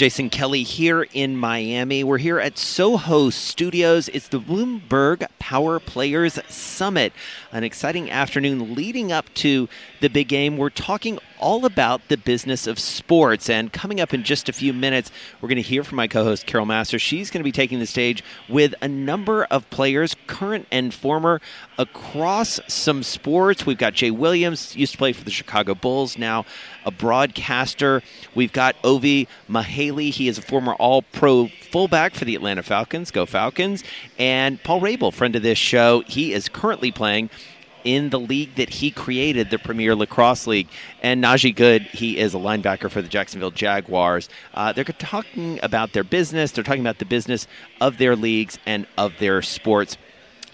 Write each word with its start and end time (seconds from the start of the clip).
Jason 0.00 0.30
Kelly 0.30 0.62
here 0.62 1.06
in 1.12 1.36
Miami. 1.36 2.02
We're 2.02 2.16
here 2.16 2.40
at 2.40 2.56
Soho 2.56 3.28
Studios. 3.28 4.08
It's 4.08 4.28
the 4.28 4.40
Bloomberg 4.40 5.26
Power 5.38 5.78
Players 5.78 6.38
Summit, 6.48 7.12
an 7.52 7.64
exciting 7.64 8.10
afternoon 8.10 8.74
leading 8.74 9.12
up 9.12 9.26
to 9.34 9.68
the 10.00 10.08
big 10.08 10.28
game. 10.28 10.56
We're 10.56 10.70
talking 10.70 11.18
all 11.40 11.64
about 11.64 12.08
the 12.08 12.16
business 12.16 12.66
of 12.66 12.78
sports. 12.78 13.50
And 13.50 13.72
coming 13.72 14.00
up 14.00 14.14
in 14.14 14.22
just 14.22 14.48
a 14.48 14.52
few 14.52 14.72
minutes, 14.72 15.10
we're 15.40 15.48
going 15.48 15.56
to 15.56 15.62
hear 15.62 15.82
from 15.82 15.96
my 15.96 16.06
co 16.06 16.24
host, 16.24 16.46
Carol 16.46 16.66
Massar. 16.66 17.00
She's 17.00 17.30
going 17.30 17.40
to 17.40 17.44
be 17.44 17.52
taking 17.52 17.78
the 17.78 17.86
stage 17.86 18.22
with 18.48 18.74
a 18.80 18.88
number 18.88 19.44
of 19.44 19.68
players, 19.70 20.14
current 20.26 20.66
and 20.70 20.94
former, 20.94 21.40
across 21.78 22.60
some 22.68 23.02
sports. 23.02 23.66
We've 23.66 23.78
got 23.78 23.94
Jay 23.94 24.10
Williams, 24.10 24.76
used 24.76 24.92
to 24.92 24.98
play 24.98 25.12
for 25.12 25.24
the 25.24 25.30
Chicago 25.30 25.74
Bulls, 25.74 26.16
now 26.16 26.44
a 26.84 26.90
broadcaster. 26.90 28.02
We've 28.34 28.52
got 28.52 28.76
Ovie 28.84 29.28
Mughelli. 29.48 30.10
He 30.10 30.28
is 30.28 30.38
a 30.38 30.42
former 30.42 30.74
All 30.74 31.02
Pro 31.02 31.48
fullback 31.70 32.14
for 32.14 32.24
the 32.24 32.34
Atlanta 32.34 32.62
Falcons. 32.62 33.10
Go 33.10 33.26
Falcons. 33.26 33.84
And 34.18 34.62
Paul 34.62 34.80
Rabil, 34.80 35.12
friend 35.12 35.34
of 35.36 35.42
this 35.42 35.58
show, 35.58 36.02
he 36.06 36.32
is 36.32 36.48
currently 36.48 36.92
playing 36.92 37.30
in 37.84 38.10
the 38.10 38.20
league 38.20 38.54
that 38.56 38.70
he 38.70 38.90
created, 38.90 39.50
the 39.50 39.58
Premier 39.58 39.94
Lacrosse 39.94 40.46
League. 40.46 40.68
And 41.02 41.22
Najee 41.22 41.54
Goode, 41.54 41.82
he 41.82 42.18
is 42.18 42.34
a 42.34 42.38
linebacker 42.38 42.90
for 42.90 43.02
the 43.02 43.08
Jacksonville 43.08 43.50
Jaguars. 43.50 44.28
Uh, 44.54 44.72
they're 44.72 44.84
talking 44.84 45.60
about 45.62 45.92
their 45.92 46.04
business, 46.04 46.52
they're 46.52 46.64
talking 46.64 46.80
about 46.80 46.98
the 46.98 47.04
business 47.04 47.46
of 47.80 47.98
their 47.98 48.16
leagues 48.16 48.58
and 48.66 48.86
of 48.96 49.12
their 49.18 49.42
sports. 49.42 49.96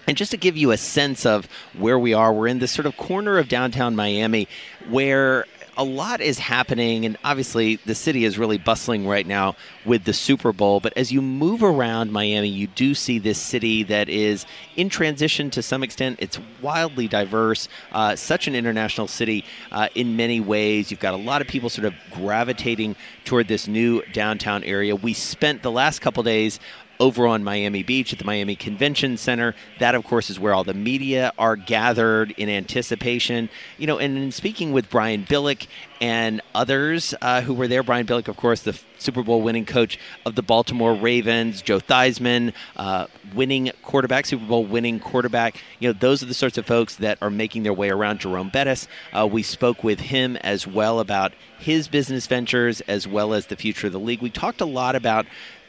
And 0.07 0.15
just 0.15 0.31
to 0.31 0.37
give 0.37 0.55
you 0.55 0.71
a 0.71 0.77
sense 0.77 1.25
of 1.25 1.49
where 1.77 1.99
we 1.99 2.13
are, 2.13 2.31
we're 2.31 2.47
in 2.47 2.59
this 2.59 2.71
sort 2.71 2.85
of 2.85 2.95
corner 2.95 3.37
of 3.37 3.49
downtown 3.49 3.93
Miami 3.95 4.47
where 4.87 5.45
a 5.77 5.83
lot 5.83 6.21
is 6.21 6.39
happening, 6.39 7.05
and 7.05 7.17
obviously 7.23 7.75
the 7.85 7.95
city 7.95 8.25
is 8.25 8.37
really 8.37 8.57
bustling 8.57 9.07
right 9.07 9.25
now 9.25 9.55
with 9.85 10.03
the 10.03 10.13
Super 10.13 10.51
Bowl. 10.51 10.79
But 10.79 10.93
as 10.97 11.11
you 11.11 11.21
move 11.21 11.61
around 11.63 12.11
Miami, 12.11 12.49
you 12.49 12.67
do 12.67 12.95
see 12.95 13.19
this 13.19 13.39
city 13.39 13.83
that 13.83 14.09
is 14.09 14.45
in 14.75 14.89
transition 14.89 15.49
to 15.51 15.61
some 15.61 15.83
extent. 15.83 16.17
It's 16.19 16.39
wildly 16.61 17.07
diverse, 17.07 17.69
uh, 17.91 18.15
such 18.15 18.47
an 18.47 18.55
international 18.55 19.07
city 19.07 19.45
uh, 19.71 19.89
in 19.93 20.15
many 20.15 20.39
ways. 20.39 20.89
You've 20.89 20.99
got 20.99 21.13
a 21.13 21.17
lot 21.17 21.41
of 21.41 21.47
people 21.47 21.69
sort 21.69 21.85
of 21.85 21.93
gravitating 22.11 22.95
toward 23.23 23.47
this 23.47 23.67
new 23.67 24.01
downtown 24.13 24.63
area. 24.63 24.95
We 24.95 25.13
spent 25.13 25.61
the 25.61 25.71
last 25.71 25.99
couple 25.99 26.23
days 26.23 26.59
over 26.99 27.27
on 27.27 27.43
Miami 27.43 27.83
Beach 27.83 28.13
at 28.13 28.19
the 28.19 28.25
Miami 28.25 28.55
Convention 28.55 29.17
Center. 29.17 29.55
That, 29.79 29.95
of 29.95 30.03
course, 30.03 30.29
is 30.29 30.39
where 30.39 30.53
all 30.53 30.63
the 30.63 30.73
media 30.73 31.31
are 31.37 31.55
gathered 31.55 32.31
in 32.37 32.49
anticipation. 32.49 33.49
You 33.77 33.87
know, 33.87 33.97
and 33.97 34.17
in 34.17 34.31
speaking 34.31 34.71
with 34.71 34.89
Brian 34.89 35.25
Billick 35.25 35.67
and 35.99 36.41
others 36.53 37.13
uh, 37.21 37.41
who 37.41 37.53
were 37.53 37.67
there, 37.67 37.83
Brian 37.83 38.05
Billick, 38.05 38.27
of 38.27 38.37
course, 38.37 38.61
the 38.61 38.79
Super 38.99 39.23
Bowl 39.23 39.41
winning 39.41 39.65
coach 39.65 39.99
of 40.25 40.35
the 40.35 40.41
Baltimore 40.41 40.93
Ravens, 40.93 41.61
Joe 41.61 41.79
Theismann, 41.79 42.53
uh, 42.75 43.07
winning 43.33 43.71
quarterback, 43.83 44.25
Super 44.25 44.45
Bowl 44.45 44.65
winning 44.65 44.99
quarterback. 44.99 45.61
You 45.79 45.89
know, 45.89 45.93
those 45.99 46.23
are 46.23 46.25
the 46.25 46.33
sorts 46.33 46.57
of 46.57 46.65
folks 46.65 46.95
that 46.95 47.17
are 47.21 47.29
making 47.29 47.63
their 47.63 47.73
way 47.73 47.89
around. 47.89 48.19
Jerome 48.19 48.49
Bettis, 48.49 48.87
uh, 49.13 49.27
we 49.31 49.43
spoke 49.43 49.83
with 49.83 49.99
him 49.99 50.37
as 50.37 50.65
well 50.65 50.99
about 50.99 51.33
his 51.59 51.87
business 51.87 52.27
ventures 52.27 52.81
as 52.81 53.07
well 53.07 53.33
as 53.33 53.47
the 53.47 53.55
future 53.55 53.87
of 53.87 53.93
the 53.93 53.99
league. 53.99 54.21
We 54.21 54.29
talked 54.29 54.61
a 54.61 54.65
lot 54.65 54.95
about 54.95 55.25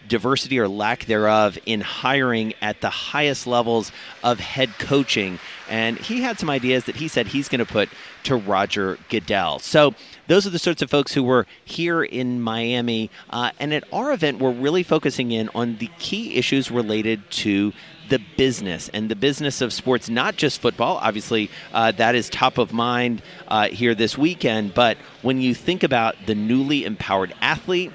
diversity 0.08 0.58
or 0.58 0.68
lack 0.68 1.04
thereof 1.04 1.58
in 1.66 1.80
hiring 1.80 2.54
at 2.60 2.80
the 2.80 2.90
highest 2.90 3.46
levels 3.46 3.92
of 4.22 4.40
head 4.40 4.70
coaching. 4.78 5.38
And 5.68 5.98
he 5.98 6.22
had 6.22 6.38
some 6.38 6.50
ideas 6.50 6.84
that 6.84 6.96
he 6.96 7.08
said 7.08 7.26
he's 7.26 7.48
going 7.48 7.58
to 7.60 7.70
put 7.70 7.88
to 8.24 8.36
Roger 8.36 8.98
Goodell. 9.08 9.58
So 9.58 9.94
those 10.26 10.46
are 10.46 10.50
the 10.50 10.58
sorts 10.58 10.82
of 10.82 10.90
folks 10.90 11.12
who 11.12 11.22
were 11.22 11.46
here 11.64 12.02
in 12.02 12.40
Miami. 12.40 13.10
Uh, 13.30 13.50
and 13.58 13.72
at 13.72 13.84
our 13.92 14.12
event, 14.12 14.38
we're 14.38 14.52
really 14.52 14.82
focusing 14.82 15.30
in 15.30 15.48
on 15.54 15.76
the 15.76 15.88
key 15.98 16.36
issues 16.36 16.70
related 16.70 17.30
to 17.30 17.72
the 18.08 18.20
business 18.36 18.88
and 18.90 19.10
the 19.10 19.16
business 19.16 19.60
of 19.60 19.72
sports, 19.72 20.08
not 20.08 20.36
just 20.36 20.60
football. 20.60 20.96
Obviously, 20.96 21.50
uh, 21.72 21.92
that 21.92 22.14
is 22.14 22.28
top 22.30 22.58
of 22.58 22.72
mind 22.72 23.22
uh, 23.48 23.68
here 23.68 23.94
this 23.94 24.16
weekend. 24.16 24.74
But 24.74 24.96
when 25.22 25.40
you 25.40 25.54
think 25.54 25.82
about 25.82 26.16
the 26.26 26.34
newly 26.34 26.84
empowered 26.84 27.34
athlete, 27.40 27.92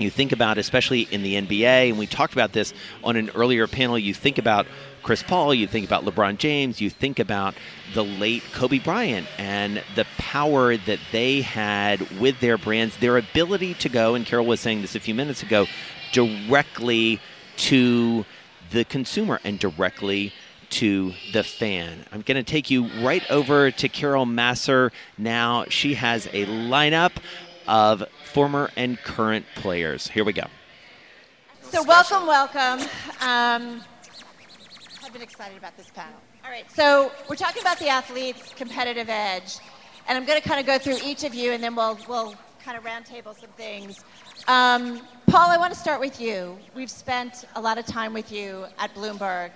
you 0.00 0.10
think 0.10 0.32
about, 0.32 0.58
especially 0.58 1.02
in 1.02 1.22
the 1.22 1.34
NBA, 1.34 1.90
and 1.90 1.98
we 1.98 2.06
talked 2.06 2.32
about 2.32 2.52
this 2.52 2.72
on 3.04 3.16
an 3.16 3.30
earlier 3.34 3.66
panel, 3.66 3.98
you 3.98 4.14
think 4.14 4.38
about 4.38 4.66
Chris 5.02 5.22
Paul, 5.22 5.54
you 5.54 5.66
think 5.66 5.86
about 5.86 6.04
LeBron 6.04 6.38
James, 6.38 6.80
you 6.80 6.90
think 6.90 7.18
about 7.18 7.54
the 7.94 8.04
late 8.04 8.42
Kobe 8.52 8.78
Bryant 8.78 9.26
and 9.38 9.82
the 9.94 10.06
power 10.18 10.76
that 10.76 10.98
they 11.12 11.40
had 11.40 12.20
with 12.20 12.40
their 12.40 12.58
brands, 12.58 12.96
their 12.98 13.16
ability 13.16 13.74
to 13.74 13.88
go, 13.88 14.14
and 14.14 14.26
Carol 14.26 14.46
was 14.46 14.60
saying 14.60 14.82
this 14.82 14.94
a 14.94 15.00
few 15.00 15.14
minutes 15.14 15.42
ago, 15.42 15.66
directly 16.12 17.20
to 17.56 18.24
the 18.70 18.84
consumer 18.84 19.40
and 19.44 19.58
directly 19.58 20.32
to 20.70 21.12
the 21.32 21.42
fan. 21.42 22.04
I'm 22.12 22.22
going 22.22 22.36
to 22.36 22.48
take 22.48 22.70
you 22.70 22.86
right 23.02 23.28
over 23.30 23.70
to 23.70 23.88
Carol 23.88 24.24
Massar 24.24 24.92
now. 25.18 25.64
She 25.68 25.94
has 25.94 26.26
a 26.26 26.46
lineup 26.46 27.12
of 27.70 28.04
former 28.24 28.68
and 28.76 28.98
current 28.98 29.46
players. 29.54 30.08
Here 30.08 30.24
we 30.24 30.32
go. 30.32 30.42
So, 31.62 31.84
welcome, 31.84 32.26
welcome. 32.26 32.80
Um, 33.20 33.80
I've 35.04 35.12
been 35.12 35.22
excited 35.22 35.56
about 35.56 35.76
this 35.76 35.88
panel. 35.90 36.18
All 36.44 36.50
right, 36.50 36.68
so 36.72 37.12
we're 37.28 37.36
talking 37.36 37.62
about 37.62 37.78
the 37.78 37.88
athlete's 37.88 38.52
competitive 38.54 39.08
edge, 39.08 39.58
and 40.08 40.18
I'm 40.18 40.26
going 40.26 40.40
to 40.40 40.46
kind 40.46 40.58
of 40.58 40.66
go 40.66 40.78
through 40.78 40.98
each 41.08 41.22
of 41.22 41.32
you, 41.32 41.52
and 41.52 41.62
then 41.62 41.76
we'll, 41.76 41.96
we'll 42.08 42.34
kind 42.64 42.76
of 42.76 42.82
roundtable 42.82 43.38
some 43.38 43.50
things. 43.50 44.04
Um, 44.48 45.02
Paul, 45.28 45.48
I 45.50 45.56
want 45.56 45.72
to 45.72 45.78
start 45.78 46.00
with 46.00 46.20
you. 46.20 46.58
We've 46.74 46.90
spent 46.90 47.44
a 47.54 47.60
lot 47.60 47.78
of 47.78 47.86
time 47.86 48.12
with 48.12 48.32
you 48.32 48.66
at 48.80 48.92
Bloomberg. 48.96 49.52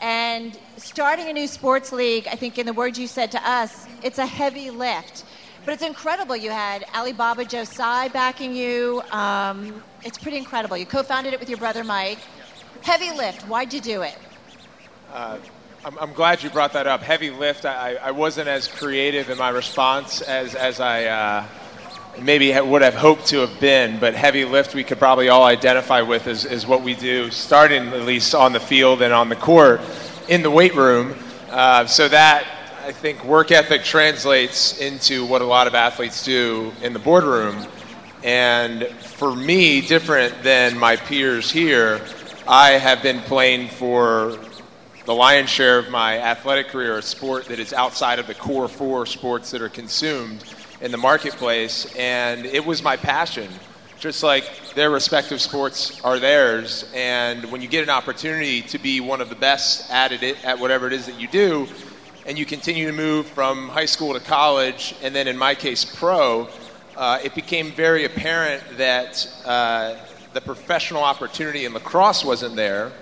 And 0.00 0.58
starting 0.76 1.28
a 1.28 1.32
new 1.32 1.46
sports 1.46 1.92
league, 1.92 2.26
I 2.26 2.34
think 2.34 2.58
in 2.58 2.66
the 2.66 2.72
words 2.72 2.98
you 2.98 3.06
said 3.06 3.30
to 3.30 3.48
us, 3.48 3.86
it's 4.02 4.18
a 4.18 4.26
heavy 4.26 4.70
lift. 4.70 5.24
But 5.64 5.72
it's 5.72 5.82
incredible. 5.82 6.36
You 6.36 6.50
had 6.50 6.84
Alibaba 6.94 7.44
Joe 7.44 7.64
Tsai 7.64 8.08
backing 8.08 8.54
you. 8.54 9.02
Um, 9.10 9.82
it's 10.02 10.18
pretty 10.18 10.36
incredible. 10.36 10.76
You 10.76 10.84
co-founded 10.84 11.32
it 11.32 11.40
with 11.40 11.48
your 11.48 11.58
brother 11.58 11.82
Mike. 11.82 12.18
Heavy 12.82 13.10
lift. 13.10 13.42
Why'd 13.42 13.72
you 13.72 13.80
do 13.80 14.02
it? 14.02 14.18
Uh, 15.10 15.38
I'm, 15.84 15.98
I'm, 15.98 16.12
glad 16.12 16.42
you 16.42 16.50
brought 16.50 16.74
that 16.74 16.86
up. 16.86 17.00
Heavy 17.00 17.30
lift. 17.30 17.64
I, 17.64 17.94
I 17.94 18.10
wasn't 18.10 18.48
as 18.48 18.68
creative 18.68 19.30
in 19.30 19.38
my 19.38 19.48
response 19.48 20.20
as 20.20 20.54
as 20.54 20.80
I. 20.80 21.04
Uh, 21.04 21.44
maybe 22.20 22.58
would 22.60 22.82
have 22.82 22.94
hoped 22.94 23.26
to 23.26 23.38
have 23.38 23.58
been, 23.60 23.98
but 23.98 24.14
heavy 24.14 24.44
lift 24.44 24.74
we 24.74 24.84
could 24.84 24.98
probably 24.98 25.28
all 25.28 25.44
identify 25.44 26.00
with 26.00 26.28
is, 26.28 26.44
is 26.44 26.64
what 26.64 26.82
we 26.82 26.94
do, 26.94 27.28
starting 27.30 27.88
at 27.88 28.02
least 28.02 28.36
on 28.36 28.52
the 28.52 28.60
field 28.60 29.02
and 29.02 29.12
on 29.12 29.28
the 29.28 29.36
court, 29.36 29.80
in 30.28 30.42
the 30.42 30.50
weight 30.50 30.76
room. 30.76 31.16
Uh, 31.50 31.84
so 31.86 32.08
that 32.08 32.46
I 32.84 32.92
think 32.92 33.24
work 33.24 33.50
ethic 33.50 33.82
translates 33.82 34.78
into 34.78 35.24
what 35.24 35.40
a 35.40 35.46
lot 35.46 35.66
of 35.66 35.74
athletes 35.74 36.22
do 36.22 36.70
in 36.82 36.92
the 36.92 36.98
boardroom. 36.98 37.66
And 38.22 38.86
for 38.88 39.34
me, 39.34 39.80
different 39.80 40.42
than 40.42 40.78
my 40.78 40.96
peers 40.96 41.50
here, 41.50 42.02
I 42.46 42.72
have 42.72 43.02
been 43.02 43.20
playing 43.20 43.68
for 43.68 44.38
the 45.06 45.14
lion's 45.14 45.48
share 45.48 45.78
of 45.78 45.88
my 45.88 46.18
athletic 46.18 46.68
career, 46.68 46.98
a 46.98 47.02
sport 47.02 47.46
that 47.46 47.58
is 47.58 47.72
outside 47.72 48.18
of 48.18 48.26
the 48.26 48.34
core 48.34 48.68
four 48.68 49.06
sports 49.06 49.50
that 49.52 49.62
are 49.62 49.70
consumed 49.70 50.44
in 50.82 50.90
the 50.90 50.98
marketplace. 50.98 51.90
And 51.96 52.44
it 52.44 52.66
was 52.66 52.82
my 52.82 52.98
passion, 52.98 53.48
just 53.98 54.22
like 54.22 54.74
their 54.74 54.90
respective 54.90 55.40
sports 55.40 55.98
are 56.04 56.18
theirs. 56.18 56.84
And 56.94 57.50
when 57.50 57.62
you 57.62 57.68
get 57.68 57.82
an 57.82 57.88
opportunity 57.88 58.60
to 58.60 58.78
be 58.78 59.00
one 59.00 59.22
of 59.22 59.30
the 59.30 59.36
best 59.36 59.90
at 59.90 60.12
it, 60.12 60.44
at 60.44 60.58
whatever 60.58 60.86
it 60.86 60.92
is 60.92 61.06
that 61.06 61.18
you 61.18 61.28
do, 61.28 61.66
and 62.26 62.38
you 62.38 62.46
continue 62.46 62.86
to 62.86 62.92
move 62.92 63.26
from 63.26 63.68
high 63.68 63.84
school 63.84 64.14
to 64.14 64.20
college, 64.20 64.94
and 65.02 65.14
then 65.14 65.28
in 65.28 65.36
my 65.36 65.54
case, 65.54 65.84
pro, 65.84 66.48
uh, 66.96 67.18
it 67.22 67.34
became 67.34 67.70
very 67.72 68.04
apparent 68.04 68.62
that 68.78 69.28
uh, 69.44 69.96
the 70.32 70.40
professional 70.40 71.02
opportunity 71.02 71.64
in 71.64 71.74
lacrosse 71.74 72.24
wasn't 72.24 72.56
there, 72.56 72.92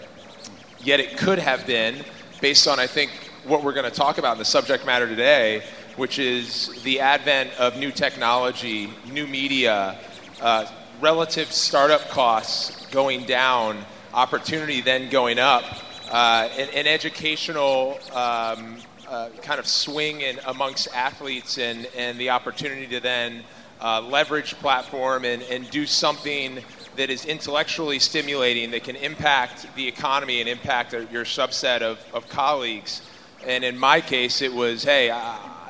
yet 0.80 0.98
it 0.98 1.16
could 1.16 1.38
have 1.38 1.66
been, 1.66 2.04
based 2.40 2.66
on, 2.66 2.80
I 2.80 2.86
think, 2.86 3.10
what 3.44 3.62
we're 3.62 3.72
going 3.72 3.90
to 3.90 3.96
talk 3.96 4.18
about 4.18 4.32
in 4.32 4.38
the 4.38 4.44
subject 4.44 4.84
matter 4.86 5.06
today, 5.06 5.62
which 5.96 6.18
is 6.18 6.82
the 6.82 7.00
advent 7.00 7.50
of 7.58 7.76
new 7.76 7.92
technology, 7.92 8.90
new 9.10 9.26
media, 9.26 9.98
uh, 10.40 10.66
relative 11.00 11.52
startup 11.52 12.08
costs 12.08 12.86
going 12.86 13.24
down 13.24 13.84
opportunity 14.14 14.80
then 14.80 15.08
going 15.10 15.38
up, 15.38 15.64
uh, 16.10 16.48
an, 16.58 16.86
educational 16.86 17.98
um, 18.14 18.76
uh, 19.12 19.28
kind 19.42 19.60
of 19.60 19.66
swing 19.66 20.22
in 20.22 20.40
amongst 20.46 20.88
athletes 20.94 21.58
and, 21.58 21.86
and 21.94 22.18
the 22.18 22.30
opportunity 22.30 22.86
to 22.86 22.98
then 22.98 23.42
uh, 23.82 24.00
leverage 24.00 24.54
platform 24.54 25.26
and, 25.26 25.42
and 25.42 25.70
do 25.70 25.84
something 25.84 26.58
that 26.96 27.10
is 27.10 27.26
intellectually 27.26 27.98
stimulating 27.98 28.70
that 28.70 28.84
can 28.84 28.96
impact 28.96 29.66
the 29.76 29.86
economy 29.86 30.40
and 30.40 30.48
impact 30.48 30.94
your 31.12 31.24
subset 31.24 31.82
of, 31.82 31.98
of 32.14 32.26
colleagues. 32.28 33.02
And 33.46 33.64
in 33.64 33.78
my 33.78 34.00
case, 34.00 34.40
it 34.40 34.52
was, 34.52 34.84
hey, 34.84 35.08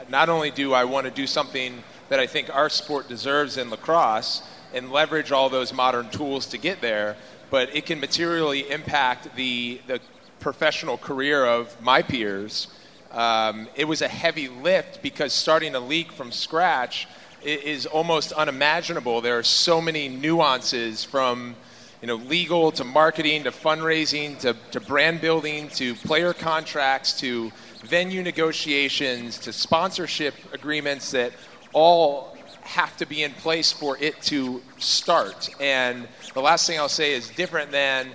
not 0.08 0.28
only 0.28 0.52
do 0.52 0.72
I 0.72 0.84
want 0.84 1.06
to 1.06 1.12
do 1.12 1.26
something 1.26 1.82
that 2.10 2.20
I 2.20 2.28
think 2.28 2.54
our 2.54 2.68
sport 2.68 3.08
deserves 3.08 3.56
in 3.56 3.70
lacrosse 3.70 4.42
and 4.72 4.92
leverage 4.92 5.32
all 5.32 5.48
those 5.48 5.72
modern 5.72 6.08
tools 6.10 6.46
to 6.46 6.58
get 6.58 6.80
there, 6.80 7.16
but 7.50 7.74
it 7.74 7.86
can 7.86 7.98
materially 7.98 8.70
impact 8.70 9.34
the, 9.34 9.80
the 9.88 10.00
professional 10.38 10.96
career 10.96 11.44
of 11.44 11.80
my 11.82 12.02
peers. 12.02 12.68
Um, 13.12 13.68
it 13.76 13.84
was 13.84 14.02
a 14.02 14.08
heavy 14.08 14.48
lift 14.48 15.02
because 15.02 15.32
starting 15.32 15.74
a 15.74 15.80
league 15.80 16.12
from 16.12 16.32
scratch– 16.32 17.06
is 17.44 17.86
almost 17.86 18.32
unimaginable. 18.32 19.20
There 19.20 19.38
are 19.38 19.42
so 19.42 19.80
many 19.80 20.08
nuances 20.08 21.04
from 21.04 21.56
you 22.00 22.08
know, 22.08 22.16
legal 22.16 22.72
to 22.72 22.84
marketing 22.84 23.44
to 23.44 23.50
fundraising 23.50 24.38
to, 24.40 24.56
to 24.72 24.80
brand 24.80 25.20
building 25.20 25.68
to 25.70 25.94
player 25.94 26.32
contracts 26.32 27.18
to 27.20 27.52
venue 27.84 28.22
negotiations 28.22 29.38
to 29.40 29.52
sponsorship 29.52 30.34
agreements 30.52 31.12
that 31.12 31.32
all 31.72 32.36
have 32.62 32.96
to 32.96 33.06
be 33.06 33.22
in 33.22 33.32
place 33.32 33.72
for 33.72 33.96
it 33.98 34.20
to 34.22 34.62
start. 34.78 35.48
And 35.60 36.06
the 36.34 36.40
last 36.40 36.66
thing 36.66 36.78
I'll 36.78 36.88
say 36.88 37.12
is 37.12 37.28
different 37.30 37.70
than 37.70 38.08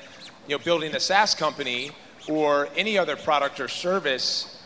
you 0.48 0.58
know, 0.58 0.64
building 0.64 0.96
a 0.96 1.00
SaaS 1.00 1.36
company 1.36 1.92
or 2.30 2.68
any 2.76 2.98
other 2.98 3.16
product 3.16 3.60
or 3.60 3.68
service 3.68 4.57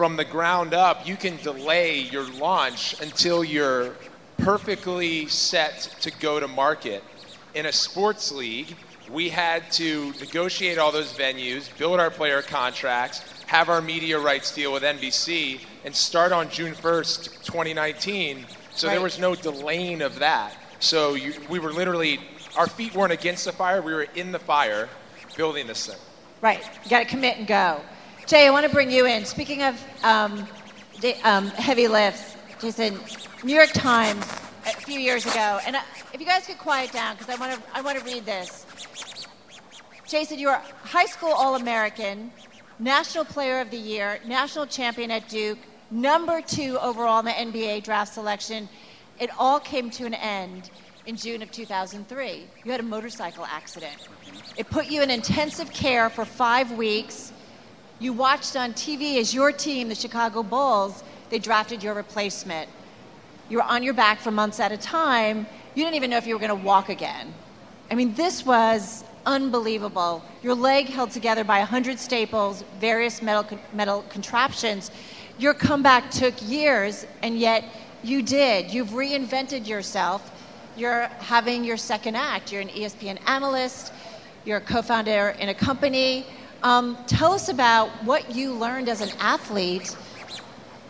from 0.00 0.16
the 0.16 0.24
ground 0.24 0.72
up, 0.72 1.06
you 1.06 1.14
can 1.14 1.36
delay 1.42 2.00
your 2.00 2.26
launch 2.38 2.98
until 3.02 3.44
you're 3.44 3.94
perfectly 4.38 5.26
set 5.26 5.94
to 6.00 6.10
go 6.10 6.40
to 6.40 6.48
market. 6.48 7.04
In 7.52 7.66
a 7.66 7.72
sports 7.72 8.32
league, 8.32 8.74
we 9.12 9.28
had 9.28 9.70
to 9.72 10.10
negotiate 10.18 10.78
all 10.78 10.90
those 10.90 11.12
venues, 11.12 11.68
build 11.76 12.00
our 12.00 12.10
player 12.10 12.40
contracts, 12.40 13.22
have 13.44 13.68
our 13.68 13.82
media 13.82 14.18
rights 14.18 14.54
deal 14.54 14.72
with 14.72 14.84
NBC, 14.84 15.60
and 15.84 15.94
start 15.94 16.32
on 16.32 16.48
June 16.48 16.72
1st, 16.72 17.44
2019. 17.44 18.46
So 18.70 18.88
right. 18.88 18.94
there 18.94 19.02
was 19.02 19.18
no 19.18 19.34
delaying 19.34 20.00
of 20.00 20.18
that. 20.20 20.56
So 20.78 21.12
you, 21.12 21.34
we 21.50 21.58
were 21.58 21.74
literally, 21.74 22.20
our 22.56 22.68
feet 22.68 22.94
weren't 22.94 23.12
against 23.12 23.44
the 23.44 23.52
fire, 23.52 23.82
we 23.82 23.92
were 23.92 24.06
in 24.14 24.32
the 24.32 24.38
fire 24.38 24.88
building 25.36 25.66
this 25.66 25.88
thing. 25.88 26.00
Right. 26.40 26.62
You 26.84 26.88
got 26.88 27.00
to 27.00 27.04
commit 27.04 27.36
and 27.36 27.46
go. 27.46 27.82
Jay, 28.30 28.46
I 28.46 28.50
want 28.50 28.64
to 28.64 28.70
bring 28.70 28.92
you 28.92 29.06
in. 29.06 29.24
Speaking 29.24 29.64
of 29.64 29.84
um, 30.04 30.46
um, 31.24 31.48
heavy 31.48 31.88
lifts, 31.88 32.36
Jason, 32.60 32.96
New 33.42 33.56
York 33.56 33.72
Times 33.72 34.24
a 34.66 34.70
few 34.70 35.00
years 35.00 35.26
ago, 35.26 35.58
and 35.66 35.74
uh, 35.74 35.80
if 36.14 36.20
you 36.20 36.26
guys 36.26 36.46
could 36.46 36.56
quiet 36.56 36.92
down 36.92 37.16
because 37.16 37.28
I 37.28 37.34
want 37.40 37.60
to 37.60 37.76
I 37.76 37.80
want 37.80 37.98
to 37.98 38.04
read 38.04 38.24
this. 38.24 38.66
Jason, 40.06 40.38
you 40.38 40.48
are 40.48 40.62
high 40.84 41.06
school 41.06 41.32
All-American, 41.32 42.30
National 42.78 43.24
Player 43.24 43.60
of 43.60 43.72
the 43.72 43.76
Year, 43.76 44.20
National 44.24 44.64
Champion 44.64 45.10
at 45.10 45.28
Duke, 45.28 45.58
number 45.90 46.40
two 46.40 46.78
overall 46.78 47.18
in 47.18 47.24
the 47.24 47.32
NBA 47.32 47.82
draft 47.82 48.14
selection. 48.14 48.68
It 49.18 49.30
all 49.40 49.58
came 49.58 49.90
to 49.90 50.06
an 50.06 50.14
end 50.14 50.70
in 51.04 51.16
June 51.16 51.42
of 51.42 51.50
2003. 51.50 52.44
You 52.64 52.70
had 52.70 52.78
a 52.78 52.84
motorcycle 52.84 53.44
accident. 53.44 54.06
It 54.56 54.70
put 54.70 54.86
you 54.86 55.02
in 55.02 55.10
intensive 55.10 55.72
care 55.72 56.08
for 56.08 56.24
five 56.24 56.70
weeks 56.70 57.32
you 58.00 58.14
watched 58.14 58.56
on 58.56 58.72
TV 58.72 59.18
as 59.18 59.32
your 59.34 59.52
team, 59.52 59.88
the 59.88 59.94
Chicago 59.94 60.42
Bulls, 60.42 61.04
they 61.28 61.38
drafted 61.38 61.82
your 61.82 61.94
replacement. 61.94 62.68
You 63.50 63.58
were 63.58 63.62
on 63.62 63.82
your 63.82 63.94
back 63.94 64.20
for 64.20 64.30
months 64.30 64.58
at 64.58 64.72
a 64.72 64.76
time. 64.76 65.46
You 65.74 65.84
didn't 65.84 65.96
even 65.96 66.10
know 66.10 66.16
if 66.16 66.26
you 66.26 66.34
were 66.34 66.40
going 66.40 66.58
to 66.58 66.66
walk 66.66 66.88
again. 66.88 67.32
I 67.90 67.94
mean, 67.94 68.14
this 68.14 68.46
was 68.46 69.04
unbelievable. 69.26 70.24
Your 70.42 70.54
leg 70.54 70.86
held 70.86 71.10
together 71.10 71.44
by 71.44 71.58
100 71.58 71.98
staples, 71.98 72.64
various 72.80 73.20
metal, 73.20 73.58
metal 73.74 74.02
contraptions. 74.08 74.90
Your 75.38 75.52
comeback 75.52 76.10
took 76.10 76.34
years, 76.40 77.06
and 77.22 77.38
yet 77.38 77.64
you 78.02 78.22
did. 78.22 78.72
You've 78.72 78.90
reinvented 78.90 79.66
yourself. 79.66 80.30
You're 80.76 81.08
having 81.18 81.64
your 81.64 81.76
second 81.76 82.16
act. 82.16 82.50
You're 82.50 82.62
an 82.62 82.68
ESPN 82.68 83.18
analyst. 83.26 83.92
You're 84.44 84.58
a 84.58 84.62
co 84.62 84.80
founder 84.80 85.36
in 85.38 85.50
a 85.50 85.54
company. 85.54 86.24
Um, 86.62 86.98
tell 87.06 87.32
us 87.32 87.48
about 87.48 87.88
what 88.04 88.34
you 88.34 88.52
learned 88.52 88.88
as 88.88 89.00
an 89.00 89.10
athlete 89.18 89.96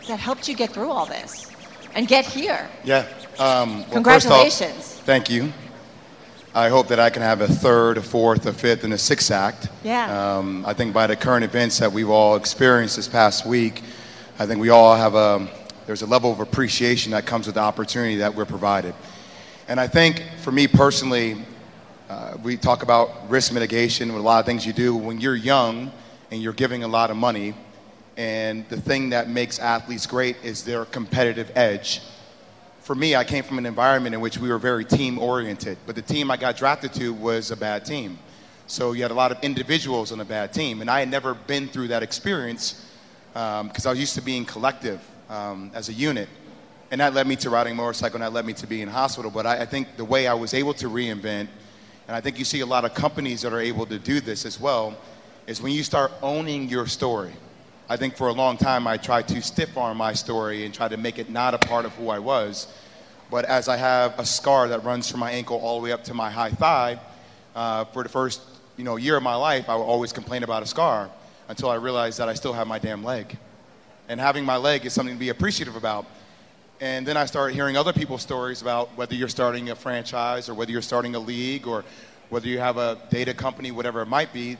that 0.07 0.19
helped 0.19 0.47
you 0.47 0.55
get 0.55 0.71
through 0.71 0.89
all 0.89 1.05
this 1.05 1.49
and 1.95 2.07
get 2.07 2.25
here. 2.25 2.69
Yeah. 2.83 3.07
Um, 3.39 3.79
well, 3.79 3.91
Congratulations. 3.91 4.77
Off, 4.77 5.05
thank 5.05 5.29
you. 5.29 5.53
I 6.53 6.67
hope 6.67 6.89
that 6.89 6.99
I 6.99 7.09
can 7.09 7.21
have 7.21 7.39
a 7.39 7.47
third, 7.47 7.97
a 7.97 8.01
fourth, 8.01 8.45
a 8.45 8.51
fifth, 8.51 8.83
and 8.83 8.93
a 8.93 8.97
sixth 8.97 9.31
act. 9.31 9.69
Yeah. 9.83 10.37
Um, 10.37 10.65
I 10.65 10.73
think 10.73 10.93
by 10.93 11.07
the 11.07 11.15
current 11.15 11.45
events 11.45 11.79
that 11.79 11.91
we've 11.91 12.09
all 12.09 12.35
experienced 12.35 12.97
this 12.97 13.07
past 13.07 13.45
week, 13.45 13.81
I 14.37 14.45
think 14.45 14.59
we 14.59 14.69
all 14.69 14.95
have 14.95 15.15
a 15.15 15.47
there's 15.85 16.01
a 16.01 16.07
level 16.07 16.31
of 16.31 16.39
appreciation 16.39 17.11
that 17.13 17.25
comes 17.25 17.47
with 17.47 17.55
the 17.55 17.61
opportunity 17.61 18.17
that 18.17 18.35
we're 18.35 18.45
provided. 18.45 18.93
And 19.67 19.79
I 19.79 19.87
think 19.87 20.23
for 20.39 20.51
me 20.51 20.67
personally, 20.67 21.43
uh, 22.11 22.35
we 22.43 22.57
talk 22.57 22.83
about 22.83 23.29
risk 23.29 23.53
mitigation 23.53 24.09
with 24.11 24.21
a 24.21 24.25
lot 24.25 24.41
of 24.41 24.45
things 24.45 24.65
you 24.65 24.73
do 24.73 24.93
when 24.93 25.21
you're 25.21 25.33
young 25.33 25.89
and 26.29 26.41
you're 26.41 26.51
giving 26.51 26.83
a 26.83 26.87
lot 26.87 27.09
of 27.09 27.15
money. 27.15 27.53
And 28.17 28.67
the 28.67 28.81
thing 28.81 29.11
that 29.11 29.29
makes 29.29 29.59
athletes 29.59 30.05
great 30.07 30.35
is 30.43 30.65
their 30.65 30.83
competitive 30.83 31.49
edge. 31.55 32.01
For 32.81 32.95
me, 32.95 33.15
I 33.15 33.23
came 33.23 33.45
from 33.45 33.59
an 33.59 33.65
environment 33.65 34.13
in 34.13 34.19
which 34.19 34.37
we 34.37 34.49
were 34.49 34.57
very 34.57 34.83
team 34.83 35.19
oriented, 35.19 35.77
but 35.85 35.95
the 35.95 36.01
team 36.01 36.29
I 36.29 36.35
got 36.35 36.57
drafted 36.57 36.91
to 36.95 37.13
was 37.13 37.49
a 37.49 37.55
bad 37.55 37.85
team. 37.85 38.19
So 38.67 38.91
you 38.91 39.03
had 39.03 39.11
a 39.11 39.13
lot 39.23 39.31
of 39.31 39.41
individuals 39.41 40.11
on 40.11 40.19
a 40.19 40.25
bad 40.25 40.51
team. 40.51 40.81
And 40.81 40.89
I 40.89 40.99
had 40.99 41.09
never 41.09 41.33
been 41.33 41.69
through 41.69 41.87
that 41.89 42.03
experience 42.03 42.85
because 43.31 43.85
um, 43.85 43.89
I 43.89 43.89
was 43.89 43.99
used 44.01 44.15
to 44.15 44.21
being 44.21 44.43
collective 44.43 44.99
um, 45.29 45.71
as 45.73 45.87
a 45.87 45.93
unit. 45.93 46.27
And 46.91 46.99
that 46.99 47.13
led 47.13 47.25
me 47.25 47.37
to 47.37 47.49
riding 47.49 47.77
motorcycle 47.77 48.17
and 48.17 48.23
that 48.23 48.33
led 48.33 48.45
me 48.45 48.51
to 48.51 48.67
being 48.67 48.81
in 48.81 48.89
hospital. 48.89 49.31
But 49.31 49.45
I, 49.45 49.61
I 49.61 49.65
think 49.65 49.95
the 49.95 50.03
way 50.03 50.27
I 50.27 50.33
was 50.33 50.53
able 50.53 50.73
to 50.73 50.89
reinvent 50.89 51.47
and 52.11 52.17
I 52.17 52.19
think 52.19 52.37
you 52.37 52.43
see 52.43 52.59
a 52.59 52.65
lot 52.65 52.83
of 52.83 52.93
companies 52.93 53.41
that 53.43 53.53
are 53.53 53.61
able 53.61 53.85
to 53.85 53.97
do 53.97 54.19
this 54.19 54.45
as 54.45 54.59
well, 54.59 54.97
is 55.47 55.61
when 55.61 55.71
you 55.71 55.81
start 55.81 56.11
owning 56.21 56.67
your 56.67 56.85
story. 56.85 57.31
I 57.87 57.95
think 57.95 58.17
for 58.17 58.27
a 58.27 58.33
long 58.33 58.57
time 58.57 58.85
I 58.85 58.97
tried 58.97 59.29
to 59.29 59.41
stiff 59.41 59.77
arm 59.77 59.95
my 59.95 60.11
story 60.11 60.65
and 60.65 60.73
try 60.73 60.89
to 60.89 60.97
make 60.97 61.19
it 61.19 61.29
not 61.29 61.53
a 61.53 61.57
part 61.57 61.85
of 61.85 61.93
who 61.93 62.09
I 62.09 62.19
was. 62.19 62.67
But 63.29 63.45
as 63.45 63.69
I 63.69 63.77
have 63.77 64.19
a 64.19 64.25
scar 64.25 64.67
that 64.67 64.83
runs 64.83 65.09
from 65.09 65.21
my 65.21 65.31
ankle 65.31 65.55
all 65.59 65.79
the 65.79 65.85
way 65.85 65.93
up 65.93 66.03
to 66.03 66.13
my 66.13 66.29
high 66.29 66.49
thigh, 66.49 66.99
uh, 67.55 67.85
for 67.85 68.03
the 68.03 68.09
first 68.09 68.41
you 68.75 68.83
know, 68.83 68.97
year 68.97 69.15
of 69.15 69.23
my 69.23 69.35
life, 69.35 69.69
I 69.69 69.75
would 69.77 69.83
always 69.83 70.11
complain 70.11 70.43
about 70.43 70.63
a 70.63 70.67
scar 70.67 71.09
until 71.47 71.69
I 71.69 71.75
realized 71.75 72.19
that 72.19 72.27
I 72.27 72.33
still 72.33 72.51
have 72.51 72.67
my 72.67 72.77
damn 72.77 73.05
leg. 73.05 73.37
And 74.09 74.19
having 74.19 74.43
my 74.43 74.57
leg 74.57 74.85
is 74.85 74.91
something 74.91 75.15
to 75.15 75.19
be 75.19 75.29
appreciative 75.29 75.77
about. 75.77 76.05
And 76.81 77.05
then 77.05 77.15
I 77.15 77.25
started 77.25 77.53
hearing 77.53 77.77
other 77.77 77.93
people's 77.93 78.23
stories 78.23 78.63
about 78.63 78.89
whether 78.97 79.13
you're 79.13 79.27
starting 79.27 79.69
a 79.69 79.75
franchise 79.75 80.49
or 80.49 80.55
whether 80.55 80.71
you're 80.71 80.81
starting 80.81 81.13
a 81.13 81.19
league 81.19 81.67
or 81.67 81.85
whether 82.29 82.47
you 82.47 82.57
have 82.57 82.77
a 82.77 82.97
data 83.11 83.35
company, 83.35 83.69
whatever 83.69 84.01
it 84.01 84.07
might 84.07 84.33
be, 84.33 84.57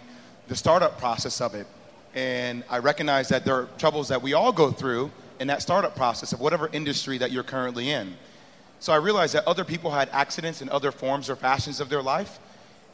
the 0.47 0.55
startup 0.55 0.99
process 0.99 1.41
of 1.41 1.55
it. 1.55 1.65
And 2.13 2.63
I 2.69 2.77
recognize 2.77 3.27
that 3.29 3.43
there 3.43 3.55
are 3.55 3.69
troubles 3.79 4.07
that 4.09 4.21
we 4.21 4.33
all 4.33 4.51
go 4.51 4.69
through 4.69 5.09
in 5.39 5.47
that 5.47 5.63
startup 5.63 5.95
process 5.95 6.31
of 6.31 6.39
whatever 6.39 6.69
industry 6.71 7.17
that 7.17 7.31
you're 7.31 7.41
currently 7.41 7.89
in. 7.89 8.15
So 8.79 8.93
I 8.93 8.97
realized 8.97 9.33
that 9.33 9.47
other 9.47 9.63
people 9.63 9.89
had 9.89 10.07
accidents 10.09 10.61
in 10.61 10.69
other 10.69 10.91
forms 10.91 11.27
or 11.27 11.35
fashions 11.35 11.79
of 11.79 11.89
their 11.89 12.03
life. 12.03 12.37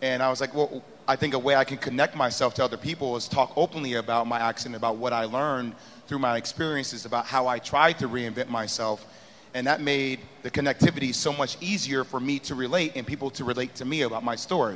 And 0.02 0.24
I 0.24 0.30
was 0.30 0.40
like, 0.40 0.54
well, 0.54 0.82
I 1.06 1.18
think 1.18 1.34
a 1.34 1.40
way 1.40 1.58
I 1.58 1.66
can 1.66 1.80
connect 1.80 2.16
myself 2.16 2.54
to 2.56 2.64
other 2.64 2.78
people 2.78 3.18
is 3.18 3.28
talk 3.28 3.52
openly 3.58 3.96
about 3.96 4.26
my 4.26 4.40
accident, 4.40 4.78
about 4.78 4.96
what 4.96 5.12
I 5.12 5.26
learned 5.26 5.76
through 6.08 6.20
my 6.20 6.38
experiences, 6.38 7.06
about 7.06 7.26
how 7.26 7.48
I 7.48 7.60
tried 7.60 8.00
to 8.00 8.08
reinvent 8.08 8.50
myself 8.50 9.06
and 9.54 9.66
that 9.66 9.82
made 9.82 10.20
the 10.44 10.52
connectivity 10.52 11.14
so 11.14 11.34
much 11.34 11.58
easier 11.62 12.04
for 12.04 12.20
me 12.20 12.38
to 12.40 12.54
relate 12.54 12.92
and 12.96 13.08
people 13.08 13.32
to 13.32 13.44
relate 13.44 13.74
to 13.76 13.86
me 13.86 14.04
about 14.04 14.24
my 14.24 14.36
story. 14.36 14.76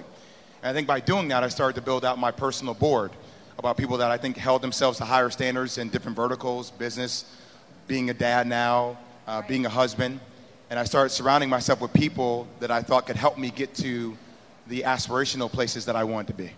And 0.63 0.69
I 0.69 0.73
think 0.73 0.87
by 0.87 0.99
doing 0.99 1.27
that, 1.27 1.43
I 1.43 1.49
started 1.49 1.75
to 1.75 1.81
build 1.81 2.03
out 2.03 2.17
my 2.17 2.31
personal 2.31 2.73
board 2.73 3.11
about 3.59 3.77
people 3.77 3.97
that 3.97 4.09
I 4.09 4.17
think 4.17 4.37
held 4.37 4.63
themselves 4.63 4.97
to 4.97 5.05
higher 5.05 5.29
standards 5.29 5.77
in 5.77 5.89
different 5.89 6.15
verticals, 6.15 6.71
business, 6.71 7.25
being 7.87 8.09
a 8.09 8.13
dad 8.13 8.47
now, 8.47 8.97
uh, 9.27 9.43
being 9.47 9.67
a 9.67 9.69
husband. 9.69 10.19
And 10.69 10.79
I 10.79 10.83
started 10.85 11.09
surrounding 11.09 11.49
myself 11.49 11.79
with 11.79 11.93
people 11.93 12.47
that 12.59 12.71
I 12.71 12.81
thought 12.81 13.05
could 13.05 13.17
help 13.17 13.37
me 13.37 13.51
get 13.51 13.75
to 13.75 14.17
the 14.65 14.81
aspirational 14.81 15.51
places 15.51 15.85
that 15.85 15.95
I 15.95 16.05
wanted 16.05 16.27
to 16.27 16.33
be. 16.33 16.51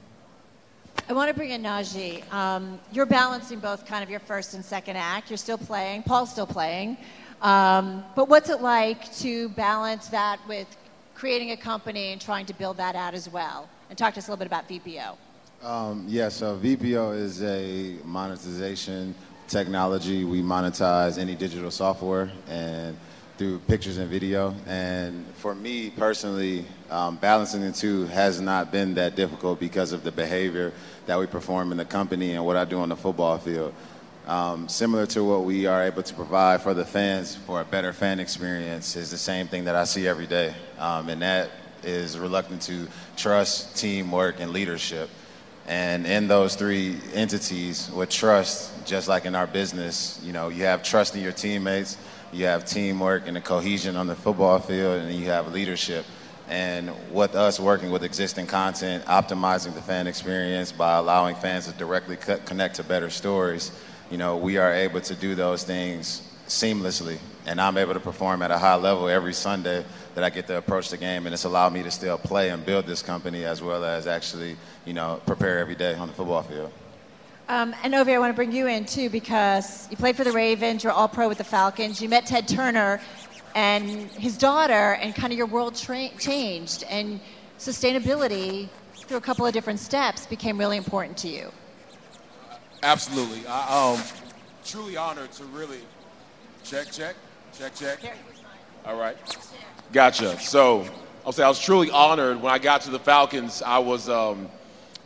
I 1.10 1.14
want 1.14 1.30
to 1.30 1.34
bring 1.34 1.52
in 1.52 1.64
Najee. 1.64 2.32
Um, 2.34 2.80
you're 2.92 3.06
balancing 3.06 3.60
both 3.60 3.86
kind 3.86 4.04
of 4.04 4.10
your 4.10 4.22
first 4.22 4.54
and 4.54 4.64
second 4.64 4.98
act. 4.98 5.30
You're 5.30 5.38
still 5.38 5.58
playing. 5.58 6.04
Paul's 6.04 6.32
still 6.32 6.48
playing. 6.48 6.98
Um, 7.42 8.04
but 8.16 8.30
what's 8.30 8.50
it 8.50 8.62
like 8.62 9.14
to 9.18 9.50
balance 9.50 10.08
that 10.08 10.40
with 10.48 10.68
creating 11.14 11.52
a 11.52 11.58
company 11.58 12.14
and 12.14 12.22
trying 12.22 12.46
to 12.46 12.54
build 12.54 12.78
that 12.78 12.96
out 12.96 13.14
as 13.14 13.30
well? 13.30 13.70
and 13.94 13.98
talk 14.00 14.12
to 14.12 14.18
us 14.18 14.28
a 14.28 14.32
little 14.32 14.40
bit 14.40 14.48
about 14.48 14.68
VPO. 14.68 15.16
Um, 15.62 16.06
yeah, 16.08 16.28
so 16.28 16.58
VPO 16.58 17.16
is 17.16 17.44
a 17.44 17.96
monetization 18.04 19.14
technology. 19.48 20.24
We 20.24 20.42
monetize 20.42 21.20
any 21.20 21.36
digital 21.36 21.70
software 21.70 22.32
and 22.50 22.98
through 23.38 23.60
pictures 23.60 24.00
and 24.00 24.10
video. 24.10 24.56
And 24.66 25.28
for 25.36 25.54
me 25.54 25.92
personally, 25.92 26.66
um, 26.90 27.18
balancing 27.18 27.62
the 27.62 27.72
two 27.72 28.06
has 28.08 28.42
not 28.42 28.72
been 28.72 28.96
that 28.96 29.16
difficult 29.16 29.60
because 29.60 29.92
of 29.92 30.04
the 30.04 30.12
behavior 30.12 30.74
that 31.06 31.20
we 31.20 31.26
perform 31.26 31.72
in 31.72 31.78
the 31.78 31.86
company 31.86 32.32
and 32.32 32.46
what 32.46 32.58
I 32.58 32.66
do 32.66 32.80
on 32.80 32.90
the 32.90 32.96
football 32.96 33.38
field. 33.38 33.74
Um, 34.26 34.70
similar 34.70 35.06
to 35.08 35.24
what 35.24 35.44
we 35.44 35.66
are 35.66 35.84
able 35.84 36.02
to 36.02 36.14
provide 36.14 36.62
for 36.62 36.74
the 36.74 36.86
fans 36.86 37.36
for 37.36 37.60
a 37.60 37.66
better 37.66 37.92
fan 37.92 38.22
experience 38.22 38.96
is 38.96 39.12
the 39.12 39.18
same 39.18 39.48
thing 39.48 39.66
that 39.66 39.76
I 39.76 39.84
see 39.84 40.08
every 40.08 40.28
day. 40.28 40.54
Um, 40.80 41.10
and 41.10 41.22
that 41.22 41.50
is 41.84 42.18
reluctant 42.18 42.62
to 42.64 42.88
trust, 43.18 43.76
teamwork, 43.76 44.40
and 44.40 44.52
leadership. 44.52 45.10
And 45.68 46.06
in 46.06 46.28
those 46.28 46.56
three 46.56 46.98
entities, 47.14 47.92
with 47.92 48.10
trust, 48.10 48.86
just 48.86 49.08
like 49.08 49.26
in 49.26 49.36
our 49.36 49.48
business, 49.48 50.20
you 50.24 50.34
know, 50.34 50.50
you 50.50 50.64
have 50.64 50.84
trust 50.84 51.16
in 51.16 51.22
your 51.22 51.32
teammates, 51.32 51.98
you 52.32 52.46
have 52.46 52.66
teamwork 52.66 53.28
and 53.28 53.36
the 53.36 53.42
cohesion 53.42 53.96
on 53.96 54.08
the 54.08 54.16
football 54.16 54.60
field, 54.60 55.02
and 55.02 55.14
you 55.14 55.26
have 55.26 55.54
leadership. 55.54 56.06
And 56.50 56.92
with 57.12 57.36
us 57.36 57.60
working 57.60 57.90
with 57.90 58.04
existing 58.04 58.48
content, 58.48 59.06
optimizing 59.06 59.74
the 59.74 59.82
fan 59.82 60.08
experience 60.08 60.72
by 60.72 60.98
allowing 60.98 61.36
fans 61.36 61.68
to 61.68 61.74
directly 61.74 62.18
connect 62.18 62.76
to 62.76 62.84
better 62.84 63.10
stories, 63.10 63.72
you 64.12 64.18
know, 64.18 64.38
we 64.38 64.58
are 64.58 64.74
able 64.74 65.02
to 65.02 65.16
do 65.16 65.36
those 65.36 65.64
things 65.64 66.22
seamlessly. 66.48 67.18
And 67.46 67.60
I'm 67.60 67.78
able 67.78 67.94
to 67.94 68.00
perform 68.00 68.42
at 68.42 68.52
a 68.52 68.58
high 68.58 68.76
level 68.76 69.10
every 69.10 69.34
Sunday 69.34 69.84
that 70.16 70.24
I 70.24 70.30
get 70.30 70.48
to 70.48 70.58
approach 70.58 70.90
the 70.90 70.98
game, 70.98 71.26
and 71.26 71.34
it's 71.34 71.46
allowed 71.46 71.74
me 71.74 71.84
to 71.84 71.92
still 71.92 72.18
play 72.18 72.50
and 72.50 72.66
build 72.66 72.86
this 72.86 73.02
company 73.02 73.46
as 73.46 73.62
well 73.62 73.84
as 73.84 74.08
actually, 74.08 74.56
you 74.86 74.94
know, 74.94 75.22
prepare 75.26 75.60
every 75.60 75.76
day 75.76 75.96
on 75.96 76.08
the 76.08 76.14
football 76.14 76.44
field. 76.44 76.72
Um, 77.50 77.76
and 77.84 77.94
Ovie, 77.94 78.14
I 78.14 78.20
want 78.20 78.32
to 78.32 78.36
bring 78.36 78.54
you 78.54 78.68
in 78.68 78.86
too 78.86 79.10
because 79.10 79.90
you 79.92 79.98
played 79.98 80.16
for 80.16 80.24
the 80.24 80.32
Ravens, 80.32 80.84
you're 80.84 80.94
all 80.94 81.10
pro 81.10 81.28
with 81.28 81.40
the 81.40 81.44
Falcons. 81.44 82.02
You 82.02 82.08
met 82.08 82.26
Ted 82.26 82.48
Turner 82.48 83.02
and 83.56 84.10
his 84.12 84.38
daughter, 84.38 84.94
and 84.94 85.14
kind 85.16 85.32
of 85.32 85.38
your 85.38 85.48
world 85.48 85.76
tra- 85.76 86.10
changed, 86.20 86.84
and 86.90 87.20
sustainability 87.60 88.70
through 88.96 89.18
a 89.18 89.22
couple 89.22 89.46
of 89.46 89.54
different 89.54 89.80
steps 89.80 90.26
became 90.26 90.58
really 90.58 90.78
important 90.78 91.18
to 91.18 91.28
you. 91.28 91.52
Absolutely. 92.82 93.46
I, 93.48 93.96
um, 93.96 94.04
truly 94.66 94.98
honored 94.98 95.32
to 95.34 95.46
really 95.46 95.80
check, 96.64 96.92
check, 96.92 97.16
check, 97.58 97.76
check. 97.76 98.00
All 98.86 98.98
right. 98.98 99.18
Gotcha. 99.92 100.40
So 100.40 100.86
I'll 101.26 101.32
say 101.32 101.44
I 101.44 101.48
was 101.48 101.60
truly 101.60 101.90
honored 101.92 102.42
when 102.42 102.52
I 102.52 102.60
got 102.60 102.82
to 102.82 102.90
the 102.90 103.00
Falcons. 103.00 103.62
I 103.62 103.78
was, 103.78 104.10
um, 104.10 104.50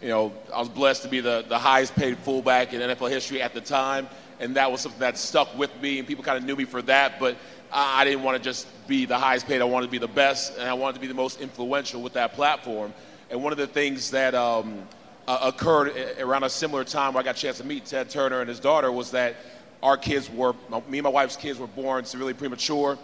you 0.01 0.09
know, 0.09 0.33
I 0.53 0.59
was 0.59 0.69
blessed 0.69 1.03
to 1.03 1.09
be 1.09 1.19
the, 1.19 1.45
the 1.47 1.59
highest 1.59 1.95
paid 1.95 2.17
fullback 2.19 2.73
in 2.73 2.81
NFL 2.81 3.09
history 3.09 3.41
at 3.41 3.53
the 3.53 3.61
time. 3.61 4.07
And 4.39 4.55
that 4.55 4.71
was 4.71 4.81
something 4.81 4.99
that 4.99 5.17
stuck 5.17 5.55
with 5.57 5.71
me, 5.81 5.97
and 5.97 6.07
people 6.07 6.23
kind 6.23 6.37
of 6.37 6.43
knew 6.43 6.55
me 6.55 6.65
for 6.65 6.81
that. 6.83 7.19
But 7.19 7.37
I, 7.71 8.03
didn't 8.03 8.23
want 8.23 8.37
to 8.37 8.43
just 8.43 8.67
be 8.87 9.05
the 9.05 9.17
highest 9.17 9.47
paid. 9.47 9.61
I 9.61 9.65
wanted 9.65 9.87
to 9.87 9.91
be 9.91 9.97
the 9.97 10.07
best, 10.07 10.57
and 10.57 10.67
I 10.67 10.73
wanted 10.73 10.95
to 10.95 10.99
be 11.01 11.07
the 11.07 11.13
most 11.13 11.41
influential 11.41 12.01
with 12.01 12.13
that 12.13 12.33
platform. 12.33 12.93
And 13.29 13.43
one 13.43 13.51
of 13.51 13.57
the 13.57 13.67
things 13.67 14.11
that 14.11 14.33
um, 14.35 14.87
uh, 15.27 15.39
occurred 15.43 15.93
around 16.19 16.43
a 16.43 16.49
similar 16.49 16.83
time 16.83 17.13
where 17.13 17.21
I 17.21 17.25
got 17.25 17.37
a 17.37 17.39
chance 17.39 17.57
to 17.57 17.65
meet 17.65 17.85
Ted 17.85 18.09
Turner 18.09 18.39
and 18.39 18.49
his 18.49 18.59
daughter 18.59 18.91
was 18.91 19.11
that 19.11 19.35
our 19.83 19.97
kids 19.97 20.29
were, 20.29 20.53
me 20.89 20.99
and 20.99 21.03
my 21.03 21.09
wife's 21.09 21.35
kids 21.35 21.59
were 21.59 21.67
born 21.67 22.05
severely 22.05 22.33
premature. 22.33 22.97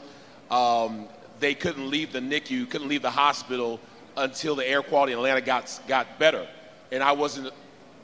Um, 0.50 1.08
they 1.40 1.54
couldn't 1.54 1.90
leave 1.90 2.14
the 2.14 2.20
NICU, 2.20 2.70
couldn't 2.70 2.88
leave 2.88 3.02
the 3.02 3.12
hospital 3.12 3.80
until 4.16 4.56
the 4.56 4.68
air 4.68 4.82
quality 4.82 5.12
in 5.12 5.18
Atlanta 5.18 5.42
got, 5.42 5.80
got 5.88 6.20
better. 6.20 6.48
And 6.92 7.04
I 7.04 7.12
wasn't 7.12 7.52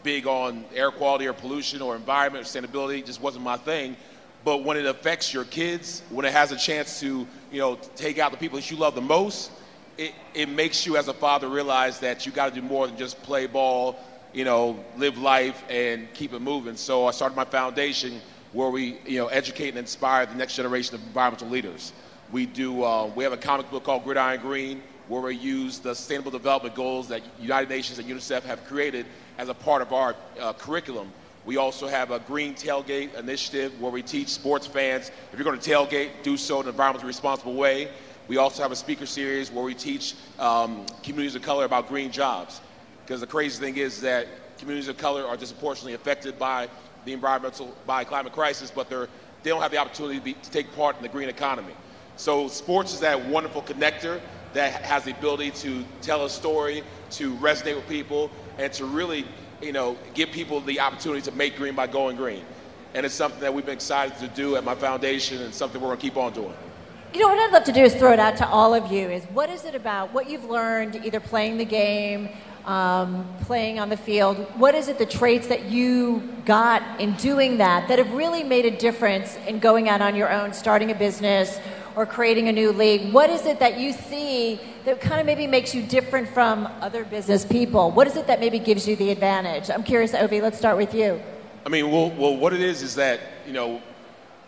big 0.03 0.27
on 0.27 0.65
air 0.73 0.91
quality 0.91 1.27
or 1.27 1.33
pollution 1.33 1.81
or 1.81 1.95
environment 1.95 2.45
or 2.45 2.47
sustainability, 2.47 2.99
it 2.99 3.05
just 3.05 3.21
wasn't 3.21 3.43
my 3.43 3.57
thing. 3.57 3.95
But 4.43 4.63
when 4.63 4.77
it 4.77 4.85
affects 4.85 5.33
your 5.33 5.43
kids, 5.45 6.01
when 6.09 6.25
it 6.25 6.33
has 6.33 6.51
a 6.51 6.57
chance 6.57 6.99
to, 7.01 7.27
you 7.51 7.59
know, 7.59 7.75
take 7.95 8.19
out 8.19 8.31
the 8.31 8.37
people 8.37 8.57
that 8.57 8.71
you 8.71 8.77
love 8.77 8.95
the 8.95 9.01
most, 9.01 9.51
it, 9.97 10.13
it 10.33 10.47
makes 10.47 10.85
you 10.85 10.95
as 10.95 11.09
a 11.09 11.13
father 11.13 11.49
realize 11.49 11.99
that 11.99 12.25
you 12.25 12.31
got 12.31 12.53
to 12.53 12.61
do 12.61 12.65
more 12.65 12.87
than 12.87 12.97
just 12.97 13.21
play 13.21 13.47
ball, 13.47 13.99
you 14.33 14.45
know, 14.45 14.79
live 14.97 15.17
life 15.17 15.63
and 15.69 16.11
keep 16.13 16.33
it 16.33 16.39
moving. 16.39 16.77
So 16.77 17.05
I 17.05 17.11
started 17.11 17.35
my 17.35 17.43
foundation 17.45 18.21
where 18.53 18.69
we, 18.69 18.97
you 19.05 19.19
know, 19.19 19.27
educate 19.27 19.69
and 19.69 19.77
inspire 19.77 20.25
the 20.25 20.35
next 20.35 20.55
generation 20.55 20.95
of 20.95 21.03
environmental 21.03 21.49
leaders. 21.49 21.91
We 22.31 22.45
do. 22.45 22.83
Uh, 22.83 23.07
we 23.07 23.23
have 23.23 23.33
a 23.33 23.37
comic 23.37 23.69
book 23.69 23.83
called 23.83 24.03
Gridiron 24.03 24.39
Green, 24.39 24.81
where 25.07 25.21
we 25.21 25.35
use 25.35 25.79
the 25.79 25.93
Sustainable 25.93 26.31
Development 26.31 26.73
Goals 26.75 27.07
that 27.09 27.21
United 27.39 27.69
Nations 27.69 27.99
and 27.99 28.07
UNICEF 28.07 28.43
have 28.43 28.63
created 28.65 29.05
as 29.37 29.49
a 29.49 29.53
part 29.53 29.81
of 29.81 29.91
our 29.91 30.15
uh, 30.39 30.53
curriculum. 30.53 31.11
We 31.45 31.57
also 31.57 31.87
have 31.87 32.11
a 32.11 32.19
Green 32.19 32.53
Tailgate 32.53 33.15
initiative 33.15 33.79
where 33.81 33.91
we 33.91 34.03
teach 34.03 34.29
sports 34.29 34.67
fans 34.67 35.09
if 35.31 35.39
you're 35.39 35.43
going 35.43 35.59
to 35.59 35.69
tailgate, 35.69 36.09
do 36.21 36.37
so 36.37 36.61
in 36.61 36.67
an 36.67 36.73
environmentally 36.73 37.05
responsible 37.05 37.55
way. 37.55 37.89
We 38.27 38.37
also 38.37 38.61
have 38.61 38.71
a 38.71 38.75
speaker 38.75 39.05
series 39.05 39.51
where 39.51 39.63
we 39.63 39.73
teach 39.73 40.13
um, 40.37 40.85
communities 41.01 41.35
of 41.35 41.41
color 41.41 41.65
about 41.65 41.87
green 41.87 42.11
jobs. 42.11 42.61
Because 43.03 43.21
the 43.21 43.27
crazy 43.27 43.59
thing 43.59 43.77
is 43.77 44.01
that 44.01 44.27
communities 44.59 44.87
of 44.87 44.97
color 44.97 45.25
are 45.25 45.35
disproportionately 45.35 45.93
affected 45.93 46.37
by 46.37 46.69
the 47.05 47.13
environmental, 47.13 47.75
by 47.87 48.03
climate 48.03 48.33
crisis, 48.33 48.69
but 48.69 48.89
they're, 48.89 49.07
they 49.41 49.49
don't 49.49 49.61
have 49.61 49.71
the 49.71 49.77
opportunity 49.77 50.19
to, 50.19 50.25
be, 50.25 50.33
to 50.33 50.51
take 50.51 50.71
part 50.75 50.97
in 50.97 51.01
the 51.01 51.09
green 51.09 51.29
economy. 51.29 51.73
So 52.17 52.47
sports 52.49 52.93
is 52.93 52.99
that 52.99 53.25
wonderful 53.25 53.63
connector 53.63 54.19
that 54.53 54.83
has 54.83 55.05
the 55.05 55.11
ability 55.11 55.51
to 55.51 55.83
tell 56.01 56.25
a 56.25 56.29
story, 56.29 56.83
to 57.11 57.35
resonate 57.37 57.75
with 57.75 57.87
people, 57.87 58.29
and 58.57 58.71
to 58.73 58.85
really, 58.85 59.25
you 59.61 59.71
know, 59.71 59.97
give 60.13 60.31
people 60.31 60.61
the 60.61 60.79
opportunity 60.79 61.21
to 61.23 61.31
make 61.31 61.55
green 61.57 61.75
by 61.75 61.87
going 61.87 62.15
green. 62.15 62.43
And 62.93 63.05
it's 63.05 63.15
something 63.15 63.39
that 63.41 63.53
we've 63.53 63.65
been 63.65 63.75
excited 63.75 64.17
to 64.19 64.27
do 64.27 64.55
at 64.55 64.63
my 64.63 64.75
foundation 64.75 65.41
and 65.41 65.53
something 65.53 65.79
we're 65.79 65.87
going 65.87 65.99
to 65.99 66.01
keep 66.01 66.17
on 66.17 66.33
doing. 66.33 66.53
You 67.13 67.21
know, 67.21 67.27
what 67.27 67.39
I'd 67.39 67.51
love 67.51 67.63
to 67.63 67.71
do 67.71 67.81
is 67.81 67.95
throw 67.95 68.13
it 68.13 68.19
out 68.19 68.37
to 68.37 68.47
all 68.47 68.73
of 68.73 68.91
you 68.91 69.09
is 69.09 69.23
what 69.25 69.49
is 69.49 69.65
it 69.65 69.73
about 69.73 70.13
what 70.13 70.29
you've 70.29 70.45
learned 70.45 70.95
either 71.03 71.19
playing 71.19 71.57
the 71.57 71.65
game, 71.65 72.29
um, 72.65 73.27
playing 73.41 73.79
on 73.79 73.89
the 73.89 73.97
field. 73.97 74.37
What 74.55 74.75
is 74.75 74.89
it, 74.89 74.99
the 74.99 75.05
traits 75.05 75.47
that 75.47 75.65
you 75.65 76.21
got 76.45 76.83
in 76.99 77.13
doing 77.13 77.57
that, 77.57 77.87
that 77.87 77.97
have 77.97 78.13
really 78.13 78.43
made 78.43 78.65
a 78.65 78.77
difference 78.77 79.37
in 79.47 79.57
going 79.57 79.89
out 79.89 80.01
on 80.01 80.15
your 80.15 80.31
own, 80.31 80.53
starting 80.53 80.91
a 80.91 80.95
business, 80.95 81.59
or 81.95 82.05
creating 82.05 82.47
a 82.47 82.51
new 82.51 82.71
league? 82.71 83.11
What 83.11 83.31
is 83.31 83.45
it 83.47 83.59
that 83.59 83.79
you 83.79 83.91
see 83.91 84.59
that 84.89 85.01
kind 85.01 85.19
of 85.19 85.27
maybe 85.27 85.45
makes 85.45 85.75
you 85.75 85.83
different 85.83 86.27
from 86.27 86.65
other 86.81 87.05
business 87.05 87.45
people? 87.45 87.91
What 87.91 88.07
is 88.07 88.15
it 88.15 88.25
that 88.25 88.39
maybe 88.39 88.57
gives 88.57 88.87
you 88.87 88.95
the 88.95 89.11
advantage? 89.11 89.69
I'm 89.69 89.83
curious, 89.83 90.15
Ovie, 90.15 90.41
let's 90.41 90.57
start 90.57 90.77
with 90.77 90.95
you. 90.95 91.21
I 91.63 91.69
mean, 91.69 91.91
well, 91.91 92.09
well 92.09 92.35
what 92.35 92.53
it 92.53 92.61
is 92.61 92.81
is 92.81 92.95
that, 92.95 93.19
you 93.45 93.53
know, 93.53 93.81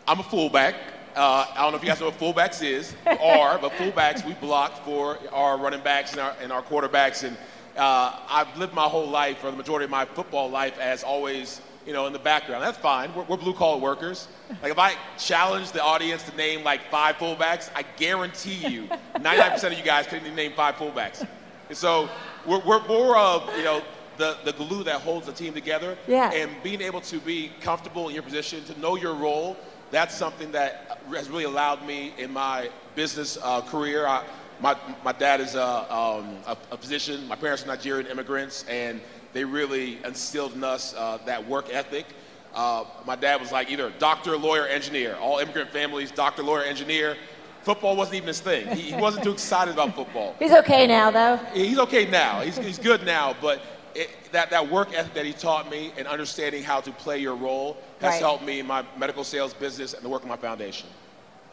I'm 0.07 0.19
a 0.19 0.23
fullback. 0.23 0.73
Uh, 1.15 1.45
I 1.53 1.61
don't 1.61 1.71
know 1.71 1.77
if 1.77 1.83
you 1.83 1.89
guys 1.89 1.99
know 1.99 2.09
what 2.09 2.17
fullbacks 2.17 2.63
is, 2.63 2.95
are, 3.05 3.59
but 3.59 3.71
fullbacks, 3.73 4.25
we 4.25 4.33
block 4.35 4.83
for 4.83 5.19
our 5.31 5.59
running 5.59 5.81
backs 5.81 6.13
and 6.13 6.21
our, 6.21 6.35
and 6.41 6.51
our 6.51 6.63
quarterbacks. 6.63 7.23
And 7.23 7.37
uh, 7.77 8.17
I've 8.27 8.57
lived 8.57 8.73
my 8.73 8.85
whole 8.85 9.07
life, 9.07 9.43
or 9.43 9.51
the 9.51 9.57
majority 9.57 9.85
of 9.85 9.91
my 9.91 10.05
football 10.05 10.49
life, 10.49 10.79
as 10.79 11.03
always, 11.03 11.61
you 11.85 11.93
know, 11.93 12.05
in 12.05 12.13
the 12.13 12.19
background. 12.19 12.63
That's 12.63 12.77
fine. 12.77 13.13
We're, 13.15 13.23
we're 13.23 13.37
blue 13.37 13.53
collar 13.53 13.79
workers. 13.79 14.27
Like 14.61 14.71
if 14.71 14.79
I 14.79 14.93
challenge 15.17 15.71
the 15.71 15.83
audience 15.83 16.23
to 16.23 16.35
name 16.35 16.63
like 16.63 16.81
five 16.89 17.15
fullbacks, 17.15 17.69
I 17.75 17.83
guarantee 17.97 18.67
you, 18.67 18.87
99% 19.15 19.63
of 19.63 19.73
you 19.73 19.83
guys 19.83 20.07
couldn't 20.07 20.25
even 20.25 20.35
name 20.35 20.53
five 20.53 20.75
fullbacks. 20.75 21.27
And 21.69 21.77
so 21.77 22.09
we're, 22.45 22.59
we're 22.59 22.85
more 22.87 23.17
of, 23.17 23.49
you 23.57 23.63
know, 23.63 23.81
the, 24.17 24.37
the 24.43 24.53
glue 24.53 24.83
that 24.83 25.01
holds 25.01 25.25
the 25.25 25.33
team 25.33 25.53
together. 25.53 25.97
Yeah. 26.07 26.31
And 26.31 26.51
being 26.63 26.81
able 26.81 27.01
to 27.01 27.19
be 27.19 27.51
comfortable 27.61 28.07
in 28.07 28.13
your 28.13 28.23
position, 28.23 28.63
to 28.65 28.79
know 28.79 28.95
your 28.95 29.15
role, 29.15 29.57
that's 29.89 30.15
something 30.15 30.51
that 30.51 31.01
has 31.13 31.29
really 31.29 31.43
allowed 31.43 31.85
me 31.85 32.13
in 32.17 32.31
my 32.31 32.69
business 32.95 33.37
uh, 33.41 33.61
career. 33.61 34.07
I, 34.07 34.23
my, 34.61 34.77
my 35.03 35.11
dad 35.11 35.41
is 35.41 35.55
a, 35.55 35.93
um, 35.93 36.37
a, 36.45 36.55
a, 36.71 36.77
physician. 36.77 37.27
My 37.27 37.35
parents 37.35 37.63
are 37.63 37.67
Nigerian 37.67 38.05
immigrants, 38.09 38.63
and 38.69 39.01
they 39.33 39.43
really 39.43 39.99
instilled 40.03 40.53
in 40.53 40.63
us 40.63 40.93
uh, 40.95 41.17
that 41.25 41.47
work 41.47 41.69
ethic. 41.71 42.05
Uh, 42.53 42.83
my 43.05 43.15
dad 43.15 43.39
was 43.39 43.51
like 43.51 43.71
either 43.71 43.91
doctor, 43.97 44.37
lawyer, 44.37 44.65
engineer. 44.67 45.15
All 45.15 45.39
immigrant 45.39 45.69
families, 45.69 46.11
doctor, 46.11 46.43
lawyer, 46.43 46.63
engineer. 46.63 47.15
Football 47.63 47.95
wasn't 47.95 48.15
even 48.15 48.27
his 48.27 48.39
thing. 48.39 48.67
He, 48.75 48.91
he 48.91 48.95
wasn't 48.95 49.23
too 49.23 49.31
excited 49.31 49.73
about 49.73 49.95
football. 49.95 50.35
He's 50.39 50.51
okay 50.51 50.87
now, 50.87 51.11
though. 51.11 51.37
He's 51.53 51.77
okay 51.79 52.09
now. 52.09 52.41
He's, 52.41 52.57
he's 52.57 52.79
good 52.79 53.05
now, 53.05 53.35
but 53.39 53.61
it, 53.93 54.09
that, 54.31 54.49
that 54.49 54.69
work 54.69 54.93
ethic 54.93 55.13
that 55.13 55.25
he 55.25 55.33
taught 55.33 55.69
me 55.69 55.93
and 55.97 56.07
understanding 56.07 56.63
how 56.63 56.81
to 56.81 56.91
play 56.91 57.19
your 57.19 57.35
role 57.35 57.77
has 57.99 58.13
right. 58.13 58.19
helped 58.19 58.43
me 58.43 58.59
in 58.59 58.65
my 58.65 58.83
medical 58.97 59.23
sales 59.23 59.53
business 59.53 59.93
and 59.93 60.03
the 60.03 60.09
work 60.09 60.23
of 60.23 60.27
my 60.27 60.37
foundation. 60.37 60.89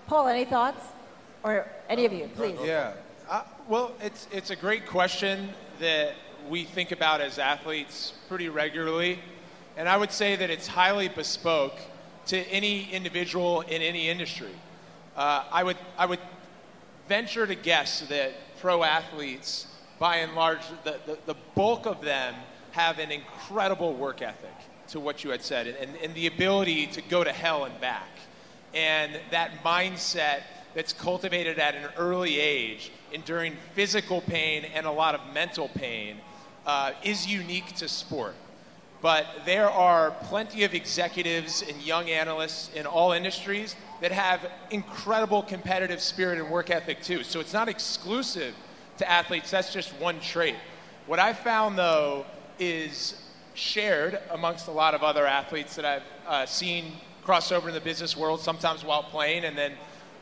Paul, 0.07 0.29
any 0.29 0.45
thoughts? 0.45 0.83
Or 1.43 1.69
any 1.89 2.07
of 2.07 2.13
you, 2.13 2.31
please. 2.35 2.59
Yeah. 2.65 2.95
Uh, 3.29 3.43
well, 3.69 3.93
it's, 4.01 4.27
it's 4.33 4.51
a 4.51 4.57
great 4.57 4.87
question 4.87 5.51
that 5.79 6.15
we 6.49 6.65
think 6.65 6.93
about 6.93 7.21
as 7.21 7.39
athletes 7.39 8.13
pretty 8.29 8.49
regularly. 8.49 9.19
And 9.77 9.89
I 9.89 9.97
would 9.97 10.11
say 10.11 10.37
that 10.37 10.51
it's 10.51 10.67
highly 10.67 11.09
bespoke 11.09 11.77
to 12.27 12.39
any 12.49 12.91
individual 12.91 13.63
in 13.63 13.83
any 13.83 14.09
industry. 14.09 14.55
Uh, 15.17 15.45
I, 15.51 15.65
would, 15.65 15.77
I 15.97 16.07
would 16.07 16.21
venture 17.09 17.47
to 17.47 17.55
guess 17.55 18.01
that 18.09 18.33
pro 18.61 18.83
athletes 18.83 19.67
by 19.99 20.17
and 20.17 20.35
large, 20.35 20.61
the, 20.85 20.99
the, 21.07 21.19
the 21.27 21.35
bulk 21.55 21.87
of 21.87 22.03
them 22.03 22.35
have 22.73 22.99
an 22.99 23.11
incredible 23.11 23.95
work 23.95 24.23
ethic 24.23 24.55
to 24.89 25.01
what 25.01 25.25
you 25.25 25.31
had 25.31 25.43
said 25.43 25.67
and, 25.67 25.77
and, 25.77 25.97
and 26.03 26.15
the 26.15 26.27
ability 26.27 26.87
to 26.87 27.03
go 27.03 27.25
to 27.25 27.33
hell 27.33 27.65
and 27.65 27.81
back. 27.81 28.09
And 28.75 29.19
that 29.31 29.63
mindset 29.65 30.43
that's 30.75 30.93
cultivated 30.93 31.59
at 31.59 31.75
an 31.75 31.89
early 31.97 32.39
age, 32.39 32.93
enduring 33.13 33.57
physical 33.75 34.21
pain 34.21 34.65
and 34.75 34.87
a 34.87 34.91
lot 34.91 35.15
of 35.15 35.21
mental 35.35 35.69
pain, 35.69 36.19
uh, 36.69 36.93
is 37.03 37.27
unique 37.27 37.75
to 37.77 37.89
sport. 37.89 38.35
But 39.01 39.27
there 39.47 39.71
are 39.71 40.11
plenty 40.25 40.65
of 40.65 40.75
executives 40.75 41.65
and 41.67 41.81
young 41.83 42.11
analysts 42.11 42.71
in 42.75 42.85
all 42.85 43.13
industries 43.13 43.75
that 44.01 44.13
have 44.13 44.51
incredible 44.71 45.43
competitive 45.43 46.01
spirit 46.01 46.39
and 46.39 46.51
work 46.51 46.71
ethic 46.71 47.03
too. 47.03 47.25
So 47.25 47.41
it's 47.41 47.53
not 47.53 47.69
exclusive 47.69 48.55
to 48.99 49.11
athletes, 49.11 49.51
that's 49.51 49.73
just 49.73 49.93
one 49.95 50.21
trait. 50.21 50.57
What 51.07 51.19
I 51.19 51.33
found 51.33 51.79
though 51.79 52.27
is 52.59 53.23
shared 53.55 54.21
amongst 54.31 54.69
a 54.69 54.73
lot 54.73 54.95
of 54.95 55.03
other 55.03 55.27
athletes 55.27 55.75
that 55.77 55.85
I've 55.85 56.03
uh, 56.27 56.47
seen 56.47 56.93
cross 57.23 57.51
over 57.53 57.69
in 57.69 57.75
the 57.75 57.81
business 57.81 58.17
world, 58.17 58.41
sometimes 58.41 58.85
while 58.85 59.03
playing, 59.03 59.45
and 59.45 59.57
then 59.57 59.73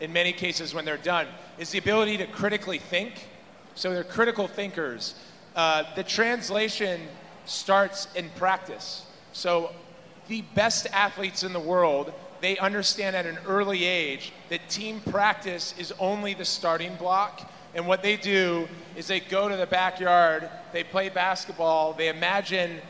in 0.01 0.13
many 0.13 0.33
cases 0.33 0.75
when 0.75 0.85
they're 0.85 0.97
done, 0.97 1.27
is 1.59 1.71
the 1.71 1.79
ability 1.79 2.19
to 2.19 2.27
critically 2.27 2.79
think. 2.79 3.29
So 3.75 3.93
they're 3.93 4.05
critical 4.05 4.47
thinkers. 4.49 5.15
Uh, 5.57 5.85
the 5.95 6.05
translation 6.05 7.01
starts 7.47 8.09
in 8.15 8.29
practice. 8.37 9.07
So 9.33 9.73
the 10.29 10.43
best 10.55 10.87
athletes 10.93 11.43
in 11.43 11.55
the 11.55 11.61
world, 11.61 12.13
they 12.43 12.59
understand 12.59 13.17
at 13.17 13.25
an 13.25 13.39
early 13.47 13.85
age 13.85 14.33
that 14.51 14.69
team 14.69 15.01
practice 15.01 15.75
is 15.79 15.93
only 15.99 16.35
the 16.35 16.45
starting 16.45 16.95
block. 16.97 17.51
And 17.75 17.87
what 17.87 18.03
they 18.03 18.17
do 18.17 18.69
is 18.97 19.07
they 19.07 19.21
go 19.21 19.49
to 19.49 19.57
the 19.57 19.67
backyard, 19.67 20.51
they 20.73 20.85
play 20.85 21.09
basketball, 21.09 21.95
they 21.95 22.09
imagine 22.09 22.81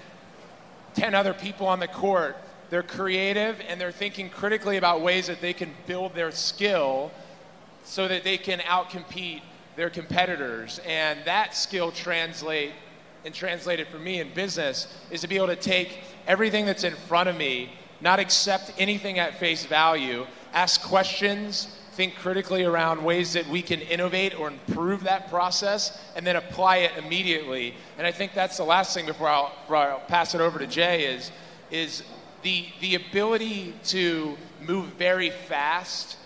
10 0.94 1.14
other 1.14 1.34
people 1.34 1.68
on 1.68 1.78
the 1.78 1.88
court. 1.88 2.36
They're 2.70 2.82
creative 2.82 3.60
and 3.68 3.80
they're 3.80 3.92
thinking 3.92 4.28
critically 4.28 4.76
about 4.76 5.02
ways 5.02 5.28
that 5.28 5.40
they 5.40 5.52
can 5.52 5.72
build 5.86 6.14
their 6.14 6.32
skill 6.32 7.12
so 7.84 8.08
that 8.08 8.24
they 8.24 8.38
can 8.38 8.58
outcompete 8.60 9.42
their 9.76 9.90
competitors. 9.90 10.80
And 10.86 11.20
that 11.24 11.54
skill 11.54 11.92
translate 11.92 12.72
and 13.24 13.34
translated 13.34 13.88
for 13.88 13.98
me 13.98 14.20
in 14.20 14.32
business 14.34 14.88
is 15.10 15.20
to 15.20 15.28
be 15.28 15.36
able 15.36 15.48
to 15.48 15.56
take 15.56 16.00
everything 16.26 16.66
that's 16.66 16.84
in 16.84 16.94
front 16.94 17.28
of 17.28 17.36
me, 17.36 17.70
not 18.00 18.18
accept 18.18 18.72
anything 18.78 19.18
at 19.18 19.38
face 19.38 19.64
value, 19.66 20.26
ask 20.52 20.82
questions, 20.82 21.76
think 21.92 22.14
critically 22.16 22.62
around 22.62 23.02
ways 23.02 23.32
that 23.32 23.48
we 23.48 23.62
can 23.62 23.80
innovate 23.80 24.38
or 24.38 24.48
improve 24.48 25.04
that 25.04 25.28
process, 25.30 25.98
and 26.14 26.26
then 26.26 26.36
apply 26.36 26.78
it 26.78 26.92
immediately. 26.98 27.74
And 27.98 28.06
I 28.06 28.12
think 28.12 28.34
that's 28.34 28.58
the 28.58 28.64
last 28.64 28.94
thing 28.94 29.06
before 29.06 29.28
I'll, 29.28 29.52
before 29.62 29.76
I'll 29.76 30.00
pass 30.00 30.34
it 30.34 30.40
over 30.40 30.58
to 30.58 30.66
Jay 30.66 31.06
is, 31.06 31.32
is 31.70 32.02
the, 32.42 32.66
the 32.80 32.94
ability 32.94 33.74
to 33.86 34.36
move 34.60 34.86
very 34.98 35.30
fast, 35.30 36.16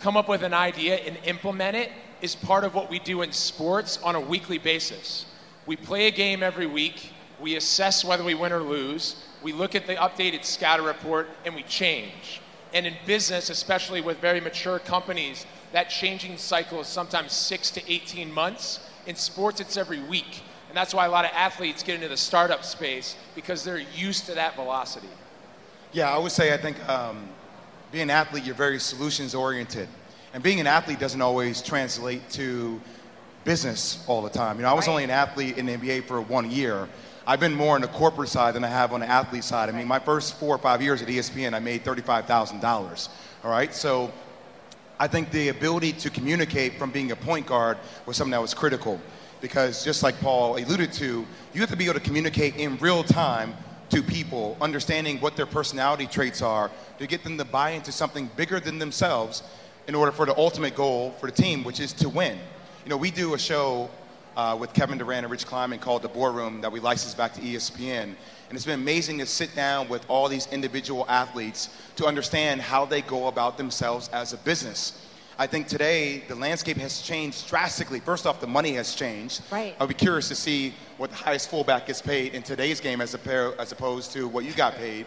come 0.00 0.16
up 0.16 0.28
with 0.28 0.42
an 0.42 0.52
idea 0.52 0.96
and 0.96 1.16
implement 1.24 1.76
it 1.76 1.90
is 2.20 2.34
part 2.34 2.64
of 2.64 2.74
what 2.74 2.90
we 2.90 2.98
do 2.98 3.22
in 3.22 3.32
sports 3.32 3.98
on 4.02 4.14
a 4.14 4.20
weekly 4.20 4.58
basis. 4.58 5.26
We 5.66 5.76
play 5.76 6.06
a 6.06 6.10
game 6.10 6.42
every 6.42 6.66
week. 6.66 7.12
We 7.40 7.56
assess 7.56 8.04
whether 8.04 8.24
we 8.24 8.34
win 8.34 8.52
or 8.52 8.60
lose. 8.60 9.16
We 9.42 9.52
look 9.52 9.74
at 9.74 9.86
the 9.86 9.94
updated 9.94 10.44
scatter 10.44 10.82
report 10.82 11.28
and 11.44 11.54
we 11.54 11.62
change. 11.62 12.40
And 12.72 12.86
in 12.86 12.94
business, 13.06 13.50
especially 13.50 14.00
with 14.00 14.18
very 14.18 14.40
mature 14.40 14.78
companies, 14.78 15.46
that 15.72 15.90
changing 15.90 16.38
cycle 16.38 16.80
is 16.80 16.86
sometimes 16.86 17.32
six 17.32 17.70
to 17.72 17.92
18 17.92 18.32
months. 18.32 18.80
In 19.06 19.14
sports, 19.14 19.60
it's 19.60 19.76
every 19.76 20.00
week. 20.00 20.42
And 20.68 20.76
that's 20.76 20.94
why 20.94 21.06
a 21.06 21.10
lot 21.10 21.24
of 21.24 21.30
athletes 21.34 21.82
get 21.82 21.94
into 21.96 22.08
the 22.08 22.16
startup 22.16 22.64
space 22.64 23.16
because 23.34 23.62
they're 23.62 23.82
used 23.94 24.26
to 24.26 24.34
that 24.34 24.56
velocity. 24.56 25.08
Yeah, 25.92 26.14
I 26.14 26.18
would 26.18 26.32
say 26.32 26.52
I 26.52 26.56
think 26.56 26.86
um, 26.88 27.28
being 27.92 28.04
an 28.04 28.10
athlete, 28.10 28.44
you're 28.44 28.54
very 28.54 28.78
solutions 28.80 29.34
oriented. 29.34 29.88
And 30.36 30.42
being 30.42 30.60
an 30.60 30.66
athlete 30.66 31.00
doesn't 31.00 31.22
always 31.22 31.62
translate 31.62 32.28
to 32.32 32.78
business 33.44 34.04
all 34.06 34.20
the 34.20 34.28
time. 34.28 34.58
You 34.58 34.64
know, 34.64 34.68
I 34.68 34.74
was 34.74 34.86
Right. 34.86 34.92
only 34.92 35.04
an 35.04 35.10
athlete 35.10 35.56
in 35.56 35.64
the 35.64 35.72
NBA 35.72 36.02
for 36.02 36.20
one 36.20 36.50
year. 36.50 36.90
I've 37.26 37.40
been 37.40 37.54
more 37.54 37.74
on 37.74 37.80
the 37.80 37.88
corporate 37.88 38.28
side 38.28 38.52
than 38.52 38.62
I 38.62 38.68
have 38.68 38.92
on 38.92 39.00
the 39.00 39.08
athlete 39.08 39.44
side. 39.44 39.70
I 39.70 39.72
mean, 39.72 39.88
my 39.88 39.98
first 39.98 40.34
four 40.34 40.54
or 40.54 40.58
five 40.58 40.82
years 40.82 41.00
at 41.00 41.08
ESPN, 41.08 41.54
I 41.54 41.58
made 41.58 41.84
$35,000. 41.84 43.08
All 43.42 43.50
right, 43.50 43.74
so 43.74 44.12
I 45.00 45.06
think 45.06 45.30
the 45.30 45.48
ability 45.48 45.94
to 45.94 46.10
communicate 46.10 46.78
from 46.78 46.90
being 46.90 47.12
a 47.12 47.16
point 47.16 47.46
guard 47.46 47.78
was 48.04 48.18
something 48.18 48.32
that 48.32 48.42
was 48.42 48.52
critical 48.52 49.00
because 49.40 49.82
just 49.84 50.02
like 50.02 50.20
Paul 50.20 50.58
alluded 50.58 50.92
to, 50.94 51.26
you 51.54 51.60
have 51.62 51.70
to 51.70 51.76
be 51.76 51.84
able 51.84 51.94
to 51.94 52.00
communicate 52.00 52.56
in 52.56 52.76
real 52.76 53.02
time 53.04 53.56
to 53.88 54.02
people, 54.02 54.58
understanding 54.60 55.18
what 55.20 55.34
their 55.34 55.46
personality 55.46 56.06
traits 56.06 56.42
are 56.42 56.70
to 56.98 57.06
get 57.06 57.24
them 57.24 57.38
to 57.38 57.44
buy 57.46 57.70
into 57.70 57.90
something 57.90 58.28
bigger 58.36 58.60
than 58.60 58.78
themselves 58.78 59.42
in 59.88 59.94
order 59.94 60.12
for 60.12 60.26
the 60.26 60.36
ultimate 60.36 60.74
goal 60.74 61.12
for 61.12 61.26
the 61.26 61.32
team, 61.32 61.64
which 61.64 61.80
is 61.80 61.92
to 61.94 62.08
win. 62.08 62.38
You 62.84 62.90
know, 62.90 62.96
we 62.96 63.10
do 63.10 63.34
a 63.34 63.38
show 63.38 63.88
uh, 64.36 64.56
with 64.58 64.72
Kevin 64.72 64.98
Durant 64.98 65.24
and 65.24 65.30
Rich 65.30 65.46
Kleiman 65.46 65.78
called 65.78 66.02
The 66.02 66.08
Boardroom 66.08 66.60
that 66.60 66.70
we 66.70 66.80
licensed 66.80 67.16
back 67.16 67.32
to 67.34 67.40
ESPN. 67.40 68.02
And 68.02 68.16
it's 68.52 68.66
been 68.66 68.80
amazing 68.80 69.18
to 69.18 69.26
sit 69.26 69.54
down 69.56 69.88
with 69.88 70.04
all 70.08 70.28
these 70.28 70.46
individual 70.48 71.06
athletes 71.08 71.70
to 71.96 72.06
understand 72.06 72.60
how 72.60 72.84
they 72.84 73.02
go 73.02 73.28
about 73.28 73.56
themselves 73.56 74.08
as 74.12 74.32
a 74.32 74.36
business. 74.38 75.02
I 75.38 75.46
think 75.46 75.66
today 75.66 76.22
the 76.28 76.34
landscape 76.34 76.78
has 76.78 77.02
changed 77.02 77.48
drastically. 77.48 78.00
First 78.00 78.26
off, 78.26 78.40
the 78.40 78.46
money 78.46 78.72
has 78.74 78.94
changed. 78.94 79.42
Right. 79.50 79.74
I'll 79.78 79.86
be 79.86 79.94
curious 79.94 80.28
to 80.28 80.34
see 80.34 80.74
what 80.96 81.10
the 81.10 81.16
highest 81.16 81.50
fullback 81.50 81.86
gets 81.86 82.00
paid 82.00 82.34
in 82.34 82.42
today's 82.42 82.80
game 82.80 83.00
as, 83.00 83.14
a 83.14 83.18
pair, 83.18 83.58
as 83.60 83.72
opposed 83.72 84.12
to 84.12 84.28
what 84.28 84.44
you 84.44 84.52
got 84.52 84.76
paid. 84.76 85.06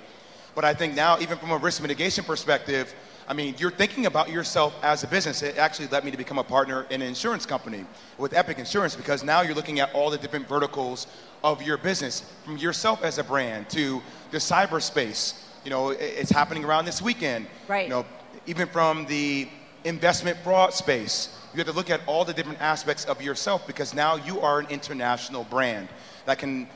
But 0.54 0.65
I 0.65 0.74
think 0.74 0.96
now, 0.96 1.18
even 1.20 1.38
from 1.38 1.52
a 1.52 1.58
risk 1.58 1.82
mitigation 1.82 2.24
perspective, 2.24 2.94
I 3.30 3.34
mean, 3.34 3.54
you're 3.60 3.70
thinking 3.70 4.08
about 4.08 4.32
yourself 4.32 4.76
as 4.82 5.04
a 5.04 5.08
business. 5.08 5.44
It 5.44 5.60
actually 5.60 5.88
led 5.89 6.04
me 6.04 6.10
to 6.10 6.18
become 6.18 6.39
a 6.39 6.44
partner 6.44 6.88
in 6.89 7.04
an 7.04 7.08
insurance 7.08 7.46
company 7.46 7.86
with 8.18 8.34
Epic 8.34 8.58
Insurance 8.58 8.96
because 8.96 9.24
now 9.24 9.42
you're 9.42 9.54
looking 9.54 9.80
at 9.80 9.94
all 9.94 10.10
the 10.10 10.18
different 10.18 10.50
verticals 10.50 11.06
of 11.44 11.62
your 11.62 11.78
business, 11.78 12.24
from 12.44 12.58
yourself 12.58 13.04
as 13.04 13.20
a 13.20 13.24
brand 13.24 13.70
to 13.70 14.02
the 14.32 14.39
cyberspace. 14.39 15.44
You 15.63 15.70
know, 15.70 15.89
it's 15.89 16.32
happening 16.32 16.65
around 16.65 16.86
this 16.86 17.04
weekend. 17.04 17.46
Right. 17.68 17.84
You 17.84 17.89
know, 17.92 18.06
even 18.48 18.68
from 18.68 19.06
the 19.06 19.48
investment 19.84 20.39
fraud 20.39 20.74
space, 20.74 21.30
you 21.54 21.60
have 21.60 21.68
to 21.68 21.74
look 21.74 21.92
at 21.92 22.02
all 22.08 22.26
the 22.26 22.34
different 22.34 22.60
aspects 22.60 23.06
of 23.06 23.22
yourself 23.22 23.68
because 23.68 23.94
now 23.94 24.15
you 24.15 24.39
are 24.39 24.60
an 24.60 24.68
international 24.72 25.44
brand 25.44 25.88
that 26.26 26.39
can 26.39 26.68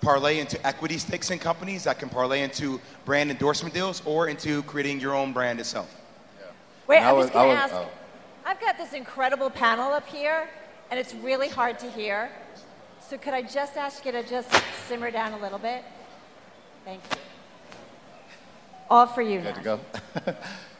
parlay 0.00 0.40
into 0.40 0.66
equity 0.66 0.98
stakes 0.98 1.30
in 1.30 1.38
companies, 1.38 1.84
that 1.84 2.00
can 2.00 2.08
parlay 2.08 2.42
into 2.42 2.80
brand 3.04 3.30
endorsement 3.30 3.72
deals, 3.72 4.02
or 4.04 4.28
into 4.28 4.64
creating 4.64 4.98
your 4.98 5.14
own 5.14 5.32
brand 5.32 5.60
itself. 5.60 5.99
Wait, 6.90 6.98
I 6.98 7.10
I'm 7.10 7.16
was- 7.16 7.26
just 7.26 7.34
going 7.34 7.56
to 7.56 7.62
ask. 7.62 7.72
oh. 7.72 7.88
I've 8.44 8.60
got 8.60 8.76
this 8.76 8.94
incredible 8.94 9.48
panel 9.48 9.92
up 9.92 10.08
here, 10.08 10.48
and 10.90 10.98
it's 10.98 11.14
really 11.14 11.48
hard 11.48 11.78
to 11.78 11.90
hear. 11.90 12.30
So 13.08 13.16
could 13.16 13.32
I 13.32 13.42
just 13.42 13.76
ask 13.76 14.04
you 14.04 14.10
to 14.10 14.24
just 14.24 14.50
simmer 14.88 15.12
down 15.12 15.32
a 15.32 15.38
little 15.38 15.60
bit? 15.60 15.84
Thank 16.84 17.00
you. 17.12 17.18
All 18.90 19.06
for 19.06 19.22
you 19.22 19.40
Good 19.40 19.54
to 19.54 19.60
go. 19.62 19.80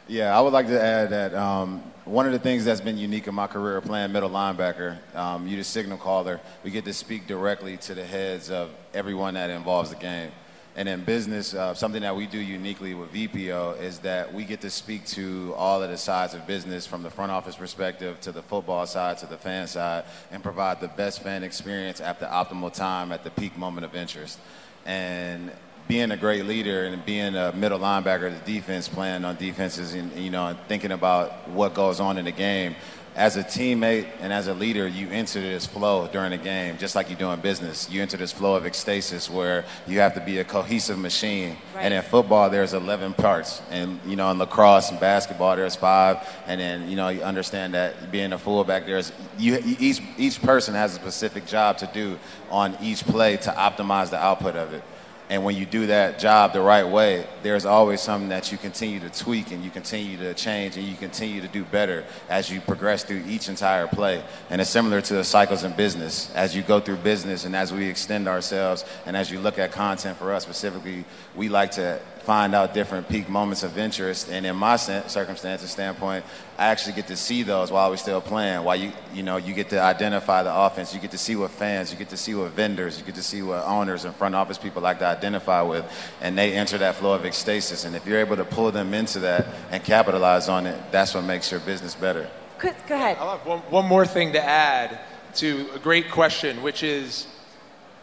yeah, 0.09 0.37
I 0.37 0.41
would 0.41 0.51
like 0.51 0.67
to 0.67 0.81
add 0.81 1.11
that 1.11 1.33
um, 1.33 1.81
one 2.03 2.25
of 2.25 2.33
the 2.33 2.39
things 2.39 2.65
that's 2.65 2.81
been 2.81 2.97
unique 2.97 3.27
in 3.27 3.33
my 3.35 3.47
career 3.47 3.79
playing 3.79 4.11
middle 4.11 4.29
linebacker, 4.29 4.97
um, 5.15 5.47
you 5.47 5.55
the 5.55 5.63
signal 5.63 5.97
caller, 5.97 6.41
we 6.65 6.71
get 6.71 6.83
to 6.83 6.93
speak 6.93 7.25
directly 7.25 7.77
to 7.77 7.95
the 7.95 8.05
heads 8.05 8.51
of 8.51 8.69
everyone 8.93 9.35
that 9.35 9.49
involves 9.49 9.91
the 9.91 9.95
game. 9.95 10.31
And 10.75 10.87
in 10.87 11.03
business, 11.03 11.53
uh, 11.53 11.73
something 11.73 12.01
that 12.01 12.15
we 12.15 12.27
do 12.27 12.39
uniquely 12.39 12.93
with 12.93 13.13
VPO 13.13 13.81
is 13.81 13.99
that 13.99 14.33
we 14.33 14.45
get 14.45 14.61
to 14.61 14.69
speak 14.69 15.05
to 15.07 15.53
all 15.57 15.83
of 15.83 15.89
the 15.89 15.97
sides 15.97 16.33
of 16.33 16.47
business 16.47 16.87
from 16.87 17.03
the 17.03 17.09
front 17.09 17.31
office 17.31 17.57
perspective 17.57 18.21
to 18.21 18.31
the 18.31 18.41
football 18.41 18.85
side 18.85 19.17
to 19.17 19.25
the 19.25 19.37
fan 19.37 19.67
side 19.67 20.05
and 20.31 20.41
provide 20.41 20.79
the 20.79 20.87
best 20.87 21.21
fan 21.21 21.43
experience 21.43 21.99
at 21.99 22.21
the 22.21 22.25
optimal 22.25 22.71
time 22.73 23.11
at 23.11 23.25
the 23.25 23.29
peak 23.31 23.57
moment 23.57 23.83
of 23.83 23.95
interest. 23.95 24.39
And 24.85 25.51
being 25.89 26.11
a 26.11 26.17
great 26.17 26.45
leader 26.45 26.85
and 26.85 27.05
being 27.05 27.35
a 27.35 27.51
middle 27.51 27.79
linebacker, 27.79 28.31
the 28.31 28.53
defense, 28.53 28.87
playing 28.87 29.25
on 29.25 29.35
defenses, 29.35 29.93
and 29.93 30.13
you 30.13 30.29
know, 30.29 30.55
thinking 30.69 30.93
about 30.93 31.49
what 31.49 31.73
goes 31.73 31.99
on 31.99 32.17
in 32.17 32.23
the 32.23 32.31
game. 32.31 32.75
As 33.13 33.35
a 33.35 33.43
teammate 33.43 34.07
and 34.21 34.31
as 34.31 34.47
a 34.47 34.53
leader, 34.53 34.87
you 34.87 35.09
enter 35.09 35.41
this 35.41 35.65
flow 35.65 36.07
during 36.07 36.31
the 36.31 36.37
game, 36.37 36.77
just 36.77 36.95
like 36.95 37.09
you 37.09 37.17
do 37.17 37.29
in 37.31 37.41
business. 37.41 37.89
You 37.89 38.01
enter 38.01 38.15
this 38.15 38.31
flow 38.31 38.55
of 38.55 38.63
ecstasis 38.63 39.29
where 39.29 39.65
you 39.85 39.99
have 39.99 40.13
to 40.13 40.21
be 40.21 40.39
a 40.39 40.45
cohesive 40.45 40.97
machine. 40.97 41.57
And 41.75 41.93
in 41.93 42.01
football, 42.03 42.49
there's 42.49 42.73
11 42.73 43.15
parts, 43.15 43.61
and 43.69 43.99
you 44.05 44.15
know, 44.15 44.31
in 44.31 44.37
lacrosse 44.37 44.91
and 44.91 44.99
basketball, 44.99 45.57
there's 45.57 45.75
five. 45.75 46.25
And 46.47 46.61
then 46.61 46.89
you 46.89 46.95
know, 46.95 47.09
you 47.09 47.21
understand 47.21 47.73
that 47.73 48.11
being 48.11 48.31
a 48.31 48.37
fullback, 48.37 48.85
there's 48.85 49.11
you, 49.37 49.61
each 49.65 50.01
each 50.17 50.41
person 50.41 50.73
has 50.73 50.93
a 50.93 50.95
specific 50.95 51.45
job 51.45 51.79
to 51.79 51.89
do 51.93 52.17
on 52.49 52.77
each 52.81 53.03
play 53.03 53.35
to 53.37 53.51
optimize 53.51 54.09
the 54.09 54.23
output 54.23 54.55
of 54.55 54.73
it. 54.73 54.83
And 55.31 55.45
when 55.45 55.55
you 55.55 55.65
do 55.65 55.87
that 55.87 56.19
job 56.19 56.51
the 56.51 56.59
right 56.59 56.85
way, 56.85 57.25
there's 57.41 57.65
always 57.65 58.01
something 58.01 58.27
that 58.29 58.51
you 58.51 58.57
continue 58.57 58.99
to 58.99 59.09
tweak 59.09 59.53
and 59.53 59.63
you 59.63 59.71
continue 59.71 60.17
to 60.17 60.33
change 60.33 60.75
and 60.75 60.85
you 60.85 60.97
continue 60.97 61.39
to 61.39 61.47
do 61.47 61.63
better 61.63 62.03
as 62.29 62.51
you 62.51 62.59
progress 62.59 63.05
through 63.05 63.23
each 63.25 63.47
entire 63.47 63.87
play. 63.87 64.21
And 64.49 64.59
it's 64.59 64.69
similar 64.69 64.99
to 64.99 65.13
the 65.13 65.23
cycles 65.23 65.63
in 65.63 65.71
business. 65.71 66.29
As 66.35 66.53
you 66.53 66.63
go 66.63 66.81
through 66.81 66.97
business 66.97 67.45
and 67.45 67.55
as 67.55 67.71
we 67.71 67.87
extend 67.87 68.27
ourselves 68.27 68.83
and 69.05 69.15
as 69.15 69.31
you 69.31 69.39
look 69.39 69.57
at 69.57 69.71
content 69.71 70.17
for 70.17 70.33
us 70.33 70.43
specifically, 70.43 71.05
we 71.33 71.47
like 71.47 71.71
to 71.71 72.01
find 72.21 72.53
out 72.53 72.73
different 72.73 73.09
peak 73.09 73.27
moments 73.27 73.63
of 73.63 73.77
interest. 73.77 74.29
And 74.29 74.45
in 74.45 74.55
my 74.55 74.75
circumstances 74.75 75.71
standpoint, 75.71 76.23
I 76.57 76.67
actually 76.67 76.93
get 76.93 77.07
to 77.07 77.17
see 77.17 77.43
those 77.43 77.71
while 77.71 77.89
we're 77.89 77.97
still 77.97 78.21
playing. 78.21 78.63
While 78.63 78.75
you, 78.75 78.91
you 79.13 79.23
know, 79.23 79.37
you 79.37 79.53
get 79.53 79.69
to 79.69 79.81
identify 79.81 80.43
the 80.43 80.55
offense, 80.55 80.93
you 80.93 80.99
get 80.99 81.11
to 81.11 81.17
see 81.17 81.35
what 81.35 81.51
fans, 81.51 81.91
you 81.91 81.97
get 81.97 82.09
to 82.09 82.17
see 82.17 82.35
what 82.35 82.51
vendors, 82.51 82.99
you 82.99 83.05
get 83.05 83.15
to 83.15 83.23
see 83.23 83.41
what 83.41 83.63
owners 83.65 84.05
and 84.05 84.15
front 84.15 84.35
office 84.35 84.57
people 84.57 84.81
like 84.81 84.99
to 84.99 85.05
identify 85.05 85.61
with, 85.61 85.85
and 86.21 86.37
they 86.37 86.53
enter 86.53 86.77
that 86.77 86.95
flow 86.95 87.13
of 87.13 87.23
ecstasis. 87.23 87.85
And 87.85 87.95
if 87.95 88.05
you're 88.05 88.19
able 88.19 88.35
to 88.35 88.45
pull 88.45 88.71
them 88.71 88.93
into 88.93 89.19
that 89.19 89.47
and 89.71 89.83
capitalize 89.83 90.47
on 90.47 90.67
it, 90.67 90.79
that's 90.91 91.13
what 91.15 91.23
makes 91.23 91.49
your 91.49 91.59
business 91.61 91.95
better. 91.95 92.29
Go 92.59 92.69
ahead. 92.69 93.17
I'll 93.19 93.37
have 93.37 93.45
one, 93.47 93.59
one 93.71 93.87
more 93.87 94.05
thing 94.05 94.33
to 94.33 94.43
add 94.43 94.99
to 95.35 95.67
a 95.73 95.79
great 95.79 96.11
question, 96.11 96.61
which 96.61 96.83
is 96.83 97.25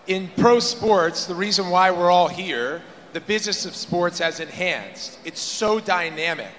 in 0.08 0.28
pro 0.36 0.58
sports, 0.58 1.26
the 1.26 1.34
reason 1.34 1.70
why 1.70 1.92
we're 1.92 2.10
all 2.10 2.28
here 2.28 2.82
the 3.12 3.20
business 3.20 3.66
of 3.66 3.74
sports 3.74 4.18
has 4.18 4.40
enhanced. 4.40 5.18
It's 5.24 5.40
so 5.40 5.80
dynamic, 5.80 6.54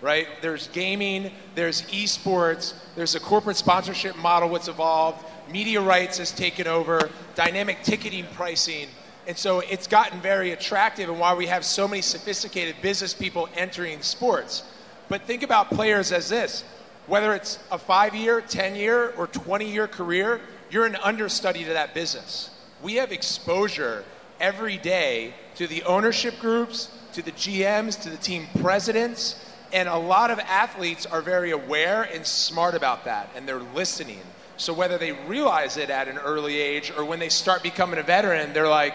right? 0.00 0.28
There's 0.42 0.68
gaming, 0.68 1.30
there's 1.54 1.82
esports, 1.82 2.74
there's 2.94 3.14
a 3.14 3.20
corporate 3.20 3.56
sponsorship 3.56 4.16
model 4.16 4.50
that's 4.50 4.68
evolved, 4.68 5.24
media 5.50 5.80
rights 5.80 6.18
has 6.18 6.30
taken 6.30 6.66
over, 6.66 7.10
dynamic 7.34 7.82
ticketing 7.82 8.26
pricing. 8.34 8.88
And 9.26 9.36
so 9.36 9.60
it's 9.60 9.86
gotten 9.86 10.20
very 10.20 10.52
attractive 10.52 11.08
and 11.08 11.18
why 11.18 11.34
we 11.34 11.46
have 11.46 11.64
so 11.64 11.88
many 11.88 12.02
sophisticated 12.02 12.76
business 12.82 13.14
people 13.14 13.48
entering 13.56 14.02
sports. 14.02 14.62
But 15.08 15.22
think 15.22 15.42
about 15.42 15.70
players 15.70 16.12
as 16.12 16.28
this 16.28 16.64
whether 17.06 17.34
it's 17.34 17.58
a 17.70 17.78
five 17.78 18.14
year, 18.14 18.40
10 18.40 18.76
year, 18.76 19.10
or 19.16 19.26
20 19.26 19.70
year 19.70 19.86
career, 19.86 20.40
you're 20.70 20.86
an 20.86 20.96
understudy 20.96 21.64
to 21.64 21.72
that 21.74 21.94
business. 21.94 22.50
We 22.82 22.94
have 22.94 23.12
exposure 23.12 24.04
every 24.40 24.78
day 24.78 25.34
to 25.56 25.66
the 25.66 25.82
ownership 25.84 26.38
groups, 26.40 26.90
to 27.12 27.22
the 27.22 27.32
GMs, 27.32 28.00
to 28.02 28.10
the 28.10 28.16
team 28.16 28.46
presidents. 28.60 29.36
And 29.72 29.88
a 29.88 29.96
lot 29.96 30.30
of 30.30 30.38
athletes 30.40 31.06
are 31.06 31.20
very 31.20 31.50
aware 31.50 32.04
and 32.04 32.24
smart 32.24 32.74
about 32.74 33.04
that, 33.06 33.30
and 33.34 33.48
they're 33.48 33.62
listening. 33.74 34.20
So 34.56 34.72
whether 34.72 34.98
they 34.98 35.12
realize 35.12 35.76
it 35.76 35.90
at 35.90 36.06
an 36.06 36.18
early 36.18 36.56
age 36.56 36.92
or 36.96 37.04
when 37.04 37.18
they 37.18 37.28
start 37.28 37.62
becoming 37.62 37.98
a 37.98 38.04
veteran, 38.04 38.52
they're 38.52 38.68
like, 38.68 38.94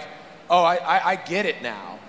oh, 0.50 0.64
I, 0.64 0.76
I, 0.76 1.10
I 1.12 1.16
get 1.16 1.46
it 1.46 1.62
now. 1.62 2.00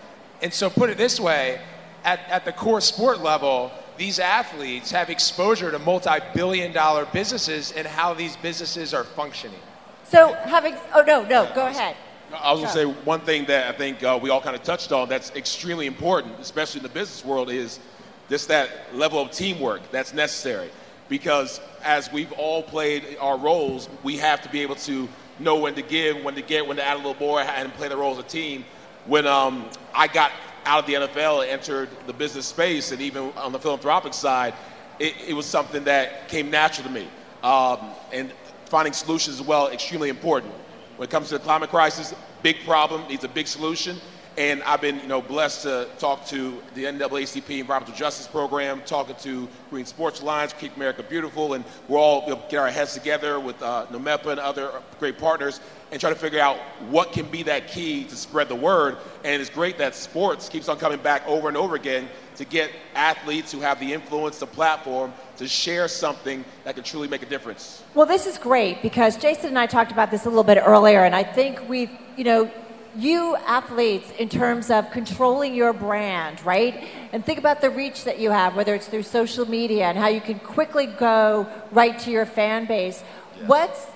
And 0.40 0.52
so 0.54 0.70
put 0.70 0.88
it 0.88 0.96
this 0.96 1.18
way, 1.18 1.60
at, 2.04 2.20
at 2.28 2.44
the 2.44 2.52
core 2.52 2.80
sport 2.80 3.20
level, 3.20 3.72
these 3.96 4.18
athletes 4.18 4.90
have 4.92 5.10
exposure 5.10 5.70
to 5.70 5.78
multi-billion 5.78 6.72
dollar 6.72 7.06
businesses 7.06 7.72
and 7.72 7.86
how 7.86 8.14
these 8.14 8.36
businesses 8.36 8.94
are 8.94 9.04
functioning. 9.04 9.60
So 10.04 10.32
having, 10.32 10.74
oh 10.94 11.02
no, 11.02 11.22
no, 11.24 11.50
go 11.54 11.66
ahead. 11.66 11.96
I 12.32 12.52
was 12.52 12.60
going 12.60 12.72
to 12.72 12.94
say 12.94 13.02
one 13.04 13.20
thing 13.20 13.46
that 13.46 13.74
I 13.74 13.76
think 13.76 14.02
uh, 14.02 14.18
we 14.20 14.30
all 14.30 14.40
kind 14.40 14.54
of 14.54 14.62
touched 14.62 14.92
on 14.92 15.08
that's 15.08 15.30
extremely 15.34 15.86
important, 15.86 16.38
especially 16.38 16.78
in 16.78 16.82
the 16.84 16.90
business 16.90 17.24
world, 17.24 17.50
is 17.50 17.80
just 18.28 18.48
that 18.48 18.70
level 18.94 19.20
of 19.20 19.30
teamwork 19.32 19.90
that's 19.90 20.14
necessary. 20.14 20.70
Because 21.08 21.60
as 21.82 22.12
we've 22.12 22.30
all 22.32 22.62
played 22.62 23.16
our 23.20 23.36
roles, 23.36 23.88
we 24.04 24.16
have 24.18 24.42
to 24.42 24.48
be 24.48 24.60
able 24.60 24.76
to 24.76 25.08
know 25.40 25.56
when 25.56 25.74
to 25.74 25.82
give, 25.82 26.22
when 26.22 26.34
to 26.36 26.42
get, 26.42 26.66
when 26.66 26.76
to 26.76 26.84
add 26.84 26.94
a 26.94 26.98
little 26.98 27.16
more, 27.16 27.40
and 27.40 27.72
play 27.74 27.88
the 27.88 27.96
role 27.96 28.12
as 28.12 28.18
a 28.18 28.28
team. 28.28 28.64
When 29.06 29.26
um, 29.26 29.68
I 29.92 30.06
got 30.06 30.30
out 30.66 30.80
of 30.80 30.86
the 30.86 30.94
NFL 30.94 31.42
and 31.42 31.50
entered 31.50 31.88
the 32.06 32.12
business 32.12 32.46
space, 32.46 32.92
and 32.92 33.00
even 33.00 33.32
on 33.32 33.50
the 33.50 33.58
philanthropic 33.58 34.14
side, 34.14 34.54
it, 35.00 35.14
it 35.26 35.34
was 35.34 35.46
something 35.46 35.82
that 35.84 36.28
came 36.28 36.50
natural 36.50 36.86
to 36.86 36.92
me. 36.92 37.08
Um, 37.42 37.90
and 38.12 38.32
finding 38.66 38.92
solutions 38.92 39.40
as 39.40 39.46
well, 39.46 39.68
extremely 39.68 40.10
important. 40.10 40.52
When 41.00 41.08
it 41.08 41.12
comes 41.12 41.28
to 41.30 41.38
the 41.38 41.44
climate 41.44 41.70
crisis, 41.70 42.14
big 42.42 42.62
problem, 42.66 43.08
needs 43.08 43.24
a 43.24 43.28
big 43.28 43.46
solution. 43.46 43.96
And 44.36 44.62
I've 44.64 44.82
been, 44.82 45.00
you 45.00 45.06
know, 45.06 45.22
blessed 45.22 45.62
to 45.62 45.88
talk 45.98 46.26
to 46.26 46.62
the 46.74 46.84
NAACP 46.84 47.58
Environmental 47.58 47.96
Justice 47.96 48.26
Program, 48.26 48.82
talking 48.84 49.16
to 49.22 49.48
Green 49.70 49.86
Sports 49.86 50.20
Alliance, 50.20 50.52
Keep 50.52 50.76
America 50.76 51.02
Beautiful, 51.02 51.54
and 51.54 51.64
we're 51.88 51.98
all 51.98 52.24
you 52.24 52.34
know, 52.34 52.42
get 52.50 52.58
our 52.58 52.68
heads 52.68 52.92
together 52.92 53.40
with 53.40 53.62
uh, 53.62 53.86
NOMEPA 53.86 54.26
and 54.26 54.40
other 54.40 54.72
great 54.98 55.16
partners 55.16 55.62
and 55.90 55.98
try 55.98 56.10
to 56.10 56.16
figure 56.16 56.38
out 56.38 56.58
what 56.90 57.12
can 57.12 57.24
be 57.30 57.42
that 57.44 57.68
key 57.68 58.04
to 58.04 58.14
spread 58.14 58.50
the 58.50 58.54
word. 58.54 58.98
And 59.24 59.40
it's 59.40 59.50
great 59.50 59.78
that 59.78 59.94
sports 59.94 60.50
keeps 60.50 60.68
on 60.68 60.78
coming 60.78 61.00
back 61.00 61.26
over 61.26 61.48
and 61.48 61.56
over 61.56 61.76
again 61.76 62.10
to 62.40 62.46
get 62.46 62.70
athletes 62.94 63.52
who 63.52 63.60
have 63.60 63.78
the 63.78 63.92
influence, 63.92 64.38
the 64.38 64.46
platform, 64.46 65.12
to 65.36 65.46
share 65.46 65.86
something 65.86 66.42
that 66.64 66.74
can 66.74 66.82
truly 66.82 67.06
make 67.06 67.22
a 67.22 67.26
difference. 67.26 67.82
Well, 67.92 68.06
this 68.06 68.26
is 68.26 68.38
great 68.38 68.80
because 68.80 69.18
Jason 69.18 69.48
and 69.48 69.58
I 69.58 69.66
talked 69.66 69.92
about 69.92 70.10
this 70.10 70.24
a 70.24 70.30
little 70.30 70.42
bit 70.42 70.56
earlier, 70.56 71.04
and 71.04 71.14
I 71.14 71.22
think 71.22 71.68
we've, 71.68 71.90
you 72.16 72.24
know, 72.24 72.50
you 72.96 73.36
athletes 73.46 74.10
in 74.18 74.30
terms 74.30 74.70
of 74.70 74.90
controlling 74.90 75.54
your 75.54 75.74
brand, 75.74 76.42
right? 76.42 76.88
And 77.12 77.22
think 77.22 77.38
about 77.38 77.60
the 77.60 77.68
reach 77.68 78.04
that 78.04 78.18
you 78.18 78.30
have, 78.30 78.56
whether 78.56 78.74
it's 78.74 78.88
through 78.88 79.02
social 79.02 79.46
media 79.46 79.84
and 79.84 79.98
how 79.98 80.08
you 80.08 80.22
can 80.22 80.38
quickly 80.38 80.86
go 80.86 81.46
right 81.72 81.98
to 81.98 82.10
your 82.10 82.24
fan 82.24 82.64
base. 82.64 83.02
What's 83.44 83.86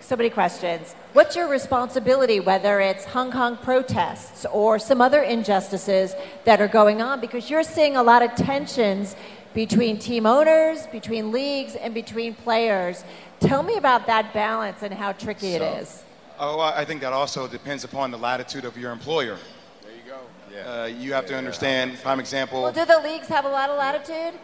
so 0.00 0.16
many 0.16 0.30
questions. 0.30 0.94
What's 1.12 1.34
your 1.34 1.48
responsibility, 1.48 2.38
whether 2.38 2.78
it's 2.78 3.04
Hong 3.04 3.32
Kong 3.32 3.56
protests 3.56 4.46
or 4.52 4.78
some 4.78 5.00
other 5.00 5.22
injustices 5.22 6.14
that 6.44 6.60
are 6.60 6.68
going 6.68 7.02
on? 7.02 7.20
Because 7.20 7.50
you're 7.50 7.64
seeing 7.64 7.96
a 7.96 8.02
lot 8.02 8.22
of 8.22 8.36
tensions 8.36 9.16
between 9.52 9.98
team 9.98 10.24
owners, 10.24 10.86
between 10.86 11.32
leagues, 11.32 11.74
and 11.74 11.92
between 11.92 12.34
players. 12.34 13.02
Tell 13.40 13.64
me 13.64 13.76
about 13.76 14.06
that 14.06 14.32
balance 14.32 14.82
and 14.82 14.94
how 14.94 15.10
tricky 15.10 15.56
so, 15.58 15.64
it 15.64 15.82
is. 15.82 16.04
Oh, 16.38 16.60
I 16.60 16.84
think 16.84 17.00
that 17.00 17.12
also 17.12 17.48
depends 17.48 17.82
upon 17.82 18.12
the 18.12 18.18
latitude 18.18 18.64
of 18.64 18.78
your 18.78 18.92
employer. 18.92 19.36
There 19.82 19.90
you 19.90 20.08
go. 20.08 20.20
Yeah. 20.54 20.82
Uh, 20.82 20.86
you 20.86 21.12
have 21.12 21.24
yeah, 21.24 21.30
to 21.30 21.36
understand, 21.38 21.90
yeah. 21.90 22.02
prime 22.02 22.20
example. 22.20 22.62
Well, 22.62 22.72
do 22.72 22.84
the 22.84 23.00
leagues 23.00 23.26
have 23.26 23.44
a 23.44 23.50
lot 23.50 23.68
of 23.68 23.76
latitude 23.76 24.38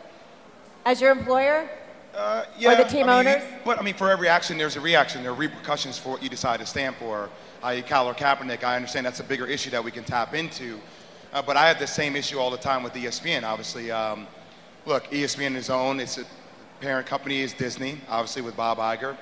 as 0.84 1.00
your 1.00 1.12
employer? 1.12 1.70
Uh, 2.16 2.44
yeah, 2.58 2.72
or 2.72 2.76
the 2.76 2.84
team 2.84 3.10
I 3.10 3.22
mean, 3.22 3.28
owners? 3.28 3.42
But 3.62 3.78
I 3.78 3.82
mean, 3.82 3.94
for 3.94 4.10
every 4.10 4.26
action, 4.26 4.56
there's 4.56 4.76
a 4.76 4.80
reaction. 4.80 5.22
There 5.22 5.32
are 5.32 5.34
repercussions 5.34 5.98
for 5.98 6.08
what 6.08 6.22
you 6.22 6.30
decide 6.30 6.60
to 6.60 6.66
stand 6.66 6.96
for. 6.96 7.28
I.e., 7.62 7.82
Colin 7.82 8.14
Kaepernick. 8.14 8.64
I 8.64 8.74
understand 8.74 9.04
that's 9.04 9.20
a 9.20 9.24
bigger 9.24 9.46
issue 9.46 9.68
that 9.70 9.84
we 9.84 9.90
can 9.90 10.02
tap 10.02 10.32
into. 10.32 10.80
Uh, 11.34 11.42
but 11.42 11.58
I 11.58 11.68
have 11.68 11.78
the 11.78 11.86
same 11.86 12.16
issue 12.16 12.38
all 12.38 12.50
the 12.50 12.56
time 12.56 12.82
with 12.82 12.94
ESPN. 12.94 13.42
Obviously, 13.42 13.90
um, 13.90 14.26
look, 14.86 15.04
ESPN 15.10 15.56
is 15.56 15.68
owned. 15.68 16.00
Its 16.00 16.16
a 16.16 16.24
parent 16.80 17.06
company 17.06 17.42
is 17.42 17.52
Disney, 17.52 18.00
obviously 18.08 18.40
with 18.40 18.56
Bob 18.56 18.78
Iger. 18.78 19.14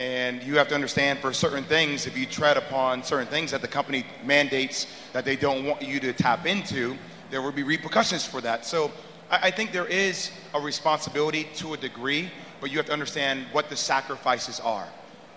And 0.00 0.42
you 0.42 0.56
have 0.56 0.66
to 0.68 0.74
understand 0.74 1.20
for 1.20 1.32
certain 1.32 1.62
things, 1.62 2.08
if 2.08 2.18
you 2.18 2.26
tread 2.26 2.56
upon 2.56 3.04
certain 3.04 3.28
things 3.28 3.52
that 3.52 3.60
the 3.60 3.68
company 3.68 4.04
mandates 4.24 4.86
that 5.12 5.24
they 5.24 5.36
don't 5.36 5.64
want 5.64 5.82
you 5.82 6.00
to 6.00 6.12
tap 6.12 6.46
into, 6.46 6.96
there 7.30 7.42
will 7.42 7.52
be 7.52 7.62
repercussions 7.62 8.26
for 8.26 8.40
that. 8.40 8.66
So 8.66 8.90
I, 9.30 9.38
I 9.48 9.50
think 9.50 9.72
there 9.72 9.86
is 9.86 10.30
a 10.54 10.60
responsibility 10.60 11.48
to 11.56 11.74
a 11.74 11.76
degree, 11.76 12.30
but 12.60 12.70
you 12.70 12.76
have 12.76 12.86
to 12.86 12.92
understand 12.92 13.46
what 13.52 13.68
the 13.68 13.76
sacrifices 13.76 14.60
are. 14.60 14.88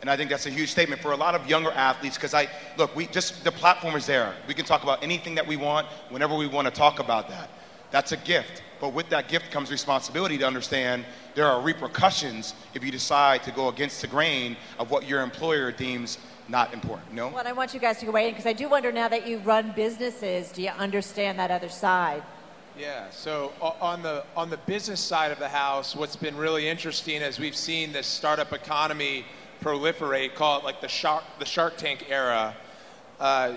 And 0.02 0.10
I 0.10 0.18
think 0.18 0.30
that's 0.30 0.46
a 0.48 0.50
huge 0.50 0.70
statement 0.70 1.02
for 1.02 1.14
a 1.14 1.16
lot 1.16 1.34
of 1.34 1.48
younger 1.48 1.72
athletes 1.72 2.18
because 2.18 2.34
I 2.34 2.50
look, 2.78 2.94
we 2.94 3.08
just 3.08 3.46
the 3.46 3.54
platform 3.54 3.96
is 3.96 4.06
there. 4.06 4.36
We 4.50 4.54
can 4.54 4.66
talk 4.66 4.84
about 4.84 5.02
anything 5.02 5.36
that 5.36 5.48
we 5.48 5.56
want 5.56 5.88
whenever 6.10 6.36
we 6.36 6.46
want 6.46 6.68
to 6.68 6.74
talk 6.74 7.00
about 7.00 7.30
that. 7.30 7.50
That's 7.90 8.12
a 8.12 8.18
gift. 8.18 8.64
But 8.82 8.90
with 8.90 9.08
that 9.12 9.30
gift 9.30 9.50
comes 9.50 9.72
responsibility 9.72 10.38
to 10.40 10.46
understand 10.46 11.06
there 11.36 11.46
are 11.46 11.62
repercussions 11.62 12.54
if 12.74 12.84
you 12.84 12.92
decide 12.92 13.44
to 13.44 13.52
go 13.52 13.70
against 13.70 14.02
the 14.02 14.08
grain 14.08 14.58
of 14.78 14.92
what 14.92 15.08
your 15.08 15.22
employer 15.22 15.72
deems 15.72 16.18
not 16.50 16.74
important. 16.74 17.14
No? 17.14 17.30
Well, 17.30 17.48
I 17.48 17.54
want 17.54 17.74
you 17.74 17.80
guys 17.80 18.00
to 18.00 18.06
go 18.06 18.12
away 18.12 18.30
because 18.30 18.46
I 18.46 18.52
do 18.52 18.68
wonder 18.68 18.92
now 18.92 19.08
that 19.08 19.26
you 19.26 19.38
run 19.40 19.72
businesses, 19.72 20.52
do 20.52 20.64
you 20.64 20.72
understand 20.72 21.40
that 21.40 21.50
other 21.50 21.70
side? 21.70 22.24
Yeah. 22.78 23.12
So 23.12 23.52
on 23.62 24.02
the 24.02 24.24
on 24.36 24.50
the 24.50 24.58
business 24.58 25.00
side 25.00 25.32
of 25.32 25.38
the 25.38 25.48
house, 25.48 25.96
what's 25.96 26.16
been 26.16 26.36
really 26.36 26.68
interesting 26.68 27.22
as 27.22 27.40
we've 27.40 27.56
seen 27.56 27.92
this 27.92 28.08
startup 28.08 28.52
economy 28.52 29.26
proliferate, 29.62 30.34
call 30.34 30.58
it 30.58 30.64
like 30.64 30.82
the 30.82 30.88
shark 30.88 31.24
the 31.38 31.46
Shark 31.46 31.78
Tank 31.78 32.08
era. 32.10 32.56
Uh, 33.20 33.54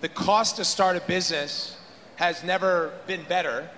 the 0.00 0.08
cost 0.08 0.56
to 0.56 0.64
start 0.64 0.96
a 0.96 1.00
business 1.00 1.76
has 2.14 2.44
never 2.44 2.92
been 3.08 3.24
better, 3.24 3.68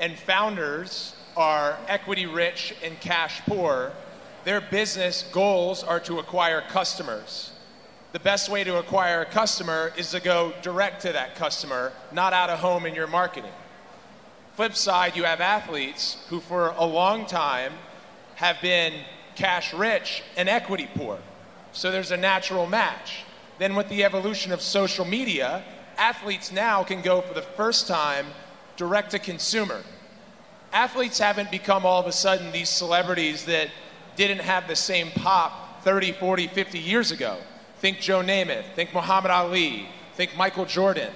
and 0.00 0.18
founders 0.18 1.14
are 1.36 1.76
equity 1.88 2.24
rich 2.24 2.74
and 2.82 2.98
cash 3.00 3.42
poor. 3.42 3.92
Their 4.44 4.62
business 4.62 5.28
goals 5.30 5.84
are 5.84 6.00
to 6.00 6.18
acquire 6.18 6.62
customers 6.62 7.52
the 8.12 8.20
best 8.20 8.48
way 8.48 8.64
to 8.64 8.78
acquire 8.78 9.20
a 9.20 9.26
customer 9.26 9.92
is 9.96 10.10
to 10.12 10.20
go 10.20 10.54
direct 10.62 11.02
to 11.02 11.12
that 11.12 11.34
customer, 11.34 11.92
not 12.10 12.32
out 12.32 12.48
of 12.48 12.58
home 12.58 12.86
in 12.86 12.94
your 12.94 13.06
marketing. 13.06 13.52
Flip 14.56 14.74
side, 14.74 15.16
you 15.16 15.24
have 15.24 15.40
athletes 15.40 16.16
who, 16.30 16.40
for 16.40 16.68
a 16.76 16.84
long 16.84 17.26
time, 17.26 17.72
have 18.36 18.60
been 18.62 18.94
cash 19.36 19.74
rich 19.74 20.22
and 20.36 20.48
equity 20.48 20.88
poor. 20.94 21.18
So 21.72 21.90
there's 21.90 22.10
a 22.10 22.16
natural 22.16 22.66
match. 22.66 23.24
Then, 23.58 23.74
with 23.74 23.88
the 23.88 24.04
evolution 24.04 24.52
of 24.52 24.62
social 24.62 25.04
media, 25.04 25.62
athletes 25.96 26.50
now 26.50 26.82
can 26.82 27.02
go 27.02 27.20
for 27.20 27.34
the 27.34 27.42
first 27.42 27.86
time 27.86 28.26
direct 28.76 29.10
to 29.10 29.18
consumer. 29.18 29.82
Athletes 30.72 31.18
haven't 31.18 31.50
become 31.50 31.84
all 31.84 32.00
of 32.00 32.06
a 32.06 32.12
sudden 32.12 32.52
these 32.52 32.68
celebrities 32.68 33.44
that 33.44 33.68
didn't 34.16 34.40
have 34.40 34.66
the 34.66 34.76
same 34.76 35.10
pop 35.10 35.82
30, 35.82 36.12
40, 36.12 36.48
50 36.48 36.78
years 36.78 37.10
ago. 37.10 37.38
Think 37.78 38.00
Joe 38.00 38.22
Namath, 38.22 38.74
think 38.74 38.92
Muhammad 38.92 39.30
Ali, 39.30 39.88
think 40.14 40.36
Michael 40.36 40.64
Jordan. 40.64 41.12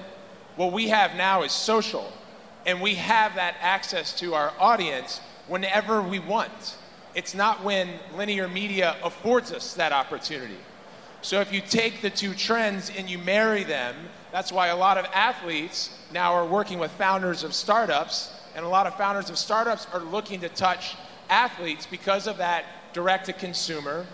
What 0.56 0.72
we 0.72 0.88
have 0.88 1.16
now 1.16 1.42
is 1.42 1.50
social, 1.50 2.12
and 2.66 2.80
we 2.80 2.94
have 2.94 3.34
that 3.34 3.56
access 3.60 4.18
to 4.20 4.34
our 4.34 4.52
audience 4.60 5.20
whenever 5.48 6.00
we 6.00 6.20
want. 6.20 6.76
It's 7.14 7.34
not 7.34 7.64
when 7.64 7.88
linear 8.16 8.48
media 8.48 8.96
affords 9.02 9.52
us 9.52 9.74
that 9.74 9.92
opportunity. 9.92 10.58
So 11.20 11.40
if 11.40 11.52
you 11.52 11.60
take 11.60 12.00
the 12.00 12.10
two 12.10 12.32
trends 12.34 12.90
and 12.96 13.08
you 13.10 13.18
marry 13.18 13.64
them, 13.64 13.96
that's 14.30 14.52
why 14.52 14.68
a 14.68 14.76
lot 14.76 14.98
of 14.98 15.06
athletes 15.12 15.90
now 16.12 16.32
are 16.32 16.46
working 16.46 16.78
with 16.78 16.90
founders 16.92 17.44
of 17.44 17.54
startups, 17.54 18.32
and 18.54 18.64
a 18.64 18.68
lot 18.68 18.86
of 18.86 18.96
founders 18.96 19.30
of 19.30 19.38
startups 19.38 19.86
are 19.92 20.00
looking 20.00 20.40
to 20.40 20.48
touch 20.48 20.96
athletes 21.28 21.86
because 21.86 22.26
of 22.26 22.38
that 22.38 22.64
direct 22.92 23.26
to 23.26 23.32
consumer, 23.32 24.06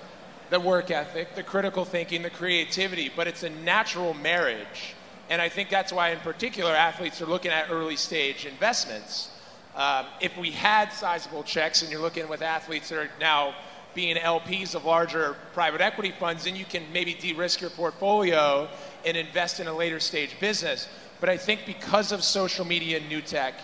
the 0.51 0.61
work 0.61 0.91
ethic, 0.91 1.35
the 1.35 1.43
critical 1.43 1.85
thinking, 1.85 2.23
the 2.23 2.31
creativity, 2.31 3.11
but 3.15 3.27
it's 3.27 3.43
a 3.43 3.51
natural 3.51 4.15
marriage. 4.15 4.95
And 5.31 5.43
I 5.43 5.49
think 5.49 5.69
that's 5.69 5.93
why, 5.93 6.11
in 6.11 6.21
particular, 6.21 6.73
athletes 6.73 7.21
are 7.21 7.27
looking 7.27 7.51
at 7.51 7.71
early 7.71 7.97
stage 7.97 8.47
investments. 8.47 9.31
Um, 9.77 10.07
if 10.21 10.37
we 10.39 10.51
had 10.51 10.93
sizable 10.93 11.43
checks, 11.43 11.83
and 11.83 11.91
you're 11.91 12.01
looking 12.01 12.29
with 12.29 12.43
athletes 12.43 12.89
that 12.89 12.99
are 12.99 13.11
now 13.21 13.55
being 13.95 14.17
LPs 14.17 14.75
of 14.75 14.85
larger 14.85 15.37
private 15.53 15.81
equity 15.81 16.13
funds, 16.19 16.45
then 16.45 16.57
you 16.57 16.65
can 16.65 16.83
maybe 16.93 17.15
de 17.15 17.33
risk 17.33 17.61
your 17.61 17.71
portfolio 17.71 18.69
and 19.05 19.17
invest 19.17 19.61
in 19.61 19.67
a 19.67 19.73
later 19.73 20.01
stage 20.01 20.39
business. 20.41 20.89
But 21.21 21.29
I 21.29 21.37
think 21.37 21.67
because 21.67 22.13
of 22.13 22.23
social 22.23 22.65
media 22.65 22.99
and 22.99 23.09
new 23.09 23.21
tech, 23.21 23.55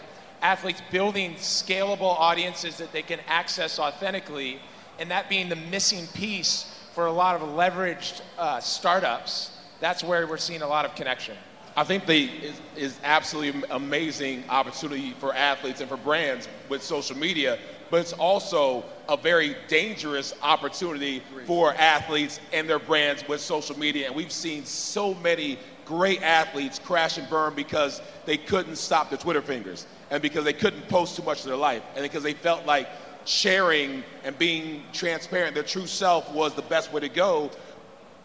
athletes 0.42 0.82
building 0.90 1.34
scalable 1.36 2.18
audiences 2.18 2.76
that 2.78 2.92
they 2.92 3.02
can 3.02 3.20
access 3.26 3.78
authentically, 3.78 4.58
and 4.98 5.10
that 5.10 5.28
being 5.28 5.48
the 5.48 5.56
missing 5.56 6.06
piece 6.08 6.73
for 6.94 7.06
a 7.06 7.12
lot 7.12 7.34
of 7.34 7.42
leveraged 7.50 8.20
uh, 8.38 8.60
startups, 8.60 9.50
that's 9.80 10.04
where 10.04 10.26
we're 10.26 10.36
seeing 10.36 10.62
a 10.62 10.66
lot 10.66 10.84
of 10.84 10.94
connection. 10.94 11.36
I 11.76 11.82
think 11.82 12.06
the 12.06 12.26
is, 12.26 12.60
is 12.76 13.00
absolutely 13.02 13.64
amazing 13.70 14.44
opportunity 14.48 15.10
for 15.18 15.34
athletes 15.34 15.80
and 15.80 15.88
for 15.88 15.96
brands 15.96 16.48
with 16.68 16.84
social 16.84 17.16
media, 17.16 17.58
but 17.90 18.00
it's 18.00 18.12
also 18.12 18.84
a 19.08 19.16
very 19.16 19.56
dangerous 19.66 20.34
opportunity 20.40 21.20
for 21.46 21.74
athletes 21.74 22.38
and 22.52 22.70
their 22.70 22.78
brands 22.78 23.26
with 23.26 23.40
social 23.40 23.76
media. 23.76 24.06
And 24.06 24.14
we've 24.14 24.30
seen 24.30 24.64
so 24.64 25.14
many 25.14 25.58
great 25.84 26.22
athletes 26.22 26.78
crash 26.78 27.18
and 27.18 27.28
burn 27.28 27.54
because 27.54 28.00
they 28.24 28.36
couldn't 28.36 28.76
stop 28.76 29.10
the 29.10 29.16
Twitter 29.16 29.42
fingers 29.42 29.86
and 30.10 30.22
because 30.22 30.44
they 30.44 30.52
couldn't 30.52 30.88
post 30.88 31.16
too 31.16 31.24
much 31.24 31.40
of 31.40 31.46
their 31.46 31.56
life 31.56 31.82
and 31.96 32.04
because 32.04 32.22
they 32.22 32.34
felt 32.34 32.64
like 32.66 32.88
sharing 33.24 34.02
and 34.24 34.38
being 34.38 34.82
transparent, 34.92 35.54
their 35.54 35.62
true 35.62 35.86
self 35.86 36.32
was 36.32 36.54
the 36.54 36.62
best 36.62 36.92
way 36.92 37.00
to 37.00 37.08
go, 37.08 37.50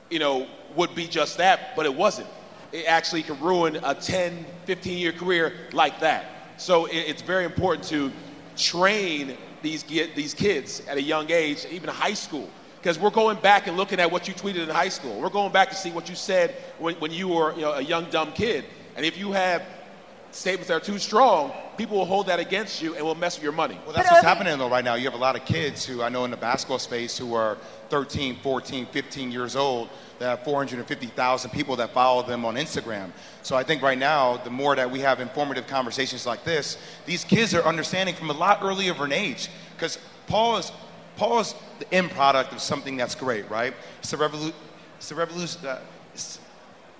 you 0.09 0.19
know, 0.19 0.47
would 0.75 0.93
be 0.95 1.07
just 1.07 1.37
that, 1.37 1.75
but 1.75 1.85
it 1.85 1.93
wasn't. 1.93 2.27
It 2.71 2.85
actually 2.85 3.23
can 3.23 3.39
ruin 3.39 3.79
a 3.83 3.95
10, 3.95 4.45
15 4.65 4.97
year 4.97 5.11
career 5.11 5.53
like 5.73 5.99
that. 6.01 6.25
So 6.57 6.87
it's 6.91 7.21
very 7.21 7.45
important 7.45 7.87
to 7.87 8.11
train 8.57 9.37
these, 9.61 9.83
these 9.83 10.33
kids 10.33 10.81
at 10.87 10.97
a 10.97 11.01
young 11.01 11.31
age, 11.31 11.65
even 11.71 11.89
high 11.89 12.13
school, 12.13 12.49
because 12.81 12.99
we're 12.99 13.09
going 13.09 13.37
back 13.37 13.67
and 13.67 13.77
looking 13.77 13.99
at 13.99 14.11
what 14.11 14.27
you 14.27 14.33
tweeted 14.33 14.63
in 14.63 14.69
high 14.69 14.89
school. 14.89 15.19
We're 15.19 15.29
going 15.29 15.51
back 15.51 15.69
to 15.69 15.75
see 15.75 15.91
what 15.91 16.09
you 16.09 16.15
said 16.15 16.55
when, 16.77 16.95
when 16.95 17.11
you 17.11 17.29
were 17.29 17.53
you 17.55 17.61
know, 17.61 17.73
a 17.73 17.81
young, 17.81 18.09
dumb 18.09 18.33
kid. 18.33 18.65
And 18.95 19.05
if 19.05 19.17
you 19.17 19.31
have 19.31 19.63
statements 20.31 20.67
that 20.67 20.75
are 20.75 20.85
too 20.85 20.99
strong, 20.99 21.51
people 21.77 21.97
will 21.97 22.05
hold 22.05 22.27
that 22.27 22.39
against 22.39 22.81
you 22.81 22.95
and 22.95 23.03
will 23.03 23.15
mess 23.15 23.37
with 23.37 23.43
your 23.43 23.51
money. 23.51 23.79
Well, 23.85 23.95
that's 23.95 24.11
what's 24.11 24.23
happening 24.23 24.57
though 24.57 24.69
right 24.69 24.83
now. 24.83 24.95
You 24.95 25.05
have 25.05 25.13
a 25.13 25.17
lot 25.17 25.35
of 25.35 25.45
kids 25.45 25.85
who 25.85 26.03
I 26.03 26.09
know 26.09 26.25
in 26.25 26.31
the 26.31 26.37
basketball 26.37 26.79
space 26.79 27.17
who 27.17 27.33
are 27.33 27.57
13, 27.89 28.37
14, 28.37 28.85
15 28.85 29.31
years 29.31 29.55
old 29.55 29.89
that 30.19 30.29
have 30.29 30.43
450,000 30.43 31.51
people 31.51 31.75
that 31.77 31.91
follow 31.91 32.21
them 32.21 32.45
on 32.45 32.55
Instagram. 32.55 33.11
So 33.41 33.55
I 33.55 33.63
think 33.63 33.81
right 33.81 33.97
now, 33.97 34.37
the 34.37 34.49
more 34.49 34.75
that 34.75 34.89
we 34.91 34.99
have 34.99 35.19
informative 35.19 35.65
conversations 35.67 36.25
like 36.25 36.43
this, 36.43 36.77
these 37.05 37.23
kids 37.23 37.53
are 37.53 37.63
understanding 37.63 38.15
from 38.15 38.29
a 38.29 38.33
lot 38.33 38.59
earlier 38.61 38.91
of 38.91 39.01
an 39.01 39.11
age. 39.11 39.49
Because 39.75 39.97
Paul 40.27 40.57
is, 40.57 40.71
Paul 41.15 41.39
is 41.39 41.55
the 41.79 41.91
end 41.93 42.11
product 42.11 42.51
of 42.51 42.61
something 42.61 42.97
that's 42.97 43.15
great, 43.15 43.49
right? 43.49 43.73
It's 43.99 44.11
the 44.11 44.17
revolution. 44.17 44.53
It's 44.97 45.09
the 45.09 45.15
revolution. 45.15 45.65
Uh, 45.65 45.79
it's, 46.13 46.39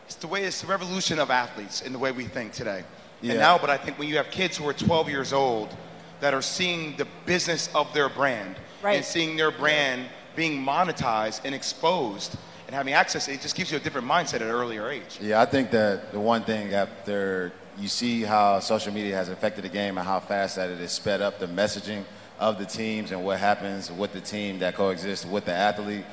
it's 0.06 0.15
the 0.15 0.28
way. 0.28 0.46
It's 0.46 0.62
the 0.62 0.68
revolution 0.68 1.20
of 1.20 1.30
athletes 1.30 1.82
in 1.82 1.92
the 1.92 2.00
way 2.00 2.12
we 2.12 2.24
think 2.24 2.54
today. 2.54 2.84
Yeah. 3.22 3.32
And 3.32 3.40
now, 3.40 3.58
but 3.58 3.70
I 3.70 3.78
think 3.78 4.00
when 4.00 4.08
you 4.08 4.18
have 4.18 4.32
kids 4.32 4.58
who 4.58 4.68
are 4.68 4.74
12 4.74 5.10
years 5.10 5.34
old 5.34 5.76
that 6.20 6.34
are 6.34 6.42
seeing 6.42 6.96
the 6.98 7.08
business 7.26 7.70
of 7.76 7.94
their 7.94 8.10
brand 8.10 8.56
right. 8.82 8.98
and 8.98 9.06
seeing 9.06 9.36
their 9.36 9.52
brand 9.52 10.06
being 10.36 10.64
monetized 10.64 11.42
and 11.44 11.54
exposed 11.54 12.38
and 12.68 12.76
having 12.76 12.94
access, 12.94 13.28
it 13.28 13.42
just 13.42 13.56
gives 13.56 13.72
you 13.72 13.78
a 13.78 13.80
different 13.80 14.08
mindset 14.08 14.36
at 14.36 14.44
an 14.44 14.50
earlier 14.50 14.90
age. 14.90 15.20
Yeah, 15.22 15.42
I 15.42 15.46
think 15.46 15.72
that 15.72 16.12
the 16.12 16.20
one 16.20 16.44
thing 16.44 16.74
after 16.74 17.52
you 17.78 17.88
see 17.88 18.22
how 18.22 18.60
social 18.60 18.94
media 18.94 19.16
has 19.16 19.30
affected 19.30 19.64
the 19.64 19.70
game 19.70 19.98
and 19.98 20.06
how 20.06 20.20
fast 20.20 20.58
that 20.58 20.70
it 20.70 20.80
has 20.80 20.92
sped 20.92 21.22
up 21.22 21.40
the 21.40 21.48
messaging 21.48 22.04
of 22.40 22.58
the 22.58 22.66
teams 22.66 23.12
and 23.12 23.24
what 23.24 23.40
happens 23.40 23.92
with 23.92 24.14
the 24.14 24.22
team 24.22 24.60
that 24.60 24.76
coexists 24.76 25.26
with 25.26 25.46
the 25.46 25.54
athlete 25.54 26.06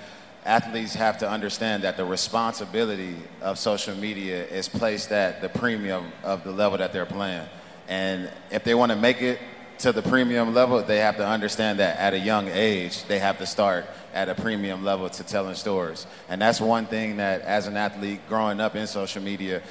athletes 0.46 0.94
have 0.94 1.18
to 1.18 1.28
understand 1.28 1.82
that 1.82 1.96
the 1.96 2.04
responsibility 2.04 3.16
of 3.42 3.58
social 3.58 3.94
media 3.96 4.46
is 4.46 4.68
placed 4.68 5.10
at 5.12 5.40
the 5.40 5.48
premium 5.48 6.12
of 6.22 6.44
the 6.44 6.52
level 6.52 6.78
that 6.78 6.92
they're 6.92 7.04
playing. 7.04 7.46
And 7.88 8.30
if 8.50 8.64
they 8.64 8.74
want 8.74 8.92
to 8.92 8.96
make 8.96 9.20
it 9.22 9.38
to 9.78 9.92
the 9.92 10.02
premium 10.02 10.54
level, 10.54 10.82
they 10.82 10.98
have 10.98 11.16
to 11.16 11.26
understand 11.26 11.80
that 11.80 11.98
at 11.98 12.14
a 12.14 12.18
young 12.18 12.48
age, 12.48 13.04
they 13.04 13.18
have 13.18 13.38
to 13.38 13.46
start 13.46 13.84
at 14.14 14.28
a 14.28 14.34
premium 14.34 14.84
level 14.84 15.10
to 15.10 15.22
telling 15.24 15.54
stories. 15.54 16.06
And 16.28 16.40
that's 16.40 16.60
one 16.60 16.86
thing 16.86 17.18
that, 17.18 17.42
as 17.42 17.66
an 17.66 17.76
athlete 17.76 18.20
growing 18.28 18.60
up 18.60 18.74
in 18.74 18.86
social 18.86 19.22
media, 19.22 19.62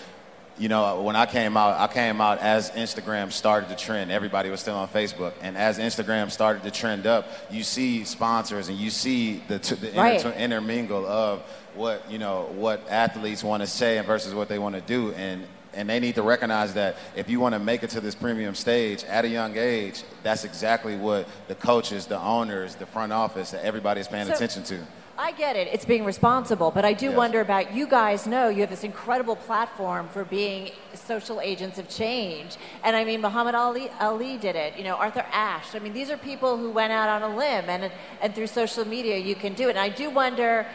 you 0.58 0.70
know, 0.70 1.02
when 1.02 1.16
I 1.16 1.26
came 1.26 1.58
out, 1.58 1.80
I 1.80 1.92
came 1.92 2.22
out 2.22 2.40
as 2.40 2.72
Instagram 2.72 3.32
started 3.32 3.70
to 3.70 3.76
trend. 3.76 4.12
Everybody 4.12 4.50
was 4.50 4.62
still 4.62 4.76
on 4.76 4.88
Facebook, 4.88 5.34
and 5.42 5.58
as 5.58 5.78
Instagram 5.80 6.32
started 6.32 6.64
to 6.64 6.72
trend 6.72 7.06
up, 7.06 7.28
you 7.52 7.64
see 7.64 8.06
sponsors 8.06 8.70
and 8.70 8.78
you 8.78 8.90
see 8.90 9.44
the, 9.48 9.58
the 9.58 9.92
right. 9.98 10.16
inter- 10.16 10.38
intermingle 10.38 11.06
of 11.06 11.42
what 11.76 12.10
you 12.10 12.18
know 12.18 12.50
what 12.56 12.82
athletes 12.90 13.44
want 13.44 13.62
to 13.62 13.68
say 13.68 14.00
versus 14.02 14.34
what 14.34 14.48
they 14.48 14.60
want 14.60 14.76
to 14.76 14.82
do, 14.82 15.12
and 15.14 15.46
and 15.74 15.90
they 15.90 16.00
need 16.00 16.16
to 16.16 16.24
recognize 16.24 16.74
that 16.76 16.96
if 17.18 17.30
you 17.30 17.42
want 17.42 17.54
to 17.54 17.60
make 17.60 17.84
it 17.84 17.90
to 17.90 18.00
this 18.00 18.16
premium 18.16 18.56
stage 18.56 19.04
at 19.04 19.26
a 19.26 19.28
young 19.28 19.58
age, 19.58 20.04
that's 20.24 20.46
exactly 20.46 20.96
what 20.96 21.28
the 21.50 21.56
coaches, 21.56 22.06
the 22.06 22.20
owners, 22.20 22.76
the 22.76 22.86
front 22.86 23.12
office, 23.12 23.52
that 23.52 23.64
everybody 23.64 24.00
is 24.00 24.08
paying 24.08 24.28
so, 24.28 24.34
attention 24.34 24.64
to. 24.64 24.80
I 25.18 25.32
get 25.32 25.56
it. 25.56 25.70
It's 25.72 25.86
being 25.86 26.04
responsible, 26.04 26.72
but 26.72 26.84
I 26.84 26.92
do 26.92 27.08
yes. 27.08 27.16
wonder 27.16 27.40
about 27.40 27.74
you 27.74 27.88
guys 27.88 28.28
know 28.28 28.50
you 28.50 28.60
have 28.62 28.70
this 28.70 28.84
incredible 28.84 29.38
platform 29.38 30.10
for 30.10 30.26
being 30.26 30.72
social 30.94 31.40
agents 31.40 31.80
of 31.80 31.88
change. 31.88 32.58
And 32.84 32.98
I 32.98 33.06
mean, 33.06 33.22
Muhammad 33.22 33.56
Ali, 33.56 33.90
Ali 34.02 34.38
did 34.38 34.58
it, 34.58 34.78
you 34.78 34.84
know, 34.84 34.96
Arthur 34.96 35.26
Ashe. 35.32 35.74
I 35.74 35.80
mean, 35.80 35.94
these 35.94 36.10
are 36.10 36.18
people 36.18 36.58
who 36.58 36.70
went 36.70 36.92
out 36.92 37.08
on 37.08 37.32
a 37.32 37.34
limb, 37.36 37.70
and, 37.70 37.92
and 38.22 38.36
through 38.36 38.48
social 38.48 38.86
media, 38.86 39.18
you 39.18 39.36
can 39.36 39.54
do 39.54 39.68
it. 39.68 39.72
And 39.72 39.80
I 39.80 39.90
do 39.90 40.10
wonder 40.10 40.68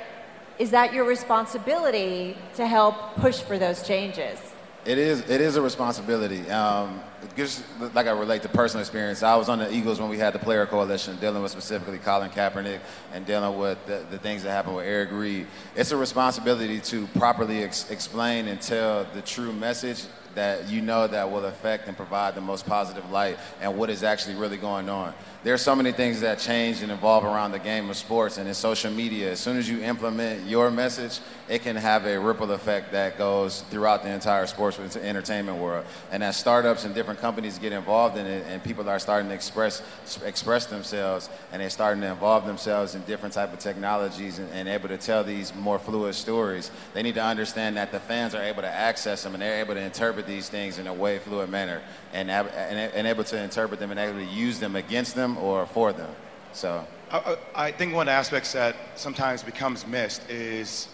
is 0.58 0.70
that 0.72 0.92
your 0.92 1.04
responsibility 1.04 2.36
to 2.54 2.66
help 2.66 3.14
push 3.14 3.40
for 3.40 3.58
those 3.58 3.82
changes? 3.82 4.38
It 4.86 4.96
is. 4.96 5.20
It 5.28 5.42
is 5.42 5.56
a 5.56 5.62
responsibility. 5.62 6.50
Um, 6.50 7.00
just 7.36 7.62
like 7.94 8.06
I 8.06 8.12
relate 8.12 8.40
to 8.42 8.48
personal 8.48 8.80
experience. 8.80 9.22
I 9.22 9.36
was 9.36 9.50
on 9.50 9.58
the 9.58 9.70
Eagles 9.72 10.00
when 10.00 10.08
we 10.08 10.16
had 10.16 10.32
the 10.32 10.38
player 10.38 10.64
coalition, 10.64 11.16
dealing 11.20 11.42
with 11.42 11.52
specifically 11.52 11.98
Colin 11.98 12.30
Kaepernick 12.30 12.80
and 13.12 13.26
dealing 13.26 13.58
with 13.58 13.78
the, 13.86 14.04
the 14.10 14.18
things 14.18 14.42
that 14.42 14.50
happened 14.50 14.76
with 14.76 14.86
Eric 14.86 15.10
Reid. 15.12 15.46
It's 15.76 15.92
a 15.92 15.98
responsibility 15.98 16.80
to 16.80 17.06
properly 17.08 17.62
ex- 17.62 17.90
explain 17.90 18.48
and 18.48 18.60
tell 18.60 19.06
the 19.12 19.20
true 19.20 19.52
message 19.52 20.04
that 20.40 20.70
you 20.70 20.80
know 20.80 21.06
that 21.06 21.30
will 21.30 21.44
affect 21.44 21.86
and 21.86 21.94
provide 21.94 22.34
the 22.34 22.40
most 22.40 22.64
positive 22.64 23.10
light 23.10 23.36
and 23.60 23.76
what 23.76 23.90
is 23.90 24.02
actually 24.02 24.34
really 24.36 24.56
going 24.56 24.88
on. 24.88 25.12
There 25.42 25.52
are 25.52 25.58
so 25.58 25.74
many 25.74 25.92
things 25.92 26.20
that 26.20 26.38
change 26.38 26.82
and 26.82 26.92
evolve 26.92 27.24
around 27.24 27.52
the 27.52 27.58
game 27.58 27.88
of 27.88 27.96
sports 27.96 28.36
and 28.36 28.46
in 28.46 28.52
social 28.52 28.90
media. 28.90 29.32
As 29.32 29.40
soon 29.40 29.56
as 29.56 29.68
you 29.68 29.80
implement 29.82 30.46
your 30.46 30.70
message, 30.70 31.20
it 31.48 31.62
can 31.62 31.76
have 31.76 32.06
a 32.06 32.20
ripple 32.20 32.52
effect 32.52 32.92
that 32.92 33.16
goes 33.16 33.62
throughout 33.70 34.02
the 34.02 34.10
entire 34.10 34.46
sports 34.46 34.78
entertainment 34.96 35.58
world. 35.58 35.86
And 36.12 36.22
as 36.22 36.36
startups 36.36 36.84
and 36.84 36.94
different 36.94 37.20
companies 37.20 37.58
get 37.58 37.72
involved 37.72 38.18
in 38.18 38.26
it 38.26 38.44
and 38.48 38.62
people 38.62 38.88
are 38.88 38.98
starting 38.98 39.28
to 39.30 39.34
express 39.34 39.82
express 40.24 40.66
themselves 40.66 41.30
and 41.52 41.60
they're 41.60 41.70
starting 41.70 42.02
to 42.02 42.08
involve 42.08 42.46
themselves 42.46 42.94
in 42.94 43.02
different 43.02 43.34
type 43.34 43.52
of 43.52 43.58
technologies 43.58 44.38
and, 44.38 44.48
and 44.52 44.68
able 44.68 44.88
to 44.88 44.98
tell 44.98 45.24
these 45.24 45.54
more 45.54 45.78
fluid 45.78 46.14
stories, 46.14 46.70
they 46.92 47.02
need 47.02 47.14
to 47.14 47.24
understand 47.24 47.78
that 47.78 47.92
the 47.92 48.00
fans 48.00 48.34
are 48.34 48.42
able 48.42 48.62
to 48.62 48.68
access 48.68 49.22
them 49.22 49.34
and 49.34 49.42
they're 49.42 49.60
able 49.60 49.74
to 49.74 49.80
interpret 49.80 50.26
these 50.30 50.48
things 50.48 50.78
in 50.78 50.86
a 50.86 50.94
way 50.94 51.18
fluid 51.18 51.50
manner 51.50 51.82
and, 52.12 52.30
and, 52.30 52.78
and 52.94 53.06
able 53.06 53.24
to 53.24 53.42
interpret 53.42 53.80
them 53.80 53.90
and 53.90 54.18
to 54.18 54.24
use 54.24 54.58
them 54.58 54.76
against 54.76 55.14
them 55.14 55.36
or 55.38 55.66
for 55.66 55.92
them. 55.92 56.10
So. 56.52 56.86
I, 57.10 57.36
I 57.54 57.72
think 57.72 57.94
one 57.94 58.08
aspects 58.08 58.52
that 58.52 58.76
sometimes 58.94 59.42
becomes 59.42 59.86
missed 59.86 60.28
is 60.30 60.88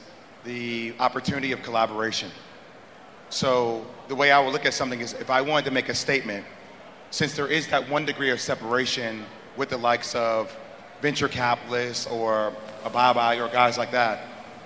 the 0.44 0.94
opportunity 0.98 1.52
of 1.52 1.62
collaboration. 1.62 2.30
So 3.28 3.84
the 4.08 4.14
way 4.14 4.30
I 4.30 4.40
would 4.40 4.52
look 4.52 4.66
at 4.66 4.74
something 4.74 5.00
is 5.00 5.12
if 5.14 5.30
I 5.30 5.40
wanted 5.42 5.66
to 5.66 5.72
make 5.72 5.88
a 5.88 5.94
statement, 5.94 6.46
since 7.10 7.34
there 7.34 7.48
is 7.48 7.68
that 7.68 7.88
one 7.88 8.04
degree 8.04 8.30
of 8.30 8.40
separation 8.40 9.24
with 9.56 9.68
the 9.68 9.76
likes 9.76 10.14
of 10.14 10.56
venture 11.02 11.28
capitalists 11.28 12.06
or 12.06 12.52
a 12.84 12.90
bye 12.90 13.38
or 13.38 13.48
guys 13.48 13.76
like 13.76 13.90
that, 13.90 14.20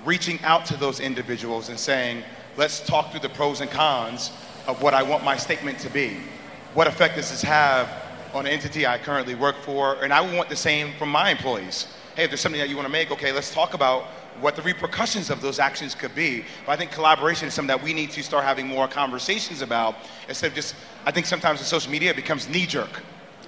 reaching 0.05 0.39
out 0.43 0.67
to 0.67 0.77
those 0.77 1.01
individuals 1.01 1.69
and 1.69 1.79
saying, 1.79 2.23
let's 2.57 2.81
talk 2.81 3.11
through 3.11 3.21
the 3.21 3.29
pros 3.31 3.61
and 3.61 3.71
cons 3.71 4.31
of 4.71 4.81
what 4.83 4.95
I 4.95 5.03
want 5.03 5.25
my 5.25 5.37
statement 5.37 5.79
to 5.81 5.91
be. 5.91 6.17
What 6.75 6.87
effect 6.87 7.17
does 7.17 7.31
this 7.31 7.43
have 7.43 7.91
on 8.33 8.45
the 8.45 8.51
entity 8.51 8.87
I 8.87 8.99
currently 8.99 9.35
work 9.35 9.57
for? 9.63 10.03
And 10.03 10.13
I 10.13 10.21
would 10.21 10.35
want 10.35 10.49
the 10.49 10.57
same 10.57 10.93
from 10.97 11.11
my 11.11 11.31
employees. 11.31 11.89
Hey, 12.15 12.25
if 12.25 12.31
there's 12.31 12.41
something 12.41 12.61
that 12.61 12.69
you 12.69 12.77
want 12.77 12.87
to 12.87 12.93
make, 12.93 13.11
okay, 13.11 13.33
let's 13.33 13.53
talk 13.53 13.75
about 13.75 14.05
what 14.41 14.55
the 14.55 14.63
repercussions 14.63 15.29
of 15.29 15.43
those 15.43 15.59
actions 15.59 15.95
could 15.95 16.15
be. 16.15 16.45
But 16.65 16.73
I 16.73 16.77
think 16.77 16.93
collaboration 16.93 17.49
is 17.49 17.55
something 17.55 17.77
that 17.77 17.83
we 17.83 17.93
need 17.93 18.11
to 18.13 18.23
start 18.23 18.45
having 18.45 18.67
more 18.67 18.87
conversations 18.87 19.61
about 19.61 19.97
instead 20.29 20.49
of 20.49 20.55
just, 20.55 20.77
I 21.05 21.11
think 21.11 21.27
sometimes 21.27 21.59
in 21.61 21.67
social 21.67 21.91
media 21.91 22.11
it 22.11 22.17
becomes 22.17 22.49
knee 22.49 22.67
jerk. 22.67 23.03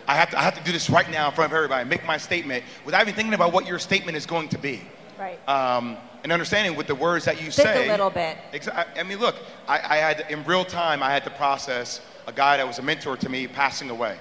I 0.09 0.17
have, 0.17 0.31
to, 0.31 0.39
I 0.39 0.43
have 0.43 0.59
to 0.59 0.65
do 0.65 0.73
this 0.73 0.91
right 0.91 1.09
now 1.09 1.29
in 1.29 1.35
front 1.35 1.53
of 1.53 1.57
everybody, 1.57 1.89
make 1.89 2.05
my 2.05 2.19
statement 2.19 2.65
without 2.85 3.03
even 3.03 3.15
thinking 3.15 3.35
about 3.35 3.53
what 3.53 3.67
your 3.67 3.79
statement 3.79 4.17
is 4.17 4.27
going 4.27 4.49
to 4.49 4.59
be. 4.59 4.83
Right. 5.17 5.39
Um, 5.49 5.97
and 6.23 6.33
understanding 6.33 6.77
with 6.77 6.87
the 6.87 6.95
words 6.95 7.25
that 7.25 7.37
you 7.37 7.51
Think 7.51 7.69
say. 7.69 7.89
a 7.89 7.91
little 7.91 8.11
bit. 8.11 8.39
Exa- 8.53 8.87
I 8.97 9.03
mean, 9.03 9.19
look, 9.19 9.37
I, 9.67 9.79
I 9.79 9.97
had, 9.97 10.27
in 10.31 10.45
real 10.45 10.65
time, 10.65 11.03
I 11.03 11.11
had 11.11 11.25
to 11.25 11.31
process 11.31 12.01
a 12.27 12.33
guy 12.33 12.57
that 12.57 12.67
was 12.67 12.79
a 12.79 12.83
mentor 12.83 13.17
to 13.17 13.29
me 13.29 13.47
passing 13.49 13.91
away. 13.91 14.19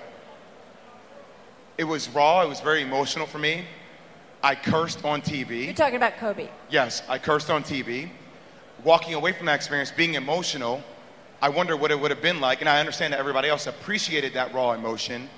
It 1.77 1.83
was 1.83 2.09
raw, 2.09 2.41
it 2.41 2.49
was 2.49 2.59
very 2.59 2.81
emotional 2.81 3.25
for 3.25 3.37
me. 3.37 3.65
I 4.43 4.55
cursed 4.55 5.05
on 5.05 5.21
TV. 5.21 5.65
You're 5.65 5.73
talking 5.73 5.95
about 5.95 6.17
Kobe. 6.17 6.49
Yes, 6.69 7.03
I 7.07 7.19
cursed 7.19 7.51
on 7.51 7.63
TV. 7.63 8.09
Walking 8.83 9.13
away 9.13 9.33
from 9.33 9.45
that 9.45 9.55
experience, 9.55 9.91
being 9.91 10.15
emotional, 10.15 10.83
I 11.41 11.49
wonder 11.49 11.77
what 11.77 11.91
it 11.91 11.99
would 11.99 12.09
have 12.09 12.21
been 12.23 12.41
like. 12.41 12.61
And 12.61 12.69
I 12.69 12.79
understand 12.79 13.13
that 13.13 13.19
everybody 13.19 13.49
else 13.49 13.67
appreciated 13.67 14.33
that 14.33 14.53
raw 14.53 14.71
emotion. 14.73 15.29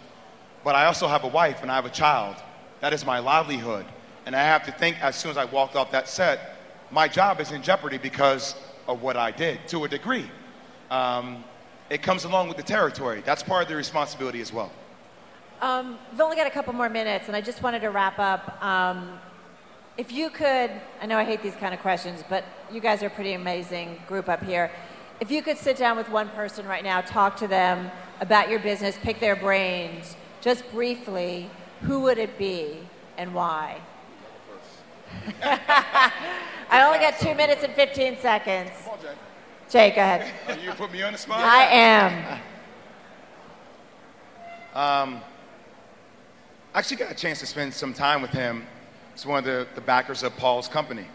But 0.63 0.76
I 0.76 0.86
also 0.86 1.08
have 1.10 1.26
a 1.26 1.28
wife 1.28 1.62
and 1.62 1.69
I 1.69 1.76
have 1.76 1.86
a 1.86 1.89
child. 1.89 2.38
That 2.80 2.93
is 2.93 3.06
my 3.06 3.19
livelihood. 3.19 3.86
And 4.26 4.36
I 4.36 4.43
have 4.43 4.65
to 4.65 4.71
think 4.71 5.02
as 5.04 5.17
soon 5.17 5.32
as 5.32 5.38
I 5.38 5.45
walked 5.45 5.76
off 5.76 5.91
that 5.91 6.08
set, 6.08 6.53
my 6.91 7.08
job 7.08 7.39
is 7.39 7.52
in 7.52 7.62
jeopardy 7.62 7.98
because 7.98 8.56
of 8.88 9.02
what 9.02 9.17
I 9.17 9.32
did 9.32 9.67
to 9.69 9.84
a 9.86 9.88
degree. 9.88 10.30
Um, 10.91 11.43
it 11.89 12.02
comes 12.02 12.24
along 12.24 12.48
with 12.48 12.58
the 12.58 12.63
territory. 12.63 13.22
That's 13.26 13.43
part 13.43 13.63
of 13.63 13.69
the 13.69 13.76
responsibility 13.76 14.41
as 14.41 14.54
well. 14.54 14.72
Um, 15.62 15.98
we've 16.12 16.22
only 16.22 16.36
got 16.36 16.48
a 16.48 16.52
couple 16.52 16.74
more 16.74 16.89
minutes, 16.89 17.28
and 17.28 17.36
I 17.36 17.41
just 17.41 17.63
wanted 17.63 17.82
to 17.82 17.89
wrap 17.89 18.19
up. 18.19 18.62
Um, 18.63 19.19
if 19.98 20.12
you 20.12 20.30
could, 20.30 20.72
I 21.02 21.06
know 21.06 21.17
I 21.17 21.24
hate 21.24 21.41
these 21.43 21.56
kind 21.56 21.74
of 21.74 21.80
questions, 21.80 22.24
but 22.28 22.43
you 22.72 22.82
guys 22.82 23.04
are 23.04 23.08
a 23.08 23.12
pretty 23.12 23.34
amazing 23.34 24.02
group 24.08 24.28
up 24.28 24.43
here. 24.43 24.72
If 25.19 25.32
you 25.32 25.41
could 25.41 25.58
sit 25.58 25.78
down 25.78 25.96
with 25.96 26.10
one 26.10 26.30
person 26.30 26.65
right 26.65 26.84
now, 26.84 27.02
talk 27.02 27.38
to 27.38 27.48
them 27.48 27.91
about 28.19 28.50
your 28.50 28.60
business, 28.60 28.98
pick 29.02 29.19
their 29.19 29.36
brains, 29.36 30.15
just 30.41 30.69
briefly, 30.72 31.50
who 31.84 32.02
would 32.02 32.17
it 32.17 32.38
be 32.38 32.80
and 33.17 33.34
why? 33.34 33.80
I 36.69 36.84
only 36.84 36.99
got 36.99 37.19
two 37.19 37.34
minutes 37.36 37.63
and 37.63 37.73
15 37.73 38.17
seconds. 38.17 38.71
Come 38.84 38.93
on, 38.93 39.02
Jay. 39.02 39.13
Jay, 39.69 39.89
go 39.95 40.02
ahead. 40.02 40.32
Oh, 40.47 40.54
you 40.63 40.71
put 40.71 40.91
me 40.91 41.02
on 41.04 41.13
the 41.13 41.19
spot? 41.19 41.39
I 41.39 41.63
am. 41.63 42.39
Um, 44.73 45.21
I 46.73 46.80
actually 46.80 46.97
got 46.97 47.12
a 47.12 47.15
chance 47.15 47.39
to 47.39 47.45
spend 47.45 47.73
some 47.73 47.93
time 47.93 48.21
with 48.21 48.32
him. 48.32 48.65
He's 49.13 49.26
one 49.26 49.39
of 49.39 49.45
the, 49.45 49.67
the 49.76 49.82
backers 49.82 50.23
of 50.23 50.36
Paul's 50.38 50.67
company, 50.67 51.06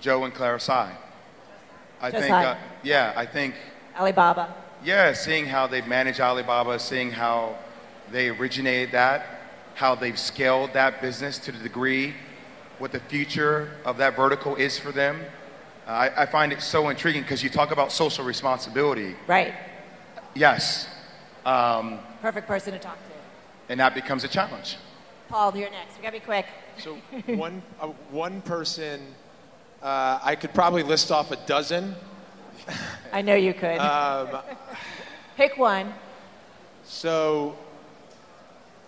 Joe 0.00 0.24
and 0.24 0.32
Clara 0.32 0.60
Tsai. 0.60 0.92
I 2.00 2.10
Just 2.10 2.22
think, 2.22 2.32
uh, 2.34 2.56
yeah, 2.82 3.12
I 3.16 3.26
think, 3.26 3.54
Alibaba. 3.98 4.54
yeah, 4.84 5.12
seeing 5.12 5.46
how 5.46 5.66
they've 5.66 5.86
managed 5.86 6.20
Alibaba, 6.20 6.78
seeing 6.78 7.10
how 7.10 7.56
they 8.10 8.28
originated 8.28 8.92
that, 8.92 9.26
how 9.74 9.94
they've 9.94 10.18
scaled 10.18 10.72
that 10.74 11.00
business 11.00 11.38
to 11.38 11.52
the 11.52 11.58
degree, 11.58 12.14
what 12.82 12.90
the 12.90 12.98
future 12.98 13.70
of 13.84 13.96
that 13.98 14.16
vertical 14.16 14.56
is 14.56 14.76
for 14.76 14.90
them. 14.90 15.20
Uh, 15.86 15.90
I, 15.92 16.22
I 16.22 16.26
find 16.26 16.52
it 16.52 16.60
so 16.60 16.88
intriguing 16.88 17.22
because 17.22 17.40
you 17.40 17.48
talk 17.48 17.70
about 17.70 17.92
social 17.92 18.24
responsibility. 18.24 19.14
Right. 19.28 19.54
Yes. 20.34 20.88
Um, 21.46 22.00
Perfect 22.20 22.48
person 22.48 22.72
to 22.72 22.80
talk 22.80 22.96
to. 22.96 23.72
and 23.72 23.78
that 23.78 23.94
becomes 23.94 24.24
a 24.24 24.28
challenge. 24.28 24.78
Paul, 25.28 25.56
you're 25.56 25.70
next. 25.70 25.96
We 25.96 26.02
gotta 26.02 26.18
be 26.18 26.24
quick. 26.24 26.46
So 26.76 26.94
one, 27.36 27.62
uh, 27.80 27.86
one 28.10 28.40
person, 28.40 29.00
uh, 29.80 30.18
I 30.20 30.34
could 30.34 30.52
probably 30.52 30.82
list 30.82 31.12
off 31.12 31.30
a 31.30 31.36
dozen. 31.46 31.94
I 33.12 33.22
know 33.22 33.36
you 33.36 33.54
could. 33.54 33.78
Um, 33.78 34.40
Pick 35.36 35.56
one. 35.56 35.94
So 36.84 37.54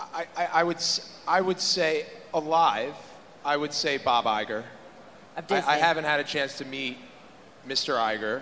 I, 0.00 0.26
I, 0.36 0.46
I, 0.46 0.62
would, 0.64 0.78
s- 0.78 1.16
I 1.28 1.40
would 1.40 1.60
say 1.60 2.06
alive, 2.32 2.96
I 3.44 3.58
would 3.58 3.74
say 3.74 3.98
Bob 3.98 4.24
Iger. 4.24 4.64
Of 5.36 5.44
I, 5.44 5.56
Disney. 5.56 5.72
I 5.72 5.76
haven't 5.76 6.04
had 6.04 6.18
a 6.18 6.24
chance 6.24 6.56
to 6.58 6.64
meet 6.64 6.96
Mr. 7.68 7.94
Iger, 7.94 8.40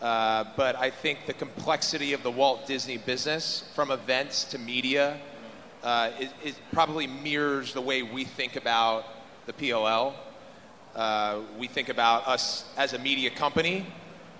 uh, 0.00 0.44
but 0.56 0.76
I 0.76 0.90
think 0.90 1.26
the 1.26 1.32
complexity 1.32 2.12
of 2.12 2.22
the 2.22 2.30
Walt 2.30 2.64
Disney 2.64 2.96
business, 2.96 3.68
from 3.74 3.90
events 3.90 4.44
to 4.44 4.58
media, 4.58 5.18
uh, 5.82 6.10
it, 6.20 6.30
it 6.44 6.54
probably 6.72 7.08
mirrors 7.08 7.74
the 7.74 7.80
way 7.80 8.02
we 8.02 8.24
think 8.24 8.54
about 8.54 9.04
the 9.46 9.52
PLL. 9.52 10.14
Uh, 10.94 11.40
we 11.58 11.66
think 11.66 11.88
about 11.88 12.28
us 12.28 12.64
as 12.76 12.92
a 12.92 12.98
media 12.98 13.30
company, 13.30 13.84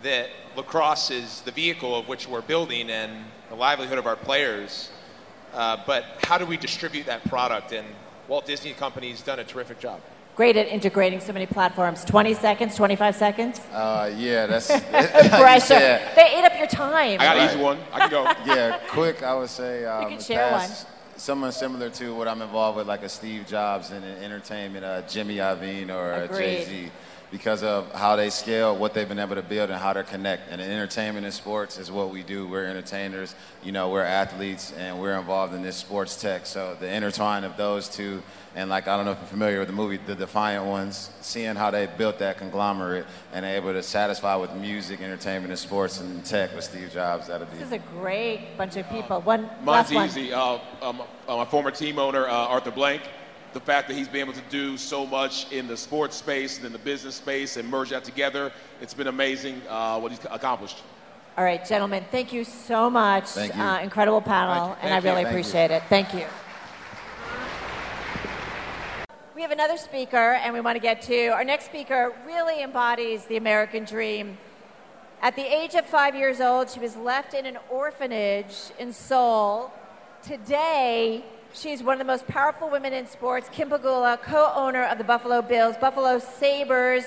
that 0.05 0.29
lacrosse 0.57 1.11
is 1.11 1.40
the 1.42 1.50
vehicle 1.50 1.96
of 1.96 2.07
which 2.07 2.29
we're 2.29 2.40
building 2.42 2.90
and 2.90 3.24
the 3.48 3.57
livelihood 3.57 3.98
of 3.98 4.07
our 4.07 4.16
players. 4.16 4.90
Uh, 5.53 5.79
but 5.85 6.05
how 6.22 6.38
do 6.38 6.46
we 6.46 6.57
distribute 6.57 7.07
that 7.07 7.24
product? 7.29 7.72
And 7.72 7.87
Walt 8.30 8.46
Disney 8.46 8.72
Company's 8.74 9.22
done 9.22 9.40
a 9.40 9.44
terrific 9.44 9.80
job. 9.80 10.00
Great 10.36 10.56
at 10.56 10.68
integrating 10.68 11.18
so 11.18 11.32
many 11.32 11.46
platforms. 11.46 12.04
20 12.04 12.32
seconds, 12.34 12.76
25 12.76 13.16
seconds. 13.16 13.58
Uh, 13.72 14.08
yeah, 14.16 14.46
that's 14.46 14.68
Pressure. 15.40 15.74
Yeah, 15.74 16.14
They 16.14 16.36
ate 16.38 16.44
up 16.44 16.56
your 16.56 16.68
time. 16.68 17.18
I 17.20 17.24
got 17.24 17.36
an 17.36 17.42
Right. 17.42 17.50
easy 17.50 17.60
one. 17.60 17.78
I 17.92 17.98
can 17.98 18.10
go. 18.10 18.22
yeah, 18.46 18.78
quick. 18.86 19.24
I 19.24 19.34
would 19.34 19.48
say 19.48 19.84
um, 19.84 20.04
can 20.04 20.18
as 20.18 20.26
share 20.26 20.48
fast- 20.50 20.86
Someone 21.16 21.50
similar 21.50 21.90
to 21.90 22.14
what 22.14 22.28
I'm 22.28 22.40
involved 22.40 22.78
with, 22.78 22.86
like 22.86 23.02
a 23.02 23.08
Steve 23.08 23.46
Jobs 23.48 23.90
in 23.90 24.02
entertainment, 24.04 24.84
uh, 24.84 25.02
Jimmy 25.08 25.36
Iovine 25.36 25.90
or 25.92 26.12
uh, 26.12 26.26
Jay 26.28 26.64
Z, 26.64 26.90
because 27.30 27.62
of 27.62 27.92
how 27.92 28.16
they 28.16 28.28
scale, 28.28 28.76
what 28.76 28.92
they've 28.92 29.08
been 29.08 29.18
able 29.18 29.36
to 29.36 29.42
build, 29.42 29.70
and 29.70 29.78
how 29.78 29.92
they 29.92 30.02
connect. 30.02 30.50
And 30.50 30.60
entertainment 30.60 31.24
and 31.24 31.34
sports 31.34 31.78
is 31.78 31.90
what 31.90 32.10
we 32.10 32.22
do. 32.22 32.48
We're 32.48 32.66
entertainers. 32.66 33.34
You 33.62 33.72
know, 33.72 33.90
we're 33.90 34.02
athletes, 34.02 34.72
and 34.72 35.00
we're 35.00 35.16
involved 35.16 35.54
in 35.54 35.62
this 35.62 35.76
sports 35.76 36.20
tech. 36.20 36.46
So 36.46 36.76
the 36.80 36.92
intertwine 36.92 37.44
of 37.44 37.56
those 37.56 37.88
two, 37.88 38.22
and 38.56 38.68
like 38.68 38.88
I 38.88 38.96
don't 38.96 39.04
know 39.04 39.12
if 39.12 39.18
you're 39.18 39.28
familiar 39.28 39.60
with 39.60 39.68
the 39.68 39.74
movie 39.74 39.98
The 39.98 40.16
Defiant 40.16 40.66
Ones, 40.66 41.10
seeing 41.20 41.54
how 41.54 41.70
they 41.70 41.86
built 41.86 42.18
that 42.18 42.38
conglomerate 42.38 43.06
and 43.32 43.44
able 43.46 43.72
to 43.72 43.82
satisfy 43.82 44.34
with 44.34 44.52
music, 44.54 45.00
entertainment, 45.00 45.50
and 45.52 45.58
sports 45.58 46.00
and 46.00 46.24
tech 46.24 46.54
with 46.54 46.64
Steve 46.64 46.90
Jobs. 46.92 47.28
That'll 47.28 47.46
be 47.46 47.58
This 47.58 47.68
is 47.68 47.72
a 47.72 47.78
great 47.78 48.56
bunch 48.58 48.76
of 48.76 48.88
people. 48.88 49.20
One 49.20 49.42
Mine's 49.62 49.66
last 49.66 49.92
one. 49.92 50.06
easy. 50.06 50.32
Uh, 50.32 50.58
um, 50.82 51.02
uh, 51.28 51.36
my 51.36 51.44
former 51.44 51.70
team 51.70 51.98
owner, 52.00 52.26
uh, 52.26 52.32
Arthur 52.32 52.72
Blank. 52.72 53.02
The 53.52 53.60
fact 53.60 53.88
that 53.88 53.94
he's 53.96 54.06
been 54.06 54.20
able 54.20 54.32
to 54.34 54.42
do 54.48 54.76
so 54.76 55.04
much 55.04 55.50
in 55.50 55.66
the 55.66 55.76
sports 55.76 56.16
space 56.16 56.56
and 56.58 56.66
in 56.66 56.72
the 56.72 56.78
business 56.78 57.16
space 57.16 57.56
and 57.56 57.68
merge 57.68 57.90
that 57.90 58.04
together, 58.04 58.52
it's 58.80 58.94
been 58.94 59.08
amazing 59.08 59.60
uh, 59.68 59.98
what 59.98 60.12
he's 60.12 60.20
accomplished. 60.30 60.82
All 61.36 61.42
right, 61.44 61.64
gentlemen, 61.64 62.04
thank 62.12 62.32
you 62.32 62.44
so 62.44 62.88
much. 62.88 63.24
Thank 63.24 63.56
you. 63.56 63.60
Uh, 63.62 63.80
incredible 63.80 64.20
panel, 64.20 64.68
Thank 64.68 64.76
you. 64.76 64.82
and 64.82 64.94
I 64.94 65.00
Thank 65.00 65.04
you. 65.04 65.10
really 65.10 65.24
Thank 65.24 65.34
you. 65.34 65.40
appreciate 65.40 65.70
it. 65.72 65.82
Thank 65.88 66.14
you. 66.14 66.26
We 69.34 69.42
have 69.42 69.50
another 69.50 69.78
speaker, 69.78 70.34
and 70.34 70.52
we 70.54 70.60
want 70.60 70.76
to 70.76 70.80
get 70.80 71.02
to 71.02 71.28
our 71.28 71.44
next 71.44 71.64
speaker. 71.64 72.12
Really 72.26 72.62
embodies 72.62 73.24
the 73.24 73.36
American 73.36 73.84
dream. 73.84 74.38
At 75.22 75.34
the 75.34 75.42
age 75.42 75.74
of 75.74 75.86
five 75.86 76.14
years 76.14 76.40
old, 76.40 76.70
she 76.70 76.78
was 76.78 76.94
left 76.96 77.34
in 77.34 77.46
an 77.46 77.58
orphanage 77.70 78.54
in 78.78 78.92
Seoul. 78.92 79.72
Today, 80.22 81.24
she's 81.52 81.82
one 81.82 81.94
of 81.94 81.98
the 81.98 82.10
most 82.10 82.26
powerful 82.26 82.68
women 82.68 82.92
in 82.92 83.06
sports. 83.06 83.48
Kim 83.50 83.70
Pegula, 83.70 84.20
co-owner 84.22 84.84
of 84.84 84.98
the 84.98 85.04
Buffalo 85.04 85.42
Bills, 85.42 85.76
Buffalo 85.76 86.18
Sabres, 86.18 87.07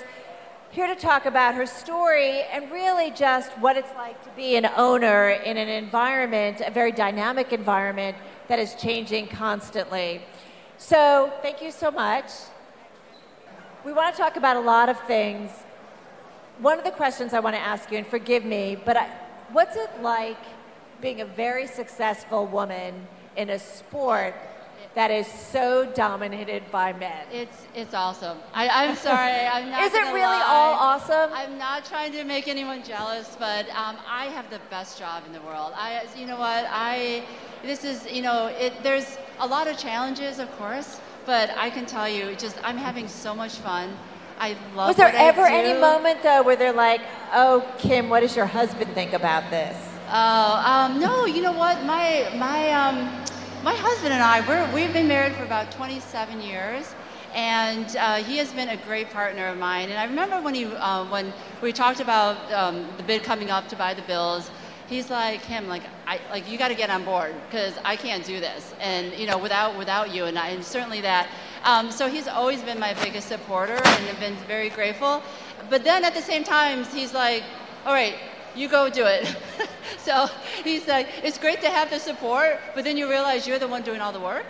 here 0.71 0.87
to 0.87 0.95
talk 0.95 1.25
about 1.25 1.53
her 1.55 1.65
story 1.65 2.41
and 2.51 2.71
really 2.71 3.11
just 3.11 3.51
what 3.59 3.77
it's 3.77 3.93
like 3.95 4.21
to 4.23 4.29
be 4.31 4.55
an 4.55 4.65
owner 4.75 5.29
in 5.29 5.57
an 5.57 5.69
environment, 5.69 6.61
a 6.65 6.71
very 6.71 6.91
dynamic 6.91 7.53
environment 7.53 8.17
that 8.47 8.59
is 8.59 8.73
changing 8.75 9.27
constantly. 9.27 10.21
So, 10.77 11.31
thank 11.41 11.61
you 11.61 11.71
so 11.71 11.91
much. 11.91 12.25
We 13.85 13.93
want 13.93 14.15
to 14.15 14.21
talk 14.21 14.35
about 14.35 14.57
a 14.57 14.61
lot 14.61 14.89
of 14.89 14.99
things. 15.01 15.51
One 16.59 16.77
of 16.77 16.85
the 16.85 16.91
questions 16.91 17.33
I 17.33 17.39
want 17.39 17.55
to 17.55 17.61
ask 17.61 17.91
you, 17.91 17.97
and 17.97 18.07
forgive 18.07 18.43
me, 18.43 18.77
but 18.83 18.97
I, 18.97 19.07
what's 19.51 19.75
it 19.75 19.89
like 20.01 20.37
being 21.01 21.21
a 21.21 21.25
very 21.25 21.67
successful 21.67 22.47
woman 22.47 23.07
in 23.35 23.49
a 23.49 23.59
sport 23.59 24.35
that 24.95 25.09
is 25.09 25.25
so 25.25 25.91
dominated 25.95 26.63
by 26.71 26.93
men. 26.93 27.25
It's 27.31 27.67
it's 27.73 27.93
awesome. 27.93 28.37
I, 28.53 28.67
I'm 28.69 28.95
sorry. 29.09 29.31
I'm 29.31 29.69
not. 29.69 29.83
Is 29.83 29.93
it 29.93 30.05
really 30.13 30.21
lie. 30.21 30.45
all 30.47 30.73
awesome? 30.73 31.31
I'm 31.33 31.57
not 31.57 31.85
trying 31.85 32.11
to 32.11 32.23
make 32.23 32.47
anyone 32.47 32.83
jealous, 32.83 33.35
but 33.39 33.67
um, 33.69 33.97
I 34.07 34.25
have 34.25 34.49
the 34.49 34.59
best 34.69 34.99
job 34.99 35.23
in 35.25 35.33
the 35.33 35.41
world. 35.41 35.73
I, 35.75 36.03
you 36.15 36.27
know 36.27 36.37
what? 36.37 36.65
I, 36.69 37.23
this 37.63 37.83
is, 37.83 38.09
you 38.11 38.21
know, 38.21 38.47
it. 38.47 38.73
There's 38.83 39.17
a 39.39 39.47
lot 39.47 39.67
of 39.67 39.77
challenges, 39.77 40.39
of 40.39 40.51
course, 40.57 40.99
but 41.25 41.49
I 41.57 41.69
can 41.69 41.85
tell 41.85 42.07
you, 42.07 42.35
just 42.35 42.57
I'm 42.63 42.77
having 42.77 43.07
so 43.07 43.33
much 43.33 43.55
fun. 43.55 43.95
I 44.39 44.55
love. 44.75 44.89
Was 44.89 44.97
there 44.97 45.11
ever 45.13 45.45
any 45.45 45.79
moment 45.79 46.21
though 46.21 46.43
where 46.43 46.55
they're 46.55 46.73
like, 46.73 47.01
"Oh, 47.33 47.67
Kim, 47.79 48.09
what 48.09 48.19
does 48.19 48.35
your 48.35 48.45
husband 48.45 48.93
think 48.93 49.13
about 49.13 49.49
this?" 49.49 49.75
Oh, 50.15 50.63
um, 50.63 50.99
no, 50.99 51.25
you 51.25 51.41
know 51.41 51.53
what? 51.53 51.83
My, 51.85 52.31
my, 52.35 52.69
um, 52.69 53.22
my 53.63 53.73
husband 53.73 54.11
and 54.11 54.21
I, 54.21 54.45
we're, 54.45 54.75
we've 54.75 54.91
been 54.91 55.07
married 55.07 55.33
for 55.35 55.45
about 55.45 55.71
27 55.71 56.41
years. 56.41 56.93
And 57.33 57.95
uh, 57.95 58.17
he 58.17 58.35
has 58.37 58.51
been 58.51 58.67
a 58.67 58.77
great 58.77 59.09
partner 59.09 59.47
of 59.47 59.57
mine. 59.57 59.89
And 59.89 59.97
I 59.97 60.03
remember 60.03 60.41
when, 60.41 60.53
he, 60.53 60.65
uh, 60.65 61.05
when 61.05 61.31
we 61.61 61.71
talked 61.71 62.01
about 62.01 62.51
um, 62.51 62.85
the 62.97 63.03
bid 63.03 63.23
coming 63.23 63.49
up 63.49 63.69
to 63.69 63.77
buy 63.77 63.93
the 63.93 64.01
Bills, 64.01 64.51
he's 64.87 65.09
like, 65.09 65.41
him, 65.45 65.69
like, 65.69 65.83
I, 66.05 66.19
like 66.29 66.51
you 66.51 66.57
got 66.57 66.67
to 66.67 66.75
get 66.75 66.89
on 66.89 67.05
board 67.05 67.33
because 67.45 67.73
I 67.85 67.95
can't 67.95 68.25
do 68.25 68.41
this. 68.41 68.75
And, 68.81 69.13
you 69.13 69.27
know, 69.27 69.37
without, 69.37 69.77
without 69.77 70.13
you, 70.13 70.25
and, 70.25 70.37
I, 70.37 70.49
and 70.49 70.63
certainly 70.63 70.99
that. 70.99 71.29
Um, 71.63 71.89
so 71.89 72.09
he's 72.09 72.27
always 72.27 72.61
been 72.61 72.79
my 72.79 72.93
biggest 72.95 73.29
supporter 73.29 73.77
and 73.77 74.07
have 74.07 74.19
been 74.19 74.35
very 74.45 74.69
grateful. 74.69 75.23
But 75.69 75.85
then 75.85 76.03
at 76.03 76.13
the 76.13 76.21
same 76.21 76.43
time, 76.43 76.83
he's 76.83 77.13
like, 77.13 77.43
all 77.85 77.93
right, 77.93 78.15
you 78.55 78.67
go 78.67 78.89
do 78.89 79.05
it. 79.05 79.35
so 79.97 80.27
he's 80.63 80.87
like, 80.87 81.07
it's 81.23 81.37
great 81.37 81.61
to 81.61 81.69
have 81.69 81.89
the 81.89 81.99
support, 81.99 82.59
but 82.75 82.83
then 82.83 82.97
you 82.97 83.09
realize 83.09 83.47
you're 83.47 83.59
the 83.59 83.67
one 83.67 83.81
doing 83.83 84.01
all 84.01 84.11
the 84.11 84.19
work. 84.19 84.45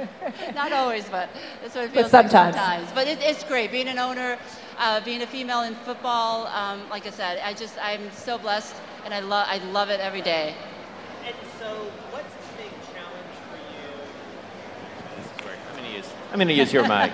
Not 0.54 0.72
always, 0.72 1.08
but 1.08 1.28
that's 1.62 1.74
what 1.74 1.84
it 1.84 1.94
But 1.94 2.00
feels 2.02 2.12
like 2.12 2.30
sometimes. 2.30 2.56
sometimes. 2.56 2.92
But 2.92 3.08
it, 3.08 3.18
it's 3.22 3.42
great 3.44 3.70
being 3.70 3.88
an 3.88 3.98
owner, 3.98 4.38
uh, 4.78 5.00
being 5.04 5.22
a 5.22 5.26
female 5.26 5.62
in 5.62 5.74
football. 5.76 6.46
Um, 6.48 6.88
like 6.90 7.06
I 7.06 7.10
said, 7.10 7.38
I 7.42 7.54
just 7.54 7.78
I'm 7.82 8.10
so 8.12 8.38
blessed, 8.38 8.74
and 9.04 9.14
I 9.14 9.20
love 9.20 9.46
I 9.48 9.58
love 9.72 9.88
it 9.90 10.00
every 10.00 10.20
day. 10.20 10.54
And 11.24 11.34
so, 11.58 11.66
what's 12.10 12.32
the 12.34 12.62
big 12.62 12.70
challenge 12.92 13.34
for 13.48 13.56
you? 13.72 13.88
This. 15.16 15.56
I'm 15.72 15.76
going 15.78 15.90
to 15.90 15.96
use. 15.96 16.08
I'm 16.32 16.38
going 16.38 16.48
to 16.48 16.54
use 16.54 16.72
your 16.72 16.86
mic. 16.86 17.12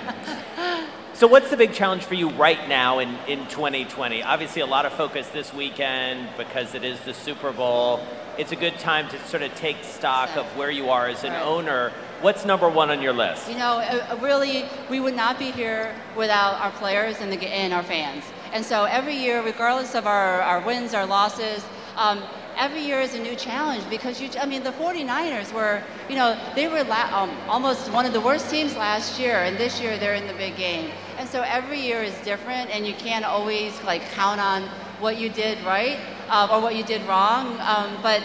So, 1.19 1.27
what's 1.27 1.51
the 1.51 1.57
big 1.57 1.73
challenge 1.73 2.05
for 2.05 2.15
you 2.15 2.31
right 2.31 2.69
now 2.69 3.01
in, 3.01 3.09
in 3.27 3.41
2020? 3.49 4.23
Obviously, 4.23 4.63
a 4.63 4.67
lot 4.67 4.87
of 4.87 4.93
focus 4.93 5.27
this 5.31 5.53
weekend 5.53 6.29
because 6.39 6.77
it 6.77 6.85
is 6.85 7.01
the 7.01 7.13
Super 7.13 7.51
Bowl. 7.51 7.99
It's 8.39 8.53
a 8.53 8.57
good 8.57 8.79
time 8.79 9.09
to 9.09 9.19
sort 9.27 9.43
of 9.43 9.53
take 9.57 9.83
stock 9.83 10.37
of 10.37 10.47
where 10.57 10.71
you 10.71 10.91
are 10.91 11.09
as 11.09 11.25
an 11.25 11.33
Right. 11.33 11.43
owner. 11.43 11.93
What's 12.21 12.45
number 12.45 12.69
one 12.69 12.91
on 12.93 13.03
your 13.03 13.13
list? 13.13 13.51
You 13.51 13.59
know, 13.59 13.79
uh, 13.79 14.07
uh, 14.13 14.17
really, 14.23 14.67
we 14.89 15.01
would 15.01 15.17
not 15.17 15.41
be 15.41 15.51
here 15.51 15.93
without 16.17 16.61
our 16.61 16.71
players 16.71 17.17
and, 17.21 17.33
the, 17.33 17.49
and 17.49 17.73
our 17.75 17.83
fans. 17.83 18.23
And 18.53 18.65
so 18.65 18.85
every 18.85 19.17
year, 19.17 19.43
regardless 19.43 19.97
of 19.97 20.07
our, 20.07 20.41
our 20.41 20.61
wins, 20.61 20.95
our 20.95 21.05
losses, 21.05 21.65
um, 21.97 22.23
every 22.57 22.83
year 22.83 23.01
is 23.01 23.15
a 23.15 23.19
new 23.19 23.35
challenge 23.35 23.83
because 23.91 24.21
you, 24.21 24.31
I 24.41 24.47
mean, 24.47 24.63
the 24.63 24.71
49ers 24.71 25.53
were, 25.53 25.83
you 26.09 26.15
know, 26.15 26.39
they 26.55 26.69
were 26.69 26.85
la- 26.85 27.23
um, 27.25 27.37
almost 27.49 27.91
one 27.91 28.07
of 28.07 28.13
the 28.13 28.21
worst 28.21 28.49
teams 28.51 28.77
last 28.77 29.19
year, 29.19 29.39
and 29.43 29.57
this 29.57 29.81
year 29.81 29.99
they're 29.99 30.15
in 30.15 30.29
the 30.29 30.35
big 30.35 30.57
game. 30.57 30.93
And 31.19 31.29
so 31.29 31.43
every 31.43 31.81
year 31.81 32.03
is 32.03 32.15
different, 32.25 32.71
and 32.71 32.87
you 32.87 32.95
can't 32.95 33.25
always 33.25 33.83
like 33.83 34.03
count 34.13 34.41
on 34.41 34.63
what 35.01 35.19
you 35.19 35.29
did 35.29 35.59
right 35.65 35.99
uh, 36.29 36.49
or 36.51 36.61
what 36.61 36.77
you 36.77 36.85
did 36.85 37.03
wrong. 37.09 37.59
Um, 37.61 37.99
but 38.03 38.23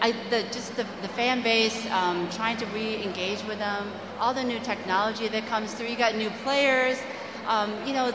I, 0.00 0.12
the, 0.30 0.42
just 0.44 0.74
the, 0.76 0.86
the 1.02 1.08
fan 1.08 1.42
base, 1.42 1.86
um, 1.90 2.28
trying 2.30 2.56
to 2.56 2.66
re-engage 2.66 3.44
with 3.44 3.58
them, 3.58 3.92
all 4.18 4.32
the 4.32 4.42
new 4.42 4.58
technology 4.60 5.28
that 5.28 5.46
comes 5.46 5.74
through. 5.74 5.88
You 5.88 5.96
got 5.96 6.14
new 6.16 6.30
players. 6.42 6.98
Um, 7.46 7.74
you 7.86 7.92
know, 7.92 8.12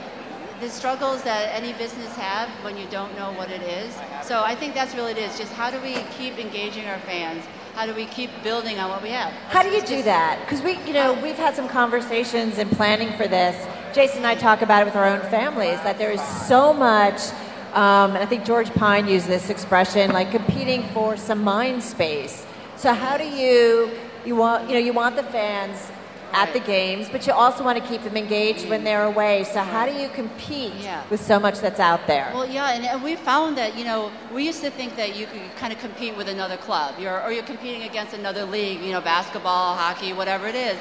the 0.60 0.70
struggles 0.70 1.22
that 1.24 1.54
any 1.54 1.74
business 1.74 2.16
have 2.16 2.50
when 2.64 2.78
you 2.78 2.88
don't 2.90 3.14
know 3.16 3.32
what 3.34 3.52
it 3.52 3.62
is. 3.62 3.94
So 4.24 4.42
I 4.44 4.56
think 4.56 4.74
that's 4.74 4.96
really 4.96 5.12
it 5.12 5.18
is. 5.18 5.38
Just 5.38 5.52
how 5.54 5.70
do 5.70 5.80
we 5.82 5.96
keep 6.18 6.40
engaging 6.40 6.88
our 6.88 7.00
fans? 7.00 7.44
How 7.76 7.86
do 7.86 7.94
we 7.94 8.06
keep 8.06 8.30
building 8.42 8.80
on 8.80 8.90
what 8.90 9.04
we 9.04 9.10
have? 9.10 9.34
How 9.50 9.62
do 9.62 9.68
you 9.68 9.82
do 9.82 10.02
that? 10.04 10.40
Because 10.40 10.62
we, 10.62 10.80
you 10.88 10.94
know, 10.94 11.12
we've 11.22 11.36
had 11.36 11.56
some 11.56 11.68
conversations 11.68 12.58
and 12.58 12.72
planning 12.72 13.12
for 13.18 13.28
this. 13.28 13.54
Jason 13.94 14.20
and 14.20 14.28
I 14.28 14.36
talk 14.36 14.62
about 14.62 14.84
it 14.84 14.86
with 14.86 14.96
our 14.96 15.06
own 15.06 15.20
families 15.30 15.76
that 15.82 15.98
there 15.98 16.10
is 16.10 16.22
so 16.22 16.72
much, 16.72 17.20
um, 17.74 18.16
and 18.16 18.20
I 18.20 18.26
think 18.28 18.46
George 18.46 18.74
Pyne 18.74 19.10
used 19.10 19.28
this 19.28 19.50
expression, 19.50 20.14
like 20.14 20.32
competing 20.32 20.84
for 20.94 21.18
some 21.18 21.44
mind 21.44 21.84
space. 21.84 22.46
So 22.78 22.94
how 22.94 23.18
do 23.18 23.26
you, 23.26 23.92
you 24.26 24.38
want, 24.38 24.70
you 24.70 24.76
know, 24.76 24.80
you 24.80 24.94
want 24.94 25.18
the 25.18 25.24
fans 25.24 25.92
at 26.36 26.52
the 26.52 26.60
games, 26.60 27.08
but 27.10 27.26
you 27.26 27.32
also 27.34 27.64
want 27.64 27.82
to 27.82 27.88
keep 27.90 28.04
them 28.04 28.18
engaged 28.18 28.68
when 28.70 28.84
they're 28.84 29.06
away. 29.06 29.46
So 29.46 29.62
how 29.62 29.86
do 29.86 29.94
you 29.94 30.10
compete 30.10 30.74
Yeah. 30.76 31.02
with 31.10 31.22
so 31.22 31.40
much 31.40 31.60
that's 31.62 31.80
out 31.80 32.06
there? 32.08 32.30
Well, 32.34 32.46
yeah, 32.46 32.74
and, 32.76 32.86
and 32.86 33.02
we 33.02 33.16
found 33.16 33.58
that 33.58 33.78
you 33.78 33.86
know 33.86 34.12
we 34.34 34.46
used 34.46 34.62
to 34.64 34.70
think 34.70 34.98
that 34.98 35.16
you 35.16 35.26
could 35.28 35.42
kind 35.56 35.72
of 35.72 35.80
compete 35.80 36.16
with 36.18 36.28
another 36.28 36.58
club, 36.58 36.96
you're, 37.00 37.22
or 37.24 37.32
you're 37.32 37.44
competing 37.54 37.84
against 37.84 38.14
another 38.14 38.44
league, 38.44 38.82
you 38.82 38.92
know, 38.92 39.02
basketball, 39.02 39.76
hockey, 39.76 40.12
whatever 40.12 40.46
it 40.48 40.56
is. 40.56 40.78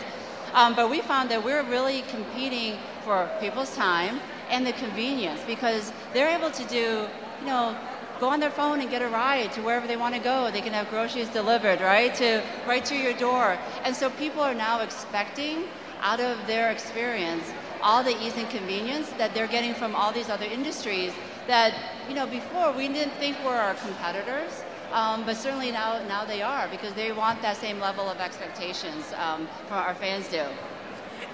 Um, 0.55 0.75
but 0.75 0.91
we 0.91 1.01
found 1.01 1.31
that 1.31 1.43
we're 1.45 1.63
really 1.65 2.03
competing 2.03 2.77
for 3.05 3.29
people's 3.41 3.75
time 3.77 4.21
and 4.51 4.67
the 4.67 4.73
convenience 4.73 5.41
because 5.47 5.93
they're 6.13 6.37
able 6.37 6.51
to 6.51 6.65
do, 6.65 7.07
you 7.41 7.47
know, 7.47 7.77
go 8.25 8.31
on 8.31 8.41
their 8.41 8.51
phone 8.51 8.81
and 8.81 8.89
get 8.89 9.03
a 9.03 9.09
ride 9.09 9.53
to 9.53 9.61
wherever 9.61 9.87
they 9.87 9.99
want 9.99 10.15
to 10.15 10.21
go. 10.21 10.51
They 10.51 10.63
can 10.63 10.73
have 10.73 10.89
groceries 10.89 11.29
delivered, 11.29 11.83
right, 11.83 12.15
to 12.15 12.43
right 12.67 12.83
to 12.87 12.97
your 12.97 13.13
door. 13.13 13.59
And 13.85 13.95
so 13.95 14.09
people 14.09 14.41
are 14.41 14.55
now 14.55 14.81
expecting 14.81 15.65
out 16.01 16.21
of 16.21 16.35
their 16.47 16.71
experience 16.71 17.45
all 17.83 18.03
the 18.03 18.17
ease 18.25 18.35
and 18.39 18.49
convenience 18.49 19.11
that 19.19 19.35
they're 19.35 19.53
getting 19.59 19.75
from 19.75 19.95
all 19.95 20.11
these 20.11 20.31
other 20.31 20.47
industries 20.47 21.13
that 21.47 21.75
you 22.09 22.15
know 22.15 22.27
before 22.27 22.73
we 22.73 22.89
didn't 22.89 23.13
think 23.23 23.37
were 23.45 23.61
our 23.67 23.75
competitors 23.75 24.53
um, 24.93 25.23
but 25.27 25.37
certainly 25.37 25.71
now 25.71 25.91
now 26.09 26.25
they 26.25 26.41
are 26.41 26.67
because 26.69 26.95
they 26.95 27.13
want 27.13 27.43
that 27.43 27.57
same 27.59 27.79
level 27.79 28.09
of 28.09 28.19
expectations 28.21 29.13
um, 29.25 29.47
from 29.69 29.79
our 29.89 29.95
fans 29.95 30.27
do 30.29 30.45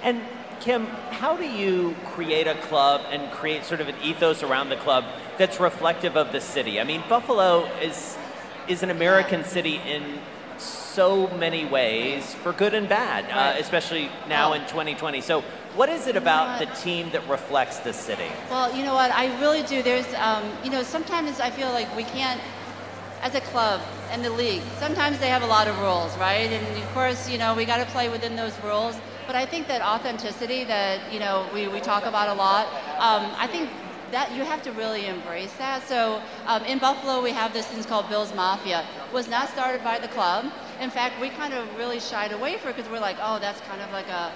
And 0.03 0.23
Kim, 0.59 0.87
how 1.23 1.37
do 1.37 1.47
you 1.47 1.95
create 2.15 2.47
a 2.47 2.57
club 2.69 3.01
and 3.11 3.31
create 3.31 3.65
sort 3.65 3.81
of 3.81 3.89
an 3.89 3.97
ethos 4.03 4.43
around 4.43 4.69
the 4.69 4.77
club 4.77 5.05
that's 5.41 5.59
reflective 5.59 6.19
of 6.19 6.33
the 6.33 6.41
city? 6.41 6.79
I 6.79 6.85
mean, 6.85 7.03
Buffalo 7.09 7.65
is 7.81 8.17
is 8.69 8.83
an 8.83 8.91
American 8.91 9.43
city 9.43 9.81
in 9.87 10.21
so 10.59 11.29
many 11.39 11.65
ways, 11.65 12.35
for 12.35 12.53
good 12.53 12.75
and 12.75 12.87
bad, 12.89 13.25
uh, 13.33 13.59
especially 13.59 14.11
now 14.29 14.53
in 14.53 14.61
2020. 14.63 15.23
So, 15.23 15.41
what 15.75 15.89
is 15.89 16.07
it 16.07 16.15
about 16.15 16.59
the 16.59 16.67
team 16.67 17.11
that 17.13 17.27
reflects 17.27 17.79
the 17.79 17.95
city? 17.95 18.31
Well, 18.51 18.77
you 18.77 18.85
know 18.85 18.93
what? 18.93 19.11
I 19.13 19.41
really 19.41 19.63
do. 19.63 19.83
There's, 19.83 20.13
um, 20.15 20.45
you 20.63 20.71
know, 20.71 20.83
sometimes 20.83 21.41
I 21.41 21.49
feel 21.49 21.71
like 21.71 21.89
we 21.97 22.05
can't, 22.05 22.41
as 23.23 23.35
a 23.35 23.41
club 23.41 23.81
and 24.11 24.23
the 24.23 24.31
league, 24.31 24.63
sometimes 24.79 25.19
they 25.21 25.29
have 25.29 25.43
a 25.43 25.47
lot 25.47 25.69
of 25.69 25.79
rules, 25.79 26.15
right? 26.19 26.51
And 26.53 26.83
of 26.83 26.89
course, 26.93 27.31
you 27.31 27.39
know, 27.39 27.55
we 27.55 27.65
got 27.65 27.79
to 27.79 27.87
play 27.87 28.11
within 28.11 28.37
those 28.37 28.53
rules. 28.63 28.95
But 29.27 29.37
I 29.37 29.47
think 29.47 29.69
that 29.69 29.81
authenticity 29.81 30.65
that, 30.65 31.13
you 31.13 31.21
know, 31.21 31.49
we, 31.55 31.67
we 31.69 31.81
talk 31.81 32.05
about 32.05 32.29
a 32.29 32.35
lot, 32.35 32.67
um, 32.99 33.33
I 33.39 33.47
think 33.47 33.71
that 34.11 34.35
you 34.35 34.45
have 34.45 34.63
to 34.63 34.73
really 34.73 35.07
embrace 35.07 35.53
that. 35.55 35.87
So 35.87 36.21
um, 36.47 36.65
in 36.65 36.79
Buffalo, 36.79 37.23
we 37.23 37.31
have 37.31 37.53
this 37.53 37.67
thing 37.67 37.83
called 37.85 38.09
Bills 38.09 38.35
Mafia. 38.35 38.85
Was 39.13 39.29
not 39.29 39.49
started 39.49 39.83
by 39.85 39.99
the 39.99 40.09
club. 40.09 40.47
In 40.81 40.91
fact, 40.91 41.21
we 41.21 41.29
kind 41.31 41.55
of 41.55 41.77
really 41.77 42.01
shied 42.01 42.33
away 42.33 42.57
from 42.57 42.71
it 42.71 42.77
because 42.77 42.91
we're 42.91 43.01
like, 43.01 43.17
oh, 43.21 43.39
that's 43.39 43.61
kind 43.63 43.81
of 43.81 43.91
like 43.93 44.09
a 44.09 44.33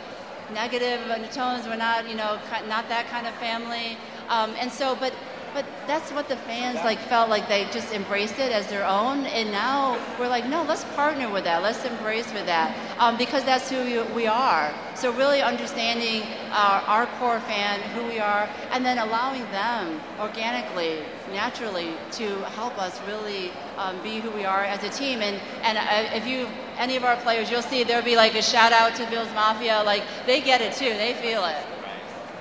negative 0.53 1.01
undertones. 1.11 1.67
We're 1.67 1.77
not, 1.77 2.09
you 2.09 2.15
know, 2.15 2.39
not 2.69 2.89
that 2.89 3.07
kind 3.09 3.27
of 3.27 3.35
family. 3.35 3.97
Um, 4.29 4.55
and 4.59 4.71
so, 4.71 4.95
but 4.95 5.13
but 5.55 5.65
that's 5.87 6.11
what 6.11 6.29
the 6.29 6.37
fans 6.37 6.77
like 6.85 6.99
felt 6.99 7.31
like 7.31 7.49
they 7.49 7.65
just 7.67 7.93
embraced 7.95 8.41
it 8.41 8.51
as 8.51 8.67
their 8.67 8.85
own. 8.85 9.25
And 9.27 9.53
now 9.53 9.97
we're 10.19 10.29
like, 10.29 10.47
no, 10.49 10.65
let's 10.65 10.85
partner 10.97 11.31
with 11.31 11.45
that. 11.45 11.63
Let's 11.63 11.85
embrace 11.85 12.31
with 12.35 12.47
that 12.47 12.77
um, 12.99 13.17
because 13.17 13.45
that's 13.45 13.71
who 13.71 14.05
we 14.13 14.27
are. 14.27 14.75
So 14.97 15.13
really 15.13 15.43
understanding 15.43 16.25
our, 16.51 16.83
our 16.83 17.07
core 17.19 17.39
fan, 17.41 17.81
who 17.95 18.05
we 18.09 18.19
are, 18.19 18.49
and 18.73 18.85
then 18.85 18.99
allowing 18.99 19.43
them 19.53 20.01
organically, 20.19 20.99
naturally, 21.33 21.93
to 22.13 22.27
help 22.57 22.77
us 22.77 23.01
really 23.07 23.53
um, 23.79 24.03
be 24.03 24.19
who 24.19 24.31
we 24.33 24.45
are 24.45 24.65
as 24.65 24.83
a 24.83 24.91
team. 24.91 25.23
And 25.23 25.41
and 25.63 25.79
uh, 25.79 26.17
if 26.17 26.27
you 26.27 26.49
any 26.79 26.97
of 26.97 27.05
our 27.05 27.17
players, 27.19 27.49
you'll 27.49 27.63
see 27.63 27.85
there'll 27.85 28.05
be 28.05 28.17
like 28.17 28.35
a 28.35 28.43
shout 28.43 28.73
out 28.73 28.97
to 28.97 29.07
Bills 29.09 29.33
Mafia. 29.35 29.83
Like 29.85 30.03
they 30.27 30.41
get 30.41 30.61
it 30.61 30.73
too. 30.73 30.91
They 30.95 31.15
feel 31.15 31.45
it. 31.45 31.74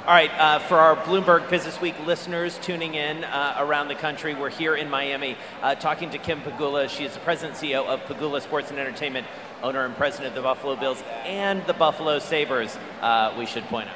All 0.06 0.14
right, 0.14 0.32
uh, 0.38 0.60
for 0.60 0.76
our 0.76 0.98
Bloomberg 0.98 1.50
Business 1.50 1.80
Week 1.80 1.96
listeners 2.06 2.60
tuning 2.62 2.94
in 2.96 3.24
uh, 3.24 3.56
around 3.60 3.88
the 3.88 3.96
country, 3.96 4.36
we're 4.36 4.50
here 4.50 4.76
in 4.76 4.90
Miami 4.90 5.38
uh, 5.62 5.76
talking 5.76 6.10
to 6.10 6.18
Kim 6.18 6.42
Pegula. 6.42 6.90
She 6.90 7.06
is 7.06 7.14
the 7.14 7.22
president 7.22 7.58
CEO 7.58 7.88
of 7.88 8.02
Pegula 8.02 8.42
Sports 8.42 8.70
and 8.70 8.78
Entertainment, 8.78 9.26
owner 9.62 9.86
and 9.86 9.96
president 9.96 10.28
of 10.28 10.36
the 10.36 10.42
Buffalo 10.42 10.76
Bills 10.76 11.02
and 11.24 11.66
the 11.68 11.74
Buffalo 11.74 12.20
Sabres, 12.20 12.78
uh, 13.00 13.34
we 13.40 13.46
should 13.46 13.64
point 13.68 13.88
out. 13.88 13.96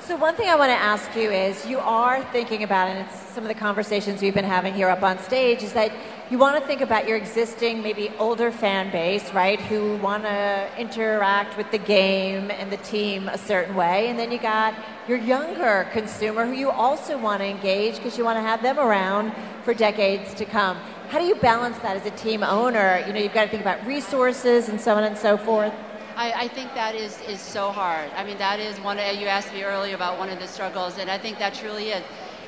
So 0.00 0.16
one 0.16 0.34
thing 0.34 0.48
I 0.48 0.56
want 0.56 0.70
to 0.70 0.76
ask 0.76 1.14
you 1.14 1.30
is, 1.30 1.64
you 1.64 1.78
are 1.78 2.20
thinking 2.32 2.64
about, 2.64 2.88
and 2.88 3.06
it's 3.06 3.16
some 3.32 3.44
of 3.44 3.48
the 3.48 3.54
conversations 3.54 4.22
we've 4.22 4.34
been 4.34 4.44
having 4.44 4.74
here 4.74 4.88
up 4.88 5.04
on 5.04 5.20
stage, 5.20 5.62
is 5.62 5.72
that 5.74 5.92
you 6.34 6.40
want 6.40 6.60
to 6.60 6.66
think 6.66 6.80
about 6.80 7.06
your 7.06 7.16
existing, 7.16 7.80
maybe 7.80 8.10
older 8.18 8.50
fan 8.50 8.90
base, 8.90 9.32
right, 9.32 9.60
who 9.60 9.94
want 9.98 10.24
to 10.24 10.68
interact 10.76 11.56
with 11.56 11.70
the 11.70 11.78
game 11.78 12.50
and 12.50 12.72
the 12.72 12.76
team 12.78 13.28
a 13.28 13.38
certain 13.38 13.76
way. 13.76 14.08
And 14.08 14.18
then 14.18 14.32
you 14.32 14.38
got 14.38 14.74
your 15.06 15.18
younger 15.18 15.88
consumer 15.92 16.44
who 16.44 16.50
you 16.50 16.72
also 16.72 17.16
want 17.16 17.40
to 17.40 17.46
engage 17.46 17.98
because 17.98 18.18
you 18.18 18.24
want 18.24 18.36
to 18.36 18.42
have 18.42 18.62
them 18.64 18.80
around 18.80 19.32
for 19.62 19.74
decades 19.74 20.34
to 20.34 20.44
come. 20.44 20.76
How 21.08 21.20
do 21.20 21.24
you 21.24 21.36
balance 21.36 21.78
that 21.78 21.96
as 21.96 22.04
a 22.04 22.16
team 22.16 22.42
owner? 22.42 23.04
You 23.06 23.12
know, 23.12 23.20
you've 23.20 23.32
got 23.32 23.44
to 23.44 23.50
think 23.50 23.62
about 23.62 23.86
resources 23.86 24.68
and 24.68 24.80
so 24.80 24.96
on 24.96 25.04
and 25.04 25.16
so 25.16 25.36
forth. 25.36 25.72
I, 26.16 26.32
I, 26.32 26.48
think 26.48 26.74
that 26.74 26.96
is, 26.96 27.20
is 27.28 27.40
so 27.40 27.70
hard. 27.70 28.10
I 28.16 28.24
mean, 28.24 28.38
that 28.38 28.58
is 28.58 28.80
one, 28.80 28.98
you 28.98 29.28
asked 29.28 29.52
me 29.52 29.62
earlier 29.62 29.94
about 29.94 30.18
one 30.18 30.30
of 30.30 30.40
the 30.40 30.48
struggles, 30.48 30.98
and 30.98 31.08
I 31.08 31.18
think 31.18 31.38
that 31.38 31.54
truly 31.54 31.90
is. 31.90 32.02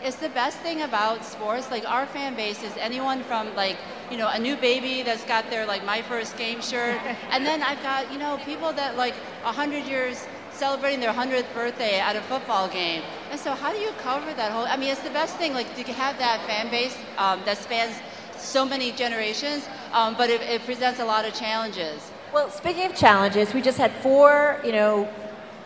It's 0.07 0.19
the 0.19 0.29
best 0.29 0.59
thing 0.59 0.83
about 0.83 1.25
sports. 1.25 1.69
Like 1.69 1.85
our 1.85 2.07
fan 2.07 2.37
base 2.37 2.63
is 2.63 2.73
anyone 2.77 3.25
from 3.25 3.53
like, 3.57 3.77
you 4.09 4.17
know, 4.17 4.29
a 4.29 4.39
new 4.39 4.55
baby 4.55 5.03
that's 5.03 5.25
got 5.25 5.51
their 5.51 5.67
like 5.67 5.85
my 5.85 6.01
first 6.01 6.39
game 6.39 6.63
shirt. 6.63 7.01
and 7.33 7.45
then 7.45 7.61
I've 7.61 7.83
got, 7.83 8.13
you 8.13 8.19
know, 8.21 8.39
people 8.45 8.73
that 8.75 8.97
like 8.97 9.15
100 9.43 9.85
years 9.85 10.25
celebrating 10.53 11.01
their 11.01 11.13
100th 11.13 11.53
birthday 11.53 11.99
at 11.99 12.15
a 12.15 12.21
football 12.21 12.69
game. 12.69 13.03
And 13.33 13.41
so 13.41 13.51
how 13.51 13.73
do 13.73 13.79
you 13.79 13.91
cover 13.99 14.33
that 14.35 14.53
whole, 14.53 14.67
I 14.67 14.77
mean, 14.77 14.91
it's 14.91 15.01
the 15.01 15.11
best 15.11 15.39
thing, 15.39 15.55
like 15.55 15.75
to 15.75 15.93
have 15.95 16.17
that 16.19 16.41
fan 16.47 16.71
base 16.71 16.97
um, 17.19 17.41
that 17.45 17.59
spans 17.59 17.97
so 18.39 18.65
many 18.65 18.93
generations, 18.93 19.69
um, 19.93 20.15
but 20.17 20.31
it, 20.31 20.41
it 20.43 20.65
presents 20.65 21.01
a 21.01 21.05
lot 21.05 21.25
of 21.25 21.35
challenges. 21.35 22.13
Well, 22.33 22.49
speaking 22.51 22.87
of 22.87 22.95
challenges, 22.95 23.53
we 23.53 23.61
just 23.61 23.77
had 23.77 23.91
four, 23.91 24.61
you 24.65 24.71
know, 24.71 25.09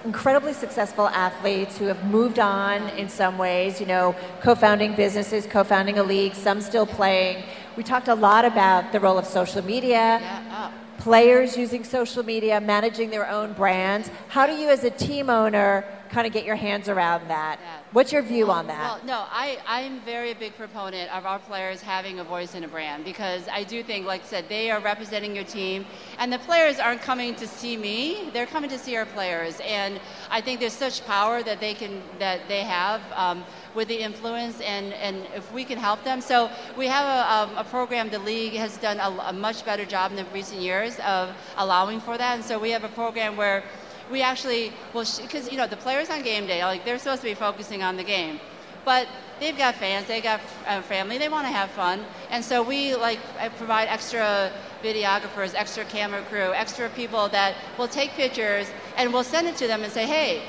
incredibly 0.05 0.53
successful 0.53 1.09
athletes 1.09 1.79
who 1.79 1.87
have 1.87 2.05
moved 2.05 2.39
on 2.39 2.89
in 2.91 3.09
some 3.09 3.39
ways, 3.39 3.81
you 3.81 3.87
know, 3.87 4.15
co 4.41 4.55
founding 4.55 4.95
businesses, 4.95 5.47
co 5.47 5.65
founding 5.65 5.99
a 5.99 6.03
league, 6.03 6.35
some 6.35 6.61
still 6.61 6.87
playing. 6.87 7.45
We 7.77 7.83
talked 7.83 8.09
a 8.09 8.15
lot 8.15 8.45
about 8.45 8.93
the 8.93 9.01
role 9.01 9.19
of 9.19 9.27
social 9.27 9.63
media, 9.65 10.19
yeah, 10.21 10.71
players 10.99 11.57
using 11.57 11.85
social 11.85 12.23
media, 12.23 12.61
managing 12.61 13.11
their 13.11 13.29
own 13.29 13.53
brands. 13.53 14.11
How 14.29 14.47
do 14.47 14.55
you, 14.55 14.69
as 14.69 14.85
a 14.85 14.91
team 14.91 15.31
owner, 15.31 15.85
kind 16.11 16.27
of 16.27 16.33
get 16.33 16.45
your 16.45 16.57
hands 16.57 16.89
around 16.89 17.29
that? 17.29 17.59
Yeah. 17.61 17.79
What's 17.93 18.13
your 18.13 18.23
view 18.23 18.51
on 18.51 18.67
that? 18.67 18.81
Well, 18.81 19.01
no, 19.05 19.27
I, 19.31 19.59
I'm 19.67 20.01
very 20.01 20.35
big 20.35 20.57
proponent 20.57 21.13
of 21.15 21.27
our 21.27 21.39
players 21.39 21.81
having 21.81 22.19
a 22.19 22.25
voice 22.25 22.55
in 22.55 22.65
a 22.65 22.69
brand 22.69 23.05
because 23.05 23.49
I 23.49 23.65
do 23.65 23.83
think, 23.83 24.07
like 24.07 24.23
I 24.23 24.27
said, 24.27 24.49
they 24.49 24.71
are 24.71 24.81
representing 24.81 25.35
your 25.35 25.45
team, 25.45 25.87
and 26.19 26.33
the 26.33 26.39
players 26.41 26.79
aren't 26.79 27.03
coming 27.03 27.35
to 27.37 27.47
see 27.47 27.77
me; 27.77 28.31
they're 28.33 28.47
coming 28.47 28.71
to 28.71 28.79
see 28.79 28.97
our 28.97 29.07
players. 29.07 29.61
And 29.65 30.01
I 30.31 30.41
think 30.41 30.61
there's 30.61 30.73
such 30.73 31.05
power 31.07 31.43
that 31.43 31.61
they 31.61 31.75
can 31.75 32.03
that 32.19 32.41
they 32.49 32.63
have. 32.63 33.01
Um, 33.15 33.45
with 33.75 33.89
the 33.89 33.99
influence 33.99 34.61
and, 34.61 34.93
and 34.95 35.27
if 35.35 35.53
we 35.53 35.65
can 35.65 35.79
help 35.79 36.03
them. 36.05 36.21
So 36.21 36.51
we 36.77 36.87
have 36.87 37.07
a, 37.07 37.53
um, 37.53 37.59
a 37.59 37.65
program, 37.65 38.11
the 38.11 38.19
league 38.19 38.55
has 38.55 38.77
done 38.79 38.99
a, 38.99 39.29
a, 39.29 39.33
much 39.33 39.65
better 39.65 39.85
job 39.85 40.11
in 40.11 40.17
the 40.17 40.25
recent 40.33 40.61
years 40.61 40.99
of 41.01 41.35
allowing 41.57 42.01
for 42.01 42.19
that. 42.19 42.35
And 42.35 42.45
so 42.45 42.59
we 42.59 42.71
have 42.71 42.85
a 42.85 42.89
program 42.89 43.37
where 43.37 43.63
we 44.11 44.23
actually, 44.23 44.73
well, 44.93 45.07
because, 45.23 45.51
you 45.51 45.57
know, 45.57 45.67
the 45.67 45.77
players 45.77 46.11
on 46.11 46.23
game 46.23 46.47
day, 46.47 46.65
like, 46.65 46.85
they're 46.85 46.99
supposed 46.99 47.23
to 47.23 47.29
be 47.29 47.35
focusing 47.35 47.83
on 47.83 47.97
the 47.97 48.05
game. 48.05 48.41
But 48.85 49.07
they've 49.39 49.57
got 49.57 49.75
fans, 49.75 50.07
they 50.07 50.21
got 50.21 50.41
uh, 50.67 50.83
family, 50.83 51.19
they 51.19 51.29
want 51.29 51.47
to 51.47 51.53
have 51.53 51.71
fun. 51.71 52.05
And 52.31 52.45
so 52.45 52.63
we, 52.63 52.95
like, 52.95 53.21
provide 53.57 53.89
extra 53.89 54.51
videographers, 54.83 55.55
extra 55.55 55.85
camera 55.85 56.23
crew, 56.23 56.53
extra 56.55 56.89
people 56.91 57.29
that 57.29 57.55
will 57.79 57.89
take 57.89 58.11
pictures 58.11 58.71
and 58.97 59.13
we'll 59.13 59.25
send 59.25 59.47
it 59.47 59.57
to 59.57 59.67
them 59.67 59.83
and 59.83 59.93
say, 59.93 60.07
hey, 60.07 60.43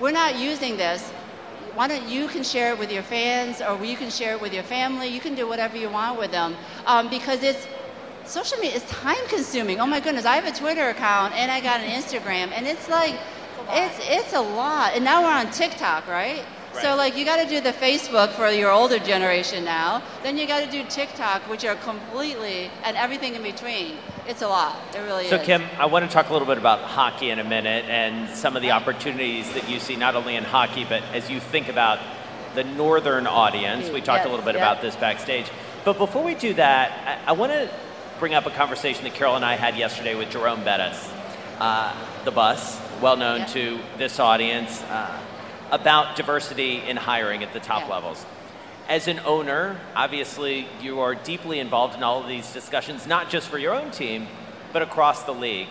we're 0.00 0.10
not 0.10 0.36
using 0.36 0.76
this, 0.76 1.12
why 1.74 1.88
don't 1.88 2.08
you 2.08 2.28
can 2.28 2.44
share 2.44 2.72
it 2.72 2.78
with 2.78 2.92
your 2.92 3.02
fans 3.02 3.60
or 3.60 3.84
you 3.84 3.96
can 3.96 4.10
share 4.10 4.34
it 4.34 4.40
with 4.40 4.54
your 4.54 4.62
family 4.62 5.08
you 5.08 5.20
can 5.20 5.34
do 5.34 5.46
whatever 5.48 5.76
you 5.76 5.90
want 5.90 6.18
with 6.18 6.30
them 6.30 6.54
um, 6.86 7.10
because 7.10 7.42
it's 7.42 7.66
social 8.26 8.58
media 8.58 8.76
is 8.76 8.82
time 8.84 9.26
consuming 9.28 9.80
oh 9.80 9.86
my 9.86 10.00
goodness 10.00 10.24
i 10.24 10.36
have 10.36 10.46
a 10.46 10.58
twitter 10.58 10.88
account 10.88 11.34
and 11.34 11.50
i 11.50 11.60
got 11.60 11.80
an 11.80 11.90
instagram 11.90 12.50
and 12.52 12.66
it's 12.66 12.88
like 12.88 13.14
it's 13.70 13.98
it's 14.02 14.32
a 14.32 14.40
lot 14.40 14.92
and 14.94 15.04
now 15.04 15.22
we're 15.22 15.30
on 15.30 15.50
tiktok 15.50 16.06
right 16.08 16.44
so 16.80 16.96
like 16.96 17.16
you 17.16 17.24
got 17.24 17.36
to 17.36 17.48
do 17.48 17.60
the 17.60 17.72
Facebook 17.72 18.30
for 18.30 18.48
your 18.48 18.72
older 18.72 18.98
generation 18.98 19.64
now. 19.64 20.02
Then 20.22 20.36
you 20.36 20.46
got 20.46 20.64
to 20.64 20.70
do 20.70 20.82
TikTok, 20.88 21.42
which 21.48 21.64
are 21.64 21.76
completely 21.76 22.70
and 22.82 22.96
everything 22.96 23.36
in 23.36 23.42
between. 23.42 23.96
It's 24.26 24.42
a 24.42 24.48
lot. 24.48 24.76
It 24.94 24.98
really 24.98 25.28
so 25.28 25.36
is. 25.36 25.40
So 25.40 25.46
Kim, 25.46 25.62
I 25.78 25.86
want 25.86 26.04
to 26.04 26.10
talk 26.10 26.30
a 26.30 26.32
little 26.32 26.48
bit 26.48 26.58
about 26.58 26.80
hockey 26.80 27.30
in 27.30 27.38
a 27.38 27.44
minute 27.44 27.84
and 27.84 28.28
some 28.34 28.56
of 28.56 28.62
the 28.62 28.72
opportunities 28.72 29.52
that 29.54 29.68
you 29.68 29.78
see 29.78 29.96
not 29.96 30.16
only 30.16 30.36
in 30.36 30.44
hockey 30.44 30.84
but 30.84 31.02
as 31.12 31.30
you 31.30 31.38
think 31.38 31.68
about 31.68 32.00
the 32.54 32.64
northern 32.64 33.26
audience. 33.26 33.90
We 33.90 34.00
talked 34.00 34.20
yes, 34.20 34.26
a 34.26 34.30
little 34.30 34.44
bit 34.44 34.56
about 34.56 34.80
this 34.80 34.96
backstage. 34.96 35.50
But 35.84 35.98
before 35.98 36.24
we 36.24 36.34
do 36.34 36.54
that, 36.54 37.20
I, 37.26 37.30
I 37.30 37.32
want 37.32 37.52
to 37.52 37.68
bring 38.24 38.32
up 38.32 38.46
a 38.46 38.50
conversation 38.50 39.04
that 39.04 39.12
Carol 39.12 39.36
and 39.36 39.44
I 39.44 39.54
had 39.54 39.76
yesterday 39.76 40.14
with 40.14 40.30
Jerome 40.30 40.64
Bettis, 40.64 41.12
uh, 41.60 41.94
the 42.24 42.30
bus, 42.30 42.80
well 43.02 43.18
known 43.18 43.40
yep. 43.40 43.48
to 43.50 43.78
this 43.98 44.18
audience. 44.18 44.80
Uh, 44.84 45.20
about 45.70 46.16
diversity 46.16 46.76
in 46.76 46.96
hiring 46.96 47.42
at 47.42 47.52
the 47.52 47.60
top 47.60 47.82
yeah. 47.82 47.94
levels. 47.94 48.24
As 48.88 49.08
an 49.08 49.20
owner, 49.26 49.78
obviously 49.94 50.66
you 50.80 51.00
are 51.00 51.14
deeply 51.14 51.58
involved 51.58 51.96
in 51.96 52.02
all 52.02 52.22
of 52.22 52.26
these 52.26 52.50
discussions, 52.50 53.06
not 53.06 53.28
just 53.28 53.50
for 53.50 53.58
your 53.58 53.74
own 53.74 53.90
team, 53.90 54.26
but 54.72 54.80
across 54.80 55.24
the 55.24 55.34
league. 55.34 55.68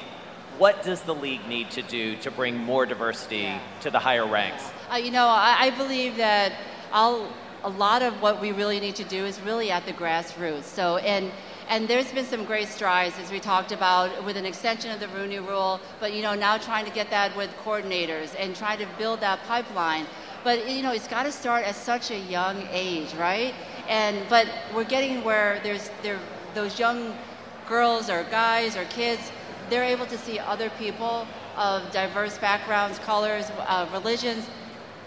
What 0.60 0.84
does 0.84 1.02
the 1.02 1.16
league 1.16 1.48
need 1.48 1.72
to 1.72 1.82
do 1.82 2.18
to 2.18 2.30
bring 2.30 2.56
more 2.56 2.86
diversity 2.86 3.38
yeah. 3.38 3.62
to 3.82 3.90
the 3.90 3.98
higher 3.98 4.28
ranks? 4.28 4.64
Uh, 4.92 4.98
you 4.98 5.10
know, 5.10 5.26
I, 5.26 5.56
I 5.60 5.70
believe 5.72 6.18
that 6.18 6.54
I'll, 6.92 7.34
a 7.64 7.70
lot 7.72 8.04
of 8.04 8.22
what 8.22 8.40
we 8.40 8.52
really 8.52 8.80
need 8.80 8.98
to 8.98 9.04
do 9.06 9.26
is 9.26 9.42
really 9.42 9.72
at 9.72 9.88
the 9.88 9.94
grassroots. 9.94 10.66
So, 10.66 10.98
and 10.98 11.32
and 11.70 11.88
there's 11.88 12.12
been 12.12 12.26
some 12.26 12.46
great 12.46 12.68
strides, 12.68 13.16
as 13.20 13.32
we 13.32 13.40
talked 13.40 13.72
about, 13.72 14.24
with 14.26 14.38
an 14.38 14.46
extension 14.46 14.92
of 14.92 15.00
the 15.00 15.08
Rooney 15.10 15.40
Rule, 15.40 15.80
but 16.00 16.14
you 16.14 16.22
know 16.22 16.36
now 16.36 16.58
trying 16.58 16.86
to 16.86 16.92
get 16.92 17.10
that 17.10 17.36
with 17.36 17.50
coordinators 17.64 18.36
and 18.38 18.56
trying 18.56 18.80
to 18.80 18.88
build 18.98 19.20
that 19.22 19.44
pipeline. 19.44 20.06
But 20.44 20.70
you 20.70 20.84
know 20.84 20.92
it's 20.92 21.08
got 21.08 21.24
to 21.24 21.32
start 21.32 21.66
at 21.66 21.76
such 21.76 22.12
a 22.12 22.20
young 22.20 22.68
age, 22.72 23.14
right? 23.16 23.54
And 23.88 24.18
but 24.30 24.48
we're 24.74 24.84
getting 24.84 25.24
where 25.24 25.60
there's 25.64 25.90
there 26.02 26.20
those 26.54 26.80
young 26.80 27.18
girls 27.68 28.10
or 28.10 28.24
guys 28.26 28.76
or 28.76 28.86
kids, 28.86 29.32
they're 29.70 29.84
able 29.84 30.06
to 30.06 30.18
see 30.18 30.40
other 30.40 30.70
people 30.78 31.28
of 31.56 31.90
diverse 31.92 32.38
backgrounds, 32.38 33.00
colors, 33.00 33.50
uh, 33.60 33.88
religions 33.92 34.48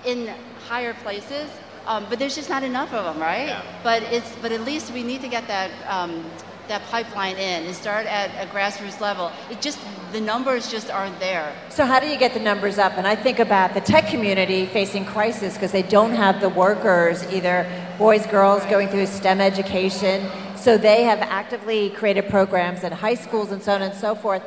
in 0.05 0.33
higher 0.69 0.95
places. 0.95 1.51
Um, 1.87 2.07
but 2.09 2.18
there's 2.18 2.34
just 2.34 2.51
not 2.51 2.62
enough 2.62 2.93
of 2.93 3.05
them, 3.05 3.22
right? 3.22 3.47
Yeah. 3.47 3.62
But 3.82 4.03
it's 4.05 4.30
but 4.43 4.53
at 4.53 4.62
least 4.62 4.93
we 4.93 5.03
need 5.03 5.20
to 5.22 5.28
get 5.28 5.47
that 5.47 5.70
um, 5.89 6.24
that 6.68 6.82
pipeline 6.87 7.37
in 7.37 7.64
and 7.64 7.74
start 7.74 8.07
at 8.07 8.30
a 8.43 8.51
grassroots 8.51 9.01
level. 9.01 9.30
It 9.51 9.61
just 9.61 9.78
the 10.12 10.20
numbers 10.20 10.70
just 10.70 10.91
aren't 10.91 11.18
there. 11.20 11.53
So 11.68 11.84
how 11.84 12.01
do 12.01 12.07
you 12.07 12.18
get 12.18 12.34
the 12.34 12.41
numbers 12.41 12.78
up? 12.78 12.95
And 12.97 13.07
I 13.07 13.14
think 13.14 13.39
about 13.39 13.74
the 13.74 13.80
tech 13.80 14.09
community 14.09 14.66
facing 14.66 15.05
crisis 15.05 15.55
because 15.55 15.72
they 15.72 15.82
don't 15.82 16.12
have 16.12 16.41
the 16.41 16.49
workers, 16.49 17.22
either 17.32 17.66
boys, 17.99 18.26
girls 18.26 18.62
right. 18.62 18.70
going 18.70 18.89
through 18.89 19.07
STEM 19.07 19.41
education. 19.41 20.28
So 20.57 20.76
they 20.78 21.05
have 21.05 21.20
actively 21.20 21.91
created 21.91 22.28
programs 22.28 22.82
at 22.82 22.93
high 22.93 23.14
schools 23.14 23.53
and 23.53 23.62
so 23.62 23.74
on 23.74 23.82
and 23.82 23.95
so 23.95 24.14
forth. 24.14 24.43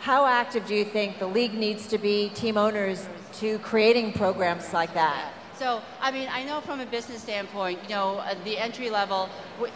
How 0.00 0.26
active 0.26 0.66
do 0.66 0.74
you 0.74 0.84
think 0.84 1.18
the 1.18 1.26
league 1.26 1.54
needs 1.54 1.88
to 1.88 1.98
be, 1.98 2.28
team 2.30 2.56
owners, 2.56 3.08
to 3.40 3.58
creating 3.58 4.12
programs 4.12 4.72
like 4.72 4.94
that? 4.94 5.32
So, 5.58 5.80
I 6.02 6.10
mean, 6.10 6.28
I 6.30 6.44
know 6.44 6.60
from 6.60 6.80
a 6.80 6.86
business 6.86 7.22
standpoint, 7.22 7.78
you 7.84 7.94
know, 7.94 8.18
uh, 8.18 8.34
the 8.44 8.58
entry 8.58 8.90
level 8.90 9.30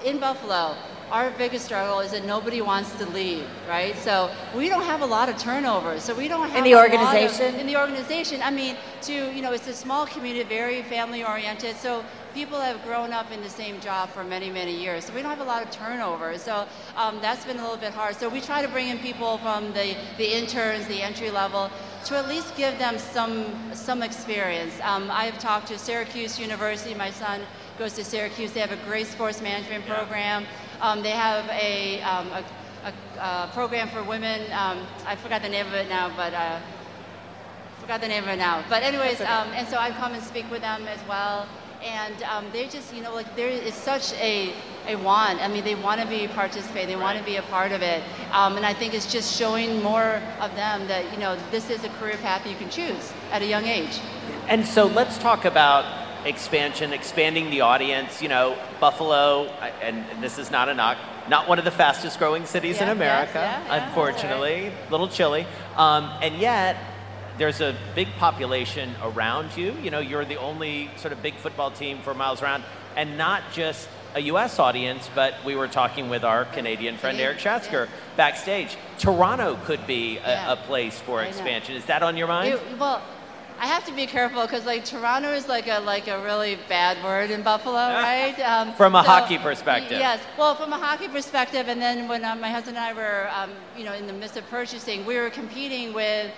in 0.05 0.21
Buffalo, 0.21 0.77
our 1.11 1.31
biggest 1.33 1.65
struggle 1.65 2.01
is 2.01 2.11
that 2.11 2.27
nobody 2.27 2.61
wants 2.61 2.93
to 2.99 3.07
leave, 3.07 3.47
right? 3.67 3.97
So 3.97 4.31
we 4.55 4.69
don't 4.69 4.83
have 4.83 5.01
a 5.01 5.07
lot 5.07 5.31
of 5.31 5.39
turnover. 5.39 5.99
So 5.99 6.15
we 6.15 6.29
don't 6.29 6.51
have 6.51 6.59
in 6.59 6.65
the 6.65 6.77
organization. 6.77 7.55
Of, 7.55 7.61
in 7.61 7.67
the 7.67 7.79
organization, 7.79 8.43
I 8.43 8.51
mean, 8.51 8.77
to 9.03 9.33
you 9.35 9.41
know, 9.41 9.53
it's 9.53 9.69
a 9.69 9.73
small 9.73 10.07
community, 10.07 10.47
very 10.47 10.83
family 10.83 11.25
oriented. 11.25 11.77
So 11.77 12.05
people 12.35 12.61
have 12.61 12.83
grown 12.85 13.13
up 13.13 13.33
in 13.33 13.41
the 13.43 13.49
same 13.49 13.81
job 13.81 14.11
for 14.11 14.23
many, 14.23 14.51
many 14.51 14.79
years. 14.79 15.07
So 15.07 15.15
we 15.15 15.23
don't 15.23 15.31
have 15.31 15.41
a 15.41 15.51
lot 15.51 15.63
of 15.63 15.71
turnover. 15.71 16.37
So 16.39 16.67
um, 16.97 17.19
that's 17.21 17.45
been 17.45 17.59
a 17.59 17.63
little 17.63 17.77
bit 17.77 17.93
hard. 17.93 18.17
So 18.17 18.29
we 18.29 18.41
try 18.41 18.63
to 18.63 18.69
bring 18.69 18.89
in 18.89 18.99
people 18.99 19.39
from 19.39 19.73
the, 19.73 19.97
the 20.19 20.37
interns, 20.37 20.87
the 20.87 21.03
entry 21.03 21.31
level, 21.31 21.71
to 22.05 22.17
at 22.17 22.29
least 22.29 22.57
give 22.57 22.79
them 22.79 22.99
some, 22.99 23.47
some 23.75 24.03
experience. 24.03 24.75
Um, 24.83 25.11
I 25.11 25.25
have 25.25 25.39
talked 25.39 25.69
to 25.69 25.79
Syracuse 25.79 26.39
University. 26.39 26.95
My 26.95 27.11
son 27.11 27.43
goes 27.79 27.95
to 27.95 28.05
Syracuse. 28.05 28.53
They 28.53 28.61
have 28.61 28.73
a 28.73 28.85
great 28.89 29.07
sports 29.07 29.41
management 29.41 29.87
program. 29.87 30.47
Um, 30.81 31.03
they 31.03 31.11
have 31.11 31.49
a, 31.51 32.01
um, 32.03 32.29
a, 32.29 32.45
a, 32.85 33.21
a, 33.21 33.51
program 33.53 33.89
for 33.89 34.03
women. 34.03 34.41
Um, 34.53 34.87
I 35.07 35.17
forgot 35.17 35.43
the 35.43 35.49
name 35.49 35.67
of 35.67 35.75
it 35.75 35.89
now, 35.89 36.11
but 36.17 36.33
uh, 36.33 36.59
forgot 37.81 38.01
the 38.01 38.09
name 38.09 38.23
of 38.23 38.31
it 38.31 38.37
now. 38.37 38.65
But 38.69 38.83
anyways, 38.83 39.21
um, 39.21 39.49
and 39.55 39.69
so 39.69 39.77
I 39.77 39.91
come 39.91 40.15
and 40.15 40.23
speak 40.23 40.51
with 40.51 40.63
them 40.63 40.87
as 40.87 41.07
well 41.09 41.47
and 41.83 42.23
um, 42.25 42.47
they 42.53 42.67
just 42.67 42.95
you 42.95 43.03
know 43.03 43.15
like 43.15 43.35
there 43.37 43.49
is 43.49 43.75
such 43.75 44.13
a 44.15 44.55
a 44.87 44.97
want. 44.97 45.41
I 45.41 45.49
mean 45.49 45.65
they 45.65 45.75
want 45.75 46.01
to 46.01 46.07
be 46.07 46.27
participate 46.29 46.87
they 46.87 46.97
want 46.97 47.19
to 47.19 47.25
be 47.25 47.37
a 47.37 47.43
part 47.43 47.73
of 47.73 47.83
it. 47.83 48.03
Um, 48.33 48.57
and 48.57 48.67
i 48.67 48.73
think 48.73 48.95
it's 48.95 49.11
just 49.11 49.37
showing 49.37 49.83
more 49.83 50.23
of 50.41 50.55
them 50.57 50.87
that 50.89 51.11
you 51.13 51.19
know 51.19 51.37
this 51.51 51.71
is 51.71 51.85
a 51.85 51.89
career 51.91 52.17
path 52.19 52.47
you 52.47 52.57
can 52.57 52.71
choose 52.71 53.13
at 53.33 53.43
a 53.43 53.47
young 53.47 53.65
age. 53.65 54.01
And 54.49 54.67
so 54.67 54.87
let's 54.87 55.19
talk 55.19 55.45
about 55.45 55.85
expansion 56.27 56.93
expanding 56.93 57.51
the 57.51 57.63
audience. 57.63 58.23
You 58.23 58.29
know 58.29 58.59
buffalo 58.81 59.45
and 59.83 60.05
this 60.23 60.39
is 60.39 60.51
not 60.51 60.69
a 60.69 60.75
knock 60.75 60.99
not 61.29 61.49
one 61.49 61.59
of 61.59 61.65
the 61.65 61.71
fastest 61.71 62.19
growing 62.19 62.45
cities 62.45 62.81
in 62.81 62.89
America, 62.89 63.33
yes, 63.35 63.67
yeah, 63.67 63.77
yeah, 63.77 63.87
unfortunately. 63.87 64.67
A 64.67 64.91
little 64.91 65.07
chilly. 65.09 65.47
Um, 65.77 66.11
and 66.21 66.35
yet, 66.37 66.77
there's 67.41 67.63
a 67.63 67.75
big 67.95 68.07
population 68.19 68.95
around 69.03 69.57
you. 69.57 69.73
You 69.83 69.91
know, 69.91 69.99
you're 69.99 70.27
the 70.27 70.37
only 70.37 70.91
sort 70.97 71.11
of 71.13 71.23
big 71.23 71.35
football 71.37 71.71
team 71.71 71.99
for 72.03 72.13
miles 72.13 72.43
around, 72.43 72.63
and 72.97 73.17
not 73.17 73.43
just 73.55 73.89
a 74.15 74.21
U.S. 74.33 74.59
audience, 74.59 75.09
but 75.15 75.35
we 75.43 75.57
were 75.57 75.67
talking 75.67 76.11
with 76.11 76.23
our 76.23 76.45
Canadian 76.45 76.99
friend 76.99 77.19
Eric 77.19 77.39
Schatzker 77.39 77.89
backstage. 78.15 78.77
Toronto 78.99 79.57
could 79.65 79.87
be 79.87 80.19
a, 80.19 80.21
Yeah. 80.21 80.53
a 80.53 80.57
place 80.57 81.01
for 81.01 81.21
I 81.21 81.23
know. 81.23 81.29
expansion. 81.31 81.77
Is 81.77 81.87
that 81.87 82.03
on 82.03 82.19
your 82.19 82.29
mind? 82.29 82.55
It- 82.55 82.79
well, 82.79 83.01
I 83.59 83.67
have 83.67 83.87
to 83.87 83.93
be 83.93 84.07
careful 84.07 84.43
because 84.43 84.67
like 84.67 84.85
Toronto 84.85 85.31
is 85.33 85.49
like 85.49 85.67
a 85.67 85.81
like 85.81 86.09
a 86.09 86.23
really 86.23 86.59
bad 86.69 87.03
word 87.03 87.31
in 87.31 87.41
Buffalo, 87.43 87.75
right? 88.11 88.39
Um, 88.41 88.75
From 88.75 88.95
a 88.95 89.03
hockey 89.03 89.39
perspective. 89.39 89.99
Yes. 89.99 90.21
Well, 90.37 90.55
from 90.57 90.73
a 90.75 90.79
hockey 90.79 91.09
perspective, 91.09 91.69
and 91.69 91.81
then 91.81 92.07
when 92.07 92.23
um, 92.25 92.39
my 92.41 92.51
husband 92.51 92.77
and 92.77 92.85
I 92.85 92.93
were, 92.93 93.31
um, 93.35 93.51
you 93.79 93.85
know, 93.85 93.95
in 93.95 94.07
the 94.07 94.13
midst 94.13 94.37
of 94.37 94.47
purchasing, 94.51 95.07
we 95.07 95.17
were 95.17 95.31
competing 95.31 95.93
with 95.95 96.31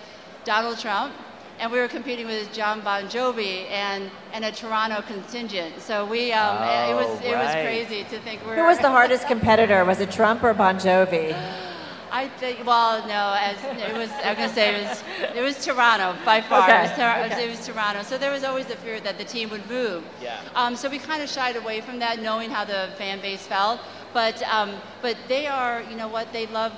Donald 0.45 0.79
Trump. 0.79 1.15
And 1.59 1.71
we 1.71 1.79
were 1.79 1.87
competing 1.89 2.27
with 2.27 2.53
Jon 2.53 2.81
Bon 2.81 3.05
Jovi 3.05 3.71
and, 3.71 4.11
and 4.33 4.45
a 4.45 4.51
Toronto 4.51 5.01
contingent. 5.03 5.81
So 5.81 6.05
we, 6.05 6.33
um, 6.33 6.57
it 6.91 6.95
was 6.95 7.07
Oh, 7.07 7.25
it 7.25 7.37
was 7.37 7.53
crazy 7.53 8.03
to 8.05 8.19
think 8.21 8.41
we 8.43 8.49
were. 8.51 8.57
Who 8.57 8.65
was 8.65 8.79
the 8.79 8.91
hardest 8.91 9.29
competitor? 9.29 9.85
Was 9.85 10.01
it 10.01 10.11
Trump 10.11 10.43
or 10.43 10.55
Bon 10.55 10.77
Jovi? 10.77 11.33
I 12.15 12.29
think, 12.29 12.67
well, 12.67 13.07
no, 13.07 13.35
as 13.39 13.57
it 13.81 13.97
was, 13.97 14.11
I'm 14.23 14.35
gonna 14.37 14.53
say 14.53 14.75
it 14.83 14.89
was, 14.89 15.03
it 15.37 15.41
was 15.41 15.65
Toronto 15.65 16.15
by 16.27 16.43
far. 16.43 16.65
Okay, 16.69 16.79
It, 16.81 16.83
was 16.89 16.99
Tor- 16.99 17.25
okay. 17.25 17.47
it 17.47 17.51
was 17.51 17.67
Toronto. 17.67 18.03
So 18.03 18.19
there 18.19 18.31
was 18.31 18.45
always 18.45 18.67
the 18.67 18.77
fear 18.77 19.01
that 19.01 19.17
the 19.17 19.25
team 19.25 19.49
would 19.49 19.67
move. 19.71 20.05
Yeah. 20.21 20.41
Um, 20.55 20.77
so 20.77 20.91
we 20.91 20.99
kind 20.99 21.23
of 21.23 21.31
shied 21.31 21.57
away 21.57 21.81
from 21.81 21.99
that, 22.01 22.21
knowing 22.21 22.51
how 22.51 22.65
the 22.67 22.91
fan 22.99 23.21
base 23.23 23.47
felt. 23.47 23.81
But, 24.13 24.43
um, 24.43 24.75
but 25.01 25.17
they 25.27 25.47
are, 25.47 25.83
you 25.89 25.97
know 25.97 26.09
what, 26.09 26.31
they 26.35 26.47
love, 26.49 26.73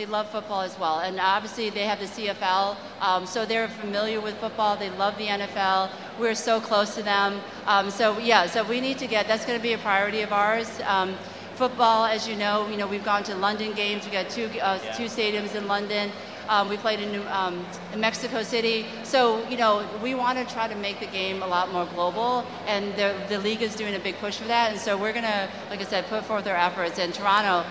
they 0.00 0.06
love 0.06 0.30
football 0.30 0.62
as 0.62 0.78
well. 0.78 1.00
And 1.00 1.20
obviously 1.20 1.68
they 1.68 1.84
have 1.84 2.00
the 2.00 2.06
CFL, 2.06 2.74
um, 3.02 3.26
so 3.26 3.44
they're 3.44 3.68
familiar 3.68 4.18
with 4.18 4.34
football. 4.38 4.74
They 4.74 4.88
love 4.88 5.14
the 5.18 5.26
NFL. 5.26 5.90
We're 6.18 6.34
so 6.34 6.58
close 6.58 6.94
to 6.94 7.02
them. 7.02 7.38
Um, 7.66 7.90
so 7.90 8.18
yeah, 8.18 8.46
so 8.46 8.64
we 8.64 8.80
need 8.80 8.96
to 8.98 9.06
get, 9.06 9.28
that's 9.28 9.44
gonna 9.44 9.60
be 9.60 9.74
a 9.74 9.78
priority 9.78 10.22
of 10.22 10.32
ours. 10.32 10.80
Um, 10.86 11.14
football, 11.56 12.06
as 12.06 12.26
you 12.26 12.34
know, 12.34 12.66
you 12.70 12.78
know 12.78 12.86
we've 12.86 13.04
gone 13.04 13.22
to 13.24 13.34
London 13.34 13.74
games. 13.74 14.06
We 14.06 14.10
got 14.10 14.30
two 14.30 14.48
uh, 14.62 14.78
two 14.96 15.04
stadiums 15.04 15.54
in 15.54 15.68
London. 15.68 16.10
Um, 16.48 16.68
we 16.68 16.78
played 16.78 17.00
in, 17.00 17.24
um, 17.28 17.64
in 17.92 18.00
Mexico 18.00 18.42
City. 18.42 18.86
So 19.04 19.46
you 19.50 19.58
know 19.58 19.86
we 20.02 20.14
want 20.14 20.38
to 20.38 20.54
try 20.54 20.66
to 20.66 20.74
make 20.76 20.98
the 21.00 21.06
game 21.06 21.42
a 21.42 21.46
lot 21.46 21.70
more 21.70 21.84
global, 21.94 22.46
and 22.66 22.94
the 22.96 23.14
the 23.28 23.38
league 23.38 23.60
is 23.60 23.76
doing 23.76 23.94
a 23.94 23.98
big 23.98 24.16
push 24.16 24.38
for 24.38 24.48
that. 24.48 24.70
And 24.72 24.80
so 24.80 24.96
we're 24.96 25.12
gonna, 25.12 25.50
like 25.68 25.80
I 25.80 25.84
said, 25.84 26.06
put 26.06 26.24
forth 26.24 26.46
our 26.46 26.56
efforts. 26.56 26.98
And 26.98 27.12
Toronto, 27.12 27.68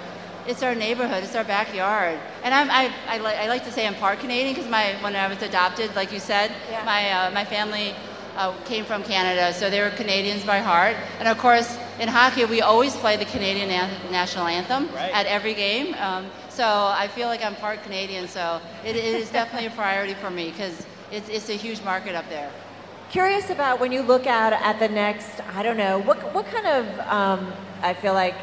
it's 0.50 0.64
our 0.64 0.74
neighborhood, 0.76 1.24
it's 1.24 1.36
our 1.36 1.44
backyard. 1.44 2.18
And 2.44 2.54
I'm, 2.58 2.70
I, 2.72 2.92
I, 3.08 3.18
li- 3.20 3.40
I 3.44 3.48
like 3.48 3.64
to 3.66 3.72
say 3.72 3.86
I'm 3.88 3.96
part 3.96 4.20
Canadian 4.20 4.56
because 4.56 4.70
my 4.70 4.96
when 5.04 5.16
I 5.16 5.28
was 5.28 5.42
adopted, 5.44 5.96
like 5.96 6.12
you 6.12 6.20
said, 6.20 6.52
Yeah. 6.72 6.84
my 6.84 7.02
uh, 7.12 7.32
my 7.32 7.46
family 7.46 7.94
uh, 8.36 8.52
came 8.66 8.84
from 8.86 9.04
Canada, 9.04 9.54
so 9.54 9.70
they 9.70 9.82
were 9.82 9.92
Canadians 9.92 10.44
by 10.46 10.60
heart. 10.60 10.96
And 11.20 11.28
of 11.28 11.38
course, 11.38 11.78
in 12.00 12.08
hockey, 12.08 12.46
we 12.46 12.62
always 12.62 12.96
play 12.96 13.16
the 13.18 13.26
Canadian 13.26 13.70
na- 13.70 14.12
national 14.20 14.48
anthem 14.48 14.88
Right. 14.96 15.12
at 15.14 15.26
every 15.28 15.54
game. 15.54 15.94
Um, 15.96 16.26
so 16.50 16.66
I 16.66 17.08
feel 17.16 17.28
like 17.28 17.44
I'm 17.44 17.56
part 17.56 17.84
Canadian, 17.84 18.28
so 18.28 18.60
it, 18.86 18.96
it 18.96 19.06
is 19.22 19.30
definitely 19.30 19.68
a 19.68 19.72
priority 19.84 20.14
for 20.16 20.30
me 20.30 20.50
because 20.52 20.76
it's, 21.12 21.30
it's 21.30 21.50
a 21.50 21.54
huge 21.66 21.82
market 21.84 22.16
up 22.16 22.28
there. 22.30 22.50
Curious 23.12 23.50
about 23.50 23.80
when 23.80 23.92
you 23.92 24.02
look 24.02 24.26
out 24.28 24.54
at 24.54 24.80
the 24.80 24.88
next, 24.88 25.42
I 25.56 25.64
don't 25.64 25.78
know, 25.78 26.00
what, 26.00 26.18
what 26.34 26.46
kind 26.48 26.68
of, 26.68 27.00
um, 27.08 27.54
I 27.82 27.94
feel 27.94 28.14
like, 28.14 28.36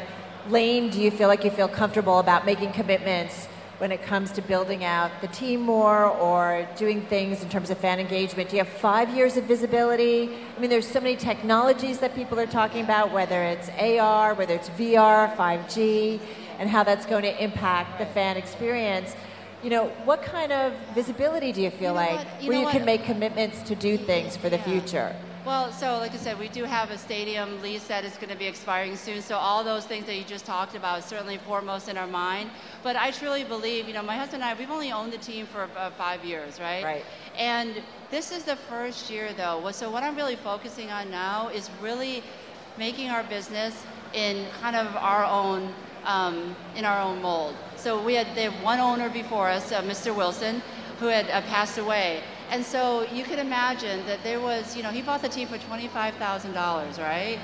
lane 0.49 0.89
do 0.89 1.01
you 1.01 1.11
feel 1.11 1.27
like 1.27 1.43
you 1.43 1.51
feel 1.51 1.67
comfortable 1.67 2.19
about 2.19 2.45
making 2.45 2.71
commitments 2.71 3.47
when 3.79 3.91
it 3.91 4.01
comes 4.01 4.31
to 4.31 4.41
building 4.41 4.83
out 4.83 5.11
the 5.21 5.27
team 5.27 5.61
more 5.61 6.05
or 6.05 6.67
doing 6.77 7.01
things 7.01 7.43
in 7.43 7.49
terms 7.49 7.69
of 7.69 7.77
fan 7.77 7.99
engagement? 7.99 8.49
Do 8.49 8.55
you 8.57 8.63
have 8.63 8.73
five 8.73 9.09
years 9.15 9.37
of 9.37 9.43
visibility? 9.43 10.29
I 10.55 10.59
mean, 10.59 10.69
there's 10.69 10.87
so 10.87 10.99
many 10.99 11.15
technologies 11.15 11.99
that 11.99 12.15
people 12.15 12.39
are 12.39 12.47
talking 12.47 12.83
about, 12.83 13.11
whether 13.11 13.43
it's 13.43 13.69
AR, 13.77 14.33
whether 14.33 14.55
it's 14.55 14.69
VR, 14.69 15.35
5G, 15.35 16.19
and 16.59 16.69
how 16.69 16.83
that's 16.83 17.05
going 17.05 17.23
to 17.23 17.43
impact 17.43 17.99
the 17.99 18.05
fan 18.07 18.35
experience. 18.37 19.15
You 19.63 19.69
know, 19.69 19.87
what 20.05 20.23
kind 20.23 20.51
of 20.51 20.73
visibility 20.95 21.51
do 21.51 21.61
you 21.61 21.69
feel 21.69 21.91
You 21.91 21.95
like 21.95 22.17
what? 22.19 22.41
You 22.41 22.47
where 22.49 22.57
you 22.59 22.65
what? 22.65 22.71
can 22.71 22.85
make 22.85 23.03
commitments 23.03 23.61
to 23.63 23.75
do 23.75 23.97
things 23.97 24.37
for 24.37 24.49
the 24.49 24.57
Yeah. 24.57 24.63
future? 24.63 25.15
Well, 25.47 25.71
so 25.71 25.97
like 25.99 26.11
I 26.11 26.17
said, 26.17 26.37
we 26.37 26.49
do 26.49 26.65
have 26.65 26.91
a 26.91 26.97
stadium 26.97 27.61
lease 27.61 27.87
that 27.87 28.03
is 28.03 28.17
going 28.17 28.27
to 28.27 28.35
be 28.35 28.47
expiring 28.47 28.97
soon. 28.97 29.21
So 29.21 29.37
all 29.37 29.63
those 29.63 29.85
things 29.85 30.05
that 30.07 30.15
you 30.17 30.25
just 30.25 30.45
talked 30.45 30.75
about 30.75 31.05
certainly 31.05 31.37
foremost 31.37 31.87
in 31.87 31.95
our 31.95 32.05
mind. 32.05 32.49
But 32.83 32.97
I 32.97 33.11
truly 33.11 33.45
believe, 33.45 33.87
you 33.87 33.93
know, 33.93 34.03
my 34.03 34.17
husband 34.17 34.43
and 34.43 34.51
I, 34.51 34.59
we've 34.59 34.69
only 34.69 34.91
owned 34.91 35.13
the 35.13 35.17
team 35.19 35.45
for 35.45 35.69
uh, 35.77 35.91
five 35.91 36.25
years, 36.25 36.59
right? 36.59 36.83
Right. 36.83 37.05
And 37.37 37.81
this 38.11 38.33
is 38.33 38.43
the 38.43 38.57
first 38.57 39.09
year, 39.09 39.31
though. 39.31 39.71
So 39.71 39.89
what 39.89 40.03
I'm 40.03 40.17
really 40.17 40.35
focusing 40.35 40.91
on 40.91 41.09
now 41.09 41.47
is 41.47 41.69
really 41.81 42.23
making 42.77 43.09
our 43.09 43.23
business 43.23 43.85
in 44.13 44.47
kind 44.59 44.75
of 44.75 44.93
our 44.97 45.23
own 45.23 45.73
um, 46.03 46.57
in 46.75 46.83
our 46.83 46.99
own 46.99 47.21
mold. 47.21 47.55
So 47.77 48.03
we 48.03 48.15
had, 48.15 48.27
they 48.35 48.49
had 48.49 48.63
one 48.63 48.79
owner 48.79 49.09
before 49.09 49.47
us, 49.47 49.71
uh, 49.71 49.81
Mr. 49.81 50.13
Wilson, 50.13 50.61
who 50.99 51.07
had 51.07 51.29
uh, 51.29 51.41
passed 51.43 51.77
away. 51.77 52.21
And 52.49 52.65
so 52.65 53.05
you 53.11 53.23
can 53.23 53.39
imagine 53.39 54.05
that 54.05 54.23
there 54.23 54.39
was, 54.39 54.75
you 54.75 54.83
know, 54.83 54.89
he 54.89 55.01
bought 55.01 55.21
the 55.21 55.29
team 55.29 55.47
for 55.47 55.57
$25,000, 55.57 56.97
right? 56.99 57.39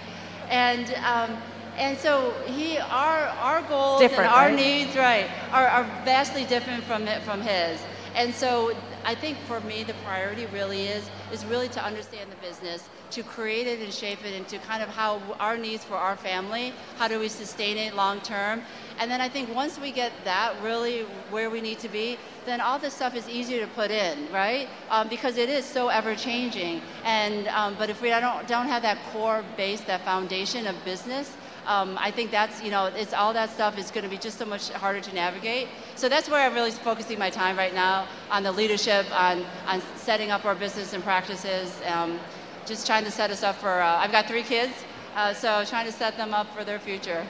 And, 0.49 0.93
um, 1.05 1.37
and 1.77 1.97
so 1.97 2.31
he, 2.45 2.77
our, 2.77 3.25
our 3.41 3.61
goals 3.63 4.01
and 4.01 4.13
our 4.13 4.47
right? 4.47 4.55
needs, 4.55 4.95
right, 4.95 5.29
are, 5.51 5.67
are 5.67 5.83
vastly 6.05 6.45
different 6.45 6.83
from, 6.83 7.07
it, 7.07 7.21
from 7.23 7.41
his. 7.41 7.81
And 8.15 8.33
so 8.33 8.75
I 9.03 9.15
think 9.15 9.37
for 9.39 9.59
me, 9.61 9.83
the 9.83 9.95
priority 10.05 10.45
really 10.47 10.83
is, 10.87 11.09
is 11.31 11.45
really 11.45 11.67
to 11.69 11.83
understand 11.83 12.31
the 12.31 12.35
business, 12.47 12.87
to 13.14 13.24
create 13.24 13.68
it 13.68 13.80
and 13.80 13.93
shape 13.93 14.26
it 14.26 14.34
into 14.34 14.57
kind 14.59 14.82
of 14.82 14.89
how 14.89 15.22
our 15.39 15.55
needs 15.57 15.84
for 15.84 15.95
our 15.95 16.16
family, 16.16 16.74
how 16.97 17.07
do 17.07 17.20
we 17.20 17.30
sustain 17.30 17.78
it 17.78 17.95
long 17.95 18.20
term. 18.22 18.61
And 18.99 19.09
then 19.09 19.22
I 19.22 19.30
think 19.30 19.53
once 19.53 19.80
we 19.80 19.91
get 19.91 20.11
that 20.24 20.53
really 20.61 21.01
where 21.30 21.49
we 21.49 21.61
need 21.61 21.80
to 21.80 21.89
be, 21.89 22.18
then 22.45 22.59
all 22.59 22.80
this 22.80 22.93
stuff 22.93 23.16
is 23.16 23.28
easier 23.30 23.61
to 23.61 23.72
put 23.74 23.91
in, 23.91 24.32
right? 24.32 24.68
Um, 24.89 25.07
because 25.07 25.38
it 25.38 25.49
is 25.49 25.66
so 25.66 25.89
ever 25.89 26.16
changing. 26.16 26.82
And 27.03 27.47
um, 27.49 27.76
but 27.78 27.89
if 27.89 28.01
we 28.01 28.09
don't 28.09 28.47
don't 28.47 28.68
have 28.68 28.82
that 28.82 28.97
core 29.11 29.43
base, 29.57 29.82
that 29.82 30.01
foundation 30.03 30.68
of 30.68 30.76
business, 30.84 31.36
um, 31.66 31.97
I 31.99 32.11
think 32.11 32.32
that's 32.32 32.61
you 32.61 32.72
know 32.72 32.86
it's 32.88 33.14
all 33.14 33.34
that 33.34 33.49
stuff 33.49 33.78
is 33.78 33.91
going 33.91 34.03
to 34.03 34.09
be 34.09 34.18
just 34.18 34.38
so 34.38 34.45
much 34.45 34.70
harder 34.70 35.01
to 35.01 35.16
navigate. 35.16 35.68
So 35.95 36.09
that's 36.09 36.30
where 36.30 36.41
I'm 36.45 36.53
really 36.53 36.72
focusing 36.72 37.18
my 37.18 37.30
time 37.30 37.57
right 37.57 37.74
now 37.74 38.07
on 38.30 38.43
the 38.43 38.51
leadership, 38.51 39.05
on 39.11 39.45
on 39.66 39.82
setting 39.95 40.32
up 40.32 40.45
our 40.45 40.55
business 40.55 40.93
and 40.93 41.03
practices. 41.03 41.80
Um, 41.88 42.20
just 42.66 42.86
trying 42.86 43.03
to 43.03 43.11
set 43.11 43.32
us 43.32 43.43
up 43.43 43.55
for. 43.55 43.82
Uh, 43.82 43.97
I've 43.97 44.11
got 44.11 44.28
three 44.28 44.43
kids, 44.43 44.74
uh, 45.16 45.34
so 45.34 45.64
trying 45.66 45.86
to 45.86 45.91
set 45.91 46.18
them 46.18 46.34
up 46.34 46.53
for 46.55 46.64
their 46.64 46.80
future. 46.80 47.26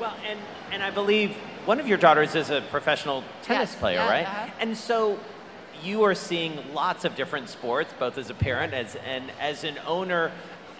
Well, 0.00 0.14
and, 0.28 0.38
and 0.70 0.82
I 0.82 0.90
believe 0.90 1.36
one 1.64 1.78
of 1.78 1.86
your 1.86 1.98
daughters 1.98 2.34
is 2.34 2.50
a 2.50 2.60
professional 2.70 3.22
tennis 3.42 3.74
player, 3.74 3.96
yeah, 3.96 4.10
right? 4.10 4.26
uh-huh. 4.26 4.50
And 4.60 4.76
so 4.76 5.18
you 5.82 6.04
are 6.04 6.14
seeing 6.14 6.58
lots 6.74 7.04
of 7.04 7.14
different 7.16 7.48
sports, 7.48 7.92
both 7.98 8.18
as 8.18 8.30
a 8.30 8.34
parent 8.34 8.72
as, 8.72 8.96
and 9.06 9.30
as 9.40 9.64
an 9.64 9.78
owner. 9.86 10.32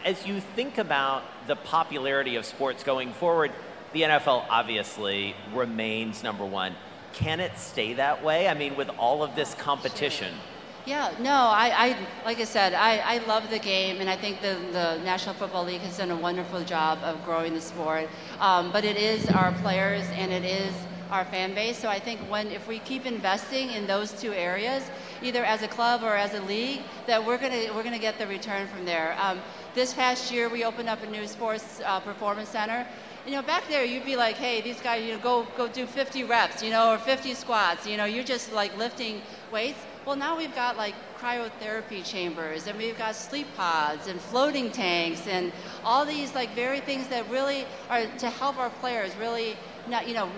As 0.04 0.26
you 0.26 0.40
think 0.40 0.78
about 0.78 1.22
the 1.46 1.56
popularity 1.56 2.36
of 2.36 2.44
sports 2.44 2.82
going 2.82 3.12
forward, 3.12 3.52
the 3.92 4.02
NFL 4.02 4.46
obviously 4.48 5.36
remains 5.54 6.22
number 6.22 6.44
one. 6.44 6.74
Can 7.12 7.40
it 7.40 7.58
stay 7.58 7.94
that 7.94 8.24
way? 8.24 8.48
I 8.48 8.54
mean, 8.54 8.74
with 8.74 8.88
all 8.98 9.22
of 9.22 9.36
this 9.36 9.54
competition. 9.54 10.32
Yeah, 10.84 11.14
no, 11.20 11.30
I, 11.30 11.72
I 11.76 12.24
like 12.24 12.40
I 12.40 12.44
said, 12.44 12.74
I, 12.74 12.98
I 12.98 13.18
love 13.26 13.48
the 13.50 13.60
game, 13.60 14.00
and 14.00 14.10
I 14.10 14.16
think 14.16 14.40
the, 14.40 14.58
the 14.72 14.98
National 15.04 15.32
Football 15.32 15.64
League 15.64 15.80
has 15.82 15.98
done 15.98 16.10
a 16.10 16.16
wonderful 16.16 16.64
job 16.64 16.98
of 17.04 17.24
growing 17.24 17.54
the 17.54 17.60
sport. 17.60 18.08
Um, 18.40 18.72
but 18.72 18.84
it 18.84 18.96
is 18.96 19.28
our 19.28 19.52
players 19.62 20.04
and 20.14 20.32
it 20.32 20.44
is 20.44 20.74
our 21.12 21.24
fan 21.26 21.54
base. 21.54 21.78
So 21.78 21.88
I 21.88 22.00
think 22.00 22.18
when 22.28 22.48
if 22.48 22.66
we 22.66 22.80
keep 22.80 23.06
investing 23.06 23.70
in 23.70 23.86
those 23.86 24.10
two 24.10 24.32
areas, 24.32 24.90
either 25.22 25.44
as 25.44 25.62
a 25.62 25.68
club 25.68 26.02
or 26.02 26.16
as 26.16 26.34
a 26.34 26.40
league, 26.42 26.80
that 27.06 27.24
we're 27.24 27.38
gonna 27.38 27.72
we're 27.76 27.84
gonna 27.84 27.98
get 28.00 28.18
the 28.18 28.26
return 28.26 28.66
from 28.66 28.84
there. 28.84 29.14
Um, 29.20 29.40
this 29.76 29.94
past 29.94 30.32
year, 30.32 30.48
we 30.48 30.64
opened 30.64 30.88
up 30.88 31.00
a 31.04 31.06
new 31.06 31.28
sports 31.28 31.80
uh, 31.86 32.00
performance 32.00 32.48
center. 32.48 32.84
You 33.24 33.32
know, 33.32 33.42
back 33.42 33.68
there, 33.68 33.84
you'd 33.84 34.04
be 34.04 34.16
like, 34.16 34.34
hey, 34.34 34.60
these 34.60 34.80
guys, 34.80 35.04
you 35.04 35.12
know, 35.12 35.20
go 35.20 35.46
go 35.56 35.68
do 35.68 35.86
50 35.86 36.24
reps, 36.24 36.60
you 36.60 36.70
know, 36.70 36.90
or 36.90 36.98
50 36.98 37.34
squats. 37.34 37.86
You 37.86 37.96
know, 37.96 38.04
you're 38.04 38.24
just 38.24 38.52
like 38.52 38.76
lifting 38.76 39.22
weights. 39.52 39.78
Well, 40.04 40.16
now 40.16 40.36
we've 40.36 40.54
got 40.54 40.76
like 40.76 40.94
cryotherapy 41.20 42.04
chambers, 42.04 42.66
and 42.66 42.76
we've 42.76 42.98
got 42.98 43.14
sleep 43.14 43.46
pods 43.56 44.08
and 44.08 44.20
floating 44.20 44.72
tanks, 44.72 45.28
and 45.28 45.52
all 45.84 46.04
these 46.04 46.34
like 46.34 46.50
very 46.56 46.80
things 46.80 47.06
that 47.08 47.28
really 47.30 47.66
are 47.88 48.06
to 48.18 48.28
help 48.30 48.58
our 48.58 48.70
players 48.70 49.14
really 49.16 49.56
not, 49.88 50.08
you 50.08 50.14
know, 50.14 50.28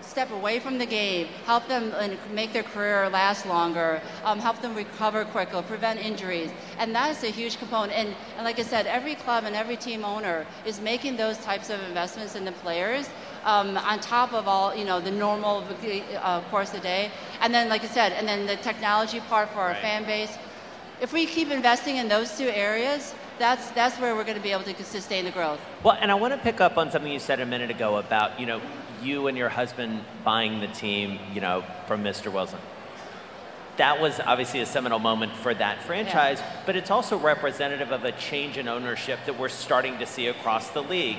step 0.00 0.30
away 0.30 0.58
from 0.58 0.78
the 0.78 0.86
game, 0.86 1.26
help 1.44 1.66
them 1.68 1.92
and 1.98 2.18
make 2.34 2.52
their 2.52 2.62
career 2.62 3.08
last 3.10 3.46
longer, 3.46 4.00
um, 4.24 4.38
help 4.38 4.60
them 4.60 4.74
recover 4.74 5.24
quicker, 5.26 5.62
prevent 5.62 6.00
injuries. 6.00 6.50
And 6.78 6.94
that 6.94 7.10
is 7.10 7.22
a 7.22 7.28
huge 7.28 7.58
component. 7.58 7.92
And, 7.92 8.14
and 8.36 8.44
like 8.44 8.58
I 8.58 8.62
said, 8.62 8.86
every 8.86 9.14
club 9.14 9.44
and 9.44 9.54
every 9.54 9.76
team 9.76 10.04
owner 10.04 10.46
is 10.66 10.80
making 10.80 11.16
those 11.16 11.38
types 11.38 11.70
of 11.70 11.80
investments 11.82 12.34
in 12.34 12.44
the 12.44 12.52
players 12.52 13.08
um, 13.44 13.76
on 13.76 14.00
top 14.00 14.32
of 14.32 14.46
all, 14.48 14.74
you 14.74 14.84
know, 14.84 15.00
the 15.00 15.10
normal 15.10 15.64
uh, 16.20 16.40
course 16.50 16.68
of 16.70 16.76
the 16.76 16.82
day. 16.82 17.10
And 17.40 17.52
then, 17.52 17.68
like 17.68 17.82
I 17.82 17.88
said, 17.88 18.12
and 18.12 18.26
then 18.26 18.46
the 18.46 18.56
technology 18.56 19.20
part 19.20 19.48
for 19.50 19.60
our 19.60 19.70
Right. 19.72 19.82
fan 19.82 20.04
base. 20.04 20.36
If 21.00 21.12
we 21.12 21.26
keep 21.26 21.50
investing 21.50 21.96
in 21.96 22.08
those 22.08 22.36
two 22.38 22.48
areas, 22.48 23.14
that's, 23.38 23.70
that's 23.70 23.98
where 23.98 24.14
we're 24.14 24.24
going 24.24 24.36
to 24.36 24.42
be 24.42 24.52
able 24.52 24.62
to 24.64 24.84
sustain 24.84 25.24
the 25.24 25.32
growth. 25.32 25.58
Well, 25.82 25.96
and 26.00 26.10
I 26.10 26.14
want 26.14 26.32
to 26.34 26.38
pick 26.38 26.60
up 26.60 26.78
on 26.78 26.90
something 26.92 27.10
you 27.10 27.18
said 27.18 27.40
a 27.40 27.46
minute 27.46 27.70
ago 27.70 27.96
about, 27.96 28.38
you 28.38 28.46
know, 28.46 28.60
you 29.02 29.26
and 29.26 29.36
your 29.36 29.48
husband 29.48 30.04
buying 30.22 30.60
the 30.60 30.68
team, 30.68 31.18
you 31.34 31.40
know, 31.40 31.64
from 31.88 32.04
Mr. 32.04 32.32
Wilson. 32.32 32.60
That 33.78 34.00
was 34.00 34.20
obviously 34.20 34.60
a 34.60 34.66
seminal 34.66 34.98
moment 34.98 35.32
for 35.34 35.54
that 35.54 35.82
franchise, 35.82 36.40
but 36.66 36.76
it's 36.76 36.90
also 36.90 37.18
representative 37.18 37.90
of 37.90 38.04
a 38.04 38.12
change 38.12 38.58
in 38.58 38.68
ownership 38.68 39.18
that 39.26 39.38
we're 39.38 39.48
starting 39.48 39.98
to 39.98 40.06
see 40.06 40.26
across 40.26 40.68
the 40.70 40.82
league, 40.82 41.16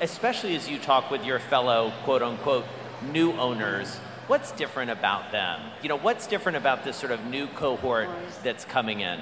especially 0.00 0.54
as 0.56 0.68
you 0.68 0.78
talk 0.78 1.10
with 1.10 1.24
your 1.24 1.38
fellow 1.38 1.92
quote 2.04 2.22
unquote 2.22 2.64
new 3.12 3.32
owners. 3.32 3.96
What's 4.26 4.52
different 4.52 4.90
about 4.90 5.32
them? 5.32 5.60
You 5.82 5.88
know, 5.88 5.98
what's 5.98 6.26
different 6.26 6.58
about 6.58 6.84
this 6.84 6.96
sort 6.96 7.12
of 7.12 7.24
new 7.24 7.46
cohort 7.46 8.08
that's 8.42 8.64
coming 8.64 9.00
in? 9.00 9.20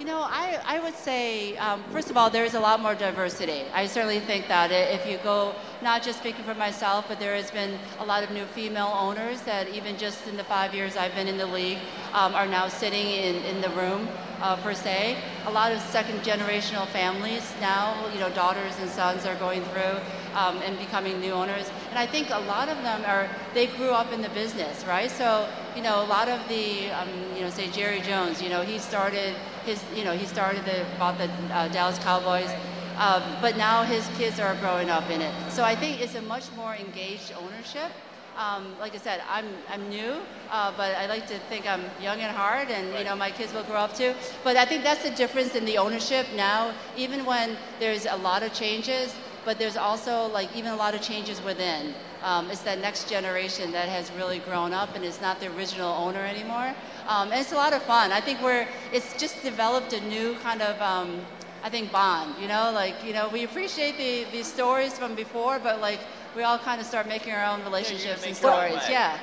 You 0.00 0.06
know, 0.06 0.22
I, 0.22 0.58
I 0.64 0.80
would 0.80 0.94
say, 0.94 1.58
um, 1.58 1.84
first 1.92 2.08
of 2.08 2.16
all, 2.16 2.30
there 2.30 2.46
is 2.46 2.54
a 2.54 2.60
lot 2.60 2.80
more 2.80 2.94
diversity. 2.94 3.64
I 3.74 3.86
certainly 3.86 4.18
think 4.18 4.48
that 4.48 4.72
if 4.72 5.06
you 5.06 5.18
go, 5.18 5.54
not 5.82 6.02
just 6.02 6.20
speaking 6.20 6.42
for 6.42 6.54
myself, 6.54 7.04
but 7.06 7.20
there 7.20 7.34
has 7.34 7.50
been 7.50 7.78
a 7.98 8.04
lot 8.06 8.22
of 8.22 8.30
new 8.30 8.46
female 8.46 8.90
owners 8.98 9.42
that 9.42 9.68
even 9.68 9.98
just 9.98 10.26
in 10.26 10.38
the 10.38 10.44
five 10.44 10.74
years 10.74 10.96
I've 10.96 11.14
been 11.14 11.28
in 11.28 11.36
the 11.36 11.46
league 11.46 11.80
um, 12.14 12.34
are 12.34 12.46
now 12.46 12.66
sitting 12.66 13.08
in, 13.08 13.44
in 13.44 13.60
the 13.60 13.68
room, 13.70 14.08
uh, 14.40 14.56
per 14.56 14.74
se. 14.74 15.18
A 15.46 15.50
lot 15.50 15.72
of 15.72 15.80
second 15.80 16.20
generational 16.20 16.86
families 16.88 17.52
now, 17.60 17.94
you 18.12 18.20
know, 18.20 18.30
daughters 18.30 18.72
and 18.80 18.88
sons 18.88 19.26
are 19.26 19.34
going 19.36 19.62
through 19.64 20.00
um, 20.34 20.56
and 20.62 20.78
becoming 20.78 21.20
new 21.20 21.32
owners. 21.32 21.70
And 21.90 21.98
I 21.98 22.06
think 22.06 22.28
a 22.30 22.38
lot 22.40 22.68
of 22.68 22.76
them 22.82 23.02
are, 23.06 23.28
they 23.54 23.66
grew 23.66 23.90
up 23.90 24.12
in 24.12 24.22
the 24.22 24.28
business, 24.30 24.84
right? 24.86 25.10
So, 25.10 25.48
you 25.76 25.82
know, 25.82 26.02
a 26.02 26.06
lot 26.06 26.28
of 26.28 26.46
the, 26.48 26.90
um, 26.90 27.08
you 27.34 27.42
know, 27.42 27.50
say 27.50 27.70
Jerry 27.70 28.00
Jones, 28.00 28.42
you 28.42 28.48
know, 28.48 28.62
he 28.62 28.78
started 28.78 29.34
his, 29.70 29.82
you 29.96 30.04
know, 30.04 30.12
he 30.12 30.26
started 30.26 30.64
the, 30.64 30.84
bought 30.98 31.16
the 31.18 31.30
uh, 31.54 31.68
Dallas 31.68 31.98
Cowboys. 32.00 32.50
Um, 32.98 33.22
but 33.40 33.56
now 33.56 33.82
his 33.82 34.06
kids 34.18 34.38
are 34.38 34.54
growing 34.56 34.90
up 34.90 35.08
in 35.08 35.22
it. 35.22 35.32
So 35.50 35.64
I 35.64 35.74
think 35.74 36.02
it's 36.02 36.16
a 36.16 36.22
much 36.22 36.44
more 36.54 36.74
engaged 36.74 37.32
ownership. 37.38 37.90
Um, 38.36 38.78
like 38.78 38.94
I 38.94 38.98
said, 38.98 39.22
I'm, 39.28 39.46
I'm 39.70 39.88
new, 39.88 40.12
uh, 40.50 40.72
but 40.76 40.94
I 40.96 41.06
like 41.06 41.26
to 41.28 41.38
think 41.50 41.66
I'm 41.66 41.82
young 42.00 42.20
at 42.20 42.30
heart, 42.34 42.70
and 42.70 42.86
you 42.96 43.04
know 43.04 43.16
my 43.16 43.30
kids 43.30 43.52
will 43.52 43.64
grow 43.64 43.80
up 43.86 43.94
too. 43.94 44.14
But 44.44 44.56
I 44.56 44.64
think 44.64 44.82
that's 44.82 45.02
the 45.02 45.10
difference 45.10 45.54
in 45.54 45.64
the 45.64 45.76
ownership 45.78 46.26
now. 46.36 46.72
Even 46.96 47.26
when 47.26 47.56
there's 47.80 48.06
a 48.06 48.16
lot 48.16 48.42
of 48.42 48.52
changes, 48.54 49.14
but 49.44 49.58
there's 49.58 49.76
also 49.76 50.28
like 50.28 50.48
even 50.56 50.72
a 50.72 50.76
lot 50.76 50.94
of 50.94 51.02
changes 51.02 51.42
within. 51.42 51.92
Um, 52.22 52.50
it's 52.50 52.62
that 52.62 52.78
next 52.78 53.10
generation 53.10 53.72
that 53.72 53.88
has 53.88 54.10
really 54.12 54.38
grown 54.40 54.72
up 54.72 54.94
and 54.94 55.04
is 55.04 55.20
not 55.20 55.40
the 55.40 55.48
original 55.56 55.92
owner 55.92 56.20
anymore. 56.20 56.74
Um, 57.08 57.30
and 57.32 57.40
it's 57.40 57.52
a 57.52 57.56
lot 57.56 57.72
of 57.72 57.82
fun. 57.82 58.12
I 58.12 58.20
think 58.20 58.40
we're 58.42 58.66
it's 58.92 59.16
just 59.20 59.42
developed 59.42 59.92
a 59.92 60.00
new 60.02 60.34
kind 60.42 60.62
of 60.62 60.80
um, 60.80 61.20
I 61.62 61.68
think 61.70 61.92
bond. 61.92 62.34
You 62.40 62.48
know, 62.48 62.70
like 62.74 62.94
you 63.04 63.12
know 63.12 63.28
we 63.28 63.44
appreciate 63.44 63.96
the 63.98 64.24
the 64.36 64.44
stories 64.44 64.98
from 64.98 65.14
before, 65.14 65.58
but 65.58 65.80
like 65.80 66.00
we 66.36 66.42
all 66.42 66.58
kind 66.58 66.80
of 66.80 66.86
start 66.86 67.08
making 67.08 67.32
our 67.32 67.44
own 67.44 67.62
relationships 67.64 68.24
and 68.26 68.38
your 68.40 68.50
own 68.52 68.68
stories. 68.70 68.88
Yeah. 68.88 69.18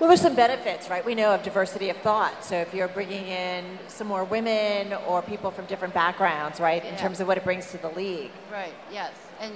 Well, 0.00 0.08
there's 0.08 0.20
some 0.20 0.34
benefits, 0.34 0.90
right? 0.90 1.04
We 1.04 1.14
know 1.14 1.32
of 1.32 1.44
diversity 1.44 1.88
of 1.88 1.96
thought. 1.98 2.44
So 2.44 2.56
if 2.56 2.74
you're 2.74 2.88
bringing 2.88 3.28
in 3.28 3.78
some 3.86 4.08
more 4.08 4.24
women 4.24 4.92
or 5.06 5.22
people 5.22 5.52
from 5.52 5.66
different 5.66 5.94
backgrounds, 5.94 6.58
right, 6.58 6.84
in 6.84 6.94
Yeah. 6.94 7.00
terms 7.00 7.20
of 7.20 7.28
what 7.28 7.38
it 7.38 7.44
brings 7.44 7.70
to 7.70 7.78
the 7.78 7.90
league. 7.90 8.32
Right. 8.52 8.74
Yes. 8.92 9.12
And 9.40 9.52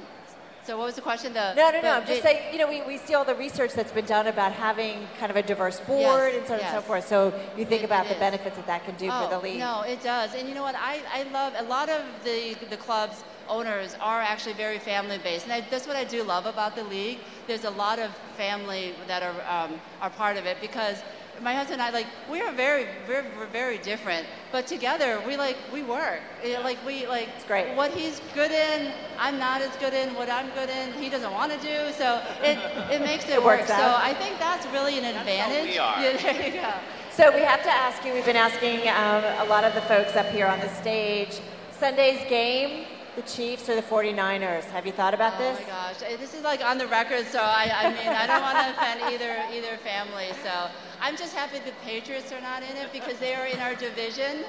so 0.68 0.76
what 0.76 0.84
was 0.84 0.96
the 0.96 1.00
question? 1.00 1.32
The 1.32 1.54
No, 1.54 1.70
no, 1.70 1.80
no. 1.80 1.92
I'm 1.92 2.06
just 2.06 2.22
saying, 2.22 2.52
you 2.52 2.58
know, 2.58 2.68
we, 2.68 2.82
we 2.82 2.98
see 2.98 3.14
all 3.14 3.24
the 3.24 3.34
research 3.34 3.72
that's 3.72 3.90
been 3.90 4.04
done 4.04 4.26
about 4.26 4.52
having 4.52 5.08
kind 5.18 5.30
of 5.30 5.36
a 5.36 5.42
diverse 5.42 5.80
board 5.80 6.34
and 6.34 6.46
so 6.46 6.54
on 6.54 6.60
and 6.60 6.68
so 6.68 6.82
forth. 6.82 7.08
So 7.08 7.32
you 7.56 7.64
think 7.64 7.82
It- 7.82 7.86
about 7.86 8.04
it 8.04 8.10
the 8.10 8.14
is. 8.16 8.20
benefits 8.20 8.56
that 8.56 8.66
that 8.66 8.84
can 8.84 8.94
do 8.96 9.08
oh, 9.10 9.22
for 9.22 9.30
the 9.30 9.40
league. 9.40 9.60
No, 9.60 9.80
it 9.80 10.02
does. 10.02 10.34
And 10.34 10.46
you 10.46 10.54
know 10.54 10.62
what? 10.62 10.74
I, 10.76 11.00
I 11.10 11.22
love 11.32 11.54
a 11.56 11.62
lot 11.62 11.88
of 11.88 12.02
the 12.22 12.54
the 12.68 12.76
clubs 12.76 13.24
owners 13.48 13.96
are 13.98 14.20
actually 14.20 14.52
very 14.52 14.78
family 14.78 15.16
based, 15.16 15.44
and 15.44 15.52
I, 15.54 15.62
that's 15.70 15.86
what 15.86 15.96
I 15.96 16.04
do 16.04 16.22
love 16.22 16.44
about 16.44 16.76
the 16.76 16.84
league. 16.84 17.20
There's 17.46 17.64
a 17.64 17.70
lot 17.70 17.98
of 17.98 18.10
family 18.36 18.94
that 19.06 19.22
are 19.22 19.40
um, 19.48 19.80
are 20.02 20.10
part 20.10 20.36
of 20.36 20.44
it 20.44 20.58
because 20.60 20.98
my 21.42 21.54
husband 21.54 21.80
and 21.80 21.82
I 21.82 21.90
like 21.90 22.06
we 22.30 22.40
are 22.40 22.52
very 22.52 22.86
we're, 23.08 23.24
we're 23.36 23.46
very 23.46 23.78
different, 23.78 24.26
but 24.52 24.66
together 24.66 25.20
we 25.26 25.36
like 25.36 25.56
we 25.72 25.82
work. 25.82 26.20
Eh, 26.42 26.58
Like 26.58 26.78
we 26.86 27.06
like 27.06 27.28
it's 27.36 27.44
great. 27.44 27.74
what 27.76 27.90
he's 27.92 28.20
good 28.34 28.50
in, 28.50 28.92
I'm 29.18 29.38
not 29.38 29.60
as 29.62 29.74
good 29.76 29.94
in. 29.94 30.14
What 30.14 30.28
I'm 30.30 30.48
good 30.50 30.70
in, 30.70 30.92
he 30.94 31.08
doesn't 31.08 31.32
want 31.32 31.52
to 31.52 31.58
do. 31.58 31.92
So 31.92 32.22
it 32.42 32.58
it 32.90 33.00
makes 33.02 33.24
it, 33.24 33.30
It 33.34 33.44
work. 33.44 33.60
works 33.60 33.68
So. 33.70 33.94
I 34.10 34.14
think 34.14 34.38
that's 34.38 34.66
really 34.76 34.98
an 34.98 35.04
advantage. 35.04 35.70
we 35.72 35.78
are. 35.88 36.00
Yeah, 36.02 36.16
there 36.16 36.46
you 36.46 36.52
go. 36.60 36.72
So 37.10 37.34
we 37.34 37.40
have 37.42 37.62
to 37.64 37.70
ask 37.70 38.04
you, 38.04 38.12
we've 38.14 38.24
been 38.24 38.36
asking 38.36 38.88
um, 38.88 39.24
a 39.44 39.46
lot 39.48 39.64
of 39.64 39.74
the 39.74 39.80
folks 39.82 40.14
up 40.14 40.26
here 40.26 40.46
on 40.46 40.60
the 40.60 40.68
stage, 40.68 41.40
Sunday's 41.72 42.22
game, 42.28 42.86
the 43.18 43.28
Chiefs 43.28 43.68
or 43.68 43.74
the 43.74 43.82
49ers. 43.82 44.64
Have 44.70 44.86
you 44.86 44.92
thought 44.92 45.12
about 45.12 45.34
Oh 45.36 45.38
this? 45.38 45.58
Oh 45.58 45.62
my 45.62 45.68
gosh, 45.68 45.96
Eh, 46.06 46.16
this 46.16 46.34
is 46.34 46.42
like 46.44 46.64
on 46.64 46.78
the 46.78 46.86
record, 46.86 47.26
so 47.26 47.40
I, 47.40 47.68
I 47.74 47.88
mean, 47.90 48.06
I 48.06 48.26
don't 48.28 48.42
want 48.42 48.58
to 48.58 48.70
offend 48.70 49.00
either 49.12 49.34
either 49.52 49.76
family. 49.78 50.28
So 50.44 50.68
I'm 51.00 51.16
just 51.16 51.34
happy 51.34 51.58
the 51.58 51.72
Patriots 51.84 52.30
are 52.30 52.40
not 52.40 52.62
in 52.62 52.76
it 52.76 52.92
because 52.92 53.18
they 53.18 53.34
are 53.34 53.46
in 53.46 53.58
our 53.58 53.74
division, 53.74 54.44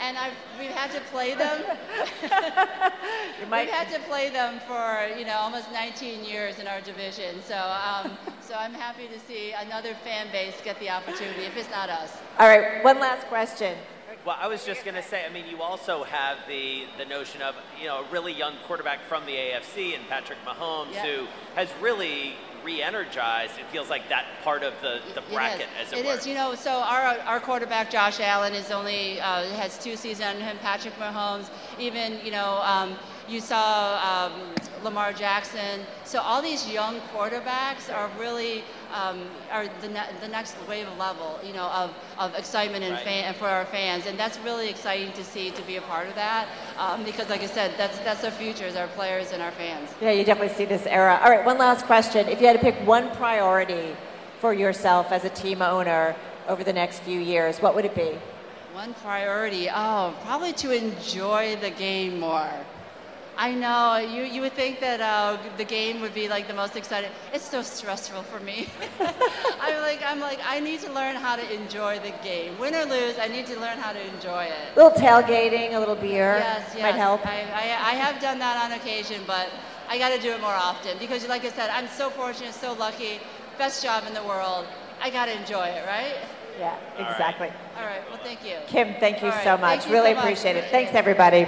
and 0.00 0.18
I've 0.18 0.32
we've 0.58 0.70
had 0.70 0.90
to 0.92 1.00
play 1.12 1.34
them. 1.34 1.62
You 3.40 3.46
might- 3.46 3.66
We've 3.66 3.74
had 3.74 3.88
to 3.94 4.00
play 4.08 4.30
them 4.30 4.58
for 4.66 5.16
you 5.16 5.24
know 5.24 5.36
almost 5.36 5.70
19 5.72 6.24
years 6.24 6.58
in 6.58 6.66
our 6.66 6.80
division. 6.80 7.40
So 7.46 7.56
um, 7.56 8.18
so 8.40 8.54
I'm 8.54 8.74
happy 8.74 9.06
to 9.06 9.18
see 9.20 9.52
another 9.52 9.94
fan 10.04 10.26
base 10.32 10.60
get 10.64 10.78
the 10.80 10.90
opportunity 10.90 11.42
if 11.44 11.56
it's 11.56 11.70
not 11.70 11.88
us. 11.88 12.16
All 12.40 12.48
right, 12.48 12.82
one 12.82 12.98
last 12.98 13.26
question. 13.28 13.76
Well, 14.28 14.36
I 14.38 14.46
was 14.46 14.62
just 14.66 14.84
going 14.84 14.94
to 14.94 15.02
say, 15.02 15.24
I 15.24 15.32
mean, 15.32 15.46
you 15.48 15.62
also 15.62 16.04
have 16.04 16.36
the, 16.46 16.84
the 16.98 17.06
notion 17.06 17.40
of, 17.40 17.54
you 17.80 17.86
know, 17.86 18.04
a 18.04 18.12
really 18.12 18.34
young 18.34 18.56
quarterback 18.66 19.00
from 19.04 19.24
the 19.24 19.32
AFC 19.32 19.94
and 19.94 20.06
Patrick 20.06 20.36
Mahomes 20.44 20.92
Yeah. 20.92 21.06
who 21.06 21.26
has 21.54 21.70
really 21.80 22.34
re-energized, 22.62 23.58
it 23.58 23.64
feels 23.72 23.88
like 23.88 24.06
that 24.10 24.26
part 24.44 24.62
of 24.62 24.74
the, 24.82 25.00
the 25.14 25.22
bracket, 25.32 25.68
is. 25.80 25.86
as 25.86 25.92
it, 25.94 25.98
It 26.00 26.04
were. 26.04 26.12
is. 26.12 26.26
You 26.26 26.34
know, 26.34 26.54
so 26.54 26.72
our 26.72 27.16
our 27.20 27.40
quarterback 27.40 27.90
Josh 27.90 28.20
Allen 28.20 28.52
is 28.52 28.70
only 28.70 29.18
uh, 29.20 29.48
has 29.56 29.82
two 29.82 29.96
seasons 29.96 30.26
on 30.28 30.36
him. 30.42 30.58
Patrick 30.58 30.94
Mahomes, 30.96 31.48
even 31.78 32.18
you 32.22 32.30
know, 32.30 32.60
um, 32.64 32.96
you 33.28 33.40
saw 33.40 34.30
um, 34.30 34.32
Lamar 34.82 35.12
Jackson. 35.12 35.80
So 36.04 36.20
all 36.20 36.40
these 36.40 36.68
young 36.70 37.00
quarterbacks 37.14 37.92
are 37.94 38.10
really 38.18 38.64
um, 38.94 39.20
are 39.50 39.66
the, 39.82 39.88
ne- 39.88 40.08
the 40.20 40.28
next 40.28 40.56
wave 40.66 40.86
level, 40.98 41.38
you 41.44 41.52
know, 41.52 41.66
of, 41.66 41.92
of 42.18 42.34
excitement 42.34 42.84
and 42.84 42.94
Right. 42.94 43.04
fan, 43.04 43.34
for 43.34 43.46
our 43.46 43.66
fans, 43.66 44.06
and 44.06 44.18
that's 44.18 44.38
really 44.38 44.70
exciting 44.70 45.12
to 45.12 45.22
see 45.24 45.50
to 45.50 45.62
be 45.62 45.76
a 45.76 45.82
part 45.82 46.08
of 46.08 46.14
that. 46.14 46.48
Um, 46.78 47.04
because, 47.04 47.28
like 47.28 47.42
I 47.42 47.46
said, 47.46 47.74
that's 47.76 47.98
that's 47.98 48.24
our 48.24 48.30
future, 48.30 48.64
is 48.64 48.76
our 48.76 48.86
players 48.88 49.32
and 49.32 49.42
our 49.42 49.52
fans. 49.52 49.90
Yeah, 50.00 50.12
you 50.12 50.24
definitely 50.24 50.54
see 50.54 50.64
this 50.64 50.86
era. 50.86 51.20
All 51.22 51.30
right, 51.30 51.44
one 51.44 51.58
last 51.58 51.84
question. 51.84 52.28
If 52.28 52.40
you 52.40 52.46
had 52.46 52.54
to 52.54 52.62
pick 52.62 52.74
one 52.86 53.10
priority 53.16 53.94
for 54.40 54.54
yourself 54.54 55.12
as 55.12 55.24
a 55.24 55.30
team 55.30 55.60
owner 55.60 56.16
over 56.48 56.64
the 56.64 56.72
next 56.72 57.00
few 57.00 57.20
years, 57.20 57.58
what 57.60 57.74
would 57.74 57.84
it 57.84 57.94
be? 57.94 58.16
One 58.72 58.94
priority, 58.94 59.68
oh, 59.68 60.14
probably 60.24 60.52
to 60.54 60.70
enjoy 60.70 61.56
the 61.56 61.70
game 61.70 62.20
more. 62.20 62.48
I 63.40 63.54
know 63.54 63.98
you, 63.98 64.24
you 64.24 64.40
would 64.40 64.54
think 64.54 64.80
that 64.80 65.00
uh, 65.00 65.38
the 65.56 65.64
game 65.64 66.00
would 66.00 66.12
be 66.12 66.28
like 66.28 66.48
the 66.48 66.54
most 66.54 66.74
exciting. 66.74 67.10
It's 67.32 67.48
so 67.48 67.62
stressful 67.62 68.24
for 68.24 68.40
me. 68.40 68.66
I'm 69.60 69.80
like 69.80 70.00
I'm 70.04 70.18
like 70.18 70.40
I 70.44 70.58
need 70.58 70.80
to 70.80 70.92
learn 70.92 71.14
how 71.14 71.36
to 71.36 71.54
enjoy 71.54 72.00
the 72.00 72.12
game. 72.24 72.58
Win 72.58 72.74
or 72.74 72.84
lose, 72.84 73.16
I 73.16 73.28
need 73.28 73.46
to 73.46 73.54
learn 73.60 73.78
how 73.78 73.92
to 73.92 74.02
enjoy 74.14 74.44
it. 74.46 74.74
A 74.74 74.82
little 74.82 74.90
tailgating, 74.90 75.74
a 75.74 75.78
little 75.78 75.94
beer 75.94 76.38
Yes, 76.38 76.72
yes. 76.74 76.82
might 76.82 76.96
help. 76.96 77.24
I, 77.24 77.42
I, 77.54 77.92
I 77.92 77.94
have 77.94 78.20
done 78.20 78.40
that 78.40 78.60
on 78.64 78.72
occasion, 78.76 79.22
but 79.24 79.48
I 79.88 79.98
got 79.98 80.08
to 80.08 80.20
do 80.20 80.32
it 80.32 80.40
more 80.40 80.50
often 80.70 80.98
because, 80.98 81.26
like 81.28 81.44
I 81.44 81.50
said, 81.50 81.70
I'm 81.70 81.86
so 81.86 82.10
fortunate, 82.10 82.54
so 82.54 82.72
lucky, 82.72 83.20
best 83.56 83.84
job 83.84 84.02
in 84.08 84.14
the 84.14 84.24
world. 84.24 84.66
I 85.00 85.10
got 85.10 85.26
to 85.26 85.40
enjoy 85.40 85.66
it, 85.66 85.86
right? 85.86 86.16
yeah, 86.58 86.76
exactly. 86.98 87.52
All 87.78 87.86
right. 87.86 88.02
Well, 88.10 88.18
thank 88.24 88.44
you. 88.44 88.56
Kim, 88.66 88.94
thank 88.98 89.22
you 89.22 89.28
All 89.28 89.34
right, 89.34 89.44
so 89.44 89.56
thank 89.56 89.60
much. 89.60 89.86
you 89.86 89.92
really 89.92 90.10
so 90.10 90.16
much. 90.16 90.24
appreciate 90.24 90.56
it. 90.56 90.70
Thanks, 90.72 90.92
everybody. 90.92 91.46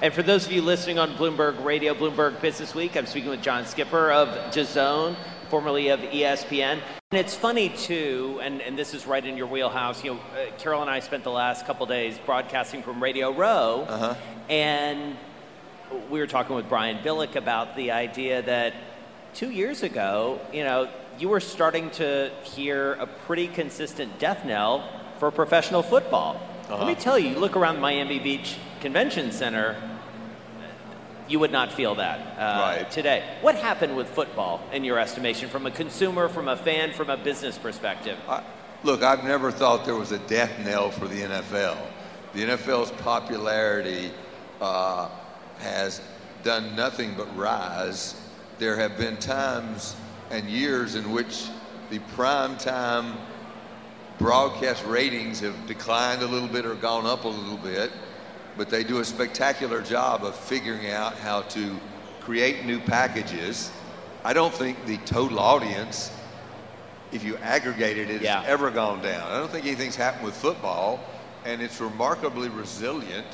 And 0.00 0.14
for 0.14 0.22
those 0.22 0.46
of 0.46 0.52
you 0.52 0.62
listening 0.62 1.00
on 1.00 1.16
Bloomberg 1.16 1.64
Radio, 1.64 1.92
Bloomberg 1.92 2.40
Business 2.40 2.72
Week, 2.72 2.96
I'm 2.96 3.06
speaking 3.06 3.30
with 3.30 3.42
John 3.42 3.66
Skipper 3.66 4.12
of 4.12 4.28
DAZN, 4.52 5.16
formerly 5.50 5.88
of 5.88 5.98
ESPN. 5.98 6.80
And 7.10 7.18
it's 7.18 7.34
funny 7.34 7.70
too, 7.70 8.38
and, 8.40 8.62
and 8.62 8.78
this 8.78 8.94
is 8.94 9.08
right 9.08 9.26
in 9.26 9.36
your 9.36 9.48
wheelhouse. 9.48 10.04
You 10.04 10.14
know, 10.14 10.20
uh, 10.20 10.52
Carol 10.56 10.82
and 10.82 10.90
I 10.90 11.00
spent 11.00 11.24
the 11.24 11.32
last 11.32 11.66
couple 11.66 11.84
days 11.86 12.16
broadcasting 12.24 12.84
from 12.84 13.02
Radio 13.02 13.32
Row, 13.32 14.16
and 14.48 15.16
we 16.08 16.20
were 16.20 16.28
talking 16.28 16.54
with 16.54 16.68
Brian 16.68 16.98
Billick 16.98 17.34
about 17.34 17.74
the 17.74 17.90
idea 17.90 18.40
that 18.42 18.74
two 19.34 19.50
years 19.50 19.82
ago, 19.82 20.38
you 20.52 20.62
know, 20.62 20.88
you 21.18 21.28
were 21.28 21.40
starting 21.40 21.90
to 21.92 22.30
hear 22.44 22.92
a 23.00 23.06
pretty 23.08 23.48
consistent 23.48 24.20
death 24.20 24.44
knell 24.44 24.88
for 25.18 25.32
professional 25.32 25.82
football. 25.82 26.40
Let 26.70 26.86
me 26.86 26.94
tell 26.94 27.18
you, 27.18 27.30
you 27.30 27.38
look 27.40 27.56
around 27.56 27.80
Miami 27.80 28.20
Beach 28.20 28.58
Convention 28.80 29.32
Center, 29.32 29.76
you 31.28 31.38
would 31.38 31.52
not 31.52 31.72
feel 31.72 31.94
that 31.96 32.18
uh, 32.38 32.60
Right. 32.60 32.90
today. 32.90 33.22
What 33.42 33.54
happened 33.56 33.96
with 33.96 34.08
football, 34.08 34.60
in 34.72 34.84
your 34.84 34.98
estimation, 34.98 35.48
from 35.48 35.66
a 35.66 35.70
consumer, 35.70 36.28
from 36.28 36.48
a 36.48 36.56
fan, 36.56 36.92
from 36.92 37.10
a 37.10 37.16
business 37.16 37.58
perspective? 37.58 38.16
I, 38.28 38.42
look, 38.82 39.02
I've 39.02 39.24
never 39.24 39.50
thought 39.50 39.84
there 39.84 39.96
was 39.96 40.12
a 40.12 40.18
death 40.20 40.52
knell 40.64 40.90
for 40.90 41.06
the 41.06 41.22
NFL. 41.22 41.76
The 42.34 42.44
NFL's 42.44 42.90
popularity 43.02 44.10
uh, 44.60 45.08
has 45.58 46.00
done 46.44 46.74
nothing 46.76 47.14
but 47.16 47.34
rise. 47.36 48.14
There 48.58 48.76
have 48.76 48.96
been 48.96 49.16
times 49.18 49.96
and 50.30 50.48
years 50.48 50.94
in 50.94 51.10
which 51.10 51.48
the 51.90 51.98
prime 52.14 52.56
time 52.58 53.16
broadcast 54.18 54.84
ratings 54.84 55.40
have 55.40 55.66
declined 55.66 56.22
a 56.22 56.26
little 56.26 56.48
bit 56.48 56.66
or 56.66 56.74
gone 56.74 57.06
up 57.06 57.24
a 57.24 57.28
little 57.28 57.56
bit, 57.56 57.90
but 58.58 58.68
they 58.68 58.82
do 58.82 58.98
a 58.98 59.04
spectacular 59.04 59.80
job 59.80 60.24
of 60.24 60.34
figuring 60.34 60.90
out 60.90 61.14
how 61.14 61.42
to 61.42 61.78
create 62.20 62.66
new 62.66 62.80
packages. 62.80 63.70
I 64.24 64.32
don't 64.32 64.52
think 64.52 64.84
the 64.84 64.96
total 64.98 65.38
audience, 65.38 66.10
if 67.12 67.22
you 67.22 67.36
aggregated 67.36 68.10
it, 68.10 68.22
has 68.22 68.46
ever 68.48 68.70
gone 68.72 69.00
down. 69.00 69.30
I 69.30 69.38
don't 69.38 69.50
think 69.50 69.64
anything's 69.64 69.94
happened 69.94 70.24
with 70.24 70.36
football, 70.36 70.98
and 71.44 71.62
it's 71.62 71.80
remarkably 71.80 72.48
resilient 72.48 73.26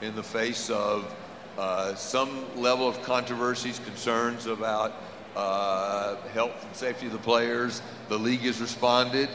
in 0.00 0.14
the 0.14 0.22
face 0.22 0.70
of 0.70 1.12
uh, 1.58 1.96
some 1.96 2.46
level 2.56 2.86
of 2.88 3.02
controversies, 3.02 3.80
concerns 3.80 4.46
about 4.46 4.92
uh, 5.34 6.14
health 6.32 6.64
and 6.64 6.74
safety 6.74 7.06
of 7.06 7.12
the 7.12 7.18
players. 7.18 7.82
The 8.08 8.18
league 8.18 8.40
has 8.42 8.60
responded. 8.60 9.28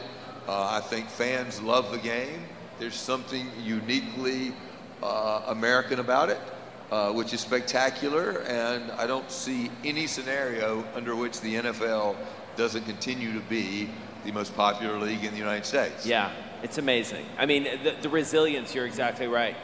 Uh, 0.48 0.68
I 0.70 0.80
think 0.80 1.06
fans 1.06 1.60
love 1.60 1.90
the 1.90 1.98
game. 1.98 2.44
There's 2.78 2.96
something 2.96 3.50
uniquely 3.62 4.54
American 5.04 6.00
about 6.00 6.30
it, 6.30 6.40
uh, 6.90 7.12
which 7.12 7.32
is 7.32 7.40
spectacular, 7.40 8.42
and 8.42 8.90
I 8.92 9.06
don't 9.06 9.30
see 9.30 9.70
any 9.84 10.06
scenario 10.06 10.84
under 10.94 11.14
which 11.14 11.40
the 11.40 11.54
NFL 11.56 12.16
doesn't 12.56 12.84
continue 12.84 13.32
to 13.32 13.40
be 13.40 13.88
the 14.24 14.32
most 14.32 14.54
popular 14.56 14.98
league 14.98 15.24
in 15.24 15.32
the 15.32 15.38
United 15.38 15.66
States. 15.66 16.06
Yeah, 16.06 16.32
it's 16.62 16.78
amazing. 16.78 17.26
I 17.38 17.46
mean, 17.46 17.64
the, 17.82 17.94
the 18.00 18.08
resilience, 18.08 18.74
you're 18.74 18.86
exactly 18.86 19.26
right. 19.26 19.56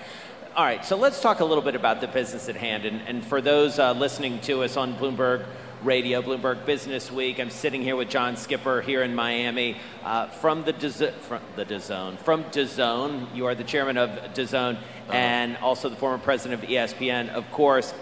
All 0.57 0.65
right, 0.65 0.85
so 0.85 0.97
let's 0.97 1.21
talk 1.21 1.41
a 1.41 1.45
little 1.45 1.63
bit 1.63 1.77
about 1.77 2.01
the 2.01 2.09
business 2.09 2.49
at 2.49 2.57
hand. 2.57 2.85
And, 2.85 3.01
and 3.03 3.25
for 3.25 3.41
those 3.41 3.79
uh, 3.79 3.93
listening 3.93 4.41
to 4.43 4.65
us 4.65 4.77
on 4.77 4.95
Bloomberg 4.95 5.47
Radio, 5.83 6.21
Bloomberg 6.21 6.67
Business 6.67 7.11
Week, 7.11 7.41
I'm 7.41 7.49
sitting 7.49 7.81
here 7.81 7.97
with 7.97 8.11
John 8.11 8.37
Skipper 8.37 8.83
here 8.83 9.03
in 9.03 9.15
Miami 9.15 9.79
uh, 10.05 10.27
from 10.27 10.65
the 10.65 10.75
DAZ- 10.75 11.15
from 11.21 11.41
the 11.57 11.65
DAZN. 11.65 12.19
From 12.19 12.45
DAZN, 12.45 13.35
you 13.35 13.47
are 13.47 13.55
the 13.55 13.65
chairman 13.65 13.97
of 13.97 14.11
DAZN 14.35 14.77
and 15.11 15.57
also 15.57 15.89
the 15.89 15.97
former 15.97 16.19
president 16.19 16.63
of 16.63 16.69
ESPN. 16.69 17.31
Of 17.31 17.51
course, 17.51 17.95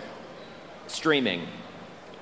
streaming. 0.88 1.46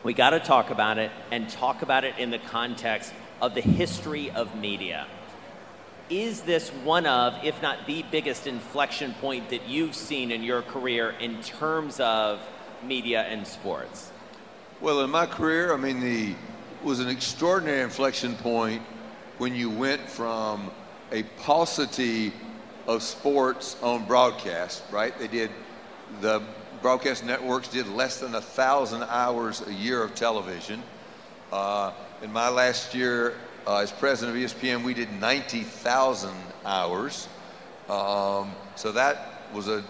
We 0.03 0.13
got 0.13 0.31
to 0.31 0.41
talk 0.41 0.69
about 0.69 0.99
it 0.99 1.11
and 1.31 1.49
talk 1.49 1.81
about 1.81 2.05
it 2.05 2.19
in 2.19 2.29
the 2.29 2.39
context 2.39 3.15
of 3.41 3.55
the 3.55 3.63
history 3.63 4.31
of 4.31 4.55
media. 4.57 5.07
Is 6.11 6.43
this 6.43 6.69
one 6.69 7.07
of, 7.07 7.43
if 7.43 7.63
not 7.63 7.87
the 7.87 8.05
biggest 8.11 8.47
inflection 8.47 9.15
point 9.15 9.49
that 9.49 9.67
you've 9.67 9.95
seen 9.95 10.33
in 10.33 10.43
your 10.43 10.61
career 10.61 11.15
in 11.19 11.43
terms 11.43 11.99
of 11.99 12.43
media 12.83 13.23
and 13.23 13.47
sports? 13.47 14.11
Well, 14.79 15.01
in 15.01 15.09
my 15.09 15.25
career, 15.25 15.73
I 15.73 15.79
mean, 15.79 16.01
the 16.01 16.35
was 16.83 17.01
an 17.01 17.09
extraordinary 17.09 17.81
inflection 17.81 18.35
point 18.37 18.83
when 19.39 19.55
you 19.55 19.71
went 19.71 20.03
from 20.03 20.71
a 21.11 21.23
paucity 21.23 22.31
of 22.87 23.03
sports 23.03 23.83
on 23.83 24.05
broadcast, 24.05 24.83
right? 24.93 25.19
They 25.19 25.29
did 25.29 25.51
the 26.21 26.43
broadcast 26.83 27.25
networks 27.25 27.69
did 27.69 27.89
less 27.89 28.21
than 28.21 28.35
a 28.35 28.41
thousand 28.41 29.05
hours 29.05 29.67
a 29.67 29.73
year 29.73 30.03
of 30.03 30.15
television. 30.15 30.83
Uh, 31.51 31.93
in 32.21 32.31
my 32.31 32.51
last 32.51 32.95
year 32.95 33.33
uh, 33.67 33.79
as 33.79 33.91
president 33.91 34.37
of 34.37 34.43
ESPN, 34.43 34.85
we 34.85 34.93
did 34.93 35.11
90,000 35.19 36.35
hours. 36.67 37.29
Um, 37.89 38.53
so 38.75 38.93
that 38.93 39.43
was 39.55 39.69
a 39.69 39.83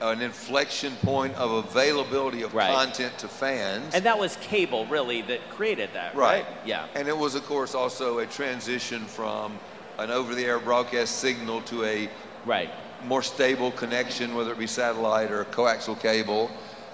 an 0.00 0.22
inflection 0.22 0.94
point 1.02 1.34
of 1.34 1.50
availability 1.50 2.42
of 2.42 2.54
Right. 2.54 2.72
content 2.72 3.18
to 3.18 3.28
fans. 3.28 3.94
And 3.94 4.04
that 4.04 4.18
was 4.18 4.36
cable, 4.36 4.86
really, 4.86 5.22
that 5.22 5.50
created 5.50 5.90
that, 5.94 6.14
right? 6.14 6.46
Yeah. 6.64 6.86
And 6.94 7.08
it 7.08 7.16
was, 7.16 7.34
of 7.34 7.44
course, 7.46 7.74
also 7.74 8.18
a 8.18 8.26
transition 8.26 9.04
from 9.06 9.58
an 9.98 10.10
over-the-air 10.10 10.60
broadcast 10.60 11.18
signal 11.18 11.62
to 11.62 11.84
a 11.84 12.08
right 12.46 12.70
more 13.04 13.22
stable 13.22 13.70
connection, 13.72 14.34
whether 14.34 14.52
it 14.52 14.58
be 14.58 14.66
satellite 14.66 15.30
or 15.30 15.44
coaxial 15.46 15.98
cable. 16.00 16.50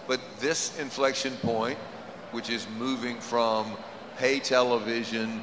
But 0.06 0.20
this 0.38 0.78
inflection 0.78 1.34
point, 1.38 1.78
which 2.32 2.50
is 2.50 2.66
moving 2.78 3.18
from 3.20 3.76
pay 4.18 4.38
television 4.38 5.42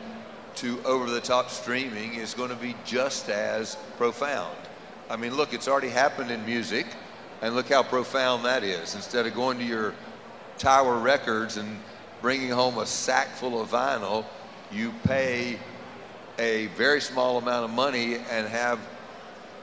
to 0.57 0.79
over-the-top 0.83 1.49
streaming, 1.49 2.15
is 2.15 2.33
going 2.33 2.49
to 2.49 2.55
be 2.55 2.75
just 2.85 3.29
as 3.29 3.75
profound. 3.97 4.55
I 5.09 5.15
mean, 5.15 5.35
look, 5.35 5.53
it's 5.53 5.67
already 5.67 5.89
happened 5.89 6.29
in 6.29 6.45
music, 6.45 6.85
and 7.41 7.55
look 7.55 7.69
how 7.69 7.83
profound 7.83 8.45
that 8.45 8.63
is. 8.63 8.95
Instead 8.95 9.25
of 9.25 9.33
going 9.33 9.57
to 9.57 9.65
your 9.65 9.93
Tower 10.57 10.99
Records 10.99 11.57
and 11.57 11.79
bringing 12.21 12.49
home 12.49 12.77
a 12.77 12.85
sack 12.85 13.29
full 13.29 13.59
of 13.59 13.69
vinyl, 13.69 14.25
you 14.71 14.93
pay 15.03 15.57
a 16.37 16.67
very 16.77 17.01
small 17.01 17.37
amount 17.37 17.65
of 17.65 17.71
money 17.71 18.15
and 18.29 18.47
have 18.47 18.79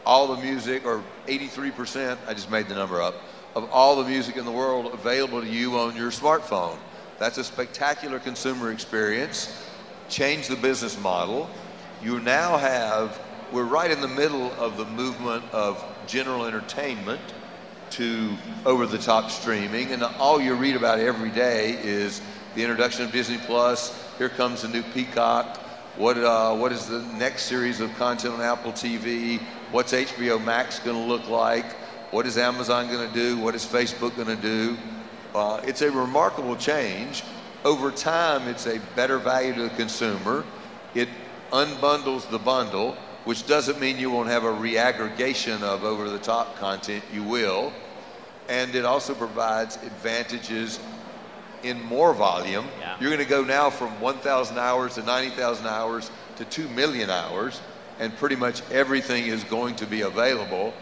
all 0.05 0.35
the 0.35 0.43
music, 0.43 0.85
or 0.87 1.03
83%, 1.27 2.17
I 2.27 2.35
just 2.35 2.51
made 2.51 2.67
the 2.69 2.75
number 2.75 3.01
up, 3.01 3.15
of 3.55 3.71
all 3.71 4.03
the 4.03 4.09
music 4.09 4.37
in 4.37 4.45
the 4.45 4.51
world 4.51 4.93
available 4.93 5.41
to 5.41 5.47
you 5.47 5.79
on 5.79 5.95
your 5.97 6.11
smartphone. 6.11 6.79
That's 7.19 7.39
a 7.39 7.45
spectacular 7.45 8.19
consumer 8.19 8.73
experience. 8.73 9.67
Change 10.09 10.49
the 10.49 10.57
business 10.57 10.99
model. 11.01 11.51
You 12.03 12.21
now 12.21 12.57
have, 12.57 13.21
we're 13.53 13.65
right 13.65 13.91
in 13.91 14.01
the 14.01 14.09
middle 14.09 14.53
of 14.55 14.79
the 14.79 14.85
movement 14.87 15.45
of 15.53 15.85
general 16.07 16.47
entertainment 16.47 17.21
to 17.93 18.37
over 18.65 18.87
the 18.87 18.99
top 18.99 19.31
streaming, 19.31 19.93
and 19.93 20.03
all 20.03 20.41
you 20.41 20.55
read 20.55 20.77
about 20.77 20.99
every 20.99 21.31
day 21.31 21.79
is 21.83 22.21
the 22.55 22.63
introduction 22.63 23.05
of 23.05 23.13
Disney 23.13 23.39
Plus. 23.39 24.05
Here 24.19 24.29
comes 24.29 24.63
the 24.63 24.69
new 24.69 24.83
Peacock. 24.95 25.59
What, 25.97 26.17
uh, 26.19 26.55
what 26.57 26.73
is 26.73 26.87
the 26.87 27.03
next 27.19 27.45
series 27.45 27.81
of 27.81 27.93
content 27.97 28.35
on 28.35 28.41
Apple 28.41 28.73
TV? 28.73 29.41
What's 29.73 29.93
HBO 29.93 30.43
Max 30.45 30.79
going 30.79 30.97
to 30.97 31.03
look 31.03 31.29
like? 31.29 31.73
What 32.11 32.27
is 32.27 32.39
Amazon 32.39 32.89
going 32.89 33.09
to 33.09 33.15
do? 33.15 33.39
What 33.39 33.55
is 33.55 33.67
Facebook 33.67 34.17
going 34.17 34.29
to 34.29 34.43
do? 34.43 34.77
Uh, 35.35 35.61
it's 35.65 35.83
a 35.83 35.91
remarkable 35.91 36.57
change. 36.57 37.23
Over 37.65 37.91
time, 37.91 38.49
it's 38.49 38.67
a 38.67 38.79
better 38.97 39.19
value 39.19 39.55
to 39.55 39.63
the 39.65 39.71
consumer. 39.71 40.45
It 40.95 41.09
unbundles 41.53 42.31
the 42.31 42.39
bundle, 42.39 42.97
which 43.29 43.47
doesn't 43.47 43.79
mean 43.79 43.99
you 43.99 44.11
won't 44.11 44.31
have 44.31 44.45
a 44.45 44.51
reaggregation 44.51 45.61
of 45.61 45.85
over 45.85 46.09
the 46.09 46.19
top 46.19 46.57
content. 46.57 47.05
You 47.13 47.23
will. 47.23 47.75
And 48.49 48.75
it 48.75 48.87
also 48.87 49.15
provides 49.15 49.77
advantages 49.77 50.81
in 51.63 51.79
more 51.85 52.15
volume. 52.15 52.65
Yeah. 52.81 52.97
You're 52.99 53.11
going 53.11 53.23
to 53.23 53.29
go 53.29 53.45
now 53.45 53.69
from 53.69 54.01
1,000 54.01 54.57
hours 54.57 54.95
to 54.95 55.03
90,000 55.03 55.67
hours 55.67 56.11
to 56.37 56.47
2 56.47 56.71
million 56.71 57.11
hours, 57.11 57.61
and 57.99 58.17
pretty 58.17 58.35
much 58.35 58.63
everything 58.71 59.27
is 59.27 59.45
going 59.45 59.77
to 59.77 59.85
be 59.85 60.01
available. 60.01 60.73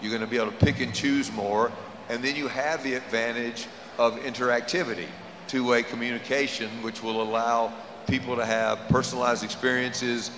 You're 0.00 0.12
going 0.12 0.20
to 0.20 0.28
be 0.28 0.36
able 0.36 0.52
to 0.52 0.64
pick 0.64 0.78
and 0.78 0.94
choose 0.94 1.32
more, 1.32 1.72
and 2.08 2.22
then 2.22 2.36
you 2.36 2.46
have 2.46 2.84
the 2.84 2.94
advantage 2.94 3.66
of 3.98 4.14
interactivity, 4.20 5.08
two-way 5.48 5.82
communication, 5.82 6.70
which 6.84 7.02
will 7.02 7.20
allow 7.20 7.72
people 8.06 8.36
to 8.36 8.46
have 8.46 8.78
personalized 8.88 9.42
experiences, 9.42 10.30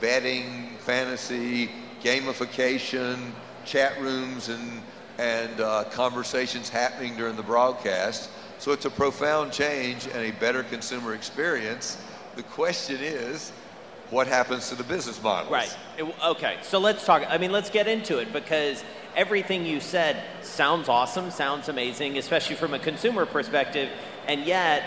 betting, 0.00 0.70
fantasy, 0.78 1.70
gamification, 2.02 3.30
chat 3.64 4.00
rooms, 4.00 4.48
and 4.48 4.82
and 5.18 5.60
uh, 5.60 5.84
conversations 5.84 6.68
happening 6.68 7.16
during 7.16 7.36
the 7.36 7.42
broadcast. 7.42 8.30
So 8.58 8.72
it's 8.72 8.84
a 8.84 8.90
profound 8.90 9.52
change 9.52 10.06
and 10.06 10.16
a 10.16 10.32
better 10.32 10.62
consumer 10.62 11.14
experience. 11.14 11.98
The 12.36 12.42
question 12.42 12.96
is, 13.00 13.52
what 14.10 14.26
happens 14.26 14.68
to 14.70 14.74
the 14.74 14.84
business 14.84 15.22
models? 15.22 15.52
Right. 15.52 15.76
It- 15.98 16.14
okay. 16.24 16.58
So 16.62 16.78
let's 16.78 17.04
talk. 17.04 17.24
I 17.28 17.38
mean, 17.38 17.52
let's 17.52 17.70
get 17.70 17.86
into 17.88 18.18
it 18.18 18.32
because 18.32 18.82
everything 19.16 19.64
you 19.64 19.80
said 19.80 20.22
sounds 20.42 20.88
awesome, 20.88 21.30
sounds 21.30 21.68
amazing, 21.68 22.18
especially 22.18 22.56
from 22.56 22.74
a 22.74 22.78
consumer 22.78 23.26
perspective. 23.26 23.88
And 24.26 24.44
yet, 24.44 24.82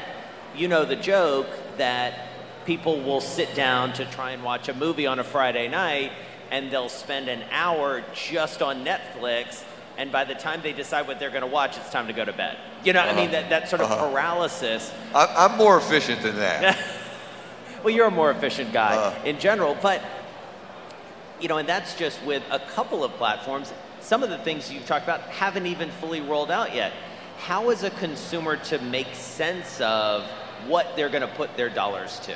you 0.55 0.67
know 0.67 0.85
the 0.85 0.95
joke 0.95 1.47
that 1.77 2.26
people 2.67 2.99
will 3.01 3.21
sit 3.21 3.55
down 3.55 3.93
to 3.93 4.05
try 4.11 4.31
and 4.31 4.43
watch 4.43 4.67
a 4.69 4.73
movie 4.73 5.07
on 5.07 5.17
a 5.19 5.23
Friday 5.23 5.67
night 5.69 6.11
and 6.51 6.69
they'll 6.69 6.89
spend 6.89 7.29
an 7.29 7.41
hour 7.51 8.03
just 8.13 8.61
on 8.61 8.85
Netflix. 8.85 9.63
And 9.97 10.11
by 10.11 10.25
the 10.25 10.35
time 10.35 10.61
they 10.61 10.73
decide 10.73 11.07
what 11.07 11.17
they're 11.19 11.31
going 11.31 11.41
to 11.41 11.47
watch, 11.47 11.77
it's 11.77 11.89
time 11.89 12.07
to 12.07 12.13
go 12.13 12.23
to 12.25 12.33
bed. 12.33 12.57
You 12.83 12.93
know, 12.93 13.03
what 13.05 13.15
I 13.15 13.19
mean, 13.19 13.31
that, 13.31 13.49
that 13.49 13.69
sort 13.69 13.81
of 13.81 13.89
Uh-huh. 13.91 14.09
paralysis. 14.09 14.93
I, 15.15 15.33
I'm 15.49 15.57
more 15.57 15.77
efficient 15.77 16.21
than 16.21 16.35
that. 16.37 16.77
Well, 17.83 17.93
you're 17.93 18.07
a 18.07 18.11
more 18.11 18.31
efficient 18.31 18.73
guy 18.73 19.15
in 19.23 19.39
general, 19.39 19.77
but 19.81 20.01
you 21.39 21.47
know, 21.47 21.57
and 21.59 21.69
that's 21.69 21.95
just 21.95 22.21
with 22.23 22.43
a 22.51 22.59
couple 22.59 23.03
of 23.03 23.11
platforms. 23.13 23.71
Some 24.01 24.23
of 24.23 24.29
the 24.31 24.39
things 24.39 24.71
you've 24.71 24.85
talked 24.87 25.03
about 25.05 25.21
haven't 25.21 25.67
even 25.67 25.91
fully 25.91 26.19
rolled 26.19 26.49
out 26.51 26.73
yet. 26.75 26.91
how 27.37 27.69
is 27.69 27.83
a 27.83 27.91
consumer 27.91 28.57
to 28.57 28.79
make 28.79 29.13
sense 29.13 29.79
of 29.79 30.23
what 30.67 30.95
they're 30.95 31.07
going 31.09 31.21
to 31.21 31.27
put 31.35 31.55
their 31.55 31.69
dollars 31.69 32.19
to? 32.21 32.35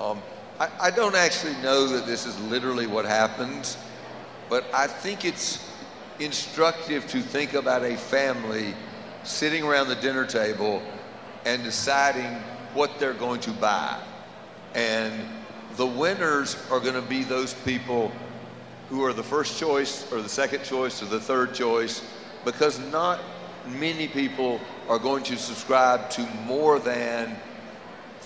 Um, 0.00 0.20
I, 0.58 0.68
I 0.80 0.90
don't 0.90 1.14
actually 1.14 1.54
know 1.62 1.86
that 1.88 2.06
this 2.06 2.26
is 2.26 2.38
literally 2.42 2.86
what 2.86 3.04
happens, 3.04 3.76
but 4.48 4.64
I 4.72 4.86
think 4.86 5.24
it's 5.24 5.70
instructive 6.20 7.06
to 7.08 7.20
think 7.20 7.54
about 7.54 7.82
a 7.82 7.96
family 7.96 8.74
sitting 9.24 9.64
around 9.64 9.88
the 9.88 9.96
dinner 9.96 10.26
table 10.26 10.82
and 11.44 11.62
deciding 11.62 12.34
what 12.72 12.98
they're 12.98 13.14
going 13.14 13.40
to 13.40 13.50
buy. 13.52 14.00
And 14.74 15.12
the 15.76 15.86
winners 15.86 16.56
are 16.70 16.80
going 16.80 16.94
to 16.94 17.02
be 17.02 17.24
those 17.24 17.54
people 17.54 18.12
who 18.90 19.02
are 19.04 19.12
the 19.12 19.22
first 19.22 19.58
choice 19.58 20.10
or 20.12 20.20
the 20.22 20.28
second 20.28 20.64
choice 20.64 21.02
or 21.02 21.06
the 21.06 21.20
third 21.20 21.54
choice 21.54 22.02
because 22.44 22.78
not 22.90 23.20
many 23.66 24.06
people 24.08 24.60
are 24.88 24.98
going 24.98 25.24
to 25.24 25.36
subscribe 25.36 26.10
to 26.10 26.22
more 26.46 26.78
than 26.78 27.36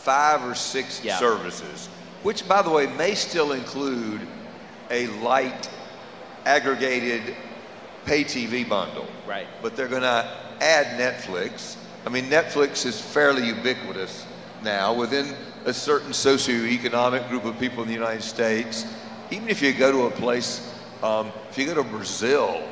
five 0.03 0.45
or 0.45 0.55
six 0.55 1.01
Yeah. 1.03 1.19
services, 1.19 1.89
which, 2.23 2.47
by 2.49 2.63
the 2.63 2.71
way, 2.71 2.87
may 2.87 3.15
still 3.15 3.53
include 3.53 4.21
a 4.91 5.07
light 5.23 5.69
aggregated 6.47 7.35
pay 8.07 8.25
TV 8.25 8.65
bundle. 8.65 9.07
Right. 9.27 9.47
But 9.63 9.77
they're 9.77 9.89
going 9.89 10.03
to 10.03 10.27
add 10.61 10.99
Netflix. 10.99 11.77
I 12.07 12.11
mean, 12.11 12.31
Netflix 12.31 12.87
is 12.87 13.01
fairly 13.01 13.47
ubiquitous 13.47 14.25
now 14.63 14.95
within 14.95 15.35
a 15.67 15.75
certain 15.75 16.13
socioeconomic 16.13 17.29
group 17.29 17.45
of 17.45 17.59
people 17.59 17.83
in 17.83 17.89
the 17.89 17.95
United 17.95 18.23
States. 18.23 18.87
Even 19.31 19.49
if 19.49 19.61
you 19.61 19.73
go 19.75 19.93
to 19.93 20.03
a 20.07 20.11
place, 20.11 20.73
um, 21.03 21.31
if 21.51 21.59
you 21.59 21.67
go 21.67 21.75
to 21.75 21.83
Brazil, 21.83 22.63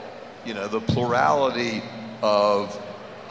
you 0.46 0.54
know, 0.54 0.68
the 0.68 0.80
plurality 0.80 1.82
of 2.22 2.80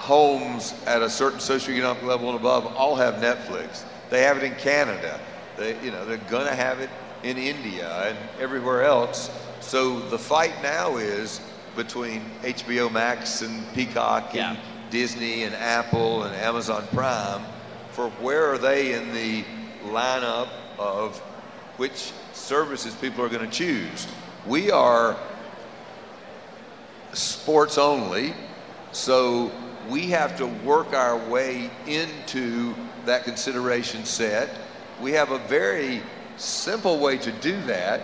homes 0.06 0.76
at 0.86 1.02
a 1.02 1.10
certain 1.10 1.40
socioeconomic 1.40 2.04
level 2.04 2.30
and 2.30 2.40
above 2.40 2.68
all 2.76 2.96
have 2.96 3.16
Netflix. 3.16 3.84
They 4.12 4.22
have 4.22 4.38
it 4.38 4.44
in 4.44 4.54
Canada. 4.54 5.20
They, 5.58 5.82
you 5.84 5.90
know, 5.90 6.06
they're 6.06 6.18
going 6.30 6.46
to 6.46 6.54
have 6.54 6.80
it 6.80 6.92
in 7.24 7.38
India 7.38 8.10
and 8.10 8.18
everywhere 8.40 8.84
else. 8.84 9.32
So 9.62 10.00
the 10.00 10.20
fight 10.20 10.54
now 10.62 10.98
is 10.98 11.42
between 11.76 12.22
HBO 12.44 12.92
Max 12.92 13.42
and 13.42 13.66
Peacock 13.74 14.36
and 14.36 14.60
Disney 14.92 15.44
and 15.44 15.56
Apple 15.56 16.24
and 16.24 16.36
Amazon 16.36 16.86
Prime 16.94 17.42
for 17.90 18.10
where 18.22 18.46
are 18.46 18.60
they 18.60 18.94
in 18.94 19.12
the 19.12 19.44
lineup 19.86 20.50
of 20.78 21.18
which 21.78 22.12
services 22.34 22.94
people 22.94 23.26
are 23.26 23.30
going 23.30 23.50
to 23.50 23.58
choose. 23.58 24.08
We 24.46 24.70
are 24.70 25.18
sports 27.14 27.80
only, 27.80 28.36
so 28.92 29.52
we 29.90 30.08
have 30.08 30.38
to 30.38 30.48
work 30.48 30.94
our 30.94 31.18
way 31.30 31.70
into 31.86 32.74
that 33.06 33.24
consideration 33.24 34.06
set. 34.06 34.50
We 35.02 35.12
have 35.12 35.32
a 35.32 35.40
very 35.40 36.02
simple 36.38 37.00
way 37.00 37.18
to 37.20 37.32
do 37.32 37.62
that. 37.64 38.02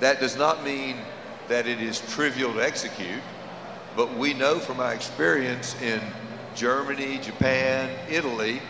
That 0.00 0.20
does 0.20 0.36
not 0.36 0.64
mean 0.64 0.96
that 1.48 1.66
it 1.66 1.80
is 1.80 2.00
trivial 2.12 2.52
to 2.54 2.64
execute, 2.64 3.22
but 3.96 4.16
we 4.16 4.34
know 4.34 4.58
from 4.58 4.80
our 4.80 4.92
experience 4.92 5.80
in 5.80 6.00
Germany, 6.54 7.18
Japan, 7.18 7.90
Italy, 8.10 8.60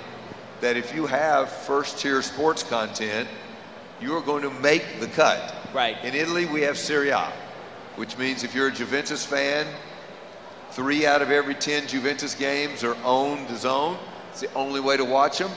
that 0.60 0.76
if 0.76 0.94
you 0.94 1.06
have 1.06 1.50
first 1.50 1.98
tier 1.98 2.22
sports 2.22 2.62
content, 2.62 3.28
you 4.00 4.14
are 4.14 4.22
going 4.22 4.42
to 4.42 4.50
make 4.50 5.00
the 5.00 5.06
cut. 5.08 5.54
Right. 5.72 6.02
In 6.04 6.14
Italy, 6.14 6.46
we 6.46 6.62
have 6.62 6.78
Serie 6.78 7.10
A, 7.10 7.32
which 7.96 8.16
means 8.18 8.44
if 8.44 8.54
you're 8.54 8.68
a 8.68 8.72
Juventus 8.72 9.24
fan, 9.24 9.66
three 10.70 11.06
out 11.06 11.22
of 11.22 11.30
every 11.30 11.54
10 11.54 11.88
Juventus 11.88 12.34
games 12.34 12.84
are 12.84 12.96
owned 13.04 13.48
as 13.48 13.64
own. 13.64 13.96
It's 14.30 14.40
the 14.40 14.52
only 14.54 14.80
way 14.80 14.96
to 14.96 15.04
watch 15.04 15.38
them. 15.38 15.50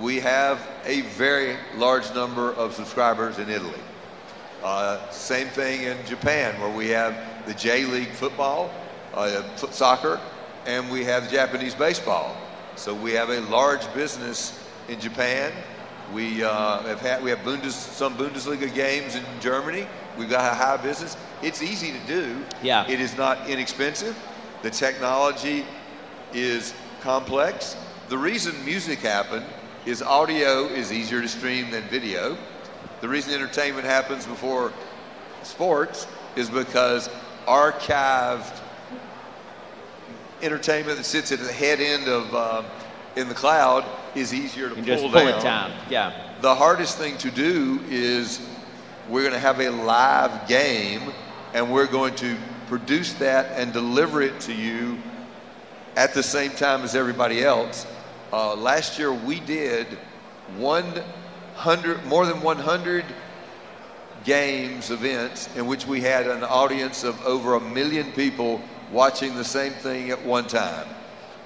We 0.00 0.20
have 0.20 0.60
a 0.84 1.02
very 1.02 1.56
large 1.76 2.12
number 2.14 2.52
of 2.54 2.74
subscribers 2.74 3.38
in 3.38 3.48
Italy. 3.48 3.78
Uh, 4.62 5.08
same 5.10 5.48
thing 5.48 5.82
in 5.82 5.96
Japan, 6.06 6.58
where 6.60 6.70
we 6.70 6.88
have 6.88 7.16
the 7.46 7.54
J 7.54 7.84
League 7.84 8.10
football, 8.10 8.70
uh, 9.14 9.42
foot 9.56 9.74
soccer, 9.74 10.20
and 10.66 10.90
we 10.90 11.04
have 11.04 11.30
Japanese 11.30 11.74
baseball. 11.74 12.36
So 12.76 12.94
we 12.94 13.12
have 13.12 13.30
a 13.30 13.40
large 13.42 13.92
business 13.94 14.58
in 14.88 15.00
Japan. 15.00 15.52
We 16.12 16.42
uh, 16.42 16.82
have 16.82 17.00
had 17.00 17.22
we 17.22 17.30
have 17.30 17.40
Bundes, 17.40 17.72
some 17.72 18.16
Bundesliga 18.16 18.72
games 18.74 19.14
in 19.14 19.24
Germany. 19.40 19.86
We've 20.18 20.28
got 20.28 20.52
a 20.52 20.54
high 20.54 20.76
business. 20.76 21.16
It's 21.42 21.62
easy 21.62 21.92
to 21.92 21.98
do. 22.06 22.44
Yeah. 22.62 22.88
It 22.88 23.00
is 23.00 23.16
not 23.16 23.48
inexpensive. 23.48 24.16
The 24.62 24.70
technology 24.70 25.64
is 26.34 26.74
complex. 27.00 27.76
The 28.08 28.18
reason 28.18 28.62
music 28.64 28.98
happened 28.98 29.46
is 29.86 30.02
audio 30.02 30.66
is 30.66 30.92
easier 30.92 31.22
to 31.22 31.28
stream 31.28 31.70
than 31.70 31.82
video. 31.84 32.36
The 33.00 33.08
reason 33.08 33.32
entertainment 33.32 33.86
happens 33.86 34.26
before 34.26 34.72
sports 35.42 36.06
is 36.36 36.50
because 36.50 37.08
archived 37.46 38.60
entertainment 40.42 40.98
that 40.98 41.04
sits 41.04 41.32
at 41.32 41.38
the 41.38 41.52
head 41.52 41.80
end 41.80 42.08
of 42.08 42.34
um, 42.34 42.64
in 43.16 43.28
the 43.28 43.34
cloud 43.34 43.84
is 44.14 44.34
easier 44.34 44.68
to 44.68 44.74
pull 44.74 44.84
just 44.84 45.02
pull 45.02 45.12
down. 45.12 45.28
it 45.28 45.42
down. 45.42 45.72
Yeah. 45.88 46.12
The 46.42 46.54
hardest 46.54 46.98
thing 46.98 47.16
to 47.18 47.30
do 47.30 47.80
is 47.88 48.46
we're 49.08 49.22
going 49.22 49.32
to 49.32 49.38
have 49.38 49.60
a 49.60 49.70
live 49.70 50.46
game 50.46 51.12
and 51.54 51.72
we're 51.72 51.86
going 51.86 52.14
to 52.16 52.36
produce 52.70 53.14
that 53.14 53.58
and 53.58 53.72
deliver 53.72 54.22
it 54.22 54.38
to 54.38 54.54
you 54.54 54.96
at 55.96 56.14
the 56.14 56.22
same 56.22 56.52
time 56.52 56.82
as 56.82 56.94
everybody 56.94 57.42
else. 57.42 57.84
Uh, 58.32 58.54
last 58.54 58.96
year 58.96 59.12
we 59.12 59.40
did 59.40 59.88
100, 60.56 62.06
more 62.06 62.24
than 62.26 62.40
100 62.40 63.04
games, 64.22 64.92
events 64.92 65.48
in 65.56 65.66
which 65.66 65.84
we 65.84 66.00
had 66.00 66.28
an 66.28 66.44
audience 66.44 67.02
of 67.02 67.20
over 67.26 67.54
a 67.54 67.60
million 67.60 68.12
people 68.12 68.62
watching 68.92 69.34
the 69.34 69.44
same 69.44 69.72
thing 69.72 70.10
at 70.10 70.24
one 70.24 70.46
time. 70.46 70.86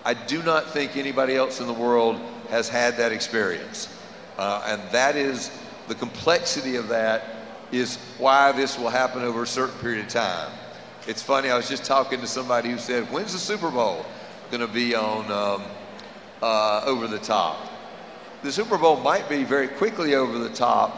I 0.05 0.13
do 0.13 0.43
not 0.43 0.73
think 0.73 0.95
anybody 0.95 1.37
else 1.37 1.59
in 1.59 1.67
the 1.67 1.73
world 1.73 2.21
has 2.51 2.69
had 2.69 2.99
that 2.99 3.13
experience. 3.13 3.89
Uh, 4.37 4.63
and 4.67 4.83
that 4.93 5.17
is 5.17 5.51
the 5.89 5.95
complexity 5.95 6.77
of 6.77 6.89
that 6.89 7.25
is 7.73 7.97
why 8.19 8.53
this 8.53 8.79
will 8.79 8.91
happen 8.91 9.23
over 9.23 9.45
a 9.45 9.47
certain 9.47 9.79
period 9.79 10.05
of 10.05 10.11
time. 10.13 10.53
It's 11.07 11.23
funny, 11.23 11.51
I 11.51 11.57
was 11.57 11.69
just 11.69 11.85
talking 11.85 12.21
to 12.21 12.27
somebody 12.27 12.71
who 12.71 12.79
said, 12.79 13.05
When's 13.13 13.33
the 13.33 13.39
Super 13.39 13.71
Bowl 13.71 14.07
going 14.51 14.61
to 14.67 14.73
be 14.73 14.95
on 14.95 15.31
um, 15.31 15.63
uh, 16.43 16.83
over 16.87 17.07
the 17.07 17.19
top? 17.19 17.59
The 18.43 18.51
Super 18.53 18.79
Bowl 18.79 18.97
might 18.97 19.29
be 19.29 19.45
very 19.45 19.69
quickly 19.69 20.15
over 20.15 20.39
the 20.39 20.49
top 20.51 20.97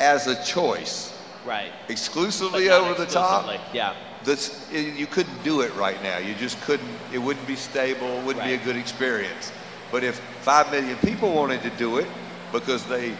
as 0.00 0.26
a 0.26 0.42
choice. 0.44 1.18
Right. 1.44 1.72
Exclusively 1.88 2.70
over 2.70 2.94
the 2.94 3.06
top, 3.10 3.50
Yeah. 3.74 3.94
this, 4.24 4.66
you 4.72 5.06
couldn't 5.06 5.42
do 5.42 5.60
it 5.62 5.74
right 5.74 6.02
now. 6.02 6.18
You 6.18 6.34
just 6.34 6.60
couldn't, 6.62 6.88
it 7.12 7.18
wouldn't 7.18 7.46
be 7.46 7.56
stable, 7.56 8.06
it 8.18 8.24
wouldn't 8.24 8.44
be 8.44 8.54
a 8.54 8.58
good 8.58 8.76
experience. 8.76 9.52
But 9.90 10.02
if 10.04 10.18
five 10.40 10.70
million 10.70 10.96
people 10.98 11.32
wanted 11.34 11.62
to 11.62 11.70
do 11.70 11.98
it 11.98 12.06
because 12.52 12.84
they 12.86 13.14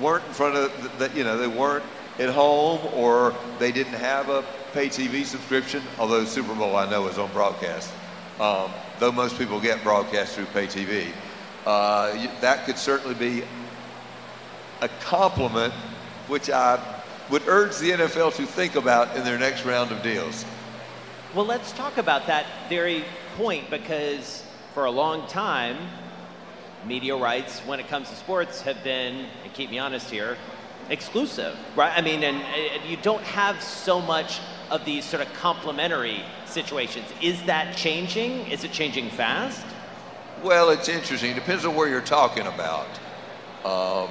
weren't 0.00 0.24
in 0.26 0.32
front 0.32 0.56
of, 0.56 0.98
the- 0.98 1.10
you 1.14 1.24
know, 1.24 1.36
they 1.36 1.46
weren't 1.48 1.84
at 2.18 2.30
home 2.30 2.80
or 2.94 3.34
they 3.58 3.72
didn't 3.72 3.94
have 3.94 4.28
a 4.30 4.42
pay 4.72 4.88
TV 4.88 5.24
subscription, 5.24 5.82
although 5.98 6.24
Super 6.24 6.54
Bowl 6.54 6.76
I 6.76 6.88
know 6.88 7.08
is 7.08 7.18
on 7.18 7.30
broadcast, 7.32 7.92
um, 8.38 8.70
though 8.98 9.12
most 9.12 9.38
people 9.38 9.60
get 9.60 9.82
broadcast 9.82 10.34
through 10.34 10.46
pay 10.46 10.66
TV, 10.66 11.08
uh, 11.66 12.28
that 12.40 12.64
could 12.64 12.78
certainly 12.78 13.14
be 13.14 13.44
a 14.80 14.88
compliment, 15.00 15.74
which 16.28 16.50
I 16.50 16.80
would 17.30 17.46
urge 17.46 17.78
the 17.78 17.90
NFL 17.90 18.34
to 18.36 18.46
think 18.46 18.76
about 18.76 19.16
in 19.16 19.24
their 19.24 19.38
next 19.38 19.64
round 19.64 19.92
of 19.92 20.02
deals. 20.02 20.44
Well, 21.34 21.46
let's 21.46 21.72
talk 21.72 21.98
about 21.98 22.26
that 22.26 22.46
very 22.68 23.04
point 23.36 23.70
because 23.70 24.42
for 24.74 24.86
a 24.86 24.90
long 24.90 25.26
time, 25.28 25.76
media 26.86 27.16
rights 27.16 27.60
when 27.60 27.78
it 27.78 27.88
comes 27.88 28.08
to 28.10 28.16
sports 28.16 28.62
have 28.62 28.82
been, 28.82 29.26
and 29.44 29.52
keep 29.52 29.70
me 29.70 29.78
honest 29.78 30.10
here, 30.10 30.36
exclusive, 30.88 31.56
right? 31.76 31.92
I 31.96 32.00
mean, 32.00 32.24
and, 32.24 32.38
and 32.38 32.84
you 32.88 32.96
don't 32.96 33.22
have 33.22 33.62
so 33.62 34.00
much 34.00 34.40
of 34.70 34.84
these 34.84 35.04
sort 35.04 35.22
of 35.26 35.32
complementary 35.34 36.22
situations. 36.46 37.06
Is 37.20 37.42
that 37.44 37.76
changing? 37.76 38.46
Is 38.50 38.64
it 38.64 38.72
changing 38.72 39.10
fast? 39.10 39.64
Well, 40.42 40.70
it's 40.70 40.88
interesting. 40.88 41.32
It 41.32 41.34
depends 41.34 41.64
on 41.64 41.74
where 41.74 41.88
you're 41.88 42.00
talking 42.00 42.46
about. 42.46 42.88
Um, 43.64 44.08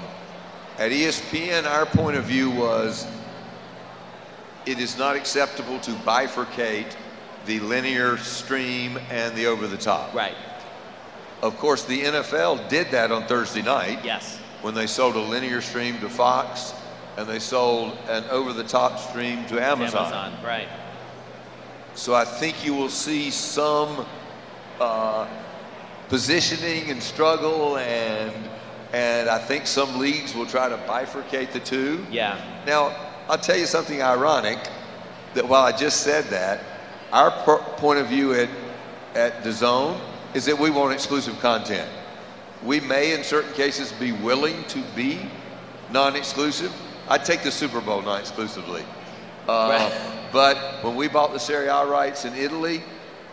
at 0.78 0.91
ESPN, 0.91 1.66
our 1.66 1.86
point 1.86 2.18
of 2.18 2.26
view 2.26 2.51
was 2.51 3.07
it 4.66 4.80
is 4.80 4.97
not 4.97 5.16
acceptable 5.16 5.80
to 5.80 5.91
bifurcate 5.91 6.95
the 7.45 7.60
linear 7.62 8.18
stream 8.18 8.99
and 9.10 9.36
the 9.36 9.47
over 9.47 9.66
the 9.66 9.78
top. 9.78 10.14
Right. 10.14 10.36
Of 11.41 11.57
course, 11.57 11.86
the 11.86 12.01
NFL 12.01 12.70
did 12.70 12.91
that 12.91 13.12
on 13.12 13.26
Thursday 13.26 13.62
night. 13.62 13.99
Yes. 14.03 14.38
When 14.62 14.74
they 14.74 14.88
sold 14.88 15.16
a 15.16 15.22
linear 15.22 15.62
stream 15.62 15.97
to 16.01 16.10
Fox 16.10 16.74
and 17.20 17.28
they 17.28 17.39
sold 17.39 17.97
an 18.07 18.24
over 18.30 18.53
the 18.53 18.63
top 18.63 18.97
stream 18.97 19.45
to 19.47 19.61
Amazon. 19.61 20.05
Amazon, 20.05 20.34
right. 20.41 20.70
So 21.93 22.15
I 22.15 22.24
think 22.24 22.65
you 22.65 22.74
will 22.74 22.88
see 22.88 23.30
some 23.30 24.05
uh, 24.80 25.28
positioning 26.07 26.89
and 26.89 27.03
struggle, 27.03 27.76
and 27.78 28.34
and 28.93 29.30
I 29.30 29.38
think 29.38 29.67
some 29.67 29.99
leagues 29.99 30.34
will 30.34 30.45
try 30.45 30.70
to 30.70 30.78
bifurcate 30.78 31.51
the 31.51 31.59
two. 31.59 32.05
Yeah. 32.09 32.39
Now, 32.65 32.95
I'll 33.28 33.38
tell 33.38 33.57
you 33.57 33.65
something 33.65 34.01
ironic. 34.01 34.57
That 35.34 35.47
while 35.47 35.63
I 35.63 35.74
just 35.78 36.01
said 36.01 36.24
that, 36.26 36.63
our 37.11 37.32
per- 37.43 37.61
point 37.78 37.99
of 37.99 38.07
view 38.07 38.34
at 38.34 38.49
at 39.13 39.43
DAZN 39.43 39.99
is 40.34 40.45
that 40.45 40.57
we 40.57 40.70
want 40.70 40.93
exclusive 40.93 41.38
content. 41.41 41.89
We 42.63 42.80
may, 42.80 43.13
in 43.13 43.26
certain 43.26 43.53
cases, 43.53 43.91
be 43.91 44.13
willing 44.13 44.63
to 44.70 44.82
be 44.95 45.20
non-exclusive. 45.91 46.74
I'd 47.10 47.26
take 47.26 47.41
the 47.41 47.51
Super 47.51 47.82
Bowl 47.82 48.01
non-exclusively. 48.03 48.84
Uh, 49.47 49.89
But 50.32 50.84
when 50.84 50.95
we 50.95 51.07
bought 51.07 51.34
the 51.34 51.39
Serie 51.39 51.68
A 51.68 51.86
rights 51.86 52.24
in 52.24 52.36
Italy 52.36 52.84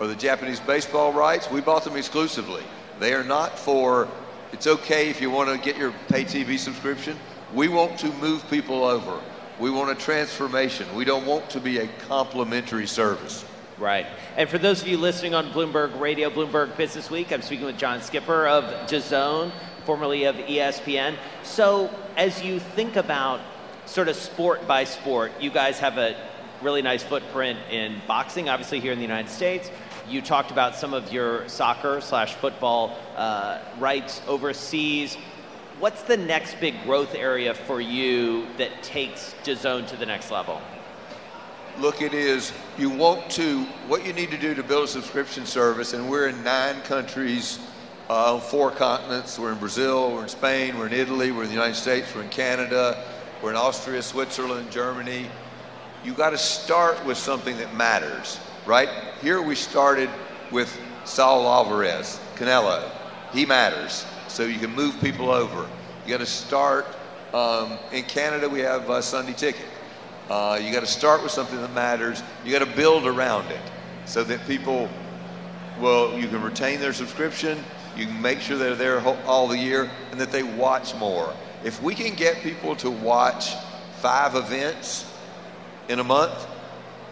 or 0.00 0.06
the 0.06 0.14
Japanese 0.14 0.60
baseball 0.60 1.12
rights, 1.12 1.50
we 1.50 1.60
bought 1.60 1.84
them 1.84 1.94
exclusively. 1.94 2.62
They 2.98 3.12
are 3.12 3.22
not 3.22 3.58
for, 3.58 4.08
it's 4.52 4.66
okay 4.66 5.10
if 5.10 5.20
you 5.20 5.30
want 5.30 5.50
to 5.50 5.58
get 5.58 5.76
your 5.76 5.92
pay 6.08 6.24
TV 6.24 6.58
subscription. 6.58 7.18
We 7.52 7.68
want 7.68 7.98
to 7.98 8.08
move 8.14 8.48
people 8.48 8.82
over. 8.82 9.20
We 9.60 9.70
want 9.70 9.90
a 9.90 9.94
transformation. 9.94 10.86
We 10.94 11.04
don't 11.04 11.26
want 11.26 11.50
to 11.50 11.60
be 11.60 11.78
a 11.78 11.88
complementary 12.08 12.86
service. 12.86 13.44
Right. 13.78 14.06
And 14.38 14.48
for 14.48 14.56
those 14.56 14.80
of 14.80 14.88
you 14.88 14.96
listening 14.96 15.34
on 15.34 15.50
Bloomberg 15.50 16.00
Radio, 16.00 16.30
Bloomberg 16.30 16.78
Business 16.78 17.10
Week, 17.10 17.30
I'm 17.30 17.42
speaking 17.42 17.66
with 17.66 17.76
John 17.76 18.00
Skipper 18.00 18.46
of 18.46 18.64
DAZN, 18.88 19.52
formerly 19.84 20.24
of 20.24 20.36
ESPN. 20.36 21.16
So, 21.42 21.90
as 22.16 22.42
you 22.42 22.58
think 22.58 22.96
about 22.96 23.40
sort 23.86 24.08
of 24.08 24.16
sport 24.16 24.66
by 24.66 24.84
sport, 24.84 25.32
you 25.40 25.50
guys 25.50 25.78
have 25.78 25.96
a 25.96 26.16
really 26.62 26.82
nice 26.82 27.02
footprint 27.02 27.58
in 27.70 28.00
boxing, 28.06 28.48
obviously 28.48 28.80
here 28.80 28.92
in 28.92 28.98
the 28.98 29.04
United 29.04 29.30
States. 29.30 29.70
You 30.08 30.22
talked 30.22 30.50
about 30.50 30.76
some 30.76 30.94
of 30.94 31.12
your 31.12 31.48
soccer 31.48 32.00
slash 32.00 32.34
football 32.34 32.96
uh, 33.16 33.58
rights 33.78 34.20
overseas. 34.26 35.16
What's 35.78 36.02
the 36.02 36.16
next 36.16 36.60
big 36.60 36.82
growth 36.84 37.14
area 37.14 37.54
for 37.54 37.80
you 37.80 38.46
that 38.56 38.82
takes 38.82 39.34
DAZN 39.44 39.88
to 39.88 39.96
the 39.96 40.06
next 40.06 40.30
level? 40.30 40.60
Look, 41.78 42.00
it 42.00 42.14
is, 42.14 42.52
you 42.78 42.88
want 42.88 43.28
to, 43.32 43.64
what 43.86 44.06
you 44.06 44.14
need 44.14 44.30
to 44.30 44.38
do 44.38 44.54
to 44.54 44.62
build 44.62 44.84
a 44.84 44.88
subscription 44.88 45.44
service, 45.44 45.92
and 45.92 46.08
we're 46.08 46.28
in 46.28 46.42
nine 46.42 46.80
countries, 46.82 47.58
uh, 48.08 48.38
four 48.38 48.70
continents. 48.70 49.38
We're 49.38 49.52
in 49.52 49.58
Brazil, 49.58 50.12
we're 50.12 50.22
in 50.22 50.28
Spain, 50.28 50.78
we're 50.78 50.86
in 50.86 50.94
Italy, 50.94 51.32
we're 51.32 51.42
in 51.42 51.48
the 51.48 51.54
United 51.54 51.74
States, 51.74 52.14
we're 52.14 52.22
in 52.22 52.30
Canada, 52.30 53.04
we're 53.42 53.50
in 53.50 53.56
Austria, 53.56 54.02
Switzerland, 54.02 54.70
Germany. 54.70 55.26
You 56.04 56.12
got 56.14 56.30
to 56.30 56.38
start 56.38 57.04
with 57.04 57.18
something 57.18 57.56
that 57.58 57.74
matters, 57.74 58.40
right? 58.64 58.88
Here 59.20 59.42
we 59.42 59.54
started 59.54 60.08
with 60.50 60.74
Saul 61.04 61.46
Alvarez, 61.46 62.18
Canelo. 62.36 62.90
He 63.32 63.44
matters, 63.44 64.06
so 64.28 64.44
you 64.44 64.58
can 64.58 64.74
move 64.74 64.98
people 65.00 65.30
over. 65.30 65.68
You 66.04 66.10
got 66.10 66.20
to 66.20 66.26
start. 66.26 66.86
Um, 67.34 67.78
in 67.92 68.04
Canada, 68.04 68.48
we 68.48 68.60
have 68.60 68.88
uh, 68.88 69.02
Sunday 69.02 69.34
Ticket. 69.34 69.66
Uh, 70.30 70.58
you 70.62 70.72
got 70.72 70.80
to 70.80 70.86
start 70.86 71.22
with 71.22 71.30
something 71.30 71.60
that 71.60 71.72
matters. 71.74 72.22
You 72.44 72.52
got 72.52 72.66
to 72.66 72.76
build 72.76 73.06
around 73.06 73.50
it 73.50 73.60
so 74.06 74.24
that 74.24 74.46
people, 74.46 74.88
well, 75.78 76.18
you 76.18 76.26
can 76.28 76.42
retain 76.42 76.80
their 76.80 76.92
subscription. 76.92 77.62
You 77.96 78.06
can 78.06 78.20
make 78.20 78.40
sure 78.40 78.56
they're 78.56 78.74
there 78.74 79.00
all 79.26 79.46
the 79.46 79.58
year 79.58 79.90
and 80.10 80.20
that 80.20 80.32
they 80.32 80.42
watch 80.42 80.94
more. 80.94 81.34
If 81.64 81.82
we 81.82 81.94
can 81.94 82.14
get 82.14 82.42
people 82.42 82.76
to 82.76 82.90
watch 82.90 83.54
five 84.00 84.34
events 84.34 85.10
in 85.88 85.98
a 85.98 86.04
month, 86.04 86.46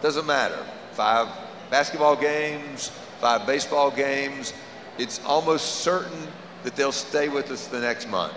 doesn't 0.01 0.25
matter. 0.25 0.57
Five 0.91 1.27
basketball 1.69 2.15
games, 2.15 2.89
five 3.19 3.45
baseball 3.45 3.91
games, 3.91 4.53
it's 4.97 5.23
almost 5.25 5.77
certain 5.77 6.27
that 6.63 6.75
they'll 6.75 6.91
stay 6.91 7.27
with 7.27 7.51
us 7.51 7.67
the 7.67 7.79
next 7.79 8.07
month. 8.09 8.33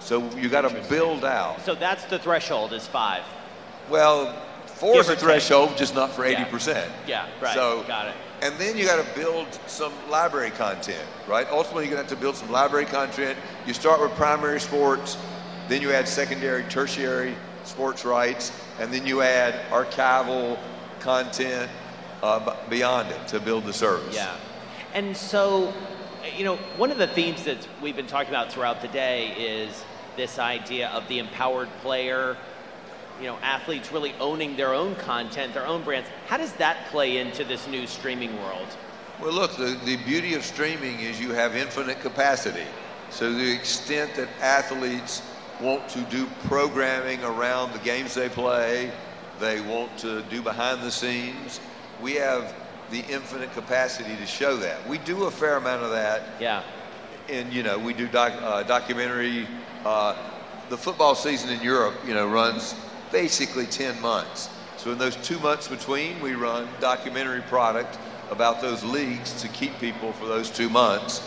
So 0.00 0.28
you 0.36 0.48
got 0.48 0.62
to 0.62 0.88
build 0.88 1.24
out. 1.24 1.60
So 1.64 1.74
that's 1.74 2.04
the 2.04 2.18
threshold 2.18 2.72
is 2.72 2.86
five. 2.86 3.24
Well, 3.90 4.34
four 4.66 4.94
Give 4.94 5.00
is 5.02 5.08
a 5.08 5.14
take. 5.14 5.20
threshold, 5.24 5.76
just 5.76 5.94
not 5.94 6.12
for 6.12 6.26
Yeah. 6.26 6.44
80%. 6.46 6.88
Yeah, 7.06 7.26
right. 7.40 7.54
So, 7.54 7.82
Got 7.86 8.08
it. 8.08 8.14
And 8.40 8.54
then 8.56 8.76
you 8.76 8.84
got 8.86 9.04
to 9.04 9.14
build 9.18 9.46
some 9.66 9.92
library 10.08 10.50
content, 10.52 11.02
right? 11.26 11.46
Ultimately, 11.50 11.86
you're 11.86 11.94
going 11.96 12.06
to 12.06 12.08
have 12.10 12.18
to 12.18 12.22
build 12.22 12.36
some 12.36 12.50
library 12.52 12.84
content. 12.86 13.36
You 13.66 13.74
start 13.74 14.00
with 14.00 14.12
primary 14.12 14.60
sports, 14.60 15.16
then 15.68 15.82
you 15.82 15.92
add 15.92 16.08
secondary, 16.08 16.64
tertiary 16.64 17.34
sports 17.64 18.04
rights, 18.04 18.52
and 18.80 18.92
then 18.92 19.06
you 19.06 19.22
add 19.22 19.54
archival 19.70 20.58
content 21.00 21.70
uh, 22.22 22.56
beyond 22.68 23.10
it 23.10 23.28
to 23.28 23.40
build 23.40 23.64
the 23.64 23.72
service. 23.72 24.14
Yeah. 24.14 24.36
And 24.94 25.16
so, 25.16 25.72
you 26.36 26.44
know, 26.44 26.56
one 26.76 26.90
of 26.90 26.98
the 26.98 27.06
themes 27.06 27.44
that 27.44 27.66
we've 27.82 27.96
been 27.96 28.06
talking 28.06 28.30
about 28.30 28.52
throughout 28.52 28.80
the 28.80 28.88
day 28.88 29.34
is 29.36 29.84
this 30.16 30.38
idea 30.38 30.88
of 30.88 31.06
the 31.08 31.18
empowered 31.18 31.68
player, 31.82 32.36
you 33.20 33.26
know, 33.26 33.36
athletes 33.42 33.92
really 33.92 34.14
owning 34.18 34.56
their 34.56 34.74
own 34.74 34.96
content, 34.96 35.52
their 35.52 35.66
own 35.66 35.82
brands. 35.82 36.08
How 36.26 36.38
does 36.38 36.52
that 36.54 36.86
play 36.86 37.18
into 37.18 37.44
this 37.44 37.68
new 37.68 37.86
streaming 37.86 38.36
world? 38.42 38.66
Well, 39.20 39.32
look, 39.32 39.56
the, 39.56 39.78
the 39.84 39.96
beauty 40.04 40.34
of 40.34 40.44
streaming 40.44 41.00
is 41.00 41.20
you 41.20 41.30
have 41.32 41.56
infinite 41.56 42.00
capacity. 42.00 42.66
So, 43.10 43.32
the 43.32 43.52
extent 43.52 44.14
that 44.16 44.28
athletes 44.40 45.22
want 45.60 45.88
to 45.90 46.00
do 46.02 46.26
programming 46.44 47.22
around 47.24 47.72
the 47.72 47.78
games 47.80 48.14
they 48.14 48.28
play, 48.28 48.90
they 49.40 49.60
want 49.60 49.96
to 49.98 50.22
do 50.22 50.42
behind 50.42 50.82
the 50.82 50.90
scenes, 50.90 51.60
we 52.00 52.14
have 52.14 52.54
the 52.90 53.00
infinite 53.08 53.52
capacity 53.52 54.16
to 54.16 54.26
show 54.26 54.56
that. 54.56 54.86
We 54.88 54.98
do 54.98 55.24
a 55.24 55.30
fair 55.30 55.56
amount 55.56 55.82
of 55.82 55.90
that. 55.90 56.22
Yeah. 56.40 56.62
And, 57.28 57.52
you 57.52 57.62
know, 57.62 57.78
we 57.78 57.92
do 57.92 58.08
doc, 58.08 58.32
uh, 58.40 58.62
documentary. 58.62 59.46
Uh, 59.84 60.16
the 60.70 60.76
football 60.76 61.14
season 61.14 61.50
in 61.50 61.60
Europe, 61.62 61.94
you 62.06 62.14
know, 62.14 62.28
runs 62.28 62.74
basically 63.12 63.66
10 63.66 64.00
months. 64.00 64.48
So, 64.76 64.92
in 64.92 64.98
those 64.98 65.16
two 65.16 65.38
months 65.40 65.68
between, 65.68 66.20
we 66.20 66.34
run 66.34 66.68
documentary 66.80 67.42
product 67.42 67.98
about 68.30 68.60
those 68.60 68.84
leagues 68.84 69.32
to 69.42 69.48
keep 69.48 69.78
people 69.78 70.12
for 70.12 70.26
those 70.26 70.50
two 70.50 70.68
months. 70.68 71.20